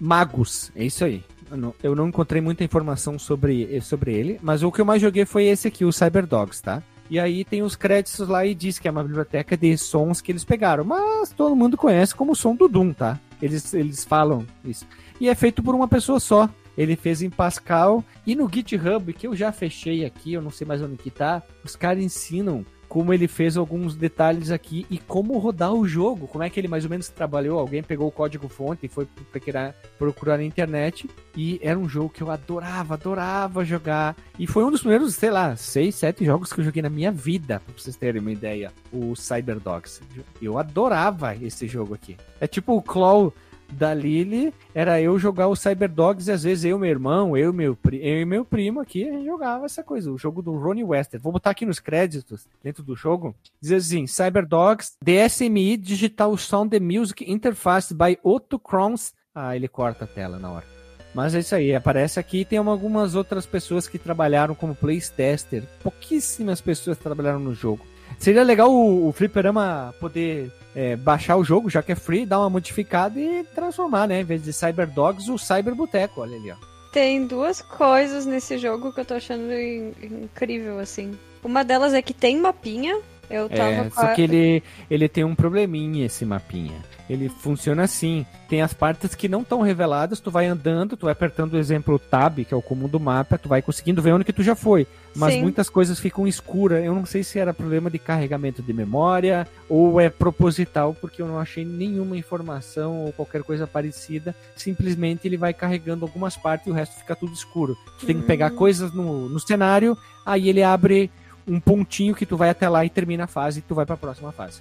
Magus, 0.00 0.70
é 0.76 0.84
isso 0.84 1.04
aí. 1.04 1.22
Eu 1.50 1.56
não, 1.56 1.74
eu 1.82 1.94
não 1.96 2.08
encontrei 2.08 2.40
muita 2.40 2.62
informação 2.62 3.18
sobre, 3.18 3.80
sobre 3.80 4.14
ele, 4.14 4.38
mas 4.40 4.62
o 4.62 4.70
que 4.70 4.80
eu 4.80 4.84
mais 4.84 5.02
joguei 5.02 5.24
foi 5.24 5.46
esse 5.46 5.66
aqui, 5.66 5.84
o 5.84 5.90
Cyberdogs, 5.92 6.60
tá? 6.62 6.80
E 7.10 7.18
aí 7.18 7.44
tem 7.44 7.60
os 7.60 7.74
créditos 7.74 8.28
lá 8.28 8.46
e 8.46 8.54
diz 8.54 8.78
que 8.78 8.86
é 8.86 8.90
uma 8.90 9.02
biblioteca 9.02 9.56
de 9.56 9.76
sons 9.76 10.20
que 10.20 10.30
eles 10.30 10.44
pegaram. 10.44 10.84
Mas 10.84 11.30
todo 11.30 11.56
mundo 11.56 11.76
conhece 11.76 12.14
como 12.14 12.32
o 12.32 12.36
som 12.36 12.54
do 12.54 12.68
Doom, 12.68 12.92
tá? 12.92 13.18
Eles, 13.42 13.74
eles 13.74 14.04
falam 14.04 14.46
isso. 14.64 14.86
E 15.20 15.28
é 15.28 15.34
feito 15.34 15.60
por 15.60 15.74
uma 15.74 15.88
pessoa 15.88 16.20
só. 16.20 16.48
Ele 16.78 16.94
fez 16.94 17.20
em 17.20 17.28
Pascal 17.28 18.04
e 18.24 18.36
no 18.36 18.48
GitHub, 18.48 19.12
que 19.12 19.26
eu 19.26 19.34
já 19.34 19.50
fechei 19.50 20.04
aqui, 20.04 20.32
eu 20.32 20.40
não 20.40 20.50
sei 20.52 20.66
mais 20.66 20.80
onde 20.80 20.96
que 20.96 21.10
tá, 21.10 21.42
os 21.64 21.74
caras 21.74 22.02
ensinam 22.02 22.64
como 22.90 23.14
ele 23.14 23.28
fez 23.28 23.56
alguns 23.56 23.94
detalhes 23.94 24.50
aqui 24.50 24.84
e 24.90 24.98
como 24.98 25.38
rodar 25.38 25.72
o 25.72 25.86
jogo, 25.86 26.26
como 26.26 26.42
é 26.42 26.50
que 26.50 26.58
ele 26.58 26.66
mais 26.66 26.82
ou 26.82 26.90
menos 26.90 27.08
trabalhou. 27.08 27.60
Alguém 27.60 27.84
pegou 27.84 28.08
o 28.08 28.10
código 28.10 28.48
fonte 28.48 28.84
e 28.84 28.88
foi 28.88 29.06
procurar, 29.30 29.76
procurar 29.96 30.38
na 30.38 30.42
internet 30.42 31.08
e 31.36 31.60
era 31.62 31.78
um 31.78 31.88
jogo 31.88 32.08
que 32.08 32.20
eu 32.20 32.32
adorava, 32.32 32.94
adorava 32.94 33.64
jogar. 33.64 34.16
E 34.36 34.44
foi 34.44 34.64
um 34.64 34.72
dos 34.72 34.80
primeiros, 34.80 35.14
sei 35.14 35.30
lá, 35.30 35.54
seis, 35.54 35.94
sete 35.94 36.24
jogos 36.24 36.52
que 36.52 36.60
eu 36.60 36.64
joguei 36.64 36.82
na 36.82 36.90
minha 36.90 37.12
vida, 37.12 37.62
pra 37.64 37.72
vocês 37.76 37.94
terem 37.94 38.20
uma 38.20 38.32
ideia, 38.32 38.72
o 38.92 39.14
Cyberdogs. 39.14 40.00
Eu 40.42 40.58
adorava 40.58 41.36
esse 41.36 41.68
jogo 41.68 41.94
aqui. 41.94 42.16
É 42.40 42.48
tipo 42.48 42.74
o 42.74 42.82
Claw 42.82 43.32
da 43.72 43.94
Lily 43.94 44.52
era 44.74 45.00
eu 45.00 45.18
jogar 45.18 45.48
o 45.48 45.56
Cyberdogs 45.56 46.28
e 46.28 46.32
às 46.32 46.42
vezes 46.42 46.64
eu, 46.64 46.78
meu 46.78 46.90
irmão, 46.90 47.36
eu, 47.36 47.52
meu, 47.52 47.76
eu 47.92 48.20
e 48.20 48.24
meu 48.24 48.44
primo 48.44 48.80
aqui, 48.80 49.08
a 49.08 49.12
gente 49.12 49.24
jogava 49.24 49.66
essa 49.66 49.82
coisa, 49.82 50.10
o 50.10 50.18
jogo 50.18 50.42
do 50.42 50.56
Ronnie 50.56 50.84
Wester. 50.84 51.20
Vou 51.20 51.32
botar 51.32 51.50
aqui 51.50 51.64
nos 51.64 51.78
créditos, 51.78 52.46
dentro 52.62 52.82
do 52.82 52.94
jogo, 52.94 53.34
diz 53.60 53.72
assim, 53.72 54.06
Cyberdogs, 54.06 54.96
DSMI 55.02 55.76
Digital 55.76 56.36
Sound 56.36 56.78
Music 56.80 57.30
Interface 57.30 57.94
by 57.94 58.18
Otto 58.22 58.58
Crons. 58.58 59.14
Ah, 59.34 59.54
ele 59.54 59.68
corta 59.68 60.04
a 60.04 60.08
tela 60.08 60.38
na 60.38 60.50
hora. 60.50 60.80
Mas 61.14 61.34
é 61.34 61.40
isso 61.40 61.54
aí, 61.54 61.74
aparece 61.74 62.20
aqui. 62.20 62.44
Tem 62.44 62.58
algumas 62.58 63.14
outras 63.14 63.44
pessoas 63.44 63.88
que 63.88 63.98
trabalharam 63.98 64.54
como 64.54 64.74
playtester. 64.74 65.64
Pouquíssimas 65.82 66.60
pessoas 66.60 66.98
trabalharam 66.98 67.40
no 67.40 67.54
jogo. 67.54 67.84
Seria 68.18 68.42
legal 68.42 68.70
o, 68.70 69.08
o 69.08 69.12
Fliperama 69.12 69.94
poder 70.00 70.50
é, 70.74 70.96
baixar 70.96 71.36
o 71.36 71.44
jogo, 71.44 71.70
já 71.70 71.82
que 71.82 71.92
é 71.92 71.94
free, 71.96 72.26
dar 72.26 72.38
uma 72.40 72.50
modificada 72.50 73.18
e 73.18 73.44
transformar, 73.54 74.06
né? 74.06 74.20
Em 74.20 74.24
vez 74.24 74.42
de 74.44 74.52
Cyberdogs, 74.52 75.28
o 75.28 75.38
Cyber 75.38 75.74
Boteco. 75.74 76.20
Olha 76.20 76.36
ali, 76.36 76.50
ó. 76.50 76.56
Tem 76.92 77.24
duas 77.26 77.62
coisas 77.62 78.26
nesse 78.26 78.58
jogo 78.58 78.92
que 78.92 79.00
eu 79.00 79.04
tô 79.04 79.14
achando 79.14 79.52
in- 79.52 79.92
incrível, 80.02 80.78
assim. 80.80 81.12
Uma 81.42 81.62
delas 81.64 81.94
é 81.94 82.02
que 82.02 82.12
tem 82.12 82.36
mapinha. 82.36 82.98
Eu 83.30 83.48
tava 83.48 83.70
É, 83.70 83.90
só 83.90 84.08
que 84.14 84.22
ele, 84.22 84.62
ele 84.90 85.08
tem 85.08 85.22
um 85.24 85.34
probleminha, 85.34 86.04
esse 86.06 86.24
mapinha. 86.24 86.76
Ele 87.08 87.28
funciona 87.28 87.82
assim. 87.84 88.24
Tem 88.48 88.62
as 88.62 88.72
partes 88.72 89.14
que 89.14 89.28
não 89.28 89.40
estão 89.42 89.60
reveladas, 89.62 90.20
tu 90.20 90.30
vai 90.30 90.46
andando, 90.46 90.96
tu 90.96 91.06
vai 91.06 91.12
apertando 91.12 91.54
o 91.54 91.58
exemplo 91.58 91.98
Tab, 91.98 92.38
que 92.44 92.54
é 92.54 92.56
o 92.56 92.62
comum 92.62 92.88
do 92.88 93.00
mapa, 93.00 93.36
tu 93.38 93.48
vai 93.48 93.62
conseguindo 93.62 94.00
ver 94.02 94.12
onde 94.12 94.24
que 94.24 94.32
tu 94.32 94.42
já 94.42 94.54
foi. 94.54 94.86
Mas 95.14 95.34
Sim. 95.34 95.42
muitas 95.42 95.68
coisas 95.68 95.98
ficam 95.98 96.26
escuras. 96.26 96.84
Eu 96.84 96.94
não 96.94 97.04
sei 97.04 97.24
se 97.24 97.38
era 97.38 97.52
problema 97.52 97.90
de 97.90 97.98
carregamento 97.98 98.62
de 98.62 98.72
memória 98.72 99.46
ou 99.68 100.00
é 100.00 100.08
proposital, 100.08 100.94
porque 101.00 101.20
eu 101.20 101.26
não 101.26 101.38
achei 101.38 101.64
nenhuma 101.64 102.16
informação 102.16 103.04
ou 103.04 103.12
qualquer 103.12 103.42
coisa 103.42 103.66
parecida. 103.66 104.34
Simplesmente 104.54 105.26
ele 105.26 105.36
vai 105.36 105.52
carregando 105.52 106.04
algumas 106.04 106.36
partes 106.36 106.66
e 106.68 106.70
o 106.70 106.74
resto 106.74 106.96
fica 106.96 107.16
tudo 107.16 107.32
escuro. 107.32 107.76
Tu 107.98 108.06
tem 108.06 108.20
que 108.20 108.26
pegar 108.26 108.52
Hum. 108.52 108.56
coisas 108.56 108.92
no, 108.92 109.28
no 109.28 109.40
cenário, 109.40 109.96
aí 110.24 110.48
ele 110.48 110.62
abre 110.62 111.10
um 111.50 111.58
pontinho 111.60 112.14
que 112.14 112.24
tu 112.24 112.36
vai 112.36 112.48
até 112.50 112.68
lá 112.68 112.84
e 112.84 112.90
termina 112.90 113.24
a 113.24 113.26
fase 113.26 113.58
e 113.58 113.62
tu 113.62 113.74
vai 113.74 113.84
pra 113.84 113.96
próxima 113.96 114.30
fase. 114.32 114.60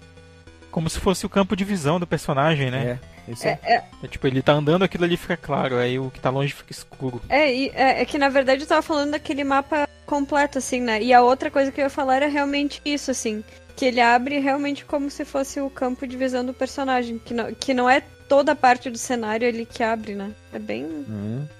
Como 0.71 0.89
se 0.89 0.99
fosse 0.99 1.25
o 1.25 1.29
campo 1.29 1.55
de 1.55 1.63
visão 1.63 1.99
do 1.99 2.05
personagem, 2.07 2.69
né? 2.69 2.99
É, 3.27 3.31
esse 3.31 3.47
é. 3.47 3.59
É, 3.63 3.73
é, 3.75 3.83
É. 4.03 4.07
tipo, 4.07 4.25
ele 4.27 4.41
tá 4.41 4.53
andando, 4.53 4.83
aquilo 4.83 5.03
ali 5.03 5.17
fica 5.17 5.35
claro, 5.37 5.77
aí 5.77 5.97
o 5.99 6.09
que 6.11 6.19
tá 6.19 6.29
longe 6.29 6.53
fica 6.53 6.71
escuro. 6.71 7.21
é, 7.29 7.53
e- 7.53 7.69
é, 7.73 8.01
é 8.01 8.05
que 8.05 8.17
na 8.17 8.29
verdade 8.29 8.61
eu 8.63 8.67
tava 8.67 8.81
falando 8.81 9.11
daquele 9.11 9.43
mapa 9.43 9.87
completo, 10.05 10.57
assim, 10.57 10.81
né? 10.81 11.01
E 11.01 11.13
a 11.13 11.21
outra 11.21 11.49
coisa 11.51 11.71
que 11.71 11.79
eu 11.79 11.85
ia 11.85 11.89
falar 11.89 12.15
era 12.17 12.27
realmente 12.27 12.81
isso, 12.85 13.09
assim. 13.11 13.43
Que 13.75 13.85
ele 13.85 14.01
abre 14.01 14.39
realmente 14.39 14.83
como 14.85 15.09
se 15.09 15.23
fosse 15.25 15.59
o 15.61 15.69
campo 15.69 16.05
de 16.05 16.17
visão 16.17 16.45
do 16.45 16.53
personagem. 16.53 17.17
Que 17.17 17.33
não, 17.33 17.53
que 17.53 17.73
não 17.73 17.89
é 17.89 18.01
toda 18.27 18.51
a 18.51 18.55
parte 18.55 18.89
do 18.89 18.97
cenário 18.97 19.47
ali 19.47 19.65
que 19.65 19.81
abre, 19.81 20.13
né? 20.15 20.31
É 20.53 20.59
bem. 20.59 20.83
É. 20.85 21.59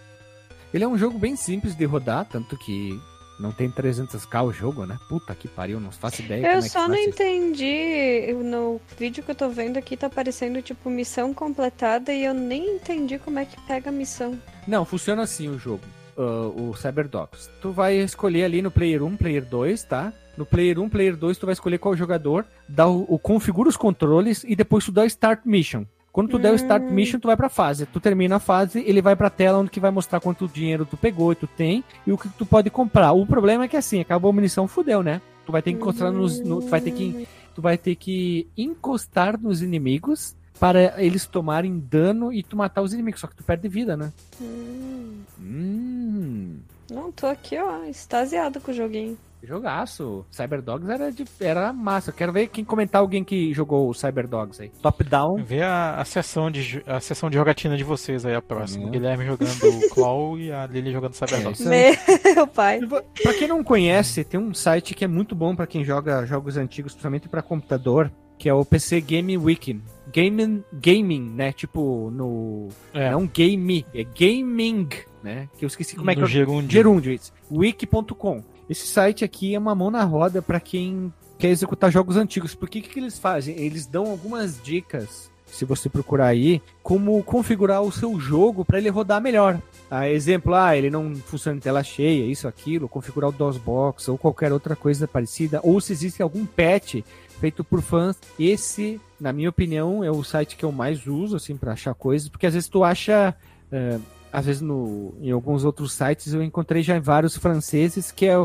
Ele 0.73 0.83
é 0.83 0.87
um 0.87 0.97
jogo 0.97 1.17
bem 1.17 1.35
simples 1.35 1.75
de 1.75 1.85
rodar, 1.85 2.25
tanto 2.25 2.55
que 2.57 2.99
não 3.39 3.51
tem 3.51 3.69
300k 3.69 4.45
o 4.45 4.51
jogo, 4.51 4.85
né? 4.85 4.99
Puta 5.07 5.33
que 5.33 5.47
pariu, 5.47 5.79
não 5.79 5.91
faço 5.91 6.21
ideia 6.21 6.45
Eu 6.45 6.59
é 6.59 6.61
só 6.61 6.87
não 6.87 6.95
entendi. 6.95 8.33
No 8.33 8.81
vídeo 8.97 9.23
que 9.23 9.31
eu 9.31 9.35
tô 9.35 9.49
vendo 9.49 9.77
aqui 9.77 9.95
tá 9.95 10.07
aparecendo, 10.07 10.61
tipo, 10.61 10.89
missão 10.89 11.33
completada 11.33 12.13
e 12.13 12.25
eu 12.25 12.33
nem 12.33 12.75
entendi 12.75 13.17
como 13.17 13.39
é 13.39 13.45
que 13.45 13.59
pega 13.61 13.89
a 13.89 13.93
missão. 13.93 14.37
Não, 14.67 14.83
funciona 14.83 15.23
assim 15.23 15.47
o 15.47 15.57
jogo, 15.57 15.83
ah, 16.17 16.51
o 16.53 16.75
Cyberdogs. 16.75 17.49
Tu 17.61 17.71
vai 17.71 17.95
escolher 17.95 18.43
ali 18.43 18.61
no 18.61 18.69
Player 18.69 19.01
1, 19.01 19.17
Player 19.17 19.45
2, 19.45 19.83
tá? 19.83 20.13
No 20.35 20.45
Player 20.45 20.79
1, 20.79 20.89
Player 20.89 21.15
2, 21.15 21.37
tu 21.37 21.45
vai 21.45 21.53
escolher 21.53 21.77
qual 21.79 21.95
jogador, 21.95 22.45
dá 22.67 22.87
o, 22.87 23.05
o 23.07 23.17
configura 23.19 23.69
os 23.69 23.77
controles 23.77 24.43
e 24.47 24.55
depois 24.55 24.85
tu 24.85 24.91
dá 24.91 25.05
Start 25.05 25.41
Mission. 25.45 25.85
Quando 26.11 26.29
tu 26.29 26.39
der 26.39 26.51
o 26.51 26.55
Start 26.55 26.83
Hum. 26.83 26.91
Mission, 26.91 27.19
tu 27.19 27.27
vai 27.27 27.37
pra 27.37 27.49
fase. 27.49 27.85
Tu 27.85 27.99
termina 27.99 28.37
a 28.37 28.39
fase, 28.39 28.83
ele 28.85 29.01
vai 29.01 29.15
pra 29.15 29.29
tela 29.29 29.59
onde 29.59 29.69
que 29.69 29.79
vai 29.79 29.91
mostrar 29.91 30.19
quanto 30.19 30.47
dinheiro 30.47 30.85
tu 30.85 30.97
pegou 30.97 31.31
e 31.31 31.35
tu 31.35 31.45
tem 31.47 31.83
e 32.05 32.11
o 32.11 32.17
que 32.17 32.27
tu 32.29 32.45
pode 32.45 32.69
comprar. 32.69 33.11
O 33.13 33.25
problema 33.25 33.65
é 33.65 33.67
que 33.67 33.77
assim, 33.77 33.99
acabou 33.99 34.29
a 34.29 34.33
munição, 34.33 34.67
fudeu, 34.67 35.03
né? 35.03 35.21
Tu 35.45 35.51
vai 35.51 35.61
ter 35.61 35.71
que 35.71 35.77
encostar 35.77 36.11
nos. 36.11 36.39
no- 36.39 36.61
tu 36.61 36.67
vai 36.67 36.81
ter 36.81 36.91
que 36.91 37.27
tu 37.55 37.61
vai 37.61 37.77
ter 37.77 37.95
que 37.95 38.47
encostar 38.57 39.39
nos 39.39 39.61
inimigos 39.61 40.35
para 40.59 41.01
eles 41.01 41.25
tomarem 41.25 41.79
dano 41.79 42.33
e 42.33 42.43
tu 42.43 42.55
matar 42.57 42.81
os 42.81 42.93
inimigos. 42.93 43.21
Só 43.21 43.27
que 43.27 43.35
tu 43.35 43.43
perde 43.43 43.67
vida, 43.69 43.95
né? 43.95 44.11
Hum, 44.41 45.21
Hum. 45.39 46.57
não, 46.91 47.11
tô 47.11 47.27
aqui, 47.27 47.57
ó, 47.57 47.83
extasiado 47.85 48.59
com 48.59 48.71
o 48.71 48.73
joguinho. 48.73 49.17
Jogaço. 49.43 50.25
Cyberdogs 50.31 50.89
era, 50.89 51.11
de, 51.11 51.25
era 51.39 51.71
massa. 51.73 52.09
Eu 52.09 52.13
quero 52.13 52.33
ver 52.33 52.47
quem 52.47 52.63
comentar 52.63 53.01
alguém 53.01 53.23
que 53.23 53.53
jogou 53.53 53.89
o 53.89 53.93
Cyberdogs 53.93 54.59
aí. 54.59 54.69
Top 54.81 55.03
down. 55.03 55.43
Vê 55.43 55.61
a, 55.61 55.95
a 55.95 56.05
sessão 56.05 56.51
de 56.51 56.83
a 56.85 56.99
sessão 56.99 57.29
de 57.29 57.37
jogatina 57.37 57.77
de 57.77 57.83
vocês 57.83 58.25
aí 58.25 58.35
a 58.35 58.41
próxima. 58.41 58.85
É. 58.85 58.87
O 58.87 58.91
Guilherme 58.91 59.25
jogando 59.25 59.49
o 59.51 59.89
Claw 59.93 60.37
e 60.37 60.51
a 60.51 60.65
Lily 60.65 60.91
jogando 60.91 61.13
Cyberdogs. 61.13 61.65
Aí. 61.65 61.97
Meu 62.35 62.47
pai. 62.47 62.79
Pra 63.21 63.33
quem 63.33 63.47
não 63.47 63.63
conhece, 63.63 64.23
tem 64.23 64.39
um 64.39 64.53
site 64.53 64.93
que 64.93 65.05
é 65.05 65.07
muito 65.07 65.35
bom 65.35 65.55
pra 65.55 65.67
quem 65.67 65.83
joga 65.83 66.25
jogos 66.25 66.57
antigos, 66.57 66.93
principalmente 66.93 67.29
pra 67.29 67.41
computador, 67.41 68.11
que 68.37 68.49
é 68.49 68.53
o 68.53 68.65
PC 68.65 69.01
Game 69.01 69.37
Wiki. 69.37 69.81
Gaming, 70.13 70.63
gaming, 70.73 71.29
né? 71.29 71.51
Tipo 71.51 72.09
no 72.11 72.69
É, 72.93 73.11
não 73.11 73.27
game, 73.27 73.85
é 73.93 74.03
gaming, 74.03 74.89
né? 75.23 75.47
Que 75.57 75.65
eu 75.65 75.67
esqueci 75.67 75.95
como 75.95 76.09
é 76.09 76.15
que 76.15 76.21
no 76.21 76.25
é. 76.27 76.29
gerúndio. 76.29 76.71
Gerúndio. 76.71 77.19
Wiki.com. 77.51 78.43
Esse 78.69 78.85
site 78.85 79.25
aqui 79.25 79.55
é 79.55 79.59
uma 79.59 79.73
mão 79.73 79.89
na 79.89 80.03
roda 80.03 80.41
para 80.41 80.59
quem 80.59 81.11
quer 81.39 81.49
executar 81.49 81.91
jogos 81.91 82.15
antigos. 82.17 82.53
Porque 82.53 82.79
o 82.79 82.81
que, 82.83 82.89
que 82.89 82.99
eles 82.99 83.17
fazem? 83.17 83.57
Eles 83.57 83.87
dão 83.87 84.05
algumas 84.05 84.61
dicas, 84.61 85.31
se 85.47 85.65
você 85.65 85.89
procurar 85.89 86.27
aí, 86.27 86.61
como 86.83 87.23
configurar 87.23 87.81
o 87.81 87.91
seu 87.91 88.19
jogo 88.19 88.63
para 88.63 88.77
ele 88.77 88.89
rodar 88.89 89.19
melhor. 89.19 89.59
Ah, 89.89 90.07
exemplo, 90.07 90.53
ah, 90.53 90.77
ele 90.77 90.91
não 90.91 91.15
funciona 91.15 91.57
em 91.57 91.61
tela 91.61 91.81
cheia, 91.81 92.25
isso, 92.25 92.47
aquilo, 92.47 92.87
configurar 92.87 93.31
o 93.31 93.33
DOSBox 93.33 94.07
ou 94.07 94.19
qualquer 94.19 94.53
outra 94.53 94.75
coisa 94.75 95.07
parecida, 95.07 95.59
ou 95.63 95.81
se 95.81 95.91
existe 95.91 96.21
algum 96.21 96.45
patch 96.45 97.01
feito 97.39 97.63
por 97.63 97.81
fãs. 97.81 98.15
Esse, 98.37 99.01
na 99.19 99.33
minha 99.33 99.49
opinião, 99.49 100.03
é 100.03 100.11
o 100.11 100.23
site 100.23 100.55
que 100.55 100.63
eu 100.63 100.71
mais 100.71 101.07
uso, 101.07 101.37
assim, 101.37 101.57
para 101.57 101.73
achar 101.73 101.95
coisas, 101.95 102.29
porque 102.29 102.45
às 102.45 102.53
vezes 102.53 102.69
tu 102.69 102.83
acha. 102.83 103.35
eh, 103.71 103.97
às 104.31 104.45
vezes 104.45 104.61
no, 104.61 105.13
em 105.21 105.31
alguns 105.31 105.63
outros 105.63 105.93
sites 105.93 106.33
eu 106.33 106.43
encontrei 106.43 106.81
já 106.81 106.99
vários 106.99 107.37
franceses 107.37 108.11
que 108.11 108.25
é 108.25 108.35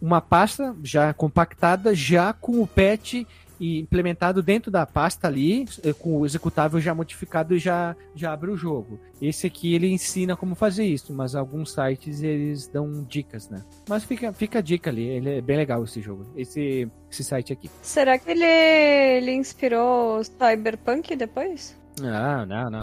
uma 0.00 0.20
pasta 0.20 0.74
já 0.82 1.12
compactada, 1.14 1.94
já 1.94 2.32
com 2.32 2.60
o 2.60 2.66
patch 2.66 3.24
implementado 3.60 4.42
dentro 4.42 4.70
da 4.70 4.84
pasta 4.84 5.28
ali, 5.28 5.64
eh, 5.82 5.92
com 5.92 6.18
o 6.18 6.26
executável 6.26 6.80
já 6.80 6.94
modificado 6.94 7.54
e 7.54 7.58
já, 7.58 7.96
já 8.14 8.32
abre 8.32 8.50
o 8.50 8.56
jogo. 8.56 8.98
Esse 9.20 9.46
aqui 9.46 9.74
ele 9.74 9.88
ensina 9.88 10.36
como 10.36 10.54
fazer 10.54 10.84
isso, 10.84 11.12
mas 11.14 11.34
alguns 11.34 11.72
sites 11.72 12.22
eles 12.22 12.66
dão 12.66 13.04
dicas, 13.04 13.48
né? 13.48 13.64
Mas 13.88 14.04
fica, 14.04 14.32
fica 14.32 14.58
a 14.58 14.62
dica 14.62 14.90
ali, 14.90 15.04
ele 15.04 15.38
é 15.38 15.40
bem 15.40 15.56
legal 15.56 15.82
esse 15.84 16.00
jogo, 16.00 16.26
esse, 16.36 16.88
esse 17.10 17.24
site 17.24 17.52
aqui. 17.52 17.70
Será 17.80 18.18
que 18.18 18.30
ele, 18.30 18.44
ele 18.44 19.32
inspirou 19.32 20.22
Cyberpunk 20.24 21.14
depois? 21.16 21.76
Não, 22.00 22.44
não, 22.46 22.70
não. 22.70 22.80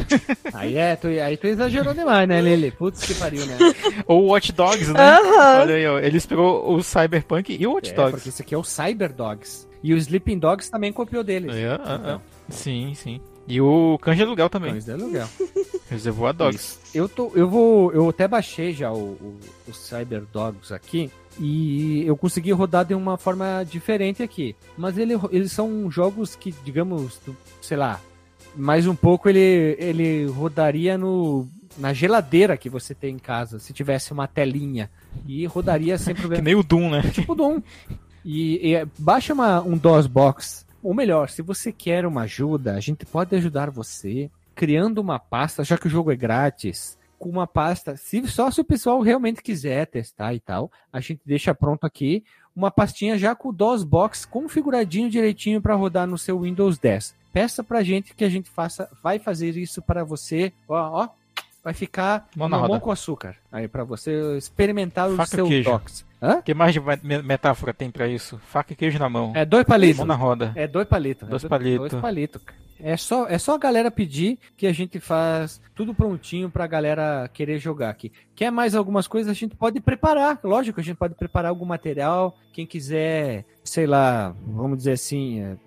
aí, 0.54 0.78
é, 0.78 0.96
tu, 0.96 1.08
aí 1.08 1.36
tu 1.36 1.46
exagerou 1.48 1.94
demais, 1.94 2.28
né, 2.28 2.40
Lele? 2.42 2.72
Putz, 2.72 3.04
que 3.06 3.14
pariu, 3.16 3.46
né? 3.46 3.58
Ou 4.08 4.28
Watch 4.28 4.52
Dogs, 4.54 4.92
né? 4.94 5.00
Aham. 5.00 5.60
Olha 5.62 5.76
aí, 5.76 5.86
ó. 5.88 6.00
Ele 6.00 6.18
esperou 6.18 6.74
o 6.74 6.82
Cyberpunk 6.82 7.58
e 7.60 7.68
o 7.68 7.74
Watch 7.74 7.92
É, 7.92 7.94
Dogs. 7.94 8.12
porque 8.12 8.30
esse 8.30 8.42
aqui 8.42 8.56
é 8.56 8.58
o 8.58 8.64
Cyberdogs. 8.64 9.68
E 9.84 9.94
o 9.94 9.98
Sleeping 9.98 10.40
Dogs 10.40 10.70
também 10.72 10.94
copiou 10.94 11.24
deles. 11.24 11.54
É, 11.56 11.72
ah, 11.84 12.00
Então, 12.02 12.16
ah. 12.16 12.22
Sim, 12.50 12.94
sim. 12.96 13.20
E 13.48 13.60
o 13.60 13.98
Canja 14.02 14.24
Aluguel 14.24 14.50
também. 14.50 14.70
então 14.70 14.80
isso 14.80 14.92
é 14.92 14.96
legal. 14.96 15.28
Reservoir 15.90 16.34
Dogs. 16.34 16.80
Eu, 16.94 17.10
tô, 17.10 17.32
eu 17.36 17.50
vou. 17.50 17.92
Eu 17.92 18.08
até 18.10 18.28
baixei 18.28 18.72
já 18.72 18.92
o, 18.94 18.98
o, 19.20 19.40
o 19.68 19.74
Cyberdogs 19.74 20.72
aqui. 20.72 21.10
E 21.40 22.06
eu 22.06 22.16
consegui 22.16 22.52
rodar 22.52 22.86
de 22.86 22.94
uma 22.94 23.18
forma 23.18 23.66
diferente 23.70 24.22
aqui. 24.22 24.56
Mas 24.78 24.98
ele, 24.98 25.14
eles 25.32 25.52
são 25.52 25.90
jogos 25.90 26.36
que, 26.36 26.54
digamos, 26.64 27.18
tu- 27.18 27.36
sei 27.62 27.78
lá, 27.78 28.00
mais 28.56 28.88
um 28.88 28.96
pouco 28.96 29.30
ele, 29.30 29.76
ele 29.80 30.26
rodaria 30.26 30.98
no, 30.98 31.48
na 31.78 31.94
geladeira 31.94 32.58
que 32.58 32.70
você 32.70 32.94
tem 32.94 33.16
em 33.16 33.20
casa, 33.20 33.60
se 33.60 33.74
tivesse 33.74 34.12
uma 34.12 34.28
telinha. 34.28 34.90
E 35.26 35.46
rodaria 35.46 35.98
sem 35.98 36.14
Que 36.16 36.22
problema. 36.22 36.44
nem 36.44 36.56
o 36.56 36.64
Doom, 36.64 36.90
né? 36.90 37.02
Tipo 37.12 37.36
Doom. 37.36 37.62
E, 38.24 38.74
e 38.74 38.88
baixa 38.98 39.34
uma, 39.34 39.62
um 39.62 39.78
DOSBox. 39.78 40.66
Ou 40.84 40.94
melhor, 40.94 41.30
se 41.30 41.42
você 41.42 41.72
quer 41.72 42.06
uma 42.06 42.22
ajuda, 42.22 42.76
a 42.76 42.80
gente 42.80 43.06
pode 43.06 43.36
ajudar 43.36 43.70
você 43.70 44.30
criando 44.56 45.00
uma 45.00 45.20
pasta, 45.20 45.64
já 45.64 45.78
que 45.78 45.88
o 45.88 45.90
jogo 45.90 46.12
é 46.12 46.16
grátis, 46.16 46.98
com 47.18 47.30
uma 47.30 47.46
pasta. 47.46 47.96
Se 47.96 48.28
só 48.28 48.50
se 48.50 48.62
o 48.62 48.66
pessoal 48.66 49.00
realmente 49.02 49.44
quiser 49.44 49.86
testar 49.88 50.34
e 50.34 50.40
tal, 50.40 50.72
a 50.92 51.00
gente 51.00 51.22
deixa 51.26 51.54
pronto 51.54 51.86
aqui 51.86 52.24
uma 52.56 52.72
pastinha 52.72 53.18
já 53.18 53.36
com 53.36 53.50
o 53.50 53.54
DOSBox 53.54 54.26
configuradinho 54.26 55.10
direitinho 55.10 55.62
para 55.62 55.76
rodar 55.76 56.08
no 56.08 56.18
seu 56.18 56.42
Windows 56.42 56.78
10. 56.78 57.16
Peça 57.34 57.64
pra 57.64 57.82
gente 57.84 58.14
que 58.14 58.24
a 58.24 58.30
gente 58.30 58.50
faça, 58.50 58.90
vai 59.02 59.18
fazer 59.20 59.56
isso 59.58 59.82
para 59.82 60.04
você. 60.04 60.52
Ó, 60.68 61.04
ó, 61.04 61.10
vai 61.64 61.74
ficar 61.74 62.28
Mão 62.36 62.50
na 62.50 62.58
roda. 62.58 62.80
com 62.80 62.92
açúcar. 62.92 63.36
Aí 63.52 63.68
para 63.68 63.84
você 63.84 64.38
experimentar 64.38 65.10
o 65.10 65.16
Faca 65.16 65.30
seu 65.36 65.48
queijo. 65.48 65.70
docs. 65.70 66.06
Hã? 66.22 66.36
O 66.38 66.44
que 66.44 66.54
mais 66.54 66.76
metáfora 67.24 67.74
tem 67.74 67.90
pra 67.90 68.08
isso? 68.08 68.40
Faca 68.48 68.74
e 68.74 68.76
queijo 68.76 69.00
na 69.00 69.10
mão. 69.10 69.32
É 69.36 69.44
dois 69.44 69.66
palitos. 69.66 69.98
Mão 69.98 70.06
na 70.08 70.16
roda. 70.16 70.52
É 70.56 70.68
dois 70.68 70.88
palitos. 70.88 71.28
Dois 71.28 71.44
é 71.44 71.48
do- 71.48 71.50
palitos. 71.50 71.90
Dois 71.90 72.02
palitos. 72.02 72.42
É 72.84 72.98
só, 72.98 73.28
é 73.28 73.38
só 73.38 73.56
a 73.56 73.58
galera 73.60 73.92
pedir 73.92 74.40
que 74.58 74.66
a 74.66 74.74
gente 74.74 75.00
faz 75.00 75.62
tudo 75.76 75.94
prontinho 75.94 76.50
pra 76.50 76.66
galera 76.66 77.30
querer 77.32 77.60
jogar 77.60 77.90
aqui. 77.90 78.12
Quer 78.36 78.52
mais 78.52 78.74
algumas 78.74 79.08
coisas, 79.08 79.30
a 79.30 79.36
gente 79.36 79.56
pode 79.56 79.80
preparar. 79.80 80.40
Lógico, 80.44 80.80
a 80.80 80.84
gente 80.84 80.98
pode 80.98 81.14
preparar 81.14 81.50
algum 81.50 81.66
material. 81.66 82.36
Quem 82.52 82.66
quiser, 82.66 83.46
sei 83.64 83.86
lá, 83.86 84.36
vamos 84.46 84.80
dizer 84.80 84.94
assim, 84.94 85.42
é, 85.42 85.58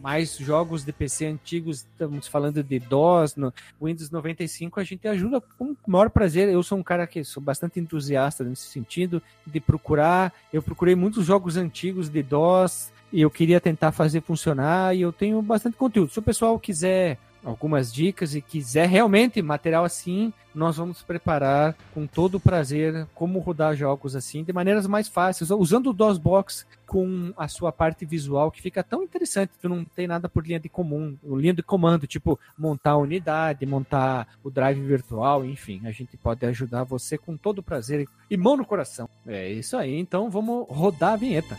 mais 0.00 0.36
jogos 0.36 0.84
de 0.84 0.92
PC 0.92 1.26
antigos, 1.26 1.78
estamos 1.78 2.28
falando 2.28 2.62
de 2.62 2.78
DOS, 2.78 3.36
no 3.36 3.52
Windows 3.80 4.10
95, 4.10 4.78
a 4.78 4.84
gente 4.84 5.06
ajuda 5.06 5.40
com 5.40 5.72
o 5.72 5.90
maior 5.90 6.10
prazer. 6.10 6.48
Eu 6.48 6.62
sou 6.62 6.78
um 6.78 6.82
cara 6.82 7.06
que 7.06 7.24
sou 7.24 7.42
bastante 7.42 7.80
entusiasta 7.80 8.44
nesse 8.44 8.66
sentido, 8.68 9.22
de 9.46 9.60
procurar. 9.60 10.32
Eu 10.52 10.62
procurei 10.62 10.94
muitos 10.94 11.24
jogos 11.24 11.56
antigos 11.56 12.08
de 12.08 12.22
DOS, 12.22 12.91
e 13.12 13.20
eu 13.20 13.30
queria 13.30 13.60
tentar 13.60 13.92
fazer 13.92 14.22
funcionar 14.22 14.96
e 14.96 15.02
eu 15.02 15.12
tenho 15.12 15.40
bastante 15.42 15.76
conteúdo. 15.76 16.12
Se 16.12 16.18
o 16.18 16.22
pessoal 16.22 16.58
quiser 16.58 17.18
algumas 17.44 17.92
dicas 17.92 18.34
e 18.34 18.40
quiser 18.40 18.88
realmente 18.88 19.42
material 19.42 19.84
assim, 19.84 20.32
nós 20.54 20.76
vamos 20.76 21.02
preparar 21.02 21.74
com 21.92 22.06
todo 22.06 22.36
o 22.36 22.40
prazer 22.40 23.06
como 23.14 23.38
rodar 23.40 23.74
jogos 23.74 24.14
assim 24.14 24.44
de 24.44 24.52
maneiras 24.52 24.86
mais 24.86 25.08
fáceis, 25.08 25.50
usando 25.50 25.90
o 25.90 25.92
DOSBox 25.92 26.66
com 26.86 27.32
a 27.36 27.48
sua 27.48 27.72
parte 27.72 28.04
visual 28.04 28.50
que 28.50 28.62
fica 28.62 28.82
tão 28.82 29.02
interessante, 29.02 29.52
tu 29.60 29.68
não 29.68 29.84
tem 29.84 30.06
nada 30.06 30.28
por 30.28 30.46
linha 30.46 30.60
de 30.60 30.68
comum, 30.68 31.16
linha 31.24 31.54
de 31.54 31.62
comando, 31.62 32.06
tipo 32.06 32.38
montar 32.56 32.92
a 32.92 32.98
unidade, 32.98 33.66
montar 33.66 34.28
o 34.44 34.50
drive 34.50 34.80
virtual, 34.80 35.44
enfim, 35.44 35.80
a 35.84 35.90
gente 35.90 36.16
pode 36.16 36.44
ajudar 36.46 36.84
você 36.84 37.16
com 37.16 37.36
todo 37.36 37.58
o 37.58 37.62
prazer 37.62 38.06
e 38.30 38.36
mão 38.36 38.56
no 38.56 38.64
coração. 38.64 39.08
É 39.26 39.50
isso 39.50 39.76
aí, 39.76 39.98
então 39.98 40.30
vamos 40.30 40.66
rodar 40.68 41.14
a 41.14 41.16
vinheta. 41.16 41.56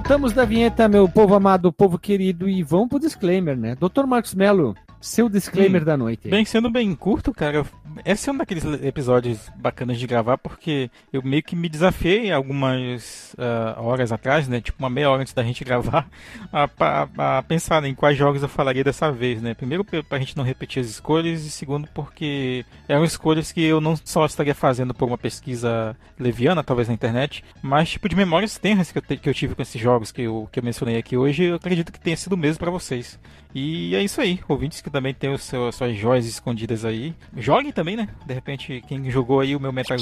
Voltamos 0.00 0.32
da 0.32 0.46
vinheta, 0.46 0.88
meu 0.88 1.06
povo 1.06 1.34
amado, 1.34 1.70
povo 1.70 1.98
querido, 1.98 2.48
e 2.48 2.62
vamos 2.62 2.88
pro 2.88 2.98
disclaimer, 2.98 3.54
né? 3.54 3.76
Dr. 3.76 4.06
Marcos 4.06 4.34
Melo, 4.34 4.74
seu 5.00 5.28
disclaimer 5.28 5.82
Hum, 5.82 5.84
da 5.84 5.96
noite. 5.96 6.28
Bem, 6.28 6.44
sendo 6.44 6.70
bem 6.70 6.94
curto, 6.94 7.32
cara, 7.32 7.64
esse 8.04 8.28
é 8.28 8.32
um 8.32 8.36
daqueles 8.36 8.64
episódios 8.82 9.38
bacanas 9.56 9.98
de 9.98 10.06
gravar, 10.06 10.36
porque 10.38 10.90
eu 11.12 11.22
meio 11.22 11.42
que 11.42 11.56
me 11.56 11.68
desafiei 11.68 12.30
algumas 12.30 13.34
ah, 13.38 13.76
horas 13.80 14.12
atrás, 14.12 14.46
né? 14.46 14.60
Tipo, 14.60 14.78
uma 14.82 14.90
meia 14.90 15.10
hora 15.10 15.22
antes 15.22 15.32
da 15.32 15.42
gente 15.42 15.64
gravar, 15.64 16.08
a, 16.52 16.68
pa- 16.68 17.08
a 17.16 17.42
pensar 17.42 17.82
em 17.84 17.94
quais 17.94 18.16
jogos 18.16 18.42
eu 18.42 18.48
falaria 18.48 18.84
dessa 18.84 19.10
vez, 19.10 19.40
né? 19.40 19.54
Primeiro, 19.54 19.84
pra 19.84 20.18
gente 20.18 20.36
não 20.36 20.44
repetir 20.44 20.80
as 20.82 20.88
escolhas, 20.88 21.44
e 21.44 21.50
segundo, 21.50 21.88
porque 21.94 22.64
eram 22.88 23.04
escolhas 23.04 23.52
que 23.52 23.62
eu 23.64 23.80
não 23.80 23.96
só 24.04 24.26
estaria 24.26 24.54
fazendo 24.54 24.92
por 24.94 25.06
uma 25.06 25.18
pesquisa 25.18 25.96
leviana, 26.18 26.62
talvez 26.62 26.88
na 26.88 26.94
internet, 26.94 27.42
mas 27.62 27.90
tipo 27.90 28.08
de 28.08 28.14
memórias 28.16 28.58
tenras 28.58 28.92
que 28.92 28.98
eu, 28.98 29.02
te- 29.02 29.16
que 29.16 29.28
eu 29.28 29.34
tive 29.34 29.54
com 29.54 29.62
esses 29.62 29.80
jogos 29.80 30.12
que 30.12 30.22
eu, 30.22 30.48
que 30.52 30.58
eu 30.58 30.62
mencionei 30.62 30.98
aqui 30.98 31.16
hoje, 31.16 31.44
eu 31.44 31.54
acredito 31.56 31.90
que 31.92 32.00
tenha 32.00 32.16
sido 32.16 32.34
o 32.34 32.36
mesmo 32.36 32.58
pra 32.58 32.70
vocês. 32.70 33.18
E 33.54 33.94
é 33.96 34.02
isso 34.02 34.20
aí, 34.20 34.38
ouvintes 34.48 34.80
que 34.80 34.88
também 34.90 35.12
tem 35.12 35.32
os 35.32 35.42
seus, 35.42 35.74
suas 35.74 35.96
joias 35.96 36.24
escondidas 36.26 36.84
aí. 36.84 37.14
Joguem 37.36 37.72
também, 37.72 37.96
né? 37.96 38.08
De 38.24 38.32
repente, 38.32 38.82
quem 38.86 39.10
jogou 39.10 39.40
aí 39.40 39.56
o 39.56 39.60
meu 39.60 39.72
Metal, 39.72 39.96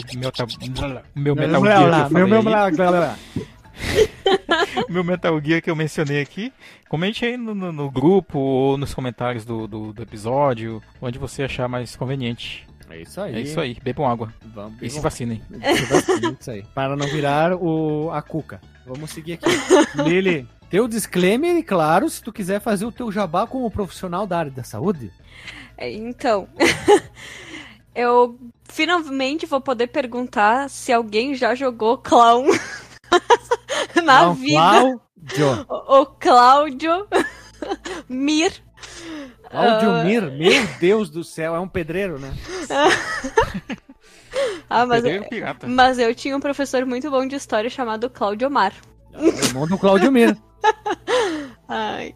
meu, 1.15 1.15
meu 1.15 1.35
Metal 1.35 1.65
Gear 1.65 2.11
meu, 2.11 2.29
meu, 2.29 2.43
meu 4.89 5.05
Metal 5.05 5.41
Gear 5.43 5.63
que 5.63 5.71
eu 5.71 5.77
mencionei 5.77 6.21
aqui, 6.21 6.53
comente 6.89 7.25
aí 7.25 7.37
no, 7.37 7.55
no- 7.55 7.73
no 7.73 7.91
grupo 7.91 8.39
ou 8.39 8.77
nos 8.77 8.95
comentários 8.95 9.45
do, 9.45 9.67
do, 9.67 9.93
do 9.93 10.03
episódio, 10.03 10.83
onde 11.01 11.19
você 11.19 11.43
achar 11.45 11.69
mais 11.69 11.97
conveniente. 11.97 12.67
É 12.91 13.03
isso 13.03 13.21
aí. 13.21 13.35
É 13.35 13.41
isso 13.41 13.61
aí, 13.61 13.77
bebam 13.83 14.09
água 14.09 14.33
Vamos, 14.55 14.81
e 14.81 14.89
se 14.89 14.99
vacinem. 15.01 15.43
se 15.77 15.85
vacinem, 15.87 16.37
isso 16.41 16.51
aí. 16.51 16.65
Para 16.75 16.97
não 16.97 17.07
virar 17.07 17.55
o, 17.55 18.11
a 18.11 18.23
cuca. 18.23 18.61
Vamos 18.87 19.11
seguir 19.11 19.35
aqui. 19.35 19.45
Lili, 20.03 20.49
teu 20.71 20.87
disclaimer, 20.89 21.57
e 21.57 21.63
claro, 21.63 22.09
se 22.09 22.23
tu 22.23 22.33
quiser 22.33 22.61
fazer 22.61 22.85
o 22.85 22.93
teu 22.93 23.11
jabá 23.11 23.47
como 23.47 23.71
profissional 23.71 24.27
da 24.27 24.39
área 24.39 24.51
da 24.51 24.63
saúde. 24.63 25.13
É, 25.77 25.91
Então, 25.91 26.49
eu 27.95 28.39
finalmente 28.65 29.47
vou 29.47 29.61
poder 29.61 29.89
perguntar 29.89 30.69
se 30.71 30.93
alguém 30.93 31.35
já 31.35 31.55
jogou 31.55 31.99
clown 31.99 32.47
na 34.05 34.23
Não, 34.27 34.35
vida. 34.35 34.59
Cláudio. 34.59 35.67
O, 35.69 36.01
o 36.03 36.07
Cláudio 36.07 37.07
Mir. 38.09 38.53
Cláudio 39.51 39.91
Ah. 39.91 40.05
Mir, 40.05 40.31
meu 40.31 40.67
Deus 40.81 41.11
do 41.11 41.25
céu, 41.25 41.55
é 41.57 41.61
um 41.61 41.69
pedreiro, 41.69 42.19
né? 42.19 42.33
Ah, 44.71 44.85
mas, 44.87 45.03
Pedreiro 45.03 45.29
pirata. 45.29 45.67
mas 45.67 45.99
eu 45.99 46.15
tinha 46.15 46.37
um 46.37 46.41
professor 46.41 46.85
muito 46.85 47.11
bom 47.11 47.27
de 47.27 47.35
história 47.35 47.71
chamado 47.71 48.11
Cláudio 48.11 48.51
Mar. 48.51 48.73
É 49.19 49.23
o 49.23 49.45
irmão 49.47 49.67
do 49.67 49.79
Cláudio 49.79 50.13
Mir. 50.13 50.37
Ai. 51.69 52.15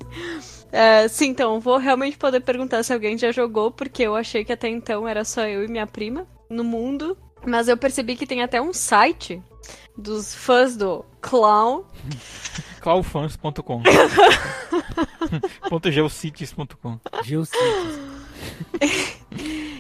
É, 0.71 1.07
sim, 1.09 1.29
então, 1.29 1.61
vou 1.61 1.77
realmente 1.77 2.17
poder 2.17 2.41
perguntar 2.41 2.83
se 2.83 2.93
alguém 2.93 3.19
já 3.19 3.31
jogou, 3.31 3.71
porque 3.71 4.03
eu 4.03 4.17
achei 4.17 4.45
que 4.45 4.53
até 4.53 4.69
então 4.69 5.07
era 5.07 5.25
só 5.25 5.47
eu 5.47 5.65
e 5.65 5.69
minha 5.69 5.87
prima 5.87 6.27
no 6.49 6.65
mundo. 6.65 7.17
Mas 7.47 7.69
eu 7.69 7.77
percebi 7.77 8.17
que 8.17 8.27
tem 8.27 8.43
até 8.43 8.63
um 8.63 8.73
site 8.73 9.43
dos 9.97 10.35
fãs 10.35 10.77
do 10.77 11.05
Clown. 11.21 11.85
Claufans.com 12.81 13.83
.geocities.com 15.85 16.99
Gil 17.25 17.45
Cities. 17.45 18.22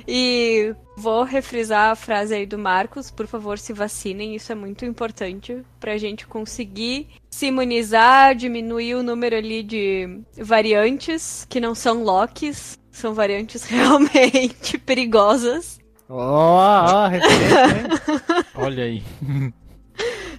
E 0.06 0.74
vou 0.96 1.22
refrisar 1.22 1.90
a 1.90 1.94
frase 1.94 2.34
aí 2.34 2.46
do 2.46 2.58
Marcos, 2.58 3.10
por 3.10 3.26
favor, 3.26 3.58
se 3.58 3.72
vacinem, 3.72 4.34
isso 4.34 4.50
é 4.50 4.54
muito 4.54 4.84
importante 4.84 5.62
pra 5.78 5.96
gente 5.96 6.26
conseguir 6.26 7.08
se 7.30 7.46
imunizar, 7.46 8.34
diminuir 8.34 8.96
o 8.96 9.02
número 9.02 9.36
ali 9.36 9.62
de 9.62 10.20
variantes 10.36 11.46
que 11.48 11.60
não 11.60 11.74
são 11.74 12.02
Locks, 12.02 12.78
são 12.90 13.14
variantes 13.14 13.64
realmente 13.64 14.76
perigosas. 14.78 15.80
Ó, 16.08 16.84
ó, 16.84 17.06
referência, 17.06 17.64
hein? 17.64 18.44
Olha 18.54 18.84
aí. 18.84 19.02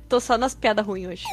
Tô 0.08 0.20
só 0.20 0.38
nas 0.38 0.54
piadas 0.54 0.86
ruins 0.86 1.08
hoje. 1.08 1.26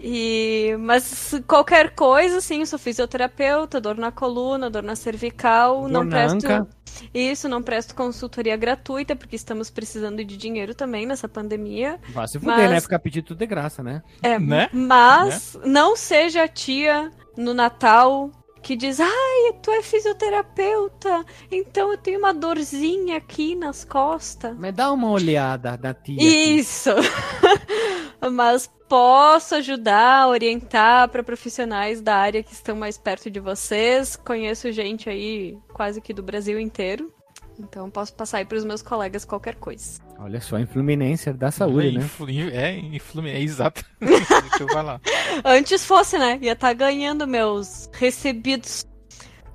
E 0.00 0.76
mas 0.78 1.34
qualquer 1.46 1.90
coisa, 1.94 2.40
sim, 2.40 2.60
eu 2.60 2.66
sou 2.66 2.78
fisioterapeuta, 2.78 3.80
dor 3.80 3.96
na 3.96 4.12
coluna, 4.12 4.70
dor 4.70 4.82
na 4.82 4.94
cervical, 4.94 5.80
Dor 5.82 5.88
não 5.90 6.04
na 6.04 6.10
presto 6.10 6.46
anca. 6.46 6.68
isso, 7.12 7.48
não 7.48 7.62
presto 7.62 7.94
consultoria 7.96 8.56
gratuita 8.56 9.16
porque 9.16 9.34
estamos 9.34 9.70
precisando 9.70 10.24
de 10.24 10.36
dinheiro 10.36 10.74
também 10.74 11.04
nessa 11.04 11.28
pandemia. 11.28 11.98
Vai 12.10 12.28
se 12.28 12.38
fuder, 12.38 12.56
Mas- 12.56 12.70
né? 12.70 12.80
Ficar 12.80 12.98
pedindo 13.00 13.24
tudo 13.24 13.38
de 13.38 13.46
graça, 13.46 13.82
né? 13.82 14.02
É, 14.22 14.38
Né? 14.38 14.68
mas 14.72 15.58
não 15.64 15.96
seja 15.96 16.44
a 16.44 16.48
tia 16.48 17.10
no 17.36 17.52
Natal 17.52 18.30
que 18.62 18.76
diz: 18.76 19.00
"Ai, 19.00 19.52
tu 19.62 19.70
é 19.72 19.82
fisioterapeuta, 19.82 21.24
então 21.50 21.90
eu 21.90 21.98
tenho 21.98 22.18
uma 22.20 22.32
dorzinha 22.34 23.16
aqui 23.16 23.54
nas 23.56 23.84
costas". 23.84 24.56
Mas 24.56 24.74
dá 24.74 24.92
uma 24.92 25.10
olhada 25.10 25.76
na 25.82 25.92
tia. 25.92 26.16
Isso. 26.20 26.90
Mas 28.32 28.70
posso 28.88 29.54
ajudar, 29.56 30.28
orientar 30.28 31.08
para 31.08 31.22
profissionais 31.22 32.00
da 32.00 32.16
área 32.16 32.42
que 32.42 32.52
estão 32.52 32.74
mais 32.76 32.96
perto 32.98 33.30
de 33.30 33.38
vocês. 33.40 34.16
Conheço 34.16 34.72
gente 34.72 35.08
aí 35.08 35.56
quase 35.72 36.00
que 36.00 36.12
do 36.14 36.22
Brasil 36.22 36.58
inteiro. 36.58 37.12
Então 37.58 37.90
posso 37.90 38.14
passar 38.14 38.38
aí 38.38 38.44
para 38.44 38.56
os 38.56 38.64
meus 38.64 38.82
colegas 38.82 39.24
qualquer 39.24 39.56
coisa. 39.56 40.00
Olha 40.18 40.40
só, 40.40 40.58
influminência 40.58 41.32
da 41.34 41.50
saúde, 41.50 41.98
né? 41.98 42.04
Influ- 42.04 42.30
É, 42.30 42.76
influ- 42.78 43.26
é 43.26 43.40
exato. 43.40 43.84
Deixa 44.00 44.62
eu 44.62 44.68
falar. 44.68 45.00
Antes 45.44 45.84
fosse, 45.84 46.16
né? 46.18 46.38
Ia 46.40 46.52
estar 46.52 46.72
ganhando 46.72 47.26
meus 47.26 47.90
recebidos. 47.92 48.86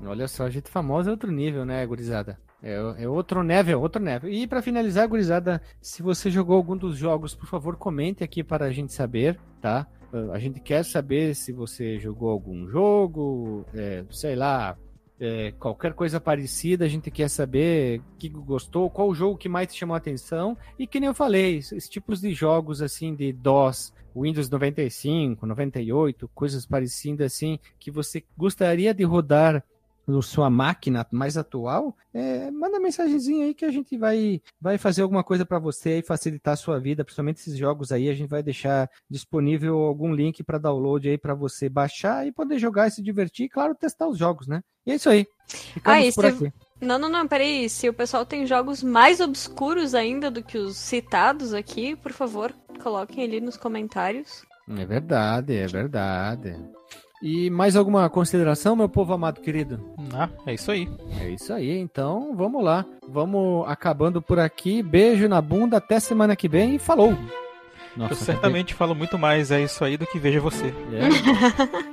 Olha 0.06 0.28
só, 0.28 0.50
gente 0.50 0.70
famosa 0.70 1.10
é 1.10 1.12
outro 1.12 1.32
nível, 1.32 1.64
né, 1.66 1.86
gurizada? 1.86 2.38
É, 2.64 3.03
é 3.03 3.07
outro 3.10 3.44
nível, 3.44 3.81
outro 3.81 4.02
nível. 4.02 4.30
E 4.30 4.48
para 4.48 4.61
finalizar, 4.61 5.07
gurizada, 5.07 5.61
se 5.81 6.02
você 6.02 6.31
jogou 6.31 6.56
algum 6.56 6.77
dos 6.77 6.98
jogos, 6.98 7.35
por 7.35 7.45
favor, 7.45 7.76
comente 7.76 8.23
aqui 8.23 8.41
para 8.41 8.65
a 8.65 8.72
gente 8.72 8.94
saber, 8.94 9.38
tá? 9.61 9.85
A 10.31 10.40
gente 10.40 10.60
quer 10.60 10.85
saber 10.85 11.35
se 11.35 11.52
você 11.52 11.99
jogou 11.99 12.30
algum 12.30 12.68
jogo, 12.68 13.65
é, 13.73 14.06
sei 14.11 14.35
lá, 14.35 14.77
é, 15.19 15.52
qualquer 15.53 15.94
coisa 15.94 16.22
parecida, 16.22 16.85
a 16.85 16.88
gente 16.88 17.10
quer 17.10 17.30
saber 17.30 17.99
o 17.99 18.18
que 18.18 18.30
gostou, 18.30 18.90
qual 18.90 19.10
o 19.10 19.15
jogo 19.15 19.38
que 19.38 19.49
mais 19.49 19.68
te 19.68 19.80
chamou 19.80 19.95
a 19.95 19.98
atenção. 19.98 20.56
E 20.77 20.85
que 20.85 20.99
nem 20.99 21.07
eu 21.07 21.14
falei, 21.14 21.57
esses 21.57 21.90
tipos 21.90 22.22
de 22.22 22.31
jogos 22.31 22.81
assim 22.81 23.15
de 23.15 23.34
DOS, 23.34 23.91
Windows 24.15 24.49
95, 24.49 25.45
98, 25.45 26.30
coisas 26.34 26.65
parecidas 26.65 27.34
assim, 27.34 27.60
que 27.80 27.90
você 27.90 28.23
gostaria 28.38 28.94
de 28.94 29.03
rodar 29.03 29.64
sua 30.22 30.50
máquina 30.50 31.06
mais 31.12 31.38
atual, 31.38 31.96
é, 32.14 32.52
manda 32.52 32.80
mensagenzinha 32.80 33.46
aí 33.46 33.54
que 33.54 33.66
a 33.66 33.72
gente 33.72 33.98
vai, 33.98 34.42
vai 34.60 34.78
fazer 34.78 35.02
alguma 35.02 35.24
coisa 35.24 35.46
para 35.46 35.60
você 35.60 36.00
e 36.00 36.04
facilitar 36.04 36.54
a 36.54 36.58
sua 36.58 36.80
vida, 36.80 37.04
principalmente 37.04 37.38
esses 37.38 37.58
jogos 37.58 37.92
aí, 37.92 38.10
a 38.10 38.14
gente 38.14 38.30
vai 38.30 38.44
deixar 38.44 38.90
disponível 39.10 39.80
algum 39.80 40.14
link 40.14 40.44
para 40.44 40.58
download 40.58 41.08
aí 41.08 41.18
para 41.18 41.34
você 41.34 41.70
baixar 41.70 42.28
e 42.28 42.32
poder 42.32 42.60
jogar 42.60 42.88
e 42.88 42.92
se 42.92 43.02
divertir 43.02 43.46
e, 43.46 43.50
claro, 43.50 43.76
testar 43.76 44.08
os 44.08 44.18
jogos, 44.18 44.48
né? 44.48 44.62
E 44.86 44.92
é 44.92 44.96
isso 44.96 45.10
aí. 45.10 45.26
Ficamos 45.48 46.10
ah, 46.10 46.12
por 46.14 46.26
aqui. 46.26 46.54
Não, 46.82 47.00
não, 47.00 47.10
não, 47.10 47.28
peraí. 47.28 47.70
Se 47.70 47.88
o 47.88 47.94
pessoal 47.94 48.26
tem 48.26 48.46
jogos 48.46 48.84
mais 48.84 49.22
obscuros 49.22 49.96
ainda 49.96 50.30
do 50.30 50.44
que 50.44 50.58
os 50.58 50.76
citados 50.76 51.54
aqui, 51.54 51.96
por 51.96 52.12
favor, 52.12 52.54
coloquem 52.82 53.24
ali 53.24 53.40
nos 53.40 53.56
comentários. 53.56 54.46
É 54.70 54.86
verdade, 54.86 55.56
é 55.56 55.68
verdade. 55.68 56.56
E 57.26 57.50
mais 57.50 57.78
alguma 57.78 58.10
consideração, 58.10 58.76
meu 58.76 58.90
povo 58.90 59.14
amado 59.14 59.40
querido? 59.40 59.80
Ah, 60.14 60.28
é 60.45 60.56
isso 60.56 60.70
aí. 60.70 60.90
É 61.22 61.30
isso 61.30 61.54
aí, 61.54 61.78
então 61.78 62.36
vamos 62.36 62.62
lá. 62.62 62.86
Vamos 63.08 63.66
acabando 63.70 64.22
por 64.22 64.40
aqui. 64.40 64.84
Beijo 64.84 65.30
na 65.30 65.41
bunda, 65.41 65.78
até 65.78 66.02
semana 66.02 66.36
que 66.36 66.50
vem 66.50 66.76
e 66.76 66.80
falou! 66.80 67.18
Nossa, 67.95 68.12
Eu 68.14 68.18
certamente 68.18 68.74
falo 68.74 68.94
muito 68.94 69.18
mais 69.18 69.52
é 69.52 69.62
isso 69.62 69.86
aí 69.86 69.95
do 69.95 70.06
que 70.06 70.20
veja 70.20 70.41
você. 70.41 70.66
É. 70.66 71.93